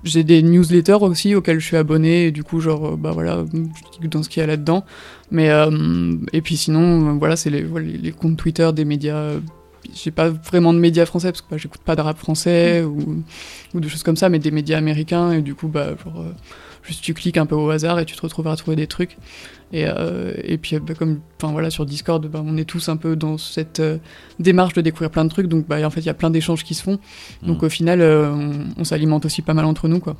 j'ai 0.05 0.23
des 0.23 0.43
newsletters 0.43 1.03
aussi 1.03 1.35
auxquels 1.35 1.59
je 1.59 1.67
suis 1.67 1.77
abonné 1.77 2.27
et 2.27 2.31
du 2.31 2.45
coup 2.45 2.61
genre 2.61 2.89
euh, 2.89 2.97
bah 2.97 3.13
voilà 3.13 3.45
je 3.53 4.01
dis 4.01 4.09
dans 4.09 4.23
ce 4.23 4.29
qu'il 4.29 4.41
y 4.41 4.45
a 4.45 4.47
là-dedans. 4.47 4.85
Mais 5.31 5.51
euh, 5.51 6.17
et 6.33 6.43
puis 6.43 6.57
sinon 6.57 7.09
euh, 7.09 7.13
voilà 7.19 7.37
c'est 7.37 7.51
les, 7.51 7.63
les, 7.63 8.13
comptes 8.13 8.37
Twitter 8.37 8.71
des 8.73 8.85
médias 8.85 9.33
j'ai 9.95 10.11
pas 10.11 10.29
vraiment 10.29 10.73
de 10.73 10.79
médias 10.79 11.07
français 11.07 11.33
parce 11.33 11.43
que 11.43 11.51
bah, 11.51 11.57
j'écoute 11.57 11.83
pas 11.83 11.97
de 11.97 12.01
rap 12.01 12.19
français 12.19 12.83
ou, 12.83 13.23
ou 13.75 13.81
de 13.81 13.89
choses 13.89 14.03
comme 14.03 14.17
ça 14.17 14.29
mais 14.29 14.39
des 14.39 14.51
médias 14.51 14.79
américains 14.79 15.33
et 15.33 15.43
du 15.43 15.55
coup 15.55 15.69
bah 15.69 15.95
genre 16.05 16.25
juste 16.85 17.03
tu 17.03 17.14
cliques 17.14 17.37
un 17.39 17.47
peu 17.47 17.55
au 17.55 17.70
hasard 17.70 17.99
et 17.99 18.05
tu 18.05 18.14
te 18.14 18.20
retrouves 18.22 18.47
à 18.49 18.57
trouver 18.57 18.76
des 18.76 18.87
trucs. 18.87 19.16
Et, 19.72 19.87
euh, 19.89 20.35
et 20.45 20.57
puis 20.59 20.78
bah, 20.78 20.95
comme 20.95 21.20
enfin 21.37 21.51
voilà 21.53 21.68
sur 21.70 21.85
Discord 21.85 22.24
bah, 22.26 22.41
on 22.45 22.57
est 22.57 22.64
tous 22.64 22.89
un 22.89 22.97
peu 22.97 23.16
dans 23.16 23.39
cette 23.39 23.80
euh, 23.80 23.99
démarche 24.39 24.74
de 24.74 24.80
découvrir 24.82 25.11
plein 25.11 25.24
de 25.24 25.30
trucs. 25.30 25.49
Donc 25.49 25.66
bah 25.66 25.85
en 25.85 25.91
fait 25.91 26.01
il 26.01 26.07
y 26.07 26.11
a 26.11 26.14
plein 26.14 26.30
d'échanges 26.30 26.62
qui 26.62 26.74
se 26.74 26.82
font. 26.82 26.99
Donc 27.43 27.62
Mm. 27.62 27.66
au 27.66 27.68
final 27.68 28.01
euh, 28.01 28.30
on, 28.30 28.53
on 28.76 28.85
s'alimente 28.85 29.24
aussi 29.24 29.43
pas 29.43 29.55
mal 29.55 29.64
entre 29.64 29.89
nous 29.89 29.99
quoi. 29.99 30.16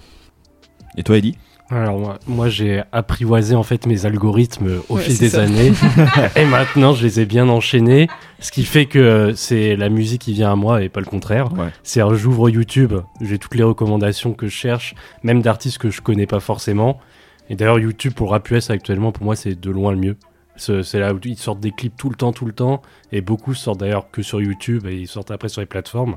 Et 0.97 1.03
toi, 1.03 1.19
Eddie? 1.19 1.37
Alors 1.71 1.99
moi, 1.99 2.19
moi 2.27 2.49
j'ai 2.51 2.83
apprivoisé 2.93 3.55
en 3.55 3.63
fait 3.63 3.87
mes 3.87 4.05
algorithmes 4.05 4.81
au 4.91 4.97
Ouais, 4.97 5.03
fil 5.03 5.17
c'est 5.17 5.25
des 5.25 5.31
ça. 5.31 5.43
années 5.43 5.73
et 6.37 6.45
maintenant 6.45 6.93
je 6.93 7.03
les 7.05 7.21
ai 7.21 7.25
bien 7.27 7.49
enchaînés, 7.49 8.07
ce 8.39 8.53
qui 8.53 8.65
fait 8.65 8.85
que 8.85 8.99
euh, 8.99 9.35
c'est 9.35 9.75
la 9.75 9.89
musique 9.89 10.21
qui 10.23 10.35
vient 10.35 10.53
à 10.53 10.57
moi 10.57 10.83
et 10.83 10.91
pas 10.91 11.01
le 11.01 11.07
contraire. 11.07 11.51
Ouais. 11.55 11.69
C'est-à-dire 11.83 12.15
j'ouvre 12.17 12.51
YouTube, 12.51 12.93
j'ai 13.23 13.39
toutes 13.39 13.55
les 13.55 13.63
recommandations 13.63 14.35
que 14.35 14.47
je 14.47 14.55
cherche, 14.55 14.95
même 15.23 15.41
d'artistes 15.41 15.79
que 15.79 15.89
je 15.91 16.03
connais 16.03 16.27
pas 16.27 16.39
forcément. 16.41 17.01
Et 17.49 17.57
d'ailleurs 17.57 17.79
YouTube 17.79 18.13
pour 18.13 18.31
rap 18.33 18.51
US 18.51 18.69
actuellement 18.71 19.11
pour 19.11 19.25
moi 19.25 19.35
c'est 19.35 19.59
de 19.59 19.71
loin 19.71 19.91
le 19.93 19.99
mieux. 19.99 20.17
C'est 20.57 20.83
c'est 20.83 21.01
là 21.01 21.15
où 21.15 21.19
ils 21.25 21.37
sortent 21.39 21.61
des 21.61 21.73
clips 21.73 21.97
tout 21.97 22.11
le 22.11 22.15
temps, 22.15 22.33
tout 22.33 22.45
le 22.47 22.53
temps, 22.53 22.83
et 23.11 23.23
beaucoup 23.23 23.55
sortent 23.55 23.81
d'ailleurs 23.81 24.11
que 24.13 24.23
sur 24.23 24.41
YouTube 24.41 24.87
et 24.87 24.95
ils 24.97 25.09
sortent 25.09 25.31
après 25.31 25.49
sur 25.49 25.63
les 25.63 25.67
plateformes. 25.67 26.17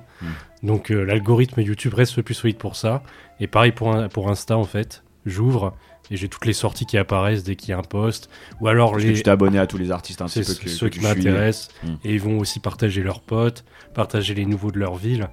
Donc 0.61 0.91
euh, 0.91 1.03
l'algorithme 1.05 1.61
YouTube 1.61 1.93
reste 1.93 2.17
le 2.17 2.23
plus 2.23 2.33
solide 2.35 2.57
pour 2.57 2.75
ça. 2.75 3.01
Et 3.39 3.47
pareil 3.47 3.71
pour, 3.71 3.95
un- 3.95 4.09
pour 4.09 4.29
Insta 4.29 4.57
en 4.57 4.63
fait, 4.65 5.03
j'ouvre 5.29 5.73
et 6.09 6.17
j'ai 6.17 6.29
toutes 6.29 6.45
les 6.45 6.53
sorties 6.53 6.85
qui 6.85 6.97
apparaissent 6.97 7.43
dès 7.43 7.55
qu'il 7.55 7.69
y 7.69 7.73
a 7.73 7.77
un 7.77 7.83
post. 7.83 8.29
Ou 8.61 8.67
alors 8.67 8.91
Parce 8.91 9.03
que 9.03 9.09
les, 9.09 9.13
tu 9.15 9.23
t'es 9.23 9.29
abonné 9.29 9.59
à 9.59 9.67
tous 9.67 9.77
les 9.77 9.91
artistes 9.91 10.21
un 10.21 10.25
petit 10.27 10.43
peu 10.43 10.53
que, 10.53 10.69
ceux 10.69 10.89
que 10.89 10.95
qui 10.95 11.01
m'intéressent 11.01 11.69
Mm. 11.83 11.87
et 12.05 12.13
ils 12.13 12.21
vont 12.21 12.39
aussi 12.39 12.59
partager 12.59 13.03
leurs 13.03 13.21
potes, 13.21 13.65
partager 13.93 14.33
les 14.33 14.45
nouveaux 14.45 14.71
de 14.71 14.79
leur 14.79 14.95
ville. 14.95 15.29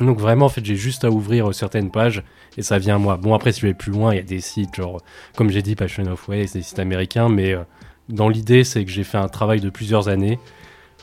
Donc 0.00 0.18
vraiment 0.18 0.46
en 0.46 0.48
fait 0.48 0.64
j'ai 0.64 0.74
juste 0.74 1.04
à 1.04 1.10
ouvrir 1.10 1.54
certaines 1.54 1.90
pages 1.90 2.24
et 2.56 2.62
ça 2.62 2.78
vient 2.78 2.96
à 2.96 2.98
moi. 2.98 3.16
Bon 3.16 3.34
après 3.34 3.52
si 3.52 3.60
je 3.60 3.66
vais 3.66 3.74
plus 3.74 3.92
loin 3.92 4.12
il 4.12 4.16
y 4.16 4.20
a 4.20 4.24
des 4.24 4.40
sites 4.40 4.74
genre 4.74 5.00
comme 5.36 5.50
j'ai 5.50 5.62
dit 5.62 5.76
Passion 5.76 6.04
of 6.06 6.28
Way, 6.28 6.48
c'est 6.48 6.58
des 6.58 6.64
sites 6.64 6.80
américains 6.80 7.28
mais 7.28 7.52
euh, 7.52 7.62
dans 8.08 8.28
l'idée 8.28 8.64
c'est 8.64 8.84
que 8.84 8.90
j'ai 8.90 9.04
fait 9.04 9.18
un 9.18 9.28
travail 9.28 9.60
de 9.60 9.70
plusieurs 9.70 10.08
années 10.08 10.38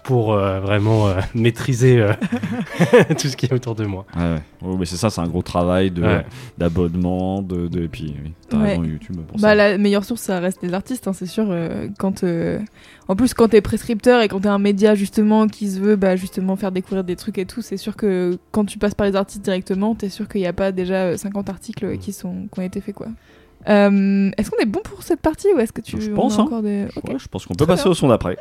pour 0.04 0.34
euh, 0.34 0.60
vraiment 0.60 1.08
euh, 1.08 1.14
maîtriser 1.36 1.99
euh, 1.99 2.14
tout 3.20 3.28
ce 3.28 3.36
qui 3.38 3.45
est 3.45 3.54
autour 3.54 3.76
de 3.76 3.86
moi. 3.86 4.06
Ouais, 4.16 4.36
mais 4.80 4.86
c'est 4.86 4.95
ça, 4.97 5.10
c'est 5.10 5.22
un 5.22 5.28
gros 5.28 5.41
travail 5.41 5.91
de- 5.91 6.02
Ouais. 6.02 6.26
d'abonnement, 6.58 7.41
de, 7.41 7.68
de, 7.68 7.84
et 7.84 7.88
puis 7.88 8.16
oui, 8.24 8.32
t'as 8.49 8.58
Ouais. 8.58 8.70
raison, 8.70 8.84
YouTube 8.84 9.18
pour 9.28 9.38
Bah, 9.38 9.49
ça. 9.49 9.56
la 9.56 9.78
meilleure 9.78 10.04
source, 10.04 10.22
ça 10.22 10.39
reste 10.39 10.60
les 10.64 10.74
artistes, 10.74 11.08
hein, 11.08 11.14
c'est 11.14 11.26
sûr. 11.26 11.45
euh, 11.49 11.88
quand, 11.99 12.24
euh, 12.24 12.60
En 13.08 13.16
plus, 13.16 13.34
quand 13.34 13.49
t'es 13.49 13.62
prescripteur 13.62 14.22
et 14.22 14.28
quand 14.28 14.39
t'es 14.39 14.47
un 14.47 14.60
média 14.60 14.95
justement 14.95 15.47
qui 15.47 15.70
se 15.70 15.80
veut 15.80 15.95
bah, 15.97 16.16
justement 16.16 16.56
faire 16.56 16.72
découvrir 16.72 17.04
des 17.04 17.16
trucs 17.16 17.38
et 17.38 17.45
tout, 17.45 17.62
c'est 17.62 17.78
sûr 17.78 17.95
que 17.95 18.38
quand 18.52 18.66
tu 18.66 18.78
passes 18.78 18.95
par 18.95 19.06
les 19.08 19.16
artistes 19.16 19.43
directement, 19.43 19.95
t'es 19.95 20.10
sûr 20.10 20.28
qu'il 20.28 20.41
n'y 20.41 20.47
a 20.47 20.54
pas 20.54 20.72
déjà 20.72 21.04
euh, 21.06 21.18
50 21.18 21.49
articles 21.49 21.97
qui, 21.97 22.14
sont... 22.14 22.47
qui 22.54 22.60
ont 22.60 22.64
été 22.64 22.80
faits. 22.82 22.95
quoi. 22.95 23.08
Euh, 23.70 24.32
est-ce 24.38 24.49
qu'on 24.49 24.58
est 24.58 24.66
bon 24.66 24.80
pour 24.84 25.04
cette 25.04 25.22
partie 25.22 25.47
ou 25.56 25.60
est-ce 25.60 25.72
que 25.74 25.82
tu 25.82 26.02
Je 26.02 26.10
pense, 26.12 26.39
hein. 26.39 26.43
encore 26.43 26.64
des... 26.64 26.88
Je 27.18 27.28
pense 27.28 27.45
qu'on 27.45 27.54
peut 27.54 27.66
Très 27.66 27.74
passer 27.74 27.84
bien. 27.84 27.91
au 27.91 27.95
son 27.95 28.08
d'après. 28.08 28.36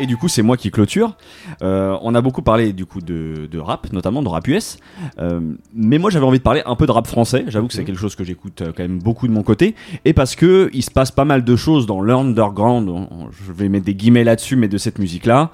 Et 0.00 0.06
du 0.06 0.16
coup, 0.16 0.28
c'est 0.28 0.42
moi 0.42 0.56
qui 0.56 0.70
clôture. 0.70 1.16
Euh, 1.62 1.96
on 2.00 2.14
a 2.14 2.22
beaucoup 2.22 2.40
parlé 2.42 2.72
du 2.72 2.86
coup 2.86 3.00
de, 3.00 3.46
de 3.50 3.58
rap, 3.58 3.92
notamment 3.92 4.22
de 4.22 4.28
rap 4.28 4.48
US. 4.48 4.78
Euh, 5.18 5.40
mais 5.74 5.98
moi, 5.98 6.10
j'avais 6.10 6.24
envie 6.24 6.38
de 6.38 6.42
parler 6.42 6.62
un 6.64 6.74
peu 6.74 6.86
de 6.86 6.92
rap 6.92 7.06
français. 7.06 7.44
J'avoue 7.48 7.68
que 7.68 7.74
c'est 7.74 7.84
quelque 7.84 8.00
chose 8.00 8.16
que 8.16 8.24
j'écoute 8.24 8.62
euh, 8.62 8.72
quand 8.74 8.82
même 8.82 8.98
beaucoup 8.98 9.28
de 9.28 9.32
mon 9.32 9.42
côté. 9.42 9.74
Et 10.06 10.14
parce 10.14 10.36
que 10.36 10.70
il 10.72 10.82
se 10.82 10.90
passe 10.90 11.10
pas 11.10 11.26
mal 11.26 11.44
de 11.44 11.56
choses 11.56 11.86
dans 11.86 12.00
l'underground. 12.00 12.90
Je 13.30 13.52
vais 13.52 13.68
mettre 13.68 13.84
des 13.84 13.94
guillemets 13.94 14.24
là-dessus, 14.24 14.56
mais 14.56 14.68
de 14.68 14.78
cette 14.78 14.98
musique-là. 14.98 15.50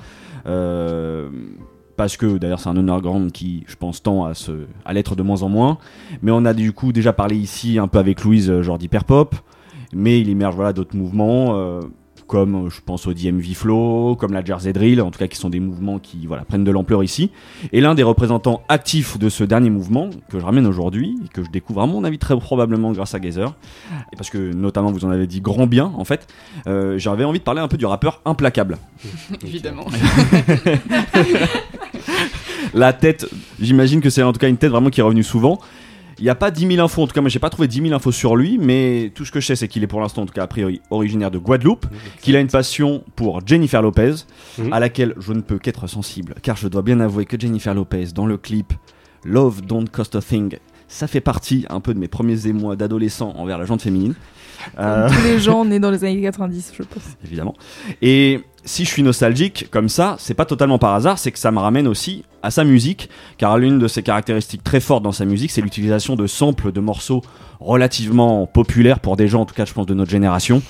Euh, 0.46 1.28
parce 1.96 2.16
que 2.16 2.38
d'ailleurs 2.38 2.60
c'est 2.60 2.68
un 2.68 2.76
underground 2.76 3.32
qui, 3.32 3.64
je 3.66 3.74
pense, 3.74 4.02
tend 4.02 4.26
à, 4.26 4.34
se, 4.34 4.52
à 4.84 4.92
l'être 4.92 5.16
de 5.16 5.22
moins 5.22 5.42
en 5.42 5.48
moins. 5.48 5.78
Mais 6.22 6.30
on 6.30 6.44
a 6.44 6.54
du 6.54 6.72
coup 6.72 6.92
déjà 6.92 7.12
parlé 7.12 7.36
ici 7.36 7.78
un 7.78 7.88
peu 7.88 7.98
avec 7.98 8.22
Louise, 8.22 8.60
genre 8.60 8.78
d'hyperpop. 8.78 9.34
Mais 9.92 10.20
il 10.20 10.28
émerge 10.28 10.54
voilà, 10.54 10.72
d'autres 10.72 10.96
mouvements, 10.96 11.56
euh, 11.56 11.80
comme 12.26 12.66
euh, 12.66 12.70
je 12.70 12.80
pense 12.84 13.06
au 13.06 13.14
DMV 13.14 13.54
Flow, 13.54 14.16
comme 14.16 14.32
la 14.32 14.44
Jersey 14.44 14.72
Drill, 14.72 15.00
en 15.00 15.10
tout 15.10 15.18
cas 15.18 15.28
qui 15.28 15.36
sont 15.36 15.50
des 15.50 15.60
mouvements 15.60 15.98
qui 15.98 16.26
voilà, 16.26 16.44
prennent 16.44 16.64
de 16.64 16.70
l'ampleur 16.70 17.02
ici. 17.04 17.30
Et 17.72 17.80
l'un 17.80 17.94
des 17.94 18.02
représentants 18.02 18.62
actifs 18.68 19.18
de 19.18 19.28
ce 19.28 19.44
dernier 19.44 19.70
mouvement, 19.70 20.10
que 20.28 20.38
je 20.38 20.44
ramène 20.44 20.66
aujourd'hui, 20.66 21.16
et 21.24 21.28
que 21.28 21.44
je 21.44 21.50
découvre 21.50 21.82
à 21.82 21.86
mon 21.86 22.04
avis 22.04 22.18
très 22.18 22.36
probablement 22.36 22.92
grâce 22.92 23.14
à 23.14 23.20
Gazer, 23.20 23.54
et 24.12 24.16
parce 24.16 24.30
que 24.30 24.52
notamment 24.52 24.90
vous 24.90 25.04
en 25.04 25.10
avez 25.10 25.26
dit 25.26 25.40
grand 25.40 25.66
bien 25.66 25.92
en 25.96 26.04
fait, 26.04 26.26
euh, 26.66 26.98
j'avais 26.98 27.24
envie 27.24 27.38
de 27.38 27.44
parler 27.44 27.60
un 27.60 27.68
peu 27.68 27.76
du 27.76 27.86
rappeur 27.86 28.20
implacable. 28.24 28.78
Évidemment. 29.44 29.86
La 32.74 32.92
tête, 32.92 33.26
j'imagine 33.60 34.00
que 34.00 34.10
c'est 34.10 34.22
en 34.22 34.32
tout 34.32 34.38
cas 34.38 34.48
une 34.48 34.56
tête 34.56 34.70
vraiment 34.70 34.90
qui 34.90 35.00
est 35.00 35.02
revenue 35.02 35.22
souvent. 35.22 35.58
Il 36.18 36.24
n'y 36.24 36.30
a 36.30 36.34
pas 36.34 36.50
10 36.50 36.66
000 36.66 36.84
infos, 36.84 37.02
en 37.02 37.06
tout 37.06 37.12
cas, 37.12 37.20
moi 37.20 37.28
j'ai 37.28 37.38
pas 37.38 37.50
trouvé 37.50 37.68
10 37.68 37.82
000 37.82 37.92
infos 37.94 38.10
sur 38.12 38.36
lui, 38.36 38.56
mais 38.58 39.12
tout 39.14 39.24
ce 39.26 39.30
que 39.32 39.40
je 39.40 39.46
sais, 39.46 39.56
c'est 39.56 39.68
qu'il 39.68 39.82
est 39.82 39.86
pour 39.86 40.00
l'instant, 40.00 40.22
en 40.22 40.26
tout 40.26 40.32
cas, 40.32 40.44
a 40.44 40.46
priori, 40.46 40.80
originaire 40.90 41.30
de 41.30 41.38
Guadeloupe, 41.38 41.86
qu'il 42.22 42.36
a 42.36 42.40
une 42.40 42.46
passion 42.48 43.04
pour 43.16 43.46
Jennifer 43.46 43.82
Lopez, 43.82 44.14
Mhm. 44.58 44.72
à 44.72 44.80
laquelle 44.80 45.14
je 45.18 45.32
ne 45.34 45.40
peux 45.42 45.58
qu'être 45.58 45.86
sensible, 45.86 46.34
car 46.42 46.56
je 46.56 46.68
dois 46.68 46.82
bien 46.82 47.00
avouer 47.00 47.26
que 47.26 47.38
Jennifer 47.38 47.74
Lopez, 47.74 48.06
dans 48.14 48.24
le 48.26 48.38
clip 48.38 48.72
Love 49.24 49.60
Don't 49.62 49.88
Cost 49.90 50.16
a 50.16 50.22
Thing, 50.22 50.56
ça 50.88 51.06
fait 51.08 51.20
partie 51.20 51.66
un 51.68 51.80
peu 51.80 51.92
de 51.92 51.98
mes 51.98 52.08
premiers 52.08 52.46
émois 52.46 52.76
d'adolescent 52.76 53.32
envers 53.36 53.58
la 53.58 53.64
jante 53.66 53.82
féminine. 53.82 54.14
Euh, 54.78 55.08
Tous 55.08 55.22
les 55.24 55.38
gens 55.38 55.64
nés 55.66 55.78
dans 55.78 55.90
les 55.90 56.04
années 56.04 56.20
90, 56.22 56.72
je 56.76 56.82
pense. 56.82 57.02
évidemment. 57.24 57.54
Et 58.02 58.40
si 58.64 58.84
je 58.84 58.90
suis 58.90 59.02
nostalgique 59.02 59.68
comme 59.70 59.88
ça, 59.88 60.16
c'est 60.18 60.34
pas 60.34 60.44
totalement 60.44 60.78
par 60.78 60.94
hasard, 60.94 61.18
c'est 61.18 61.30
que 61.30 61.38
ça 61.38 61.50
me 61.52 61.58
ramène 61.58 61.86
aussi 61.86 62.24
à 62.42 62.50
sa 62.50 62.64
musique, 62.64 63.08
car 63.38 63.58
l'une 63.58 63.78
de 63.78 63.88
ses 63.88 64.02
caractéristiques 64.02 64.62
très 64.64 64.80
fortes 64.80 65.02
dans 65.02 65.12
sa 65.12 65.24
musique, 65.24 65.50
c'est 65.50 65.60
l'utilisation 65.60 66.16
de 66.16 66.26
samples 66.26 66.72
de 66.72 66.80
morceaux 66.80 67.22
relativement 67.60 68.46
populaires 68.46 69.00
pour 69.00 69.16
des 69.16 69.28
gens, 69.28 69.42
en 69.42 69.44
tout 69.46 69.54
cas 69.54 69.64
je 69.64 69.72
pense 69.72 69.86
de 69.86 69.94
notre 69.94 70.10
génération, 70.10 70.62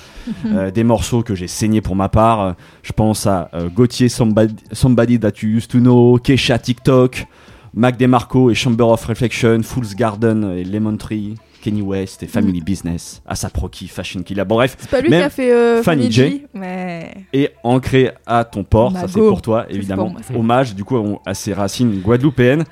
Euh, 0.45 0.71
des 0.71 0.83
morceaux 0.83 1.21
que 1.23 1.35
j'ai 1.35 1.47
saignés 1.47 1.79
pour 1.81 1.95
ma 1.95 2.09
part. 2.09 2.55
Je 2.83 2.91
pense 2.91 3.25
à 3.27 3.49
euh, 3.53 3.69
Gauthier 3.69 4.09
Somebody, 4.09 4.55
Somebody 4.73 5.19
That 5.19 5.31
You 5.41 5.57
Used 5.57 5.69
to 5.71 5.79
Know, 5.79 6.17
Kesha 6.17 6.59
TikTok, 6.59 7.25
Mac 7.73 7.97
DeMarco 7.97 8.49
et 8.51 8.55
Chamber 8.55 8.83
of 8.85 9.05
Reflection, 9.05 9.61
Fool's 9.63 9.95
Garden 9.95 10.53
et 10.57 10.63
Lemon 10.65 10.97
Tree. 10.97 11.35
Kenny 11.67 11.81
West 11.81 12.23
et 12.23 12.27
Family 12.27 12.61
Business, 12.61 13.21
Asap 13.27 13.57
Rocky, 13.57 13.89
Fashion 13.89 14.23
Killer. 14.23 14.45
Bon, 14.45 14.55
bref, 14.55 14.77
C'est 14.79 14.89
pas 14.89 15.01
lui 15.01 15.09
qui 15.09 15.15
a 15.15 15.29
fait 15.29 15.51
euh, 15.51 15.83
Fanny 15.83 16.09
J. 16.09 16.43
Ouais. 16.55 17.11
et 17.33 17.49
ancré 17.61 18.11
à 18.25 18.45
ton 18.45 18.63
port, 18.63 18.93
ça 18.93 19.05
c'est 19.09 19.19
pour 19.19 19.41
toi 19.41 19.65
évidemment. 19.69 20.05
pour 20.05 20.13
moi, 20.13 20.21
ça. 20.23 20.33
Hommage 20.33 20.75
du 20.75 20.85
coup 20.85 21.19
à 21.25 21.33
ses 21.33 21.53
racines 21.53 21.99
guadeloupéennes. 21.99 22.63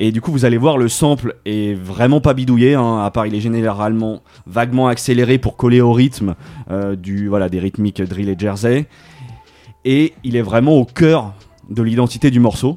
Et 0.00 0.10
du 0.10 0.20
coup 0.20 0.32
vous 0.32 0.44
allez 0.44 0.56
voir 0.56 0.76
le 0.76 0.88
sample 0.88 1.36
est 1.44 1.74
vraiment 1.74 2.20
pas 2.20 2.34
bidouillé, 2.34 2.74
hein, 2.74 3.04
à 3.04 3.12
part 3.12 3.28
il 3.28 3.34
est 3.36 3.40
généralement 3.40 4.22
vaguement 4.44 4.88
accéléré 4.88 5.38
pour 5.38 5.56
coller 5.56 5.80
au 5.80 5.92
rythme 5.92 6.34
euh, 6.72 6.96
du 6.96 7.28
voilà 7.28 7.48
des 7.48 7.60
rythmiques 7.60 8.02
drill 8.02 8.28
et 8.28 8.36
jersey. 8.36 8.86
Et 9.84 10.14
il 10.24 10.34
est 10.34 10.42
vraiment 10.42 10.72
au 10.72 10.84
cœur 10.84 11.32
de 11.70 11.82
l'identité 11.82 12.32
du 12.32 12.40
morceau. 12.40 12.76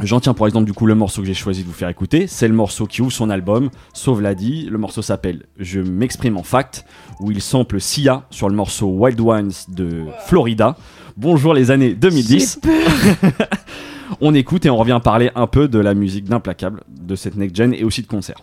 J'en 0.00 0.20
tiens 0.20 0.32
pour 0.32 0.46
exemple 0.46 0.64
du 0.64 0.72
coup 0.72 0.86
le 0.86 0.94
morceau 0.94 1.20
que 1.20 1.26
j'ai 1.26 1.34
choisi 1.34 1.62
de 1.62 1.68
vous 1.68 1.74
faire 1.74 1.88
écouter, 1.88 2.26
c'est 2.26 2.48
le 2.48 2.54
morceau 2.54 2.86
qui 2.86 3.02
ouvre 3.02 3.12
son 3.12 3.28
album, 3.28 3.68
Sauve 3.92 4.22
l'a 4.22 4.34
dit, 4.34 4.66
le 4.70 4.78
morceau 4.78 5.02
s'appelle 5.02 5.44
Je 5.58 5.80
m'exprime 5.80 6.38
en 6.38 6.42
fact, 6.42 6.84
où 7.20 7.30
il 7.30 7.42
sample 7.42 7.80
Sia 7.80 8.26
sur 8.30 8.48
le 8.48 8.56
morceau 8.56 8.86
Wild 8.86 9.20
Ones 9.20 9.52
de 9.68 10.06
Florida. 10.26 10.76
Bonjour 11.16 11.52
les 11.52 11.70
années 11.70 11.94
2010. 11.94 12.60
on 14.20 14.34
écoute 14.34 14.64
et 14.64 14.70
on 14.70 14.76
revient 14.76 15.00
parler 15.02 15.30
un 15.34 15.46
peu 15.46 15.68
de 15.68 15.78
la 15.78 15.94
musique 15.94 16.24
d'Implacable, 16.24 16.82
de 16.88 17.14
cette 17.14 17.36
next 17.36 17.54
gen 17.54 17.74
et 17.74 17.84
aussi 17.84 18.00
de 18.02 18.06
concert. 18.06 18.36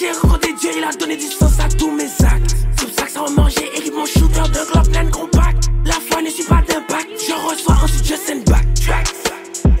J'ai 0.00 0.12
rencontré 0.12 0.52
Dieu, 0.54 0.70
il 0.76 0.84
a 0.84 0.92
donné 0.92 1.16
du 1.16 1.26
sens 1.26 1.60
à 1.60 1.68
tous 1.68 1.90
mes 1.90 2.08
actes. 2.24 2.56
C'est 2.78 2.86
pour 2.86 2.94
ça 2.94 3.04
que 3.04 3.10
ça 3.10 3.20
m'a 3.20 3.42
mangé, 3.42 3.70
équipe 3.76 3.94
mon 3.94 4.06
shooter 4.06 4.48
de 4.48 4.72
globe 4.72 4.88
plein 4.90 5.04
de 5.04 5.10
compact. 5.10 5.64
La 5.84 5.92
foi 5.92 6.22
ne 6.22 6.30
suit 6.30 6.44
pas 6.44 6.62
d'impact, 6.66 7.08
je 7.18 7.32
reçois 7.32 7.74
ensuite 7.82 8.06
je 8.06 8.14
send 8.14 8.44
back. 8.46 8.66
Tracks. 8.74 9.14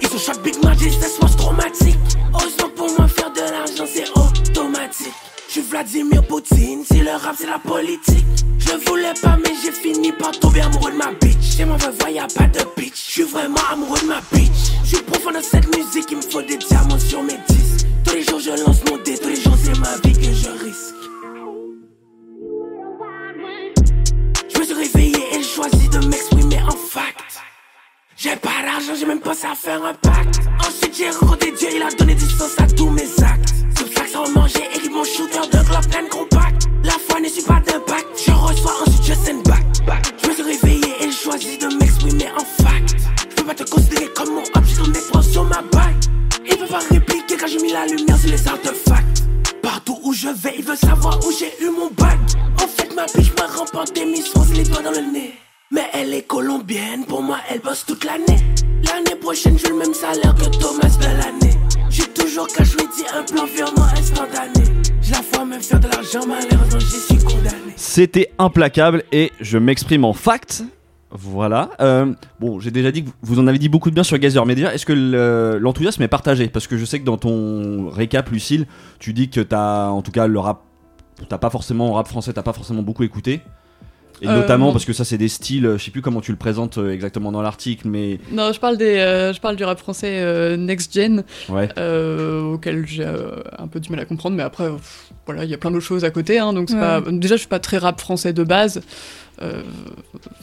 Ils 0.02 0.08
ont 0.08 0.18
shot 0.18 0.40
Big 0.44 0.62
Magic, 0.62 0.92
ça 0.92 1.08
se 1.08 1.36
traumatique. 1.36 1.96
Heureusement 2.34 2.68
pour 2.76 2.90
moi, 2.98 3.08
faire 3.08 3.32
de 3.32 3.40
l'argent 3.40 3.86
c'est 3.86 4.10
automatique. 4.10 5.14
Je 5.48 5.60
Vladimir 5.62 6.22
Poutine, 6.26 6.84
si 6.84 6.98
le 6.98 7.12
rap 7.12 7.36
c'est 7.38 7.46
la 7.46 7.58
politique. 7.58 8.26
Je 8.58 8.76
voulais 8.86 9.14
pas, 9.22 9.38
mais 9.42 9.54
j'ai 9.62 9.72
fini 9.72 10.12
par 10.12 10.32
tomber 10.32 10.60
amoureux 10.60 10.92
de 10.92 10.96
ma 10.96 11.12
bitch. 11.12 11.56
C'est 11.56 11.64
mon 11.64 11.76
vrai, 11.76 12.12
y'a 12.12 12.26
pas 12.26 12.46
de 12.46 12.60
bitch. 12.76 13.06
Je 13.06 13.12
suis 13.12 13.22
vraiment 13.22 13.56
amoureux 13.72 14.00
de 14.00 14.06
ma 14.06 14.20
bitch. 14.32 14.72
Je 14.84 14.96
suis 14.96 15.02
profond 15.02 15.32
dans 15.32 15.42
cette 15.42 15.74
musique, 15.74 16.08
il 16.10 16.18
me 16.18 16.22
faut 16.22 16.42
des 16.42 16.58
diamants 16.58 16.98
sur 16.98 17.22
mes 17.22 17.38
disques. 17.48 17.59
Tous 18.10 18.16
les 18.16 18.24
jours 18.24 18.40
je 18.40 18.50
lance 18.64 18.82
mon 18.90 18.96
dé, 19.04 19.14
c'est 19.14 19.78
ma 19.78 19.96
vie 20.02 20.12
que 20.12 20.34
je 20.34 20.50
risque. 20.64 20.94
Je 24.52 24.58
me 24.58 24.64
suis 24.64 24.74
réveillé 24.74 25.18
et 25.32 25.42
choisi 25.44 25.88
de 25.88 25.98
m'exprimer 26.08 26.60
en 26.60 26.72
fact. 26.72 27.22
J'ai 28.16 28.34
pas 28.34 28.62
d'argent, 28.64 28.94
j'ai 28.98 29.06
même 29.06 29.20
pensé 29.20 29.46
à 29.46 29.54
faire 29.54 29.84
un 29.84 29.94
pacte. 29.94 30.40
Ensuite, 30.58 30.96
j'ai 30.96 31.10
rencontré 31.10 31.52
Dieu, 31.52 31.68
il 31.72 31.82
a 31.82 31.90
donné 31.96 32.14
du 32.16 32.24
sens 32.24 32.58
à 32.58 32.66
tous 32.66 32.90
mes 32.90 33.06
actes. 33.22 33.54
C'est 33.76 33.84
pour 33.84 33.94
ça 33.94 34.00
que 34.00 34.10
ça 34.10 34.20
m'a 34.22 34.40
mangé, 34.40 34.58
équipe 34.74 34.92
mon 34.92 35.04
shooter 35.04 35.46
de 35.46 35.64
globe 35.64 35.86
plein 35.88 36.08
compact. 36.08 36.66
La 36.82 36.94
foi 36.94 37.20
ne 37.20 37.28
suit 37.28 37.44
pas 37.44 37.62
d'impact, 37.64 38.06
je 38.26 38.32
reçois 38.32 38.72
ensuite 38.84 39.04
je 39.04 39.14
send 39.14 39.44
back. 39.44 39.64
Je 40.20 40.28
me 40.28 40.34
suis 40.34 40.42
réveillé 40.42 40.94
et 41.00 41.12
choisi 41.12 41.58
de 41.58 41.66
m'exprimer 41.76 42.28
en 42.36 42.44
fact. 42.60 42.96
Je 43.30 43.36
peux 43.36 43.44
pas 43.44 43.54
te 43.54 43.70
considérer 43.70 44.08
comme 44.16 44.30
mon 44.34 44.42
objet, 44.56 44.74
ton 44.74 44.90
explosion 44.90 45.32
sur 45.32 45.44
ma 45.44 45.62
bague. 45.62 45.94
Ils 46.44 46.56
peuvent 46.56 46.68
pas 46.68 46.80
répliquer 46.90 47.19
quand 47.40 47.46
j'ai 47.46 47.58
mis 47.58 47.72
la 47.72 47.86
lumière 47.86 48.18
sur 48.18 48.30
les 48.30 48.48
artefacts. 48.48 49.24
Partout 49.62 49.98
où 50.04 50.12
je 50.12 50.28
vais, 50.28 50.56
ils 50.58 50.64
veulent 50.64 50.76
savoir 50.76 51.18
où 51.26 51.32
j'ai 51.32 51.52
eu 51.64 51.70
mon 51.70 51.88
bac. 51.90 52.18
En 52.62 52.68
fait, 52.68 52.94
ma 52.94 53.06
biche 53.06 53.32
m'a 53.38 53.46
remporté 53.46 54.04
Miss 54.04 54.28
France 54.28 54.48
les 54.54 54.64
doigts 54.64 54.82
dans 54.82 54.90
le 54.90 55.10
nez. 55.12 55.34
Mais 55.70 55.86
elle 55.94 56.12
est 56.12 56.26
colombienne, 56.26 57.04
pour 57.06 57.22
moi 57.22 57.38
elle 57.48 57.60
bosse 57.60 57.84
toute 57.86 58.04
l'année. 58.04 58.42
L'année 58.84 59.16
prochaine, 59.20 59.56
j'ai 59.58 59.68
le 59.68 59.76
même 59.76 59.94
salaire 59.94 60.34
que 60.34 60.50
Thomas 60.58 60.94
Bellannée. 60.98 61.56
J'ai 61.88 62.06
toujours 62.06 62.46
qu'à 62.48 62.64
choisir 62.64 63.06
un 63.14 63.22
plan 63.22 63.46
virement 63.46 63.86
instantané. 63.96 64.64
J'ai 65.00 65.12
la 65.12 65.22
foi 65.22 65.42
à 65.42 65.44
me 65.44 65.58
faire 65.60 65.80
de 65.80 65.88
l'argent, 65.88 66.26
malheureusement 66.26 66.80
j'y 66.80 67.16
suis 67.16 67.24
condamné. 67.24 67.72
C'était 67.76 68.32
implacable 68.38 69.04
et 69.12 69.32
je 69.40 69.56
m'exprime 69.56 70.04
en 70.04 70.12
fact. 70.12 70.64
Voilà. 71.12 71.70
Euh, 71.80 72.12
bon, 72.38 72.60
j'ai 72.60 72.70
déjà 72.70 72.92
dit 72.92 73.04
que 73.04 73.10
vous 73.22 73.38
en 73.40 73.46
avez 73.48 73.58
dit 73.58 73.68
beaucoup 73.68 73.90
de 73.90 73.94
bien 73.94 74.04
sur 74.04 74.16
Gazer, 74.18 74.44
mais 74.46 74.54
déjà, 74.54 74.72
est-ce 74.74 74.86
que 74.86 74.92
le- 74.92 75.58
l'enthousiasme 75.58 76.02
est 76.02 76.08
partagé? 76.08 76.48
Parce 76.48 76.66
que 76.68 76.76
je 76.76 76.84
sais 76.84 77.00
que 77.00 77.04
dans 77.04 77.16
ton 77.18 77.88
récap, 77.90 78.30
Lucille, 78.30 78.66
tu 79.00 79.12
dis 79.12 79.28
que 79.28 79.40
t'as, 79.40 79.88
en 79.88 80.02
tout 80.02 80.12
cas, 80.12 80.26
le 80.28 80.38
rap, 80.38 80.60
t'as 81.28 81.38
pas 81.38 81.50
forcément, 81.50 81.92
rap 81.94 82.06
français, 82.06 82.32
t'as 82.32 82.42
pas 82.44 82.52
forcément 82.52 82.82
beaucoup 82.82 83.02
écouté. 83.02 83.40
Et 84.22 84.28
Euh, 84.28 84.36
notamment 84.36 84.66
non. 84.66 84.72
parce 84.72 84.84
que 84.84 84.92
ça, 84.92 85.02
c'est 85.02 85.16
des 85.16 85.28
styles, 85.28 85.76
je 85.78 85.82
sais 85.82 85.90
plus 85.90 86.02
comment 86.02 86.20
tu 86.20 86.30
le 86.30 86.36
présentes 86.36 86.76
euh, 86.76 86.92
exactement 86.92 87.32
dans 87.32 87.40
l'article, 87.40 87.88
mais 87.88 88.20
Non, 88.30 88.52
je 88.52 88.60
parle, 88.60 88.76
des, 88.76 88.98
euh, 88.98 89.32
je 89.32 89.40
parle 89.40 89.56
du 89.56 89.64
rap 89.64 89.78
français 89.78 90.20
euh, 90.20 90.58
next 90.58 90.92
gen, 90.92 91.24
ouais. 91.48 91.70
euh, 91.78 92.42
auquel 92.52 92.86
j'ai 92.86 93.02
euh, 93.06 93.36
un 93.58 93.66
peu 93.66 93.80
du 93.80 93.88
mal 93.90 93.98
à 93.98 94.04
comprendre, 94.04 94.36
mais 94.36 94.42
après, 94.42 94.68
pff, 94.68 95.12
voilà, 95.24 95.44
il 95.44 95.50
y 95.50 95.54
a 95.54 95.56
plein 95.56 95.70
d'autres 95.70 95.86
choses 95.86 96.04
à 96.04 96.10
côté. 96.10 96.38
Hein, 96.38 96.52
donc 96.52 96.68
c'est 96.68 96.74
Ouais. 96.74 96.80
pas... 96.80 97.00
Déjà, 97.10 97.36
je 97.36 97.40
suis 97.40 97.48
pas 97.48 97.60
très 97.60 97.78
rap 97.78 97.98
français 97.98 98.34
de 98.34 98.44
base. 98.44 98.82
Euh, 99.42 99.62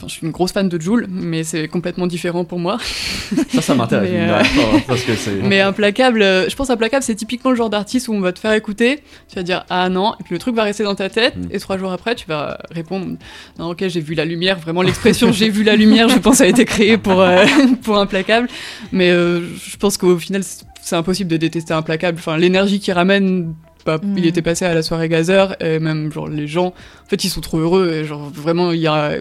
je 0.04 0.08
suis 0.08 0.26
une 0.26 0.32
grosse 0.32 0.52
fan 0.52 0.68
de 0.70 0.82
Joule, 0.82 1.06
mais 1.10 1.44
c'est 1.44 1.68
complètement 1.68 2.08
différent 2.08 2.46
pour 2.46 2.58
moi. 2.60 2.78
Ça, 3.54 3.62
ça 3.62 3.76
m'intéresse. 3.76 4.10
Mais, 4.12 4.30
euh, 4.30 4.80
parce 4.88 5.04
que. 5.04 5.12
Mais 5.44 5.62
implacable, 5.62 6.22
euh, 6.22 6.50
je 6.50 6.56
pense 6.56 6.70
implacable, 6.70 7.04
c'est 7.04 7.16
typiquement 7.16 7.52
le 7.52 7.58
genre 7.58 7.70
d'artiste 7.70 8.08
où 8.08 8.14
on 8.14 8.20
va 8.20 8.32
te 8.32 8.40
faire 8.40 8.54
écouter, 8.54 9.04
tu 9.30 9.36
vas 9.36 9.44
dire 9.44 9.66
ah 9.70 9.90
non, 9.90 10.14
et 10.20 10.24
puis 10.24 10.34
le 10.34 10.40
truc 10.40 10.56
va 10.56 10.64
rester 10.64 10.84
dans 10.84 10.96
ta 10.96 11.10
tête, 11.10 11.36
Mm. 11.36 11.48
et 11.52 11.60
trois 11.60 11.78
jours 11.78 11.92
après, 11.92 12.16
tu 12.16 12.26
vas 12.28 12.58
répondre 12.72 13.18
non, 13.60 13.70
ok, 13.72 13.88
j'ai 13.88 14.00
vu 14.00 14.16
la 14.16 14.26
lumière. 14.26 14.58
Vraiment, 14.60 14.82
l'expression 14.82 15.32
j'ai 15.32 15.50
vu 15.50 15.64
la 15.64 15.76
lumière, 15.76 16.10
je 16.10 16.18
pense, 16.20 16.42
a 16.42 16.48
été 16.48 16.66
créée 16.66 16.98
pour, 16.98 17.22
euh, 17.22 17.46
pour 17.84 17.98
implacable. 17.98 18.48
Mais 18.92 19.10
je 19.12 19.78
pense 19.78 19.98
qu'au 19.98 20.18
final, 20.18 20.44
c'est 20.44 20.64
c'est 20.88 20.96
impossible 20.96 21.30
de 21.30 21.36
détester 21.36 21.74
implacable. 21.74 22.18
Enfin, 22.18 22.38
l'énergie 22.38 22.80
qu'il 22.80 22.94
ramène 22.94 23.54
pas, 23.88 23.98
Mm. 23.98 24.18
il 24.18 24.26
était 24.28 24.42
passé 24.44 24.66
à 24.66 24.74
la 24.74 24.82
soirée 24.84 25.10
Gazer 25.10 25.56
et 25.62 25.80
même 25.80 26.12
genre 26.12 26.28
les 26.30 26.48
gens, 26.48 26.68
en 26.68 27.10
fait, 27.10 27.24
ils 27.24 27.30
sont 27.30 27.42
trop 27.42 27.58
heureux 27.60 27.92
et 27.94 28.04
genre 28.06 28.30
vraiment, 28.30 28.72
il 28.72 28.80
y 28.82 28.88
a 28.88 29.14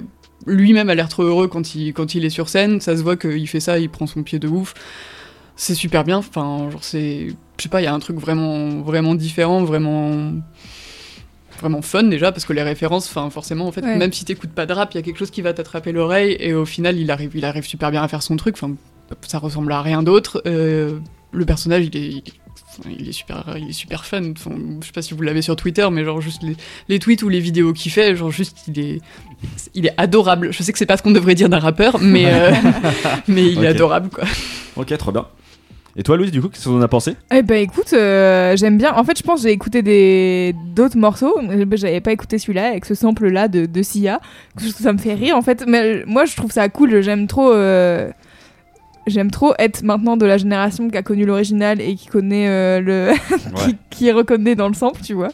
lui-même 0.47 0.91
a 0.91 0.95
l'air 0.95 1.09
trop 1.09 1.23
heureux 1.25 1.49
quand 1.49 1.75
il 1.75 1.93
quand 1.95 2.15
il 2.15 2.25
est 2.25 2.31
sur 2.31 2.49
scène. 2.49 2.81
Ça 2.81 2.97
se 2.97 3.03
voit 3.03 3.17
qu'il 3.17 3.49
fait 3.49 3.61
ça, 3.61 3.79
il 3.79 3.89
prend 3.89 4.07
son 4.07 4.23
pied 4.23 4.39
de 4.39 4.49
ouf. 4.49 4.75
C'est 5.57 5.75
super 5.75 6.05
bien. 6.05 6.19
Enfin, 6.19 6.69
genre 6.71 6.85
c'est, 6.85 7.29
je 7.57 7.63
sais 7.63 7.69
pas, 7.71 7.81
il 7.81 7.85
y 7.85 7.87
a 7.87 7.95
un 7.95 7.99
truc 8.01 8.19
vraiment 8.19 8.81
vraiment 8.83 9.15
différent, 9.15 9.65
vraiment 9.65 10.33
vraiment 11.59 11.81
fun 11.81 12.03
déjà 12.03 12.33
parce 12.33 12.45
que 12.45 12.53
les 12.53 12.63
références, 12.63 13.09
enfin 13.09 13.31
forcément 13.31 13.67
en 13.67 13.73
fait, 13.73 13.83
Ouais. 13.83 13.97
même 13.97 14.13
si 14.13 14.27
t'écoutes 14.27 14.51
pas 14.53 14.67
de 14.67 14.75
rap, 14.75 14.93
il 14.93 14.99
y 14.99 15.01
a 15.01 15.03
quelque 15.03 15.19
chose 15.19 15.31
qui 15.31 15.41
va 15.41 15.55
t'attraper 15.55 15.91
l'oreille 15.91 16.37
et 16.39 16.53
au 16.53 16.67
final 16.67 16.99
il 16.99 17.11
arrive 17.11 17.31
il 17.35 17.45
arrive 17.47 17.65
super 17.65 17.91
bien 17.91 18.03
à 18.03 18.09
faire 18.09 18.23
son 18.23 18.37
truc. 18.37 18.57
Enfin, 18.61 18.75
ça 19.27 19.39
ressemble 19.39 19.73
à 19.73 19.81
rien 19.81 20.03
d'autre. 20.03 20.43
Euh, 20.47 20.99
le 21.33 21.45
personnage, 21.47 21.87
il 21.87 21.97
est, 21.97 22.23
il 22.99 23.09
est- 23.09 23.13
super, 23.13 23.45
il 23.57 23.71
est 23.71 23.73
super 23.73 24.05
fun. 24.05 24.23
Enfin, 24.33 24.51
je 24.81 24.87
sais 24.87 24.93
pas 24.93 25.03
si 25.03 25.15
vous 25.15 25.23
l'avez 25.23 25.43
sur 25.43 25.57
Twitter, 25.57 25.87
mais 25.91 26.05
genre 26.05 26.21
juste 26.21 26.43
les, 26.43 26.57
les 26.89 26.99
tweets 26.99 27.23
ou 27.23 27.29
les 27.29 27.41
vidéos 27.41 27.73
qu'il 27.73 27.91
fait, 27.93 28.15
genre 28.17 28.31
juste 28.31 28.59
il 28.69 28.79
est, 28.79 29.01
il 29.75 29.87
est 29.87 29.95
adorable. 29.97 30.53
Je 30.53 30.63
sais 30.63 30.73
que 30.73 30.79
c'est 30.79 30.87
pas 30.87 30.97
ce 30.97 31.03
qu'on 31.03 31.11
devrait 31.13 31.35
dire 31.35 31.49
d'un 31.49 31.59
rappeur, 31.59 31.99
mais 32.01 32.25
euh, 32.27 32.53
mais 33.29 33.47
il 33.51 33.63
est 33.65 33.69
adorable 33.69 34.09
quoi. 34.11 34.25
Ok, 34.77 34.97
trop 34.99 35.13
bien. 35.13 35.27
Et 35.99 36.03
toi, 36.03 36.19
Louise, 36.19 36.31
du 36.31 36.43
coup, 36.43 36.51
qu'est-ce 36.51 36.65
que 36.65 36.69
t'en 36.69 36.83
as 36.83 36.89
pensé? 36.89 37.15
Eh 37.35 37.41
ben 37.41 37.57
écoute, 37.63 37.95
euh, 37.95 38.55
j'aime 38.55 38.77
bien. 38.77 38.93
En 38.95 39.03
fait, 39.03 39.17
je 39.17 39.23
pense 39.23 39.41
que 39.41 39.49
j'ai 39.49 39.55
écouté 39.55 39.81
des 39.81 40.55
d'autres 40.75 40.99
morceaux. 40.99 41.35
mais 41.43 41.65
J'avais 41.79 42.03
pas 42.03 42.13
écouté 42.13 42.37
celui-là 42.39 42.69
avec 42.69 42.85
ce 42.85 42.95
sample 42.95 43.29
là 43.29 43.49
de, 43.49 43.65
de 43.65 43.83
Sia. 43.83 44.21
Ça 44.59 44.93
me 44.93 44.99
fait 44.99 45.15
rire 45.15 45.37
en 45.39 45.41
fait. 45.41 45.65
Mais 45.67 45.81
euh, 45.83 46.05
moi, 46.07 46.27
je 46.27 46.37
trouve 46.37 46.51
ça 46.51 46.69
cool. 46.69 47.01
J'aime 47.01 47.27
trop. 47.27 47.51
euh, 47.51 48.11
J'aime 49.07 49.31
trop 49.31 49.55
être 49.59 49.83
maintenant 49.85 50.17
de 50.17 50.27
la 50.27 50.37
génération 50.37 50.89
qui 50.91 50.97
a 50.97 51.03
connu 51.03 51.25
l'original 51.25 51.81
et 51.81 51.95
qui 51.95 52.07
connaît 52.09 52.49
euh, 52.49 52.81
le, 52.81 53.13
qui, 53.57 53.77
qui 53.91 54.13
reconnaît 54.13 54.57
dans 54.57 54.67
le 54.69 54.75
sample, 54.75 55.01
tu 55.03 55.15
vois. 55.15 55.29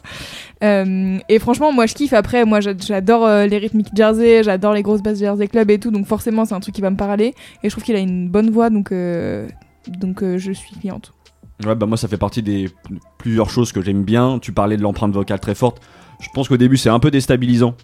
Euh, 0.63 1.17
et 1.27 1.39
franchement, 1.39 1.71
moi 1.73 1.85
je 1.87 1.95
kiffe. 1.95 2.13
Après, 2.13 2.45
moi 2.45 2.59
j'a- 2.61 2.77
j'adore 2.77 3.25
euh, 3.25 3.47
les 3.47 3.57
rythmiques 3.57 3.89
Jersey, 3.95 4.43
j'adore 4.43 4.73
les 4.73 4.83
grosses 4.83 5.01
basses 5.01 5.19
Jersey 5.19 5.47
Club 5.47 5.71
et 5.71 5.79
tout. 5.79 5.89
Donc 5.91 6.05
forcément, 6.05 6.45
c'est 6.45 6.53
un 6.53 6.59
truc 6.59 6.75
qui 6.75 6.81
va 6.81 6.91
me 6.91 6.95
parler. 6.97 7.33
Et 7.63 7.69
je 7.69 7.69
trouve 7.69 7.83
qu'il 7.83 7.95
a 7.95 7.99
une 7.99 8.29
bonne 8.29 8.49
voix, 8.51 8.69
donc 8.69 8.93
donc 9.87 10.23
je 10.37 10.51
suis 10.51 10.75
cliente. 10.75 11.11
Ouais, 11.65 11.75
bah 11.75 11.85
moi, 11.85 11.97
ça 11.97 12.07
fait 12.07 12.17
partie 12.17 12.41
des 12.41 12.69
plusieurs 13.17 13.49
choses 13.49 13.71
que 13.71 13.81
j'aime 13.81 14.03
bien. 14.03 14.39
Tu 14.39 14.51
parlais 14.51 14.77
de 14.77 14.81
l'empreinte 14.81 15.13
vocale 15.13 15.39
très 15.39 15.55
forte. 15.55 15.81
Je 16.19 16.27
pense 16.33 16.47
qu'au 16.47 16.57
début, 16.57 16.77
c'est 16.77 16.89
un 16.89 16.99
peu 16.99 17.11
déstabilisant. 17.11 17.75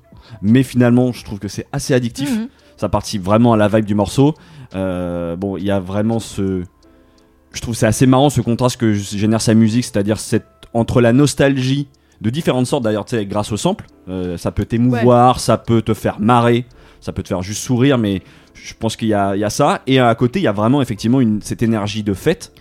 Mais 0.41 0.63
finalement, 0.63 1.11
je 1.11 1.23
trouve 1.23 1.39
que 1.39 1.47
c'est 1.47 1.65
assez 1.71 1.93
addictif. 1.93 2.29
Mhm. 2.31 2.47
Ça 2.79 2.87
participe 2.87 3.23
vraiment 3.23 3.51
à 3.51 3.57
la 3.57 3.67
vibe 3.67 3.83
du 3.83 3.93
morceau. 3.93 4.35
Euh, 4.73 5.35
bon, 5.35 5.57
il 5.57 5.65
y 5.65 5.71
a 5.71 5.81
vraiment 5.81 6.19
ce. 6.19 6.63
Je 7.51 7.61
trouve 7.61 7.75
c'est 7.75 7.87
assez 7.87 8.05
marrant 8.05 8.29
ce 8.29 8.39
contraste 8.39 8.77
que 8.77 8.93
génère 8.93 9.41
sa 9.41 9.53
musique, 9.53 9.83
c'est-à-dire 9.83 10.17
cette... 10.17 10.45
entre 10.73 11.01
la 11.01 11.11
nostalgie 11.11 11.89
de 12.21 12.29
différentes 12.29 12.67
sortes, 12.67 12.85
d'ailleurs, 12.85 13.03
tu 13.03 13.17
sais, 13.17 13.25
grâce 13.25 13.51
au 13.51 13.57
sample. 13.57 13.85
Euh, 14.07 14.37
ça 14.37 14.51
peut 14.51 14.63
t'émouvoir, 14.63 15.41
ça 15.41 15.57
peut 15.57 15.81
te 15.81 15.93
faire 15.93 16.21
marrer, 16.21 16.65
ça 17.01 17.11
peut 17.11 17.21
te 17.21 17.27
faire 17.27 17.41
juste 17.41 17.61
sourire, 17.61 17.97
mais 17.97 18.21
je 18.53 18.73
pense 18.73 18.95
qu'il 18.95 19.09
y 19.09 19.11
y 19.11 19.13
a 19.13 19.49
ça. 19.49 19.81
Et 19.85 19.99
à 19.99 20.15
côté, 20.15 20.39
il 20.39 20.43
y 20.43 20.47
a 20.47 20.53
vraiment 20.53 20.81
effectivement 20.81 21.19
une... 21.19 21.41
cette 21.41 21.61
énergie 21.61 22.03
de 22.03 22.13
fête. 22.13 22.53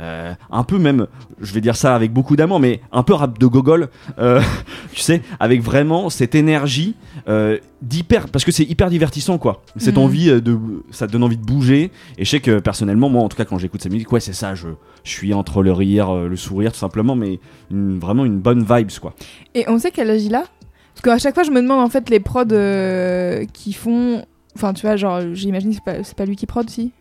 Euh, 0.00 0.32
un 0.50 0.64
peu 0.64 0.78
même, 0.78 1.06
je 1.40 1.52
vais 1.52 1.60
dire 1.60 1.76
ça 1.76 1.94
avec 1.94 2.12
beaucoup 2.12 2.34
d'amour, 2.36 2.58
mais 2.60 2.80
un 2.92 3.02
peu 3.02 3.12
rap 3.14 3.38
de 3.38 3.46
gogol, 3.46 3.88
euh, 4.18 4.40
tu 4.92 5.00
sais, 5.00 5.22
avec 5.38 5.62
vraiment 5.62 6.08
cette 6.10 6.34
énergie 6.34 6.96
euh, 7.28 7.58
d'hyper, 7.82 8.28
parce 8.28 8.44
que 8.44 8.52
c'est 8.52 8.64
hyper 8.64 8.88
divertissant 8.90 9.38
quoi. 9.38 9.62
Cette 9.76 9.96
Mhm. 9.96 10.02
envie 10.02 10.26
de, 10.40 10.58
ça 10.90 11.06
te 11.06 11.12
donne 11.12 11.22
envie 11.22 11.36
de 11.36 11.44
bouger. 11.44 11.90
Et 12.18 12.24
je 12.24 12.30
sais 12.30 12.40
que 12.40 12.58
personnellement, 12.58 13.08
moi 13.08 13.22
en 13.22 13.28
tout 13.28 13.36
cas 13.36 13.44
quand 13.44 13.58
j'écoute 13.58 13.82
sa 13.82 13.88
musique, 13.90 14.10
ouais 14.12 14.20
c'est 14.20 14.32
ça, 14.32 14.54
je, 14.54 14.68
je 15.04 15.10
suis 15.10 15.34
entre 15.34 15.62
le 15.62 15.72
rire, 15.72 16.12
le 16.14 16.36
sourire 16.36 16.72
tout 16.72 16.78
simplement, 16.78 17.14
mais 17.14 17.38
une- 17.70 17.98
vraiment 17.98 18.24
une 18.24 18.38
bonne 18.38 18.64
vibes 18.64 18.90
quoi. 19.00 19.14
Et 19.54 19.64
on 19.68 19.78
sait 19.78 19.90
quel 19.90 20.10
âge 20.10 20.22
il 20.22 20.34
a? 20.34 20.44
Parce 20.94 21.02
qu'à 21.02 21.18
chaque 21.18 21.34
fois, 21.34 21.42
je 21.44 21.50
me 21.50 21.60
demande 21.62 21.80
en 21.80 21.88
fait 21.88 22.10
les 22.10 22.20
prods 22.20 22.44
qui 23.52 23.72
font. 23.72 24.24
Enfin, 24.54 24.74
tu 24.74 24.84
vois, 24.86 24.96
genre, 24.96 25.20
j'imagine 25.32 25.70
que 25.70 25.76
c'est 25.76 25.84
pas, 25.84 26.04
c'est 26.04 26.16
pas 26.16 26.26
lui 26.26 26.36
qui 26.36 26.44
prod, 26.46 26.68
si? 26.68 26.92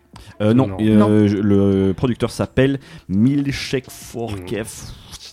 Euh, 0.42 0.54
non, 0.54 0.68
Non. 0.68 0.78
euh, 0.82 0.96
Non. 0.96 1.28
je- 1.28 1.38
le 1.38 1.94
producteur 1.94 2.32
s'appelle 2.32 2.80
Milchek 3.10 3.86
Forkev. 3.90 4.68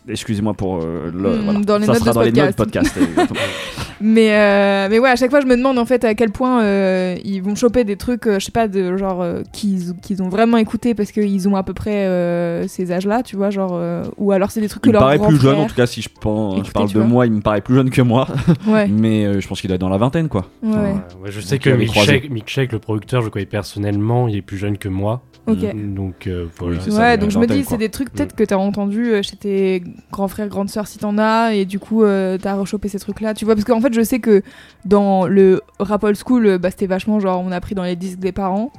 Excusez-moi 0.09 0.55
pour 0.55 0.77
euh, 0.83 1.11
le, 1.13 1.37
Mm, 1.39 1.43
voilà. 1.45 1.61
dans 1.61 1.79
les 1.79 1.87
ça 1.87 1.93
notes 1.93 2.01
sera 2.03 2.11
de 2.11 2.15
dans 2.15 2.23
les 2.23 2.33
notes 2.33 2.57
podcast. 2.57 2.99
mais, 4.01 4.33
euh, 4.33 4.89
mais 4.91 4.99
ouais, 4.99 5.11
à 5.11 5.17
chaque 5.17 5.31
fois, 5.31 5.41
je 5.41 5.47
me 5.47 5.57
demande 5.57 5.79
en 5.79 5.85
fait 5.85 6.05
à 6.05 6.15
quel 6.15 6.31
point 6.31 6.63
euh, 6.63 7.17
ils 7.25 7.43
vont 7.43 7.55
choper 7.55 7.85
des 7.85 7.97
trucs, 7.97 8.27
euh, 8.27 8.39
je 8.39 8.47
sais 8.47 8.53
pas, 8.53 8.69
de 8.69 8.97
genre 8.97 9.23
euh, 9.23 9.43
qu'ils 9.53 9.95
qu'ils 10.01 10.23
ont 10.23 10.29
vraiment 10.29 10.57
écouté 10.57 10.95
parce 10.95 11.11
qu'ils 11.13 11.49
ont 11.49 11.57
à 11.57 11.63
peu 11.63 11.75
près 11.75 12.07
euh, 12.07 12.67
ces 12.69 12.93
âges-là, 12.93 13.23
tu 13.23 13.37
vois, 13.37 13.51
genre. 13.51 13.73
euh, 13.75 14.05
ou 14.17 14.33
alors 14.33 14.51
c'est 14.51 14.61
des 14.61 14.69
trucs 14.69 14.83
que 14.83 14.89
il 14.89 14.93
me 14.93 14.99
leur 14.99 15.03
paraît 15.03 15.19
plus 15.19 15.41
jeune, 15.41 15.57
en 15.59 15.67
tout 15.67 15.75
cas, 15.75 15.87
si 15.87 16.01
je, 16.03 16.09
pense, 16.21 16.67
je 16.67 16.71
parle 16.73 16.93
de 16.93 17.01
moi, 17.01 17.27
il 17.27 17.33
me 17.33 17.41
paraît 17.41 17.61
plus 17.61 17.75
jeune 17.75 17.91
que 17.91 18.03
moi. 18.03 18.27
Ouais, 18.67 18.87
Mais 18.89 19.25
euh, 19.25 19.41
je 19.41 19.49
pense 19.49 19.61
qu'il 19.61 19.71
est 19.73 19.79
dans 19.79 19.89
la 19.89 19.97
vingtaine, 19.99 20.29
quoi. 20.29 20.47
ouais, 20.63 20.75
ouais. 20.77 21.31
Je 21.31 21.41
sais 21.41 21.57
Donc, 21.57 21.65
que 21.65 21.71
Milkshake, 21.71 22.31
Milkshake, 22.31 22.73
le 22.73 22.79
producteur, 22.79 23.21
je 23.23 23.27
le 23.27 23.31
connais 23.31 23.47
personnellement, 23.47 24.29
il 24.29 24.37
est 24.37 24.43
plus 24.43 24.59
jeune 24.59 24.77
que 24.79 24.89
moi. 24.89 25.23
Ok. 25.53 25.95
Donc 25.95 26.27
euh, 26.27 26.47
voilà. 26.59 26.77
Oui, 26.77 26.83
c'est 26.85 26.91
ça, 26.91 26.99
Ouais, 27.01 27.19
donc 27.19 27.31
je 27.31 27.39
me 27.39 27.47
dis, 27.47 27.65
c'est 27.65 27.77
des 27.77 27.89
trucs 27.89 28.11
peut-être 28.13 28.35
que 28.37 28.45
t'as 28.45 28.57
entendu 28.57 29.07
euh, 29.13 29.23
chez 29.23 29.37
tes 29.37 29.83
grands 30.13 30.29
frères, 30.29 30.49
grandes 30.49 30.69
sœurs 30.71 30.87
si 30.87 30.99
t'en 30.99 31.17
as, 31.19 31.55
et 31.55 31.65
du 31.65 31.79
coup 31.79 32.03
euh, 32.05 32.39
t'as 32.41 32.55
rechopé 32.55 32.89
ces 32.89 32.99
trucs-là, 32.99 33.35
tu 33.35 33.45
vois. 33.45 33.55
Parce 33.55 33.65
qu'en 33.65 33.81
fait, 33.81 33.93
je 33.95 34.03
sais 34.03 34.19
que 34.21 34.43
dans 34.85 35.27
le 35.27 35.61
rap 35.81 36.05
old 36.05 36.17
school, 36.17 36.47
euh, 36.47 36.59
bah, 36.59 36.71
c'était 36.71 36.87
vachement 36.87 37.19
genre 37.21 37.43
on 37.45 37.51
a 37.53 37.61
pris 37.61 37.75
dans 37.75 37.83
les 37.85 37.97
disques 37.97 38.19
des 38.19 38.33
parents. 38.33 38.71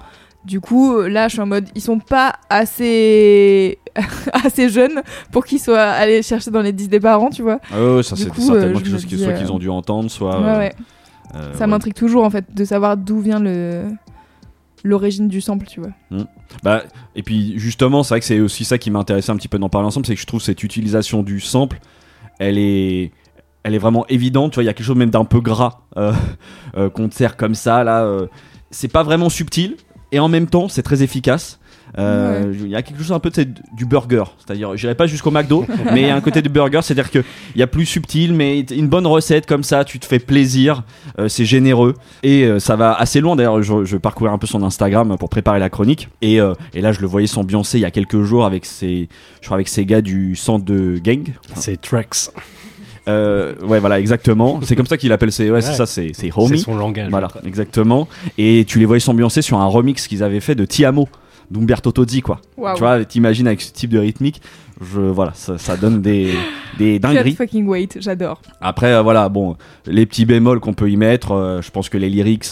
Du 0.46 0.62
coup, 0.62 0.96
euh, 0.96 1.10
là, 1.10 1.28
je 1.28 1.34
suis 1.34 1.42
en 1.42 1.46
mode, 1.46 1.68
ils 1.76 1.82
sont 1.82 2.00
pas 2.00 2.36
assez 2.50 3.78
assez 4.44 4.70
jeunes 4.70 5.02
pour 5.32 5.46
qu'ils 5.46 5.60
soient 5.60 5.82
allés 5.82 6.22
chercher 6.22 6.50
dans 6.52 6.62
les 6.62 6.72
disques 6.72 6.92
des 6.92 7.00
parents, 7.02 7.30
tu 7.30 7.42
vois. 7.42 7.60
Ah 7.74 7.96
ouais, 7.96 8.04
ça 8.04 8.16
c'est 8.16 8.24
certainement 8.24 8.54
euh, 8.54 8.74
quelque 8.74 8.90
chose 8.90 9.06
qui- 9.06 9.16
dis, 9.16 9.24
soit 9.24 9.34
euh, 9.34 9.38
qu'ils 9.38 9.52
ont 9.52 9.60
dû 9.60 9.70
entendre, 9.70 10.10
soit. 10.10 10.40
ouais, 10.40 10.48
euh, 10.48 10.58
ouais. 10.60 10.74
euh, 11.36 11.54
Ça 11.54 11.62
ouais. 11.62 11.68
m'intrigue 11.68 11.94
toujours 11.94 12.24
en 12.24 12.30
fait 12.30 12.46
de 12.56 12.64
savoir 12.64 12.96
d'où 12.96 13.20
vient 13.20 13.40
le 13.40 13.84
l'origine 14.84 15.28
du 15.28 15.42
sample, 15.42 15.66
tu 15.66 15.82
vois. 15.82 15.92
Bah, 16.64 16.84
et 17.16 17.24
puis 17.24 17.58
justement, 17.58 18.04
c'est 18.04 18.14
vrai 18.14 18.20
que 18.20 18.26
c'est 18.26 18.40
aussi 18.40 18.66
ça 18.66 18.78
qui 18.78 18.92
m'intéressait 18.92 19.32
un 19.32 19.38
petit 19.38 19.48
peu 19.48 19.60
d'en 19.60 19.70
parler 19.70 19.88
ensemble, 19.88 20.06
c'est 20.06 20.16
que 20.16 20.22
je 20.22 20.26
trouve 20.26 20.42
cette 20.42 20.64
utilisation 20.64 21.24
du 21.24 21.40
sample, 21.40 21.80
elle 22.40 22.58
est, 22.58 23.12
elle 23.64 23.76
est 23.76 23.80
vraiment 23.80 24.06
évidente. 24.08 24.52
Tu 24.52 24.56
vois, 24.56 24.64
il 24.64 24.68
y 24.68 24.70
a 24.70 24.74
quelque 24.74 24.86
chose 24.86 24.98
même 24.98 25.10
d'un 25.10 25.26
peu 25.26 25.42
gras 25.42 25.82
euh, 25.98 26.14
euh, 26.78 26.90
qu'on 26.90 27.10
te 27.10 27.16
sert 27.16 27.38
comme 27.38 27.56
ça 27.56 27.84
là. 27.84 28.04
euh, 28.04 28.28
c'est 28.72 28.92
pas 28.92 29.04
vraiment 29.04 29.30
subtil 29.30 29.78
et 30.12 30.20
en 30.20 30.28
même 30.28 30.48
temps, 30.48 30.70
c'est 30.70 30.84
très 30.84 31.04
efficace. 31.04 31.59
Euh, 31.98 32.54
Il 32.54 32.68
y 32.70 32.76
a 32.76 32.82
quelque 32.82 33.02
chose 33.02 33.12
un 33.12 33.20
peu 33.20 33.32
du 33.74 33.86
burger, 33.86 34.24
c'est-à-dire, 34.38 34.78
j'irai 34.78 34.96
pas 34.96 35.08
jusqu'au 35.08 35.32
McDo, 35.32 35.66
mais 35.94 36.02
il 36.02 36.08
y 36.08 36.10
a 36.10 36.16
un 36.16 36.22
côté 36.22 36.42
du 36.42 36.50
burger, 36.50 36.80
c'est-à-dire 36.84 37.10
que 37.10 37.24
il 37.56 37.60
y 37.60 37.64
a 37.64 37.68
plus 37.68 37.86
subtil, 37.86 38.34
mais 38.34 38.60
une 38.60 38.88
bonne 38.88 39.08
recette 39.08 39.46
comme 39.46 39.64
ça, 39.64 39.84
tu 39.84 40.00
te 40.00 40.06
fais 40.06 40.20
plaisir, 40.20 40.84
euh, 41.18 41.28
c'est 41.28 41.46
généreux 41.46 41.96
et 42.24 42.44
euh, 42.44 42.60
ça 42.60 42.76
va 42.76 42.94
assez 42.94 43.22
loin. 43.22 43.36
D'ailleurs, 43.36 43.62
je, 43.64 43.86
je 43.86 43.98
parcourais 43.98 44.30
un 44.30 44.38
peu 44.38 44.48
son 44.48 44.62
Instagram 44.64 45.16
pour 45.18 45.30
préparer 45.30 45.60
la 45.60 45.70
chronique 45.70 46.10
et, 46.22 46.40
euh, 46.40 46.54
et 46.74 46.82
là, 46.82 46.92
je 46.92 47.02
le 47.02 47.08
voyais 47.08 47.28
s'ambiancer 47.28 47.80
il 47.80 47.82
y 47.82 47.86
a 47.86 47.92
quelques 47.92 48.22
jours 48.22 48.46
avec 48.46 48.66
ses, 48.66 49.10
je 49.42 49.46
crois 49.48 49.56
avec 49.56 49.68
ses 49.68 49.86
gars 49.86 50.02
du 50.02 50.36
centre 50.36 50.66
de 50.66 51.00
gang. 51.04 51.24
C'est 51.56 51.82
Trax. 51.82 52.32
Euh, 53.08 53.56
ouais, 53.66 53.80
voilà, 53.80 54.00
exactement. 54.00 54.60
C'est 54.62 54.76
comme 54.76 54.86
ça 54.86 54.98
qu'il 54.98 55.12
appelle 55.12 55.32
ses, 55.32 55.50
ouais, 55.50 55.62
c'est 55.62 55.74
ça, 55.74 55.86
c'est 55.88 56.12
c'est 56.14 56.28
C'est 56.28 56.32
homie. 56.38 56.60
son 56.60 56.76
langage. 56.76 57.10
Voilà, 57.10 57.30
exactement. 57.46 58.08
Et 58.38 58.66
tu 58.68 58.78
les 58.78 58.86
voyais 58.86 59.00
s'ambiancer 59.00 59.42
sur 59.42 59.58
un 59.60 59.66
remix 59.66 60.08
qu'ils 60.08 60.22
avaient 60.22 60.40
fait 60.42 60.54
de 60.54 60.66
Tiamo 60.66 61.08
d'Umberto 61.52 61.92
Tozzi, 61.92 62.22
quoi. 62.22 62.42
Tu 62.56 62.80
vois, 62.80 63.04
t'imagines 63.06 63.48
avec 63.48 63.62
ce 63.62 63.72
type 63.72 63.90
de 63.90 64.00
rythmique, 64.00 64.42
je, 64.82 65.02
voilà, 65.02 65.34
ça, 65.34 65.58
ça 65.58 65.76
donne 65.76 66.02
des, 66.02 66.34
des 66.78 67.00
dingueries. 67.00 67.36
fucking 67.36 67.68
wait, 67.68 67.90
j'adore. 68.00 68.42
Après, 68.62 68.94
euh, 68.94 69.02
voilà, 69.02 69.28
bon, 69.30 69.58
les 69.86 70.06
petits 70.06 70.26
bémols 70.26 70.60
qu'on 70.60 70.74
peut 70.74 70.90
y 70.90 70.98
mettre, 70.98 71.32
euh, 71.32 71.62
je 71.62 71.72
pense 71.72 71.90
que 71.90 71.98
les 71.98 72.10
lyrics, 72.10 72.46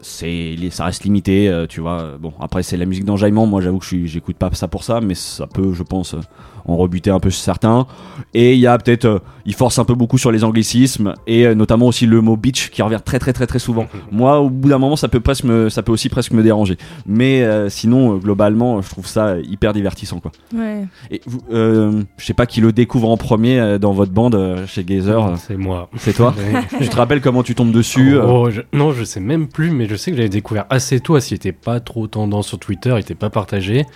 c'est, 0.00 0.56
ça 0.70 0.84
reste 0.84 1.04
limité, 1.04 1.48
euh, 1.48 1.66
tu 1.66 1.80
vois. 1.80 2.16
Bon, 2.18 2.32
après, 2.40 2.62
c'est 2.62 2.76
la 2.76 2.86
musique 2.86 3.04
d'enjaillement. 3.04 3.46
Moi, 3.46 3.60
j'avoue 3.60 3.78
que 3.78 4.06
j'écoute 4.06 4.36
pas 4.36 4.50
ça 4.52 4.68
pour 4.68 4.84
ça, 4.84 5.00
mais 5.00 5.14
ça 5.14 5.46
peut, 5.46 5.72
je 5.72 5.82
pense, 5.82 6.14
euh, 6.14 6.20
en 6.68 6.76
rebuter 6.76 7.10
un 7.10 7.20
peu 7.20 7.30
certains. 7.30 7.86
Et 8.34 8.54
il 8.54 8.60
y 8.60 8.66
a 8.66 8.76
peut-être, 8.78 9.04
euh, 9.06 9.18
il 9.46 9.54
force 9.54 9.78
un 9.78 9.84
peu 9.84 9.94
beaucoup 9.94 10.18
sur 10.18 10.30
les 10.30 10.44
anglicismes 10.44 11.14
et 11.26 11.46
euh, 11.46 11.54
notamment 11.54 11.86
aussi 11.86 12.06
le 12.06 12.20
mot 12.20 12.36
bitch 12.36 12.70
qui 12.70 12.82
revient 12.82 13.00
très 13.04 13.18
très 13.18 13.32
très 13.32 13.46
très 13.46 13.58
souvent. 13.58 13.86
Moi, 14.12 14.38
au 14.40 14.50
bout 14.50 14.68
d'un 14.68 14.78
moment, 14.78 14.96
ça 14.96 15.08
peut 15.08 15.20
presque 15.20 15.44
me, 15.44 15.68
ça 15.70 15.82
peut 15.82 15.92
aussi 15.92 16.08
presque 16.08 16.32
me 16.32 16.42
déranger. 16.42 16.76
Mais 17.06 17.42
euh, 17.42 17.68
sinon, 17.68 18.14
euh, 18.14 18.18
globalement, 18.18 18.80
je 18.82 18.88
trouve 18.90 19.06
ça 19.06 19.36
hyper 19.38 19.72
divertissant, 19.72 20.20
quoi. 20.20 20.30
Ouais. 20.54 20.84
Et 21.10 21.20
euh, 21.52 22.02
je 22.18 22.24
sais 22.26 22.34
pas 22.34 22.46
qui 22.46 22.60
le 22.60 22.72
découvre 22.72 23.08
en 23.08 23.16
premier 23.16 23.58
euh, 23.58 23.78
dans 23.78 23.92
votre 23.92 24.12
bande 24.12 24.34
euh, 24.34 24.66
chez 24.66 24.84
Gazer. 24.84 25.34
C'est 25.38 25.56
moi. 25.56 25.88
C'est 25.96 26.12
toi 26.12 26.34
Tu 26.80 26.88
te 26.88 26.96
rappelles 26.96 27.20
comment 27.20 27.42
tu 27.42 27.54
tombes 27.54 27.72
dessus 27.72 28.14
euh, 28.16 28.24
Oh, 28.26 28.50
je- 28.50 28.60
Non, 28.72 28.92
je 28.92 29.04
sais 29.04 29.20
même 29.20 29.48
plus, 29.48 29.70
mais 29.70 29.86
je 29.86 29.96
sais 29.96 30.10
que 30.10 30.16
j'avais 30.16 30.28
découvert 30.28 30.66
assez 30.70 31.00
tôt, 31.00 31.18
s'il 31.20 31.36
était 31.36 31.52
pas 31.52 31.80
trop 31.80 32.06
tendance 32.06 32.48
sur 32.48 32.58
Twitter, 32.58 32.92
il 32.96 33.00
était 33.00 33.14
pas 33.14 33.30
partagé. 33.30 33.86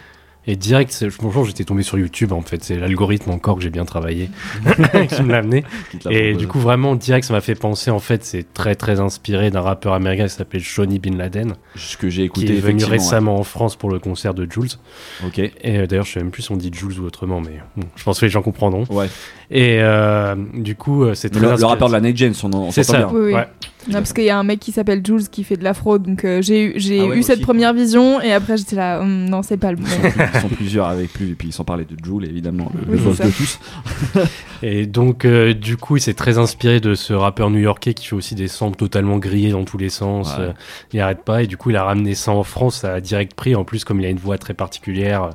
Et 0.45 0.57
direct, 0.57 1.05
bonjour, 1.21 1.45
j'étais 1.45 1.63
tombé 1.63 1.85
sur 1.85 1.99
YouTube 1.99 2.33
en 2.33 2.41
fait. 2.41 2.65
C'est 2.65 2.77
l'algorithme 2.77 3.31
encore 3.31 3.57
que 3.59 3.63
j'ai 3.63 3.71
bien 3.71 3.85
travaillé 3.85 4.29
qui 5.09 5.23
me 5.23 5.31
l'a 5.31 5.39
amené. 5.39 5.63
qui 5.93 5.99
Et 5.99 6.01
proposé. 6.01 6.35
du 6.35 6.49
coup, 6.49 6.59
vraiment, 6.59 6.97
direct, 6.97 7.25
ça 7.29 7.33
m'a 7.33 7.41
fait 7.41 7.55
penser. 7.55 7.93
En 7.93 8.01
fait, 8.01 8.25
c'est 8.25 8.53
très 8.53 8.75
très 8.75 8.99
inspiré 8.99 9.53
d'un 9.53 9.61
rappeur 9.61 9.93
américain 9.93 10.25
qui 10.25 10.35
s'appelle 10.35 10.61
Shawnee 10.61 10.99
Bin 10.99 11.17
Laden, 11.17 11.55
ce 11.77 11.97
que 11.97 12.09
j'ai 12.11 12.23
qui 12.23 12.43
écouté 12.43 12.57
est 12.57 12.61
venu 12.61 12.85
récemment 12.85 13.37
en 13.39 13.45
France 13.45 13.77
pour 13.77 13.89
le 13.89 14.01
concert 14.01 14.35
de 14.35 14.49
Jules. 14.51 14.71
Ok. 15.25 15.39
Et 15.39 15.53
euh, 15.67 15.87
d'ailleurs, 15.87 16.07
je 16.07 16.13
sais 16.15 16.21
même 16.21 16.33
plus 16.33 16.43
si 16.43 16.51
on 16.51 16.57
dit 16.57 16.73
Jules 16.75 16.99
ou 16.99 17.05
autrement, 17.07 17.41
mais 17.41 17.61
bon, 17.77 17.87
je 17.95 18.03
pense 18.03 18.19
que 18.19 18.25
les 18.25 18.31
gens 18.31 18.43
comprendront. 18.43 18.85
Ouais. 18.91 19.07
Et 19.53 19.77
euh, 19.81 20.35
du 20.55 20.75
coup, 20.75 21.05
euh, 21.05 21.15
c'est 21.15 21.31
très 21.31 21.41
le, 21.41 21.55
le 21.55 21.65
rappeur 21.67 21.87
de 21.87 21.93
la 21.93 22.01
Next 22.01 22.19
Gen, 22.19 22.33
on, 22.43 22.53
on 22.53 22.71
C'est 22.73 22.83
ça. 22.83 22.99
bien. 22.99 23.11
Oui, 23.13 23.27
oui. 23.27 23.35
Ouais. 23.35 23.47
Non, 23.89 23.95
parce 23.95 24.13
qu'il 24.13 24.25
y 24.25 24.31
a 24.31 24.39
un 24.39 24.45
mec 24.45 24.61
qui 24.61 24.71
s'appelle 24.73 25.03
Jules 25.05 25.29
qui 25.29 25.43
fait 25.45 25.57
de 25.57 25.65
l'afro, 25.65 25.99
donc 25.99 26.25
euh, 26.25 26.41
j'ai 26.43 26.65
eu, 26.67 26.73
j'ai 26.77 27.01
Ah 27.01 27.07
ouais, 27.07 27.19
eu 27.19 27.23
cette 27.23 27.37
aussi. 27.37 27.45
première 27.45 27.75
vision 27.75 28.21
et 28.21 28.33
après 28.33 28.57
j'étais 28.57 28.77
là, 28.77 29.01
Hum, 29.01 29.29
non, 29.29 29.43
c'est 29.43 29.57
pas 29.57 29.71
le 29.73 29.79
bon. 29.79 29.85
Ils 30.35 30.41
sont 30.41 30.49
plusieurs 30.49 30.87
avec 30.87 31.13
plus, 31.13 31.31
et 31.31 31.35
puis 31.35 31.49
ils 31.49 31.53
sont 31.53 31.65
parlé 31.65 31.85
de 31.85 31.97
Joule, 32.05 32.25
évidemment, 32.25 32.71
le, 32.75 32.93
Oui, 32.93 32.99
le 32.99 33.05
boss 33.05 33.19
de 33.19 33.31
tous. 33.31 33.59
Et 34.63 34.87
donc, 34.87 35.25
euh, 35.25 35.55
du 35.55 35.77
coup, 35.77 35.97
il 35.97 36.01
s'est 36.01 36.15
très 36.15 36.39
inspiré 36.39 36.79
de 36.79 36.95
ce 36.95 37.13
rappeur 37.13 37.51
new-yorkais 37.51 37.95
qui 37.95 38.07
fait 38.07 38.15
aussi 38.15 38.35
des 38.37 38.47
samples 38.47 38.77
totalement 38.77 39.19
grillés 39.19 39.51
dans 39.51 39.65
tous 39.65 39.79
les 39.79 39.89
sens. 39.91 40.29
Ouais. 40.37 40.45
Euh, 40.45 40.53
il 40.93 41.01
arrête 41.01 41.25
pas. 41.25 41.43
Et 41.43 41.49
du 41.49 41.57
coup, 41.57 41.71
il 41.71 41.77
a 41.77 41.83
ramené 41.83 42.15
ça 42.15 42.31
en 42.31 42.45
France 42.45 42.85
à 42.85 43.01
direct 43.01 43.35
prix. 43.35 43.57
En 43.57 43.65
plus, 43.65 43.83
comme 43.85 43.99
il 43.99 44.07
a 44.07 44.11
une 44.11 44.19
voix 44.19 44.39
très 44.39 44.55
particulière. 44.55 45.31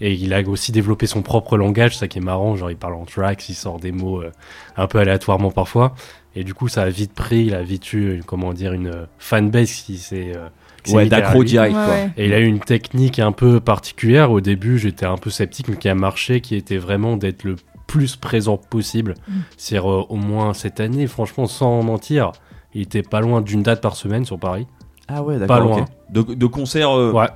Et 0.00 0.14
il 0.14 0.32
a 0.32 0.40
aussi 0.48 0.72
développé 0.72 1.06
son 1.06 1.20
propre 1.22 1.56
langage, 1.58 1.96
ça 1.98 2.06
qui 2.08 2.18
est 2.18 2.22
marrant. 2.22 2.54
Genre, 2.56 2.70
il 2.70 2.76
parle 2.76 2.94
en 2.94 3.04
tracks, 3.04 3.48
il 3.48 3.54
sort 3.54 3.80
des 3.80 3.92
mots 3.92 4.22
euh, 4.22 4.30
un 4.76 4.86
peu 4.86 4.98
aléatoirement 4.98 5.50
parfois. 5.50 5.94
Et 6.36 6.44
du 6.44 6.54
coup, 6.54 6.68
ça 6.68 6.82
a 6.82 6.88
vite 6.90 7.12
pris. 7.12 7.44
Il 7.46 7.54
a 7.54 7.62
vite 7.62 7.92
eu, 7.92 8.16
une- 8.16 8.22
comment 8.24 8.52
dire, 8.52 8.72
une 8.72 8.86
euh, 8.88 9.04
fanbase 9.18 9.72
qui 9.72 9.98
s'est. 9.98 10.32
euh, 10.36 10.48
Ouais, 10.88 11.06
d'accro 11.10 11.44
direct, 11.44 11.76
Ouais, 11.76 11.84
quoi. 11.84 11.92
ouais. 11.94 12.10
Et 12.16 12.26
il 12.26 12.32
a 12.32 12.38
eu 12.40 12.46
une 12.46 12.60
technique 12.60 13.18
un 13.18 13.32
peu 13.32 13.60
particulière. 13.60 14.30
Au 14.30 14.40
début, 14.40 14.78
j'étais 14.78 15.04
un 15.04 15.18
peu 15.18 15.28
sceptique, 15.28 15.68
mais 15.68 15.76
qui 15.76 15.90
a 15.90 15.94
marché, 15.94 16.40
qui 16.40 16.54
était 16.56 16.78
vraiment 16.78 17.18
d'être 17.18 17.44
le 17.44 17.56
plus 17.86 18.16
présent 18.16 18.56
possible. 18.56 19.14
Mm. 19.28 19.32
C'est-à-dire, 19.58 19.90
euh, 19.90 20.06
au 20.08 20.16
moins 20.16 20.54
cette 20.54 20.80
année, 20.80 21.06
franchement, 21.06 21.46
sans 21.46 21.82
mentir, 21.82 22.32
il 22.72 22.80
était 22.82 23.02
pas 23.02 23.20
loin 23.20 23.42
d'une 23.42 23.62
date 23.62 23.82
par 23.82 23.94
semaine 23.94 24.24
sur 24.24 24.38
Paris. 24.38 24.66
Ah 25.06 25.22
ouais, 25.22 25.34
Pas 25.40 25.46
d'accord. 25.46 25.60
loin. 25.68 25.80
ok. 25.82 25.88
De, 26.28 26.34
de 26.34 26.46
concerts. 26.46 26.96
euh, 26.96 27.12
Ouais. 27.12 27.26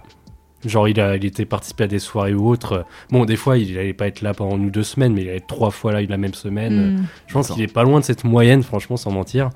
Genre, 0.65 0.89
il, 0.89 0.99
a, 1.01 1.17
il 1.17 1.25
était 1.25 1.45
participé 1.45 1.85
à 1.85 1.87
des 1.87 1.99
soirées 1.99 2.35
ou 2.35 2.49
autres. 2.49 2.85
Bon, 3.11 3.25
des 3.25 3.37
fois, 3.37 3.59
il 3.59 3.77
allait 3.79 3.93
pas 3.93 4.07
être 4.07 4.23
là 4.23 4.33
pendant 4.35 4.57
une 4.57 4.67
ou 4.67 4.71
deux 4.71 4.83
semaines, 4.83 5.13
mais 5.13 5.23
il 5.23 5.29
allait 5.29 5.37
être 5.39 5.47
trois 5.47 5.71
fois 5.71 5.93
là 5.93 6.01
la 6.03 6.17
même 6.17 6.35
semaine. 6.35 6.99
Hum. 6.99 7.07
Je 7.27 7.35
pense 7.35 7.51
qu'il 7.51 7.63
est 7.63 7.73
pas 7.73 7.83
loin 7.83 8.01
de 8.01 8.05
cette 8.05 8.25
moyenne, 8.25 8.63
franchement, 8.63 8.97
sans 8.97 9.11
mentir. 9.11 9.51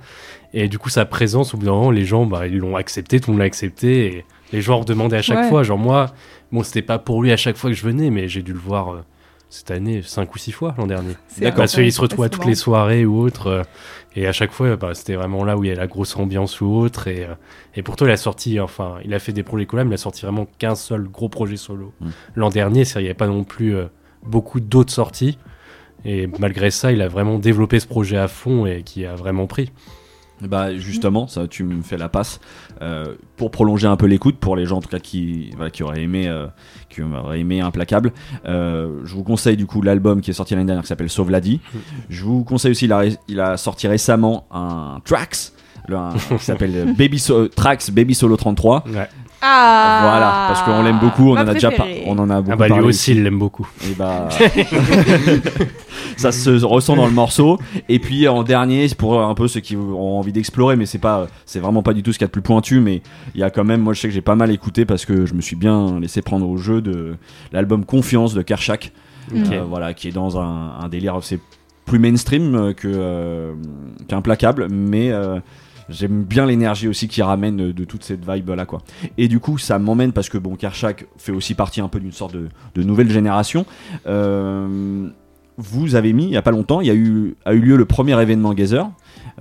Et 0.54 0.68
du 0.68 0.78
coup, 0.78 0.88
sa 0.90 1.04
présence, 1.04 1.54
au 1.54 1.58
bout 1.58 1.66
d'un 1.66 1.72
moment, 1.72 1.90
les 1.90 2.04
gens, 2.04 2.26
bah, 2.26 2.46
ils 2.46 2.58
l'ont 2.58 2.76
accepté, 2.76 3.20
tout 3.20 3.30
le 3.30 3.34
monde 3.34 3.40
l'a 3.40 3.46
accepté. 3.46 4.06
Et 4.06 4.24
les 4.52 4.60
gens 4.62 4.78
redemandaient 4.78 5.16
à 5.18 5.22
chaque 5.22 5.38
Ouais. 5.38 5.48
fois. 5.48 5.62
Genre, 5.62 5.78
moi, 5.78 6.06
bon, 6.52 6.62
c'était 6.62 6.82
pas 6.82 6.98
pour 6.98 7.22
lui 7.22 7.32
à 7.32 7.36
chaque 7.36 7.56
fois 7.56 7.70
que 7.70 7.76
je 7.76 7.82
venais, 7.84 8.10
mais 8.10 8.28
j'ai 8.28 8.42
dû 8.42 8.52
le 8.52 8.58
voir 8.58 8.90
euh, 8.92 9.02
cette 9.50 9.70
année 9.70 10.02
cinq 10.02 10.34
ou 10.34 10.38
six 10.38 10.52
fois 10.52 10.74
l'an 10.78 10.86
dernier. 10.86 11.14
C'est 11.28 11.42
D'accord. 11.42 11.58
Parce 11.58 11.74
qu'il 11.74 11.92
se 11.92 12.00
retrouve 12.00 12.24
à 12.24 12.28
toutes 12.28 12.44
les 12.44 12.54
soirées 12.54 13.06
ou 13.06 13.18
autres. 13.20 13.46
euh, 13.46 13.62
et 14.14 14.26
à 14.26 14.32
chaque 14.32 14.52
fois, 14.52 14.76
bah, 14.76 14.94
c'était 14.94 15.14
vraiment 15.14 15.44
là 15.44 15.56
où 15.56 15.64
il 15.64 15.68
y 15.68 15.72
a 15.72 15.76
la 15.76 15.86
grosse 15.86 16.16
ambiance 16.16 16.60
ou 16.60 16.66
autre. 16.66 17.08
Et, 17.08 17.24
euh, 17.24 17.34
et 17.74 17.82
pourtant, 17.82 18.04
il 18.04 18.10
a 18.10 18.16
sorti, 18.16 18.58
enfin, 18.58 18.96
il 19.04 19.14
a 19.14 19.18
fait 19.18 19.32
des 19.32 19.42
projets 19.42 19.66
collabs, 19.66 19.86
mais 19.86 19.92
il 19.92 19.94
a 19.94 19.98
sorti 19.98 20.22
vraiment 20.22 20.46
qu'un 20.58 20.74
seul 20.74 21.08
gros 21.08 21.28
projet 21.28 21.56
solo. 21.56 21.92
Mm. 22.00 22.08
L'an 22.36 22.48
dernier, 22.50 22.82
il 22.82 22.98
n'y 22.98 23.04
avait 23.04 23.14
pas 23.14 23.26
non 23.26 23.44
plus 23.44 23.76
euh, 23.76 23.86
beaucoup 24.24 24.60
d'autres 24.60 24.92
sorties. 24.92 25.38
Et 26.04 26.28
malgré 26.38 26.70
ça, 26.70 26.92
il 26.92 27.02
a 27.02 27.08
vraiment 27.08 27.38
développé 27.38 27.80
ce 27.80 27.86
projet 27.86 28.16
à 28.16 28.28
fond 28.28 28.66
et 28.66 28.82
qui 28.82 29.04
a 29.04 29.14
vraiment 29.14 29.46
pris. 29.46 29.72
Bah 30.42 30.76
justement, 30.76 31.26
ça 31.26 31.48
tu 31.48 31.64
me 31.64 31.82
fais 31.82 31.96
la 31.98 32.08
passe 32.08 32.40
Euh, 32.80 33.16
pour 33.36 33.50
prolonger 33.50 33.88
un 33.88 33.96
peu 33.96 34.06
l'écoute 34.06 34.36
pour 34.38 34.54
les 34.54 34.64
gens 34.64 34.76
en 34.76 34.80
tout 34.80 34.88
cas 34.88 35.00
qui 35.00 35.50
voilà, 35.56 35.68
qui 35.70 35.82
auraient 35.82 36.02
aimé 36.02 36.28
euh, 36.28 36.46
qui 36.88 37.02
auraient 37.02 37.40
aimé 37.40 37.60
Implacable. 37.60 38.12
Euh, 38.46 39.00
je 39.04 39.14
vous 39.14 39.24
conseille 39.24 39.56
du 39.56 39.66
coup 39.66 39.82
l'album 39.82 40.20
qui 40.20 40.30
est 40.30 40.34
sorti 40.34 40.54
l'année 40.54 40.66
dernière 40.66 40.82
qui 40.84 40.88
s'appelle 40.88 41.10
Sauve 41.10 41.30
la 41.32 41.40
dit. 41.40 41.60
Je 42.08 42.22
vous 42.24 42.44
conseille 42.44 42.70
aussi 42.70 42.84
il 42.84 42.92
a, 42.92 43.02
il 43.26 43.40
a 43.40 43.56
sorti 43.56 43.88
récemment 43.88 44.46
un 44.52 45.00
tracks 45.04 45.50
le- 45.88 45.96
un- 45.96 46.12
qui 46.38 46.44
s'appelle 46.44 46.94
Baby 46.98 47.18
So- 47.18 47.48
Tracks 47.48 47.90
Baby 47.90 48.14
Solo 48.14 48.36
33. 48.36 48.84
Ouais. 48.86 49.08
Ah. 49.40 49.98
Voilà, 50.02 50.44
parce 50.48 50.62
qu'on 50.62 50.82
l'aime 50.82 50.98
beaucoup, 50.98 51.30
on 51.30 51.34
ma 51.34 51.42
en 51.44 51.48
a 51.48 51.54
déjà 51.54 51.70
par- 51.70 51.86
on 52.06 52.18
en 52.18 52.28
a 52.28 52.40
beaucoup 52.40 52.52
Ah 52.52 52.56
bah 52.56 52.64
lui 52.66 52.70
parlé 52.74 52.86
aussi, 52.88 53.12
il 53.12 53.22
l'aime 53.22 53.38
beaucoup. 53.38 53.68
et 53.88 53.94
bah. 53.94 54.28
Ça 56.16 56.32
se 56.32 56.50
ressent 56.64 56.96
dans 56.96 57.06
le 57.06 57.12
morceau. 57.12 57.58
Et 57.88 57.98
puis 57.98 58.26
en 58.28 58.42
dernier 58.42 58.88
c'est 58.88 58.96
pour 58.96 59.20
un 59.22 59.34
peu 59.34 59.46
ceux 59.48 59.60
qui 59.60 59.76
ont 59.76 60.18
envie 60.18 60.32
d'explorer 60.32 60.76
mais 60.76 60.86
c'est 60.86 60.98
pas 60.98 61.26
c'est 61.46 61.60
vraiment 61.60 61.82
pas 61.82 61.92
du 61.92 62.02
tout 62.02 62.12
ce 62.12 62.18
qu'il 62.18 62.24
y 62.24 62.26
a 62.26 62.28
de 62.28 62.32
plus 62.32 62.42
pointu 62.42 62.80
mais 62.80 63.02
il 63.34 63.40
y 63.40 63.44
a 63.44 63.50
quand 63.50 63.64
même 63.64 63.80
moi 63.82 63.94
je 63.94 64.00
sais 64.00 64.08
que 64.08 64.14
j'ai 64.14 64.20
pas 64.20 64.34
mal 64.34 64.50
écouté 64.50 64.84
parce 64.84 65.04
que 65.04 65.26
je 65.26 65.34
me 65.34 65.40
suis 65.40 65.56
bien 65.56 66.00
laissé 66.00 66.22
prendre 66.22 66.48
au 66.48 66.56
jeu 66.56 66.80
de 66.80 67.14
l'album 67.52 67.84
Confiance 67.84 68.34
de 68.34 68.42
Kershak 68.42 68.92
Ok. 69.32 69.52
euh, 69.52 69.62
voilà 69.68 69.94
qui 69.94 70.08
est 70.08 70.12
dans 70.12 70.38
un, 70.38 70.72
un 70.80 70.88
délire 70.88 71.18
c'est 71.22 71.40
plus 71.84 71.98
mainstream 71.98 72.54
euh, 72.54 72.72
que 72.72 72.88
euh, 72.92 73.52
qu'implacable 74.08 74.68
mais 74.70 75.10
euh, 75.10 75.38
J'aime 75.88 76.24
bien 76.24 76.46
l'énergie 76.46 76.88
aussi 76.88 77.08
qui 77.08 77.22
ramène 77.22 77.56
de, 77.56 77.72
de 77.72 77.84
toute 77.84 78.04
cette 78.04 78.28
vibe 78.28 78.50
là 78.50 78.66
quoi. 78.66 78.82
Et 79.16 79.28
du 79.28 79.40
coup 79.40 79.58
ça 79.58 79.78
m'emmène 79.78 80.12
parce 80.12 80.28
que 80.28 80.38
bon 80.38 80.54
Kershak 80.56 81.06
fait 81.16 81.32
aussi 81.32 81.54
partie 81.54 81.80
un 81.80 81.88
peu 81.88 82.00
d'une 82.00 82.12
sorte 82.12 82.34
de, 82.34 82.48
de 82.74 82.82
nouvelle 82.82 83.10
génération. 83.10 83.64
Euh, 84.06 85.08
vous 85.60 85.96
avez 85.96 86.12
mis 86.12 86.24
il 86.24 86.30
y 86.30 86.36
a 86.36 86.42
pas 86.42 86.52
longtemps, 86.52 86.80
il 86.80 86.86
y 86.86 86.90
a 86.90 86.94
eu 86.94 87.34
a 87.44 87.52
eu 87.52 87.60
lieu 87.60 87.76
le 87.76 87.84
premier 87.84 88.20
événement 88.20 88.54
Gazer 88.54 88.88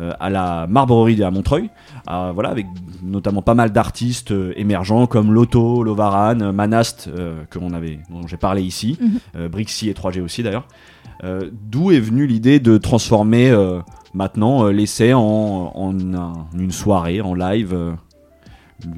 euh, 0.02 0.14
à 0.20 0.30
la 0.30 0.66
Marbrerie 0.68 1.22
à 1.22 1.30
Montreuil, 1.32 1.70
euh, 2.10 2.32
voilà 2.34 2.50
avec 2.50 2.66
notamment 3.04 3.42
pas 3.44 3.54
mal 3.54 3.72
d'artistes 3.72 4.32
euh, 4.32 4.54
émergents 4.56 5.06
comme 5.06 5.32
Lotto, 5.32 5.84
Lovaran, 5.84 6.40
euh, 6.42 6.52
Manast 6.52 7.08
euh, 7.08 7.44
que 7.50 7.60
on 7.60 7.72
avait 7.74 8.00
dont 8.10 8.26
j'ai 8.26 8.38
parlé 8.38 8.64
ici, 8.64 8.98
euh, 9.36 9.48
Brixie 9.48 9.90
et 9.90 9.94
3G 9.94 10.22
aussi 10.22 10.42
d'ailleurs. 10.44 10.68
Euh, 11.24 11.50
D'où 11.52 11.92
est 11.92 12.00
venue 12.00 12.28
l'idée 12.28 12.60
de 12.60 12.78
transformer 12.78 13.50
euh, 13.50 13.80
maintenant 14.14 14.66
euh, 14.66 14.72
l'essai 14.72 15.14
en, 15.14 15.22
en 15.74 16.14
un- 16.14 16.46
une 16.58 16.72
soirée 16.72 17.22
en 17.22 17.34
live 17.34 17.76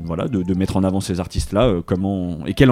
voilà 0.04 0.28
de, 0.28 0.54
mettre 0.56 0.76
en 0.76 0.84
avant 0.84 1.00
ces 1.00 1.22
artistes 1.22 1.54
là 1.54 1.74
comment 1.86 2.46
et 2.46 2.54
quel, 2.54 2.68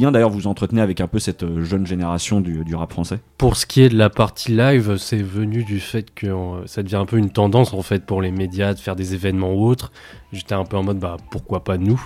lien 0.00 0.10
d'ailleurs 0.10 0.30
vous 0.30 0.46
entretenez 0.46 0.80
avec 0.80 1.02
un 1.02 1.06
peu 1.06 1.18
cette 1.18 1.44
jeune 1.60 1.86
génération 1.86 2.40
du, 2.40 2.74
rap 2.74 2.90
français? 2.90 3.20
Pour 3.36 3.56
ce 3.56 3.66
qui 3.66 3.82
est 3.82 3.90
de 3.90 3.98
la 3.98 4.08
partie 4.08 4.52
live, 4.52 4.96
c'est 4.96 5.20
venu 5.20 5.62
du 5.62 5.78
fait 5.78 6.14
que 6.14 6.28
ça 6.64 6.82
devient 6.82 6.96
un 6.96 7.04
peu 7.04 7.18
une 7.18 7.28
tendance 7.28 7.74
en 7.74 7.82
fait 7.82 8.06
pour 8.06 8.22
les 8.22 8.30
médias 8.30 8.72
de 8.72 8.78
faire 8.78 8.96
des 8.96 9.12
événements 9.12 9.52
ou 9.52 9.66
autres. 9.66 9.92
J'étais 10.32 10.54
un 10.54 10.64
peu 10.64 10.78
en 10.78 10.82
mode 10.82 10.98
bah 10.98 11.18
pourquoi 11.30 11.64
pas 11.64 11.76
nous? 11.76 12.02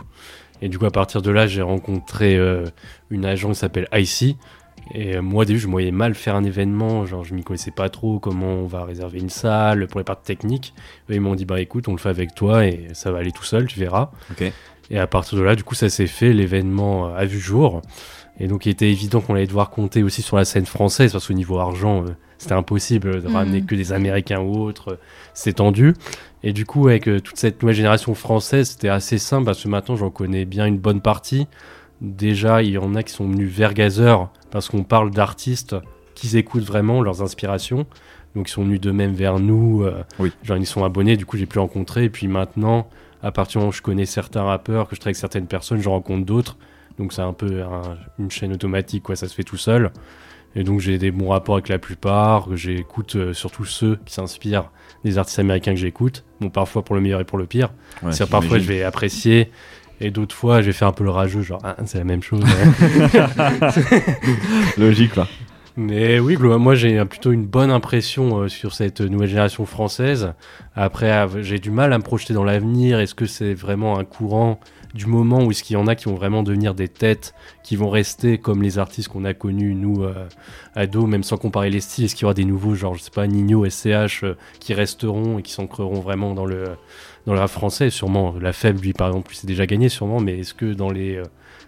Et 0.60 0.68
du 0.68 0.76
coup 0.76 0.86
à 0.86 0.90
partir 0.90 1.22
de 1.22 1.30
là 1.30 1.46
j'ai 1.46 1.62
rencontré 1.62 2.36
une 3.10 3.24
agence 3.24 3.58
qui 3.58 3.60
s'appelle 3.60 3.86
IC. 3.92 4.36
Et 4.94 5.16
euh, 5.16 5.22
moi 5.22 5.42
au 5.42 5.44
début 5.44 5.58
je 5.58 5.66
me 5.66 5.72
voyais 5.72 5.90
mal 5.90 6.14
faire 6.14 6.36
un 6.36 6.44
événement, 6.44 7.06
genre 7.06 7.24
je 7.24 7.34
m'y 7.34 7.42
connaissais 7.42 7.70
pas 7.70 7.88
trop 7.88 8.18
comment 8.18 8.54
on 8.54 8.66
va 8.66 8.84
réserver 8.84 9.18
une 9.18 9.30
salle 9.30 9.86
pour 9.88 10.00
les 10.00 10.04
parties 10.04 10.24
techniques. 10.24 10.74
Et 11.08 11.14
ils 11.16 11.20
m'ont 11.20 11.34
dit 11.34 11.44
bah 11.44 11.60
écoute 11.60 11.88
on 11.88 11.92
le 11.92 11.98
fait 11.98 12.08
avec 12.08 12.34
toi 12.34 12.64
et 12.66 12.88
ça 12.92 13.10
va 13.12 13.18
aller 13.18 13.32
tout 13.32 13.44
seul, 13.44 13.66
tu 13.66 13.78
verras. 13.80 14.10
Et 14.90 14.98
à 14.98 15.06
partir 15.06 15.36
de 15.38 15.42
là 15.42 15.56
du 15.56 15.64
coup 15.64 15.74
ça 15.74 15.88
s'est 15.88 16.06
fait, 16.06 16.32
l'événement 16.32 17.08
euh, 17.08 17.16
a 17.16 17.24
vu 17.24 17.38
jour. 17.40 17.82
Et 18.38 18.48
donc 18.48 18.66
il 18.66 18.70
était 18.70 18.90
évident 18.90 19.20
qu'on 19.20 19.34
allait 19.34 19.46
devoir 19.46 19.70
compter 19.70 20.02
aussi 20.02 20.22
sur 20.22 20.36
la 20.36 20.44
scène 20.44 20.66
française, 20.66 21.12
parce 21.12 21.26
qu'au 21.26 21.34
niveau 21.34 21.58
argent, 21.58 22.04
euh, 22.04 22.10
c'était 22.38 22.52
impossible 22.52 23.22
de 23.22 23.28
Mhm. 23.28 23.34
ramener 23.34 23.62
que 23.62 23.74
des 23.74 23.92
Américains 23.92 24.40
ou 24.40 24.58
autres, 24.58 24.92
euh, 24.92 24.98
c'est 25.32 25.54
tendu. 25.54 25.94
Et 26.42 26.52
du 26.52 26.66
coup, 26.66 26.86
avec 26.88 27.08
euh, 27.08 27.18
toute 27.18 27.38
cette 27.38 27.62
nouvelle 27.62 27.74
génération 27.76 28.14
française, 28.14 28.68
c'était 28.70 28.90
assez 28.90 29.16
simple, 29.16 29.46
parce 29.46 29.62
que 29.62 29.68
maintenant 29.68 29.96
j'en 29.96 30.10
connais 30.10 30.44
bien 30.44 30.66
une 30.66 30.76
bonne 30.78 31.00
partie. 31.00 31.48
Déjà, 32.02 32.62
il 32.62 32.72
y 32.72 32.78
en 32.78 32.94
a 32.94 33.02
qui 33.02 33.12
sont 33.14 33.26
venus 33.26 33.50
vers 33.50 33.72
Gazer, 33.72 34.28
parce 34.56 34.70
qu'on 34.70 34.84
parle 34.84 35.10
d'artistes 35.10 35.76
qu'ils 36.14 36.36
écoutent 36.36 36.62
vraiment, 36.64 37.02
leurs 37.02 37.20
inspirations. 37.20 37.84
Donc 38.34 38.48
ils 38.48 38.52
sont 38.52 38.64
venus 38.64 38.80
d'eux-mêmes 38.80 39.12
vers 39.12 39.38
nous, 39.38 39.82
euh, 39.82 40.02
Oui. 40.18 40.32
genre 40.44 40.56
ils 40.56 40.64
sont 40.64 40.82
abonnés, 40.82 41.18
du 41.18 41.26
coup 41.26 41.36
j'ai 41.36 41.44
pu 41.44 41.58
rencontrer. 41.58 42.04
Et 42.04 42.08
puis 42.08 42.26
maintenant, 42.26 42.88
à 43.22 43.32
partir 43.32 43.58
du 43.58 43.58
moment 43.58 43.68
où 43.68 43.72
je 43.74 43.82
connais 43.82 44.06
certains 44.06 44.44
rappeurs, 44.44 44.88
que 44.88 44.96
je 44.96 45.00
travaille 45.00 45.10
avec 45.10 45.16
certaines 45.20 45.46
personnes, 45.46 45.82
je 45.82 45.90
rencontre 45.90 46.24
d'autres. 46.24 46.56
Donc 46.98 47.12
c'est 47.12 47.20
un 47.20 47.34
peu 47.34 47.62
un- 47.64 47.98
une 48.18 48.30
chaîne 48.30 48.50
automatique, 48.54 49.02
quoi, 49.02 49.14
ça 49.14 49.28
se 49.28 49.34
fait 49.34 49.44
tout 49.44 49.58
seul. 49.58 49.90
Et 50.54 50.64
donc 50.64 50.80
j'ai 50.80 50.96
des 50.96 51.10
bons 51.10 51.28
rapports 51.28 51.56
avec 51.56 51.68
la 51.68 51.78
plupart, 51.78 52.48
j'écoute 52.56 53.16
euh, 53.16 53.34
surtout 53.34 53.66
ceux 53.66 53.98
qui 54.06 54.14
s'inspirent 54.14 54.70
des 55.04 55.18
artistes 55.18 55.38
américains 55.38 55.72
que 55.74 55.80
j'écoute. 55.80 56.24
Bon, 56.40 56.48
parfois 56.48 56.82
pour 56.82 56.94
le 56.94 57.02
meilleur 57.02 57.20
et 57.20 57.24
pour 57.24 57.36
le 57.36 57.44
pire. 57.44 57.74
Ouais, 58.02 58.12
C'est 58.12 58.26
parfois 58.30 58.58
je 58.58 58.64
vais 58.64 58.82
apprécier, 58.82 59.50
et 60.00 60.10
d'autres 60.10 60.34
fois 60.34 60.60
je 60.60 60.66
vais 60.66 60.72
faire 60.72 60.88
un 60.88 60.92
peu 60.92 61.04
le 61.04 61.10
rageux, 61.10 61.42
genre 61.42 61.60
ah, 61.64 61.76
c'est 61.84 61.98
la 61.98 62.04
même 62.04 62.22
chose. 62.22 62.42
logique 64.78 65.14
quoi 65.14 65.28
Mais 65.76 66.18
oui, 66.18 66.36
moi 66.36 66.74
j'ai 66.74 67.04
plutôt 67.04 67.32
une 67.32 67.46
bonne 67.46 67.70
impression 67.70 68.38
euh, 68.38 68.48
sur 68.48 68.74
cette 68.74 69.00
nouvelle 69.00 69.28
génération 69.28 69.66
française. 69.66 70.32
Après, 70.74 71.26
j'ai 71.42 71.58
du 71.58 71.70
mal 71.70 71.92
à 71.92 71.98
me 71.98 72.02
projeter 72.02 72.34
dans 72.34 72.44
l'avenir. 72.44 73.00
Est-ce 73.00 73.14
que 73.14 73.26
c'est 73.26 73.54
vraiment 73.54 73.98
un 73.98 74.04
courant 74.04 74.60
du 74.96 75.06
moment 75.06 75.44
ou 75.44 75.50
est-ce 75.50 75.62
qu'il 75.62 75.74
y 75.74 75.76
en 75.76 75.86
a 75.86 75.94
qui 75.94 76.06
vont 76.06 76.14
vraiment 76.14 76.42
devenir 76.42 76.74
des 76.74 76.88
têtes, 76.88 77.34
qui 77.62 77.76
vont 77.76 77.90
rester 77.90 78.38
comme 78.38 78.62
les 78.62 78.78
artistes 78.78 79.08
qu'on 79.08 79.24
a 79.24 79.34
connus, 79.34 79.74
nous, 79.74 80.02
euh, 80.02 80.26
ados, 80.74 81.06
même 81.06 81.22
sans 81.22 81.36
comparer 81.36 81.70
les 81.70 81.80
styles? 81.80 82.06
Est-ce 82.06 82.14
qu'il 82.14 82.22
y 82.22 82.24
aura 82.24 82.34
des 82.34 82.44
nouveaux, 82.44 82.74
genre, 82.74 82.94
je 82.94 83.02
sais 83.02 83.10
pas, 83.10 83.26
Nino, 83.26 83.68
SCH, 83.68 84.24
euh, 84.24 84.34
qui 84.58 84.74
resteront 84.74 85.38
et 85.38 85.42
qui 85.42 85.52
s'ancreront 85.52 86.00
vraiment 86.00 86.34
dans 86.34 86.46
le, 86.46 86.64
dans 87.26 87.34
le 87.34 87.40
rap 87.40 87.50
français 87.50 87.90
Sûrement, 87.90 88.34
la 88.40 88.52
faible, 88.52 88.80
lui, 88.80 88.92
par 88.92 89.08
exemple, 89.08 89.32
c'est 89.34 89.46
déjà 89.46 89.66
gagné, 89.66 89.88
sûrement, 89.88 90.20
mais 90.20 90.38
est-ce 90.40 90.54
que 90.54 90.72
dans 90.72 90.90
les. 90.90 91.16
euh, 91.16 91.22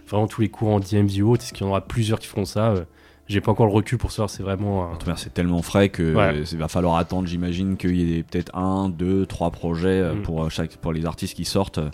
vraiment 0.07 0.27
tous 0.27 0.41
les 0.41 0.49
courants 0.49 0.79
d'IMV 0.79 1.21
ou 1.21 1.31
autres, 1.33 1.43
est-ce 1.43 1.53
qu'il 1.53 1.63
y 1.63 1.67
en 1.67 1.69
aura 1.71 1.81
plusieurs 1.81 2.19
qui 2.19 2.27
feront 2.27 2.45
ça 2.45 2.71
Euh, 2.71 2.83
J'ai 3.27 3.41
pas 3.41 3.51
encore 3.51 3.67
le 3.67 3.71
recul 3.73 3.99
pour 3.99 4.11
savoir, 4.11 4.29
c'est 4.31 4.41
vraiment. 4.41 4.85
un- 4.85 4.93
En 4.93 4.95
tout 4.95 5.05
cas, 5.05 5.15
C'est 5.15 5.31
tellement 5.33 5.61
frais 5.61 5.89
que 5.89 6.15
Ouais. 6.15 6.41
il 6.51 6.57
va 6.57 6.67
falloir 6.67 6.95
attendre, 6.95 7.27
j'imagine, 7.27 7.77
qu'il 7.77 7.95
y 7.95 8.17
ait 8.17 8.23
peut-être 8.23 8.55
un, 8.57 8.89
deux, 8.89 9.27
trois 9.27 9.51
projets 9.51 9.87
euh, 10.01 10.15
Mm. 10.15 10.21
pour, 10.23 10.43
euh, 10.45 10.49
chaque, 10.49 10.75
pour 10.77 10.93
les 10.93 11.05
artistes 11.05 11.35
qui 11.35 11.45
sortent. 11.45 11.77
euh, 11.77 11.89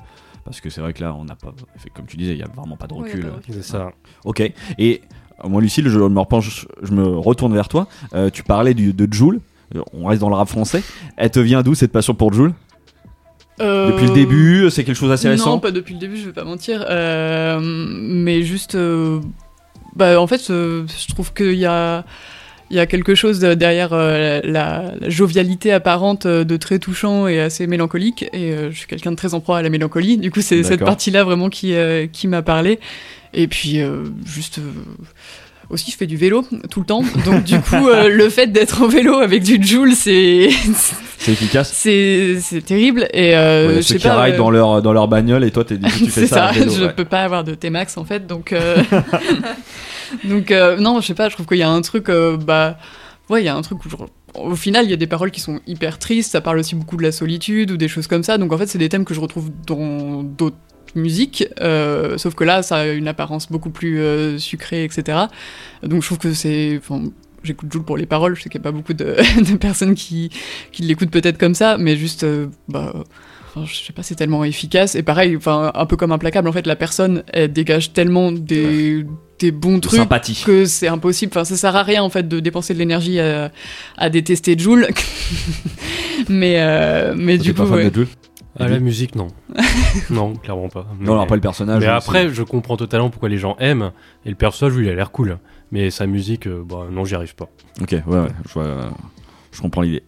Parce 0.45 0.61
que 0.61 0.69
c'est 0.69 0.79
vrai 0.79 0.93
que 0.93 1.03
là, 1.03 1.13
on 1.15 1.25
n'a 1.25 1.35
pas, 1.35 1.53
comme 1.95 2.05
tu 2.05 2.15
disais, 2.17 2.33
il 2.33 2.37
n'y 2.37 2.43
a 2.43 2.47
vraiment 2.55 2.77
pas 2.77 2.85
de 2.87 2.93
recul. 2.93 3.25
C'est 3.49 3.63
ça. 3.63 3.91
Ok. 4.25 4.41
Et 4.77 5.01
euh, 5.43 5.49
moi, 5.49 5.59
Lucille, 5.59 5.89
je 5.89 5.97
me 5.99 6.19
repenche, 6.19 6.67
je 6.83 6.91
me 6.93 7.03
retourne 7.17 7.51
vers 7.53 7.67
toi. 7.67 7.87
Euh, 8.13 8.29
tu 8.29 8.43
parlais 8.43 8.73
du, 8.75 8.93
de 8.93 9.11
Joule. 9.11 9.41
Euh, 9.75 9.81
On 9.91 10.05
reste 10.05 10.21
dans 10.21 10.29
le 10.29 10.35
rap 10.35 10.47
français. 10.47 10.83
Elle 11.17 11.31
te 11.31 11.39
vient 11.39 11.63
d'où 11.63 11.73
cette 11.73 11.91
passion 11.91 12.13
pour 12.13 12.31
Joule? 12.31 12.53
Euh, 13.61 13.91
Depuis 13.91 14.07
le 14.07 14.13
début, 14.13 14.69
c'est 14.69 14.83
quelque 14.83 14.97
chose 14.97 15.09
d'assez 15.09 15.29
récent. 15.29 15.51
Non, 15.51 15.59
pas 15.59 15.71
depuis 15.71 15.93
le 15.93 15.99
début, 15.99 16.17
je 16.17 16.25
vais 16.25 16.33
pas 16.33 16.43
mentir. 16.43 16.85
Euh, 16.89 17.59
mais 17.61 18.41
juste. 18.43 18.75
euh, 18.75 19.19
bah, 19.95 20.19
en 20.19 20.27
fait, 20.27 20.41
je 20.49 21.07
trouve 21.13 21.33
qu'il 21.33 21.53
y 21.55 21.65
a. 21.65 22.03
Il 22.71 22.75
y 22.75 22.79
a 22.79 22.87
quelque 22.87 23.13
chose 23.13 23.37
de- 23.39 23.53
derrière 23.53 23.93
la, 23.95 24.41
la 24.41 24.91
jovialité 25.07 25.71
apparente 25.71 26.25
de 26.25 26.57
très 26.57 26.79
touchant 26.79 27.27
et 27.27 27.39
assez 27.39 27.67
mélancolique. 27.67 28.25
Et 28.33 28.55
je 28.71 28.75
suis 28.75 28.87
quelqu'un 28.87 29.11
de 29.11 29.15
très 29.15 29.35
en 29.35 29.39
proie 29.39 29.59
à 29.59 29.61
la 29.61 29.69
mélancolie. 29.69 30.17
Du 30.17 30.31
coup, 30.31 30.41
c'est 30.41 30.63
cette 30.63 30.79
partie-là 30.87 31.23
vraiment 31.23 31.49
qui, 31.49 31.75
qui 32.11 32.27
m'a 32.27 32.41
parlé. 32.41 32.79
Et 33.35 33.47
puis, 33.47 33.81
juste. 34.25 34.59
Aussi, 35.69 35.91
je 35.91 35.97
fais 35.97 36.05
du 36.07 36.17
vélo 36.17 36.45
tout 36.69 36.79
le 36.79 36.85
temps. 36.85 37.03
Donc, 37.25 37.43
du 37.43 37.59
coup, 37.59 37.87
euh, 37.87 38.09
le 38.13 38.29
fait 38.29 38.47
d'être 38.47 38.81
en 38.81 38.87
vélo 38.87 39.15
avec 39.15 39.43
du 39.43 39.61
Joule, 39.61 39.93
c'est. 39.93 40.49
C'est 41.17 41.31
efficace. 41.31 41.71
c'est 41.73 42.37
c'est 42.41 42.61
terrible. 42.63 43.07
Et 43.13 43.35
euh, 43.35 43.67
Ouais, 43.69 43.75
je 43.77 43.81
ceux 43.81 43.93
sais 43.93 43.99
qui 43.99 44.07
pas. 44.07 44.27
euh, 44.29 44.37
dans 44.37 44.51
leur, 44.51 44.81
dans 44.81 44.93
leur 44.93 45.07
bagnole 45.07 45.43
et 45.43 45.51
toi, 45.51 45.63
t'es- 45.65 45.77
tu 45.79 45.89
fais 46.09 46.27
ça. 46.27 46.51
ça, 46.53 46.59
vélo, 46.59 46.71
je 46.71 46.83
ouais. 46.83 46.93
peux 46.93 47.05
pas 47.05 47.21
avoir 47.23 47.43
de 47.43 47.55
T-Max 47.55 47.97
en 47.97 48.05
fait, 48.05 48.27
donc 48.27 48.51
euh, 48.53 48.77
donc 50.23 50.51
euh, 50.51 50.77
non, 50.77 51.01
je 51.01 51.07
sais 51.07 51.13
pas, 51.13 51.29
je 51.29 51.33
trouve 51.35 51.45
qu'il 51.47 51.57
y 51.57 51.63
a 51.63 51.69
un 51.69 51.81
truc, 51.81 52.07
bah 52.45 52.77
ouais, 53.29 53.41
il 53.41 53.45
y 53.45 53.49
a 53.49 53.55
un 53.55 53.61
truc 53.61 53.83
où 53.85 53.89
genre, 53.89 54.07
au 54.35 54.55
final 54.55 54.85
il 54.85 54.91
y 54.91 54.93
a 54.93 54.97
des 54.97 55.07
paroles 55.07 55.31
qui 55.31 55.39
sont 55.39 55.59
hyper 55.67 55.97
tristes, 55.99 56.31
ça 56.31 56.41
parle 56.41 56.59
aussi 56.59 56.75
beaucoup 56.75 56.97
de 56.97 57.03
la 57.03 57.11
solitude 57.11 57.71
ou 57.71 57.77
des 57.77 57.87
choses 57.87 58.07
comme 58.07 58.23
ça, 58.23 58.37
donc 58.37 58.51
en 58.53 58.57
fait 58.57 58.67
c'est 58.67 58.77
des 58.77 58.89
thèmes 58.89 59.05
que 59.05 59.13
je 59.13 59.19
retrouve 59.19 59.49
dans 59.65 60.21
d'autres 60.23 60.57
musiques, 60.95 61.45
euh, 61.61 62.17
sauf 62.17 62.35
que 62.35 62.43
là 62.43 62.63
ça 62.63 62.77
a 62.77 62.87
une 62.87 63.07
apparence 63.07 63.51
beaucoup 63.51 63.69
plus 63.69 63.99
euh, 63.99 64.37
sucrée, 64.37 64.83
etc. 64.83 65.17
Donc 65.83 66.01
je 66.01 66.07
trouve 66.07 66.19
que 66.19 66.33
c'est, 66.33 66.79
J'écoute 67.45 67.71
Jules 67.71 67.83
pour 67.83 67.97
les 67.97 68.07
paroles, 68.07 68.35
je 68.35 68.41
sais 68.41 68.49
qu'il 68.49 68.59
n'y 68.59 68.63
a 68.67 68.71
pas 68.71 68.75
beaucoup 68.75 68.93
de, 68.93 69.15
de 69.51 69.57
personnes 69.57 69.95
qui, 69.95 70.31
qui 70.71 70.81
l'écoutent 70.81 71.11
peut-être 71.11 71.37
comme 71.37 71.53
ça, 71.55 71.77
mais 71.77 71.95
juste, 71.95 72.23
euh, 72.23 72.47
bah, 72.67 72.93
Enfin, 73.57 73.65
je 73.65 73.75
sais 73.75 73.93
pas, 73.93 74.03
c'est 74.03 74.15
tellement 74.15 74.43
efficace. 74.43 74.95
Et 74.95 75.03
pareil, 75.03 75.37
enfin, 75.37 75.71
un 75.73 75.85
peu 75.85 75.95
comme 75.95 76.11
implacable, 76.11 76.49
en 76.49 76.51
fait, 76.51 76.67
la 76.67 76.75
personne, 76.75 77.23
elle 77.31 77.53
dégage 77.53 77.93
tellement 77.93 78.33
des, 78.33 79.05
des 79.39 79.51
bons 79.51 79.75
De 79.75 79.79
trucs 79.79 79.99
sympathie. 79.99 80.43
que 80.45 80.65
c'est 80.65 80.89
impossible. 80.89 81.31
Enfin, 81.33 81.45
ça 81.45 81.55
sert 81.55 81.73
à 81.73 81.83
rien, 81.83 82.03
en 82.03 82.09
fait, 82.09 82.27
de 82.27 82.41
dépenser 82.41 82.73
de 82.73 82.79
l'énergie 82.79 83.17
à, 83.17 83.53
à 83.95 84.09
détester 84.09 84.57
Joule. 84.59 84.89
mais, 86.29 86.55
euh, 86.57 87.13
mais 87.15 87.37
du 87.37 87.53
pas 87.53 87.63
coup, 87.63 87.69
fan 87.69 87.77
ouais. 87.77 87.89
de 87.91 87.95
Jules 87.95 88.07
Ah, 88.57 88.67
la 88.69 88.79
musique, 88.79 89.15
non. 89.15 89.27
non, 90.09 90.33
clairement 90.35 90.69
pas. 90.69 90.87
Mais, 90.97 91.05
Non, 91.05 91.13
alors 91.13 91.27
pas 91.27 91.35
le 91.35 91.41
personnage. 91.41 91.79
mais 91.81 91.87
mais 91.87 91.91
après, 91.91 92.29
je 92.29 92.41
comprends 92.43 92.77
totalement 92.77 93.09
pourquoi 93.09 93.27
les 93.29 93.37
gens 93.37 93.57
aiment. 93.59 93.91
Et 94.25 94.29
le 94.29 94.35
personnage, 94.35 94.75
lui, 94.77 94.85
il 94.87 94.89
a 94.89 94.95
l'air 94.95 95.11
cool. 95.11 95.39
Mais 95.71 95.89
sa 95.89 96.07
musique, 96.07 96.47
euh, 96.47 96.63
bah, 96.65 96.87
non, 96.89 97.03
j'y 97.05 97.15
arrive 97.15 97.35
pas. 97.35 97.49
Ok, 97.81 97.91
ouais, 97.91 98.01
ouais, 98.07 98.27
je, 98.47 98.53
vois, 98.53 98.63
euh, 98.63 98.89
je 99.51 99.61
comprends 99.61 99.81
l'idée. 99.81 100.03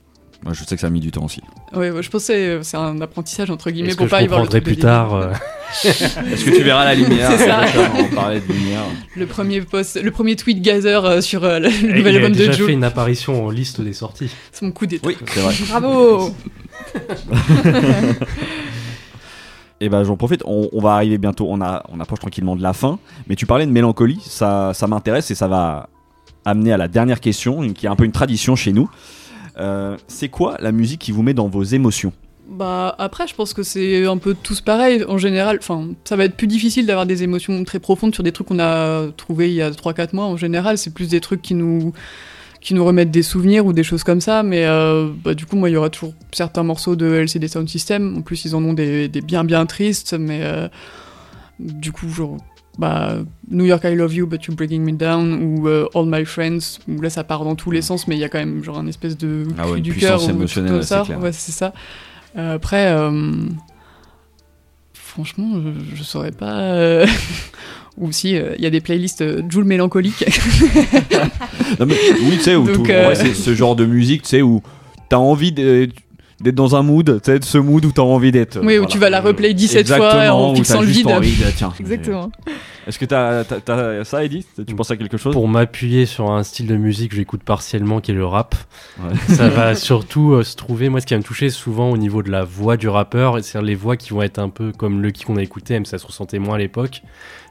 Moi, 0.48 0.54
je 0.54 0.64
sais 0.64 0.76
que 0.76 0.80
ça 0.80 0.88
a 0.88 0.90
mis 0.90 1.02
du 1.02 1.12
temps 1.12 1.26
aussi. 1.26 1.42
Ouais, 1.76 1.92
je 2.02 2.10
pensais 2.10 2.48
euh, 2.48 2.64
c'est 2.64 2.78
un 2.78 3.02
apprentissage 3.02 3.52
entre 3.52 3.70
guillemets 3.70 3.94
pour 3.94 4.06
que 4.06 4.12
pas 4.12 4.22
y 4.22 4.28
voir 4.28 4.40
le 4.40 4.46
comprendrai 4.46 4.62
truc 4.62 4.64
de 4.64 4.80
plus 4.80 4.82
tard 4.82 5.14
euh, 5.14 5.34
Est-ce 5.84 6.46
que 6.46 6.56
tu 6.56 6.64
verras 6.64 6.86
la 6.86 6.96
lumière 6.96 7.30
C'est 7.38 7.46
ça. 7.46 7.66
On 8.00 8.16
parlait 8.16 8.40
de 8.40 8.48
lumière. 8.54 8.84
Le 9.18 9.26
premier 9.26 9.60
post, 9.60 10.02
le 10.02 10.10
premier 10.10 10.38
tweet 10.38 10.62
Gazer 10.62 11.04
euh, 11.04 11.20
sur 11.20 11.44
euh, 11.44 11.60
le, 11.60 11.70
il 11.70 11.96
nouvel 11.98 12.16
a 12.16 12.20
album 12.20 12.32
de 12.32 12.38
déjà 12.38 12.54
Joule. 12.54 12.68
fait 12.68 12.74
une 12.74 12.86
apparition 12.86 13.46
en 13.46 13.50
liste 13.50 13.82
des 13.82 13.92
sorties. 13.92 14.32
C'est 14.54 14.64
mon 14.64 14.72
coup 14.72 14.86
d'état. 14.86 15.06
Oui, 15.06 15.18
c'est 15.28 15.42
vrai. 15.42 15.54
Bravo 15.68 16.34
Et 19.82 19.90
ben 19.90 20.06
j'en 20.06 20.16
profite, 20.16 20.44
on, 20.46 20.70
on 20.72 20.80
va 20.80 20.94
arriver 20.94 21.18
bientôt, 21.18 21.48
on, 21.50 21.60
a, 21.60 21.84
on 21.90 22.00
approche 22.00 22.20
tranquillement 22.20 22.56
de 22.56 22.64
la 22.64 22.72
fin, 22.72 23.00
mais 23.28 23.36
tu 23.36 23.46
parlais 23.46 23.66
de 23.66 23.72
mélancolie, 23.72 24.22
ça, 24.26 24.72
ça 24.74 24.88
m'intéresse 24.88 25.30
et 25.30 25.36
ça 25.36 25.50
va 25.50 25.90
amener 26.46 26.72
à 26.72 26.78
la 26.78 26.88
dernière 26.88 27.20
question, 27.20 27.74
qui 27.74 27.86
est 27.86 27.90
un 27.90 27.98
peu 27.98 28.06
une 28.06 28.14
tradition 28.14 28.56
chez 28.56 28.72
nous. 28.72 28.90
Euh, 29.60 29.98
c'est 30.08 30.30
quoi 30.30 30.58
la 30.60 30.72
musique 30.72 31.02
qui 31.02 31.12
vous 31.12 31.24
met 31.24 31.34
dans 31.34 31.48
vos 31.48 31.64
émotions 31.64 32.14
Bah 32.50 32.96
après, 33.00 33.28
je 33.28 33.36
pense 33.36 33.54
que 33.54 33.64
c'est 33.64 34.06
un 34.06 34.18
peu 34.18 34.36
tous 34.36 34.62
pareil 34.62 35.04
en 35.08 35.18
général. 35.18 35.58
Enfin, 35.60 35.90
ça 36.04 36.16
va 36.16 36.26
être 36.26 36.36
plus 36.36 36.48
difficile 36.48 36.86
d'avoir 36.86 37.06
des 37.06 37.24
émotions 37.24 37.64
très 37.64 37.80
profondes 37.80 38.14
sur 38.14 38.24
des 38.24 38.32
trucs 38.32 38.48
qu'on 38.48 38.60
a 38.60 39.08
trouvés 39.18 39.50
il 39.50 39.56
y 39.56 39.62
a 39.62 39.72
3-4 39.72 40.16
mois. 40.16 40.26
En 40.26 40.38
général, 40.38 40.78
c'est 40.78 40.94
plus 40.94 41.10
des 41.10 41.22
trucs 41.22 41.42
qui 41.42 41.54
nous 41.54 41.94
qui 42.60 42.74
nous 42.74 42.84
remettent 42.84 43.12
des 43.12 43.24
souvenirs 43.24 43.66
ou 43.66 43.74
des 43.74 43.84
choses 43.84 44.04
comme 44.04 44.22
ça. 44.22 44.44
Mais 44.44 44.66
euh, 44.66 45.10
bah, 45.24 45.34
du 45.34 45.46
coup, 45.46 45.56
moi, 45.56 45.70
il 45.70 45.74
y 45.74 45.78
aura 45.78 45.90
toujours 45.90 46.14
certains 46.32 46.64
morceaux 46.64 46.96
de 46.96 47.06
LCD 47.06 47.48
Sound 47.48 47.70
System. 47.70 48.18
En 48.18 48.22
plus, 48.22 48.46
ils 48.46 48.56
en 48.56 48.64
ont 48.64 48.74
des, 48.74 49.08
des 49.08 49.22
bien 49.22 49.44
bien 49.44 49.66
tristes. 49.66 50.14
Mais 50.14 50.40
euh, 50.44 50.68
du 51.60 51.92
coup, 51.92 52.10
genre. 52.10 52.38
Bah, 52.78 53.16
New 53.50 53.66
York 53.66 53.84
I 53.86 53.96
Love 53.96 54.14
You 54.14 54.28
But 54.28 54.46
You're 54.46 54.56
Breaking 54.56 54.82
Me 54.82 54.92
Down 54.92 55.42
ou 55.42 55.68
euh, 55.68 55.88
All 55.96 56.06
My 56.06 56.24
Friends 56.26 56.80
où 56.88 57.02
là 57.02 57.10
ça 57.10 57.24
part 57.24 57.44
dans 57.44 57.56
tous 57.56 57.72
les 57.72 57.82
sens 57.82 58.08
mais 58.08 58.16
il 58.16 58.20
y 58.20 58.24
a 58.24 58.30
quand 58.30 58.38
même 58.38 58.64
genre 58.64 58.78
un 58.78 58.86
espèce 58.88 59.18
de 59.18 59.46
Ah 59.58 59.68
ouais, 59.70 59.82
du 59.82 59.94
cœur 59.96 60.22
émotionnelle 60.30 60.80
claire. 60.86 61.20
ouais 61.20 61.32
c'est 61.32 61.52
ça 61.52 61.74
euh, 62.38 62.56
après, 62.56 62.92
euh, 62.92 63.10
franchement, 64.94 65.48
je, 65.56 65.96
je 65.96 66.04
saurais 66.04 66.32
pas. 66.32 67.04
Ou 67.98 68.12
si 68.12 68.32
il 68.36 68.62
y 68.62 68.66
a 68.68 68.70
des 68.70 68.82
playlists 68.82 69.24
Joule 69.50 69.64
mélancolique. 69.64 70.24
Non, 71.80 71.86
mais, 71.86 71.96
Oui, 72.22 72.38
tu 72.38 72.44
sais, 72.44 72.56
où 72.56 72.66
tout- 72.72 72.86
c'est 72.86 73.34
ce 73.34 73.54
genre 73.54 73.76
de 73.76 73.86
musique, 73.86 74.22
tu 74.24 74.30
sais, 74.30 74.42
où 74.42 74.62
t'as 75.10 75.18
envie 75.18 75.52
de- 75.52 75.90
d'être 76.40 76.56
dans 76.56 76.76
un 76.76 76.84
mood, 76.84 77.20
tu 77.24 77.32
sais, 77.32 77.40
de 77.40 77.44
ce 77.46 77.58
mood 77.58 77.84
où 77.86 77.92
t'as 77.92 78.02
envie 78.04 78.32
d'être. 78.32 78.60
oui, 78.64 78.78
où 78.78 78.86
tu 78.86 78.98
vas 78.98 79.10
la 79.10 79.22
replay 79.22 79.54
17 79.54 79.88
fois 79.88 79.98
Exactement, 79.98 80.50
en 80.50 80.52
où 80.54 80.56
fixant 80.56 80.82
le 80.82 80.88
vide. 80.88 81.08
envie 81.08 81.36
de- 81.36 81.52
tiens, 81.56 81.74
Exactement. 81.80 82.32
Est-ce 82.88 82.98
que 83.00 83.06
t'as 83.06 83.40
as, 83.40 83.44
t'as 83.44 84.04
ça, 84.06 84.24
Edith 84.24 84.48
Tu 84.66 84.74
penses 84.74 84.92
à 84.92 84.96
quelque 84.98 85.18
chose? 85.18 85.34
Pour 85.34 85.48
m'appuyer 85.48 86.06
sur 86.06 86.32
un 86.32 86.44
style 86.44 86.68
de 86.68 86.78
musique 86.78 87.10
que 87.12 87.18
j'écoute 87.18 87.44
partiellement, 87.44 88.00
qui 88.00 88.12
est 88.12 88.14
le 88.14 88.26
rap, 88.26 88.56
Ouais. 89.04 89.16
ça 89.36 89.50
va 89.50 89.76
surtout 89.76 90.32
euh, 90.34 90.44
se 90.44 90.56
trouver. 90.56 90.88
Moi, 90.90 91.02
ce 91.02 91.06
qui 91.06 91.14
va 91.14 91.18
me 91.20 91.24
toucher 91.24 91.50
souvent 91.50 91.90
au 91.92 91.98
niveau 91.98 92.24
de 92.24 92.32
la 92.32 92.44
voix 92.46 92.78
du 92.78 92.88
rappeur, 92.88 93.44
c'est 93.44 93.62
les 93.62 93.76
voix 93.76 93.98
qui 93.98 94.12
vont 94.12 94.22
être 94.22 94.40
un 94.40 94.50
peu 94.50 94.72
comme 94.72 95.02
le 95.02 95.12
qui 95.12 95.26
qu'on 95.26 95.36
a 95.38 95.42
écouté, 95.44 95.74
même 95.74 95.86
si 95.86 95.92
ça 95.92 95.98
se 95.98 96.08
ressentait 96.08 96.40
moins 96.40 96.56
à 96.56 96.60
l'époque. 96.60 97.02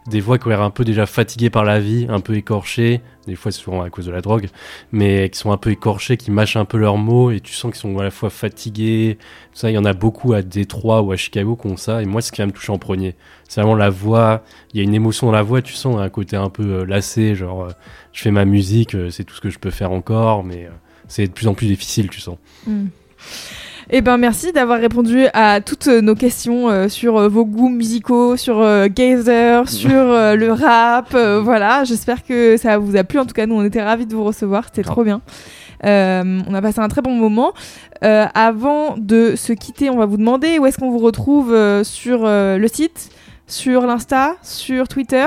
Des 0.07 0.21
voix 0.21 0.39
qui 0.39 0.47
ont 0.47 0.51
l'air 0.51 0.63
un 0.63 0.71
peu 0.71 0.85
déjà 0.85 1.05
fatiguées 1.05 1.51
par 1.51 1.65
la 1.65 1.81
vie, 1.81 2.07
un 2.09 2.21
peu 2.21 2.35
écorchées. 2.37 3.01
Des 3.27 3.35
fois, 3.35 3.51
c'est 3.51 3.61
souvent 3.61 3.83
à 3.83 3.91
cause 3.91 4.07
de 4.07 4.13
la 4.13 4.21
drogue, 4.21 4.47
mais 4.93 5.29
qui 5.31 5.39
sont 5.39 5.51
un 5.51 5.57
peu 5.57 5.71
écorchées, 5.73 6.17
qui 6.17 6.31
mâchent 6.31 6.55
un 6.57 6.65
peu 6.65 6.79
leurs 6.79 6.97
mots, 6.97 7.33
et 7.33 7.41
tu 7.41 7.53
sens 7.53 7.73
qu'ils 7.73 7.81
sont 7.81 7.99
à 7.99 8.05
la 8.05 8.13
fois 8.13 8.31
fatigués. 8.31 9.19
Ça, 9.53 9.69
il 9.69 9.75
y 9.75 9.79
en 9.79 9.85
a 9.85 9.95
beaucoup 9.95 10.33
à 10.33 10.43
Détroit 10.43 11.03
ou 11.03 11.11
à 11.11 11.17
Chicago 11.17 11.57
qui 11.61 11.67
ont 11.67 11.77
ça. 11.77 12.03
Et 12.03 12.05
moi, 12.05 12.21
c'est 12.23 12.29
ce 12.29 12.33
qui 12.33 12.41
va 12.41 12.47
me 12.47 12.53
toucher 12.53 12.71
en 12.71 12.79
premier, 12.79 13.17
c'est 13.49 13.61
vraiment 13.61 13.77
la 13.77 13.91
voix. 13.91 14.43
Il 14.73 14.79
y 14.79 14.81
a 14.81 14.85
une 14.85 14.95
émotion 14.95 15.27
dans 15.27 15.33
la 15.33 15.43
voix, 15.43 15.63
tu 15.63 15.75
sens 15.75 15.99
un 15.99 16.09
côté 16.09 16.37
un 16.37 16.51
peu 16.51 16.63
euh, 16.63 16.85
lassé, 16.85 17.35
genre 17.35 17.65
euh, 17.65 17.71
je 18.13 18.23
fais 18.23 18.31
ma 18.31 18.45
musique, 18.45 18.95
euh, 18.95 19.11
c'est 19.11 19.25
tout 19.25 19.35
ce 19.35 19.41
que 19.41 19.51
je 19.51 19.59
peux 19.59 19.71
faire 19.71 19.93
encore, 19.93 20.45
mais 20.45 20.69
c'est 21.09 21.27
de 21.27 21.33
plus 21.33 21.49
en 21.49 21.55
plus 21.55 21.67
difficile, 21.67 22.09
tu 22.09 22.21
sens. 22.21 22.39
Eh 23.89 24.01
ben 24.01 24.17
merci 24.17 24.51
d'avoir 24.51 24.81
répondu 24.81 25.27
à 25.33 25.61
toutes 25.61 25.87
nos 25.87 26.17
questions 26.17 26.69
euh, 26.69 26.89
sur 26.89 27.17
euh, 27.19 27.29
vos 27.29 27.45
goûts 27.45 27.69
musicaux, 27.69 28.37
sur 28.37 28.61
euh, 28.61 28.89
Gazer, 28.93 29.69
sur 29.69 29.93
le 29.93 30.51
rap. 30.51 31.13
voilà, 31.13 31.85
j'espère 31.85 32.25
que 32.25 32.57
ça 32.57 32.79
vous 32.79 32.97
a 32.97 33.05
plu. 33.05 33.21
En 33.21 33.27
tout 33.27 33.35
cas, 33.35 33.47
nous 33.47 33.55
on 33.55 33.65
était 33.65 33.83
ravis 33.83 34.07
de 34.07 34.15
vous 34.15 34.25
recevoir, 34.25 34.65
c'était 34.65 34.83
trop 34.83 35.05
bien. 35.05 35.21
On 35.85 36.55
a 36.55 36.63
passé 36.63 36.81
un 36.81 36.89
très 36.89 37.03
bon 37.03 37.15
moment. 37.15 37.53
Avant 38.03 38.97
de 38.99 39.35
se 39.37 39.53
quitter, 39.53 39.89
on 39.89 39.99
va 39.99 40.07
vous 40.07 40.17
demander 40.17 40.59
où 40.59 40.67
est-ce 40.67 40.79
qu'on 40.79 40.91
vous 40.91 40.99
retrouve 40.99 41.55
sur 41.85 42.25
le 42.25 42.67
site, 42.67 43.11
sur 43.47 43.83
l'Insta, 43.87 44.37
sur 44.43 44.89
Twitter. 44.89 45.27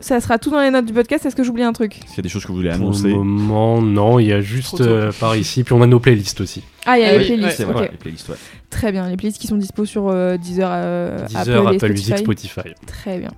Ça 0.00 0.20
sera 0.20 0.36
tout 0.38 0.50
dans 0.50 0.60
les 0.60 0.70
notes 0.70 0.86
du 0.86 0.92
podcast. 0.92 1.24
Est-ce 1.26 1.36
que 1.36 1.44
j'oublie 1.44 1.62
un 1.62 1.72
truc 1.72 1.96
Est-ce 1.98 2.06
qu'il 2.06 2.16
y 2.16 2.20
a 2.20 2.22
des 2.22 2.28
choses 2.28 2.42
que 2.42 2.48
vous 2.48 2.56
voulez 2.56 2.70
Pour 2.70 2.78
le 2.78 2.84
annoncer 2.86 3.08
moment, 3.14 3.80
non, 3.80 4.18
il 4.18 4.26
y 4.26 4.32
a 4.32 4.40
juste 4.40 4.80
euh, 4.80 5.12
par 5.20 5.36
ici, 5.36 5.62
puis 5.62 5.74
on 5.74 5.82
a 5.82 5.86
nos 5.86 6.00
playlists 6.00 6.40
aussi. 6.40 6.64
Ah, 6.86 6.98
il 6.98 7.02
y 7.02 7.04
a 7.04 7.08
Ah 7.08 7.12
les 7.12 7.18
oui, 7.18 7.24
playlists. 7.26 7.46
ouais, 7.46 7.54
C'est 7.56 7.64
ok. 7.66 7.72
vrai, 7.72 7.88
les 7.92 7.98
playlists, 7.98 8.28
ouais. 8.28 8.34
Très 8.68 8.90
bien. 8.90 9.08
Les 9.08 9.16
playlists 9.16 9.40
qui 9.40 9.46
sont 9.46 9.56
dispo 9.56 9.84
sur 9.84 10.08
euh, 10.08 10.36
Deezer, 10.38 10.68
euh, 10.72 11.24
Deezer, 11.26 11.38
Apple, 11.66 11.72
et 11.74 11.76
Apple 11.76 11.90
Music, 11.92 12.18
Spotify. 12.18 12.50
Spotify. 12.60 12.74
Très 12.86 13.18
bien. 13.18 13.30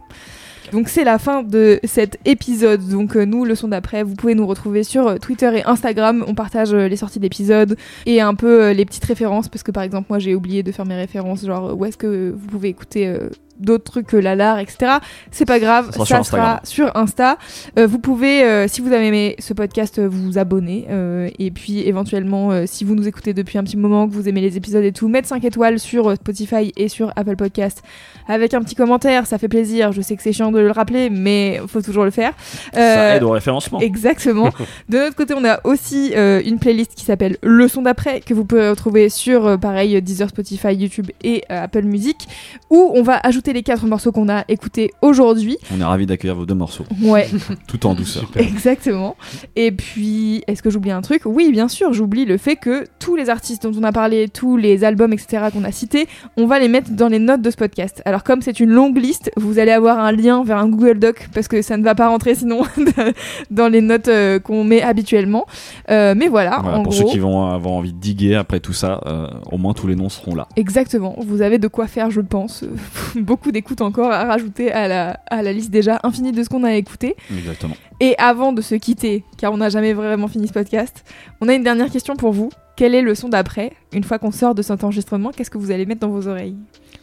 Donc 0.72 0.89
c'est 0.89 1.05
la 1.05 1.18
fin 1.18 1.43
de 1.43 1.78
cet 1.85 2.18
épisode. 2.24 2.89
Donc 2.89 3.16
euh, 3.16 3.26
nous, 3.26 3.44
le 3.44 3.55
son 3.55 3.68
d'après, 3.68 4.02
vous 4.02 4.14
pouvez 4.14 4.35
nous 4.35 4.47
retrouver 4.47 4.82
sur 4.82 5.06
euh, 5.06 5.16
Twitter 5.18 5.51
et 5.59 5.64
Instagram. 5.66 6.24
On 6.26 6.35
partage 6.35 6.72
euh, 6.72 6.89
les 6.89 6.97
sorties 6.97 7.20
d'épisodes 7.20 7.76
et 8.06 8.22
un 8.22 8.35
peu 8.35 8.62
euh, 8.62 8.72
les 8.72 8.86
petites 8.86 9.05
références 9.05 9.48
parce 9.48 9.62
que 9.62 9.70
par 9.70 9.82
exemple 9.82 10.06
moi 10.09 10.18
j'ai 10.18 10.35
oublié 10.35 10.62
de 10.62 10.72
faire 10.72 10.86
mes 10.86 10.94
références, 10.97 11.44
genre 11.44 11.76
où 11.78 11.85
est-ce 11.85 11.98
que 11.98 12.35
vous 12.35 12.47
pouvez 12.47 12.70
écouter 12.70 13.06
euh, 13.09 13.28
d'autres 13.59 13.85
trucs 13.85 14.06
que 14.06 14.16
Lalar, 14.16 14.59
etc. 14.59 14.98
C'est 15.31 15.44
pas 15.44 15.59
grave, 15.60 15.90
Ça 15.93 16.05
ça, 16.05 16.05
sera 16.05 16.22
sur 16.24 16.24
sera 16.24 16.60
sur 16.64 16.97
Insta. 16.97 17.39
Euh, 17.78 17.86
vous 17.86 17.98
pouvez, 17.98 18.43
euh, 18.43 18.68
si 18.68 18.81
vous 18.81 18.93
avez 18.93 19.06
aimé 19.06 19.36
ce 19.39 19.52
podcast, 19.55 19.98
euh, 19.98 20.09
vous 20.09 20.39
abonner 20.39 20.86
euh, 20.90 21.28
et 21.39 21.51
puis 21.51 21.86
éventuellement, 21.86 22.51
euh, 22.51 22.64
si 22.66 22.85
vous 22.85 22.94
nous 22.94 23.06
écoutez 23.09 23.35
depuis 23.35 23.59
un 23.59 23.64
petit 23.64 23.76
moment, 23.76 24.09
que 24.09 24.12
vous 24.12 24.28
aimez 24.28 24.40
les 24.40 24.56
épisodes 24.56 24.85
et 24.85 24.93
tout, 24.93 25.09
mettre 25.09 25.28
5 25.28 25.44
étoiles 25.44 25.78
sur 25.78 26.09
euh, 26.10 26.14
Spotify 26.16 26.72
et 26.76 26.89
sur 26.89 27.12
Apple 27.16 27.36
Podcast 27.36 27.82
avec 28.28 28.55
un 28.55 28.62
petit 28.62 28.74
commentaire, 28.74 29.26
ça 29.26 29.39
fait 29.39 29.48
plaisir. 29.48 29.93
Je 29.93 30.01
sais 30.01 30.16
que 30.16 30.22
c'est 30.22 30.32
chiant 30.32 30.51
de 30.51 30.59
le 30.59 30.70
rappeler, 30.70 31.10
mais 31.10 31.60
faut 31.66 31.82
toujours 31.82 32.05
le 32.05 32.10
faire. 32.10 32.32
Ça 32.72 33.16
aide 33.16 33.22
au 33.22 33.31
référencement. 33.31 33.81
Exactement. 33.81 34.51
De 34.89 34.98
notre 34.98 35.16
côté, 35.16 35.35
on 35.36 35.44
a 35.44 35.60
aussi 35.64 36.12
euh, 36.16 36.40
une 36.44 36.59
playlist 36.59 36.94
qui 36.94 37.05
s'appelle 37.05 37.36
Le 37.43 37.68
son 37.68 37.82
d'après 37.82 38.20
que 38.20 38.35
vous 38.35 38.44
pouvez 38.44 38.68
retrouver 38.68 39.09
sur 39.09 39.47
euh, 39.47 39.56
pareil 39.56 40.01
Deezer, 40.01 40.28
Spotify, 40.28 40.74
YouTube 40.74 41.10
et 41.22 41.43
Apple 41.48 41.82
Music 41.82 42.26
où 42.70 42.93
on 42.94 43.02
va 43.02 43.20
ajouter 43.22 43.43
les 43.52 43.62
quatre 43.62 43.86
morceaux 43.86 44.12
qu'on 44.12 44.28
a 44.28 44.44
écoutés 44.48 44.90
aujourd'hui. 45.02 45.58
On 45.76 45.80
est 45.80 45.84
ravis 45.84 46.06
d'accueillir 46.06 46.36
vos 46.36 46.46
deux 46.46 46.54
morceaux, 46.54 46.84
Ouais, 47.02 47.28
tout 47.66 47.86
en 47.86 47.94
douceur. 47.94 48.24
Super. 48.26 48.42
exactement. 48.42 49.16
Et 49.56 49.70
puis, 49.72 50.42
est-ce 50.46 50.62
que 50.62 50.70
j'oublie 50.70 50.90
un 50.90 51.02
truc? 51.02 51.22
Oui, 51.24 51.50
bien 51.52 51.68
sûr, 51.68 51.92
j'oublie 51.92 52.24
le 52.24 52.38
fait 52.38 52.56
que 52.56 52.86
tous 52.98 53.16
les 53.16 53.28
artistes 53.30 53.66
dont 53.66 53.78
on 53.78 53.82
a 53.84 53.92
parlé, 53.92 54.28
tous 54.28 54.56
les 54.56 54.84
albums, 54.84 55.12
etc. 55.12 55.44
qu'on 55.52 55.64
a 55.64 55.72
cités, 55.72 56.06
on 56.36 56.46
va 56.46 56.58
les 56.58 56.68
mettre 56.68 56.90
dans 56.92 57.08
les 57.08 57.18
notes 57.18 57.42
de 57.42 57.50
ce 57.50 57.56
podcast. 57.56 58.02
Alors 58.04 58.24
comme 58.24 58.42
c'est 58.42 58.60
une 58.60 58.70
longue 58.70 58.96
liste, 58.98 59.30
vous 59.36 59.58
allez 59.58 59.72
avoir 59.72 59.98
un 59.98 60.12
lien 60.12 60.42
vers 60.44 60.58
un 60.58 60.68
Google 60.68 60.98
Doc 60.98 61.28
parce 61.34 61.48
que 61.48 61.62
ça 61.62 61.76
ne 61.76 61.82
va 61.84 61.94
pas 61.94 62.08
rentrer 62.08 62.34
sinon 62.34 62.62
dans 63.50 63.68
les 63.68 63.80
notes 63.80 64.08
euh, 64.08 64.38
qu'on 64.38 64.64
met 64.64 64.82
habituellement. 64.82 65.46
Euh, 65.90 66.14
mais 66.16 66.28
voilà, 66.28 66.60
Voilà, 66.62 66.78
en 66.78 66.82
pour 66.82 66.92
gros. 66.92 67.02
ceux 67.02 67.08
qui 67.12 67.18
vont 67.18 67.46
avoir 67.46 67.74
envie 67.74 67.92
de 67.92 67.98
diguer 67.98 68.34
après 68.36 68.60
tout 68.60 68.72
ça, 68.72 69.00
euh, 69.06 69.28
au 69.50 69.58
moins 69.58 69.72
tous 69.74 69.86
les 69.86 69.96
noms 69.96 70.08
seront 70.08 70.34
là. 70.34 70.48
Exactement, 70.56 71.16
vous 71.18 71.42
avez 71.42 71.58
de 71.58 71.68
quoi 71.68 71.86
faire, 71.86 72.10
je 72.10 72.20
pense. 72.20 72.64
Beaucoup 73.35 73.51
d'écoutes 73.51 73.81
encore 73.81 74.12
à 74.12 74.27
rajouter 74.27 74.70
à 74.70 74.86
la, 74.86 75.19
à 75.28 75.43
la 75.43 75.52
liste 75.52 75.73
déjà 75.73 75.98
infinie 76.05 76.31
de 76.31 76.40
ce 76.44 76.48
qu'on 76.48 76.62
a 76.62 76.73
écouté. 76.74 77.16
Exactement. 77.36 77.74
Et 77.98 78.15
avant 78.16 78.52
de 78.52 78.62
se 78.62 78.77
quitter, 78.77 79.24
car 79.39 79.52
on 79.52 79.56
n'a 79.56 79.70
jamais 79.70 79.93
vraiment 79.93 80.28
fini 80.28 80.47
ce 80.47 80.52
podcast, 80.52 81.05
on 81.40 81.48
a 81.48 81.55
une 81.55 81.65
dernière 81.65 81.90
question 81.90 82.15
pour 82.15 82.31
vous. 82.32 82.51
Quel 82.77 82.94
est 82.94 83.02
le 83.02 83.16
son 83.16 83.28
d'après 83.28 83.73
Une 83.93 84.05
fois 84.05 84.20
qu'on 84.20 84.31
sort 84.31 84.55
de 84.55 84.62
cet 84.62 84.85
enregistrement, 84.85 85.32
qu'est-ce 85.32 85.51
que 85.51 85.59
vous 85.59 85.73
allez 85.73 85.85
mettre 85.85 86.02
dans 86.02 86.11
vos 86.11 86.28
oreilles? 86.28 86.55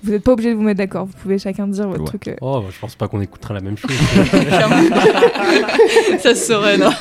Vous 0.03 0.11
n'êtes 0.13 0.23
pas 0.23 0.31
obligé 0.31 0.51
de 0.51 0.55
vous 0.55 0.61
mettre 0.63 0.77
d'accord, 0.77 1.05
vous 1.05 1.17
pouvez 1.21 1.37
chacun 1.37 1.67
dire 1.67 1.89
votre 1.89 1.99
Ouais. 1.99 2.05
truc. 2.07 2.29
euh. 2.29 2.35
Oh, 2.39 2.61
bah, 2.61 2.67
je 2.73 2.79
pense 2.79 2.95
pas 2.95 3.09
qu'on 3.09 3.19
écoutera 3.19 3.53
la 3.53 3.59
même 3.59 3.75
chose. 3.77 3.91
ça 6.19 6.33
se 6.33 6.45
saurait, 6.47 6.77
non? 6.77 6.91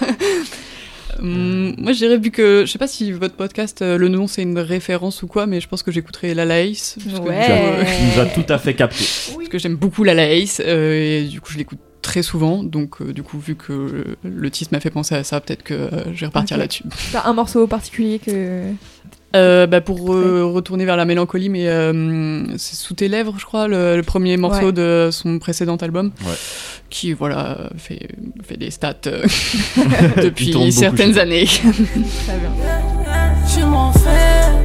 Hum, 1.20 1.74
Moi, 1.78 1.92
je 1.92 1.98
dirais, 1.98 2.18
vu 2.18 2.30
que 2.30 2.64
je 2.66 2.70
sais 2.70 2.78
pas 2.78 2.86
si 2.88 3.12
votre 3.12 3.34
podcast, 3.34 3.82
euh, 3.82 3.98
le 3.98 4.08
nom 4.08 4.26
c'est 4.26 4.42
une 4.42 4.58
référence 4.58 5.22
ou 5.22 5.26
quoi, 5.26 5.46
mais 5.46 5.60
je 5.60 5.68
pense 5.68 5.82
que 5.82 5.90
j'écouterai 5.92 6.34
La 6.34 6.44
Laïs. 6.44 6.96
Parce 7.04 7.20
que, 7.20 7.28
Ouais. 7.28 7.44
Tu, 7.46 7.52
as- 7.52 7.56
euh, 7.56 7.84
tu 7.84 8.04
nous 8.16 8.20
as 8.22 8.26
tout 8.26 8.52
à 8.52 8.58
fait 8.58 8.74
capté. 8.74 9.04
parce 9.36 9.48
que 9.48 9.58
j'aime 9.58 9.76
beaucoup 9.76 10.04
La 10.04 10.14
Laïs 10.14 10.60
euh, 10.64 11.20
et 11.22 11.24
du 11.24 11.40
coup, 11.40 11.52
je 11.52 11.58
l'écoute 11.58 11.78
très 12.02 12.22
souvent. 12.22 12.62
Donc, 12.64 13.02
euh, 13.02 13.12
du 13.12 13.22
coup, 13.22 13.38
vu 13.38 13.54
que 13.56 13.72
euh, 13.72 14.04
le 14.24 14.50
titre 14.50 14.70
m'a 14.72 14.80
fait 14.80 14.90
penser 14.90 15.14
à 15.14 15.22
ça, 15.24 15.40
peut-être 15.40 15.62
que 15.62 15.74
euh, 15.74 16.04
je 16.14 16.20
vais 16.20 16.26
repartir 16.26 16.56
Ok. 16.56 16.60
là-dessus. 16.62 16.84
T'as 17.12 17.26
un 17.28 17.32
morceau 17.34 17.66
particulier 17.66 18.18
que. 18.18 18.62
Euh, 19.36 19.66
bah, 19.68 19.80
pour 19.80 20.12
euh, 20.12 20.44
retourner 20.44 20.84
vers 20.84 20.96
la 20.96 21.04
mélancolie, 21.04 21.48
mais 21.50 21.68
euh, 21.68 22.44
c'est 22.58 22.74
Sous 22.74 22.94
tes 22.94 23.06
lèvres, 23.06 23.34
je 23.38 23.44
crois, 23.44 23.68
le, 23.68 23.94
le 23.96 24.02
premier 24.02 24.36
morceau 24.36 24.66
Ouais. 24.66 24.72
de 24.72 25.10
son 25.12 25.38
précédent 25.38 25.76
album, 25.76 26.10
Ouais. 26.26 26.34
qui 26.90 27.12
voilà 27.12 27.70
fait, 27.78 28.08
fait 28.42 28.56
des 28.56 28.70
stats 28.72 28.94
euh, 29.06 29.22
depuis 30.22 30.72
certaines 30.72 31.16
années. 31.18 31.46
Très 31.46 31.62
bien. 32.38 32.52
Je 33.56 33.64
m'en 33.64 33.92
fais. 33.92 34.64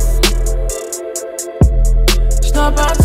Je 2.47 2.51
dois 2.53 2.71
partir. 2.71 3.04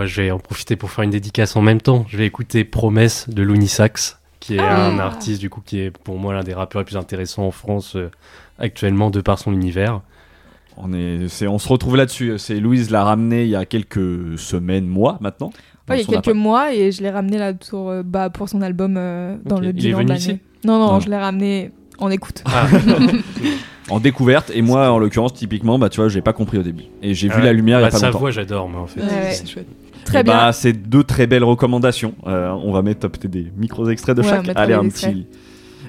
Moi, 0.00 0.06
je 0.06 0.22
vais 0.22 0.30
en 0.30 0.38
profiter 0.38 0.76
pour 0.76 0.90
faire 0.90 1.04
une 1.04 1.10
dédicace 1.10 1.56
en 1.56 1.60
même 1.60 1.78
temps. 1.82 2.06
Je 2.08 2.16
vais 2.16 2.24
écouter 2.24 2.64
Promesse 2.64 3.28
de 3.28 3.42
Looney 3.42 3.66
Sax, 3.66 4.18
qui 4.40 4.56
est 4.56 4.58
Ah. 4.58 4.86
un 4.86 4.98
artiste 4.98 5.42
du 5.42 5.50
coup 5.50 5.60
qui 5.60 5.78
est 5.78 5.90
pour 5.90 6.18
moi 6.18 6.32
l'un 6.32 6.42
des 6.42 6.54
rappeurs 6.54 6.80
les 6.80 6.86
plus 6.86 6.96
intéressants 6.96 7.42
en 7.46 7.50
France 7.50 7.96
euh, 7.96 8.10
actuellement 8.58 9.10
de 9.10 9.20
par 9.20 9.38
son 9.38 9.52
univers. 9.52 10.00
On, 10.78 10.94
est, 10.94 11.28
c'est- 11.28 11.46
on 11.46 11.58
se 11.58 11.68
retrouve 11.68 11.96
là-dessus. 11.98 12.38
C'est 12.38 12.60
Louise 12.60 12.88
l'a 12.90 13.04
ramené 13.04 13.42
il 13.44 13.50
y 13.50 13.56
a 13.56 13.66
quelques 13.66 14.38
semaines, 14.38 14.86
mois 14.86 15.18
maintenant. 15.20 15.52
Ouais, 15.90 15.96
il 15.96 15.98
y 15.98 16.02
a 16.04 16.06
quelques 16.06 16.28
appart. 16.28 16.34
mois 16.34 16.72
et 16.74 16.92
je 16.92 17.02
l'ai 17.02 17.10
ramené 17.10 17.36
là 17.36 17.52
pour, 17.52 17.90
euh, 17.90 18.02
bah, 18.02 18.30
pour 18.30 18.48
son 18.48 18.62
album 18.62 18.94
euh, 18.96 19.36
dans 19.44 19.58
le 19.60 19.66
Il 19.66 19.68
est 19.68 19.72
bilan 19.74 19.98
de 19.98 20.02
venu 20.04 20.08
l'année. 20.08 20.18
ici 20.20 20.38
Non, 20.64 20.78
non, 20.78 20.92
Non. 20.94 21.00
je 21.00 21.10
l'ai 21.10 21.18
ramené 21.18 21.72
en 21.98 22.10
écoute. 22.10 22.42
Ah, 22.46 22.66
En 23.90 24.00
découverte. 24.00 24.50
Et 24.54 24.62
moi, 24.62 24.90
en 24.92 24.98
l'occurrence, 24.98 25.34
typiquement, 25.34 25.78
bah, 25.78 25.90
tu 25.90 26.00
vois, 26.00 26.08
j'ai 26.08 26.22
pas 26.22 26.32
compris 26.32 26.56
au 26.56 26.62
début. 26.62 26.84
Et 27.02 27.12
j'ai 27.12 27.28
vu 27.28 27.34
Ouais. 27.34 27.42
la 27.42 27.52
lumière 27.52 27.80
il 27.80 27.82
y 27.82 27.84
a 27.84 27.88
bah, 27.88 27.90
pas 27.90 27.98
sa 27.98 28.06
longtemps. 28.06 28.20
voix, 28.20 28.30
j'adore, 28.30 28.66
mais 28.70 28.76
en 28.78 28.86
fait. 28.86 29.00
Ouais, 29.00 29.06
ouais. 29.06 29.32
C'est 29.32 29.46
chouette. 29.46 29.66
Très 30.04 30.20
Et 30.20 30.22
bien. 30.22 30.34
Bah, 30.34 30.52
c'est 30.52 30.72
deux 30.72 31.04
très 31.04 31.26
belles 31.26 31.44
recommandations. 31.44 32.14
Euh, 32.26 32.50
on 32.50 32.72
va 32.72 32.82
mettre 32.82 33.08
peut-être 33.08 33.26
des 33.30 33.52
micros 33.56 33.88
extraits 33.90 34.16
de 34.16 34.22
Ouais, 34.22 34.28
chaque. 34.28 34.50
Allez, 34.56 34.74
un 34.74 34.88
petit. 34.88 35.26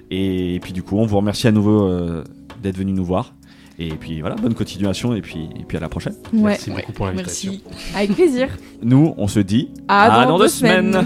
Et 0.10 0.60
puis 0.62 0.74
du 0.74 0.84
coup, 0.84 0.98
on 0.98 1.06
vous 1.06 1.18
remercie 1.18 1.48
à 1.48 1.52
nouveau 1.52 1.88
euh, 1.88 2.24
d'être 2.62 2.78
venu 2.78 2.92
nous 2.92 3.06
voir. 3.06 3.34
Et 3.80 3.90
puis 3.90 4.20
voilà, 4.22 4.36
bonne 4.36 4.54
continuation 4.54 5.16
et 5.16 5.22
puis, 5.22 5.50
et 5.60 5.64
puis 5.64 5.78
à 5.78 5.80
la 5.80 5.90
prochaine. 5.90 6.14
Ouais, 6.34 6.52
Merci 6.52 6.70
beaucoup 6.70 6.92
pour 6.92 7.06
l'invitation. 7.08 7.54
Merci. 7.54 7.96
avec 7.96 8.14
plaisir. 8.16 8.50
Nous, 8.84 9.14
on 9.18 9.28
se 9.28 9.40
dit 9.40 9.70
À, 9.88 10.22
à 10.22 10.26
dans, 10.26 10.38
deux 10.38 10.50
semaines. 10.50 11.06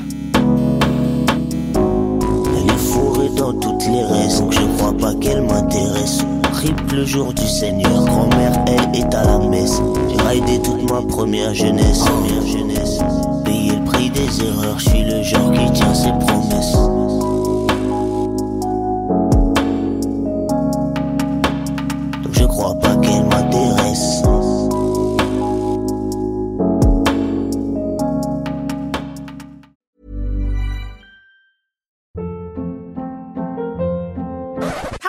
Elle 2.58 2.66
est 2.68 2.78
fourrée 2.78 3.30
dans 3.38 3.54
toutes 3.54 3.86
les 3.86 4.04
raisons 4.04 4.52
je 4.52 4.60
crois 4.78 4.98
pas 4.98 5.14
qu'elle 5.16 5.44
m'intéresse. 5.44 6.26
Triple 6.52 6.96
le 6.96 7.06
jour 7.06 7.34
du 7.34 7.44
Seigneur, 7.44 8.06
grand-mère, 8.06 8.54
elle 8.68 9.00
est 9.00 9.14
à 9.14 9.24
la 9.24 9.40
messe. 9.48 9.82
Raidé 10.26 10.60
toute 10.60 10.90
ma 10.90 11.04
première 11.04 11.54
jeunesse, 11.54 12.00
première 12.00 12.46
jeunesse. 12.48 12.98
Payer 13.44 13.76
le 13.76 13.86
prix 13.86 14.10
des 14.10 14.44
erreurs, 14.44 14.80
je 14.80 14.90
suis 14.90 15.04
le 15.04 15.22
genre 15.22 15.52
qui 15.52 15.72
tient 15.72 15.94
ses 15.94 16.10
promesses. 16.14 16.74
Donc 22.24 22.34
je 22.34 22.46
crois 22.46 22.74
pas 22.80 22.96
qu'elle 22.96 23.24
m'intéresse. 23.26 24.24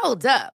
Hold 0.02 0.26
up. 0.26 0.55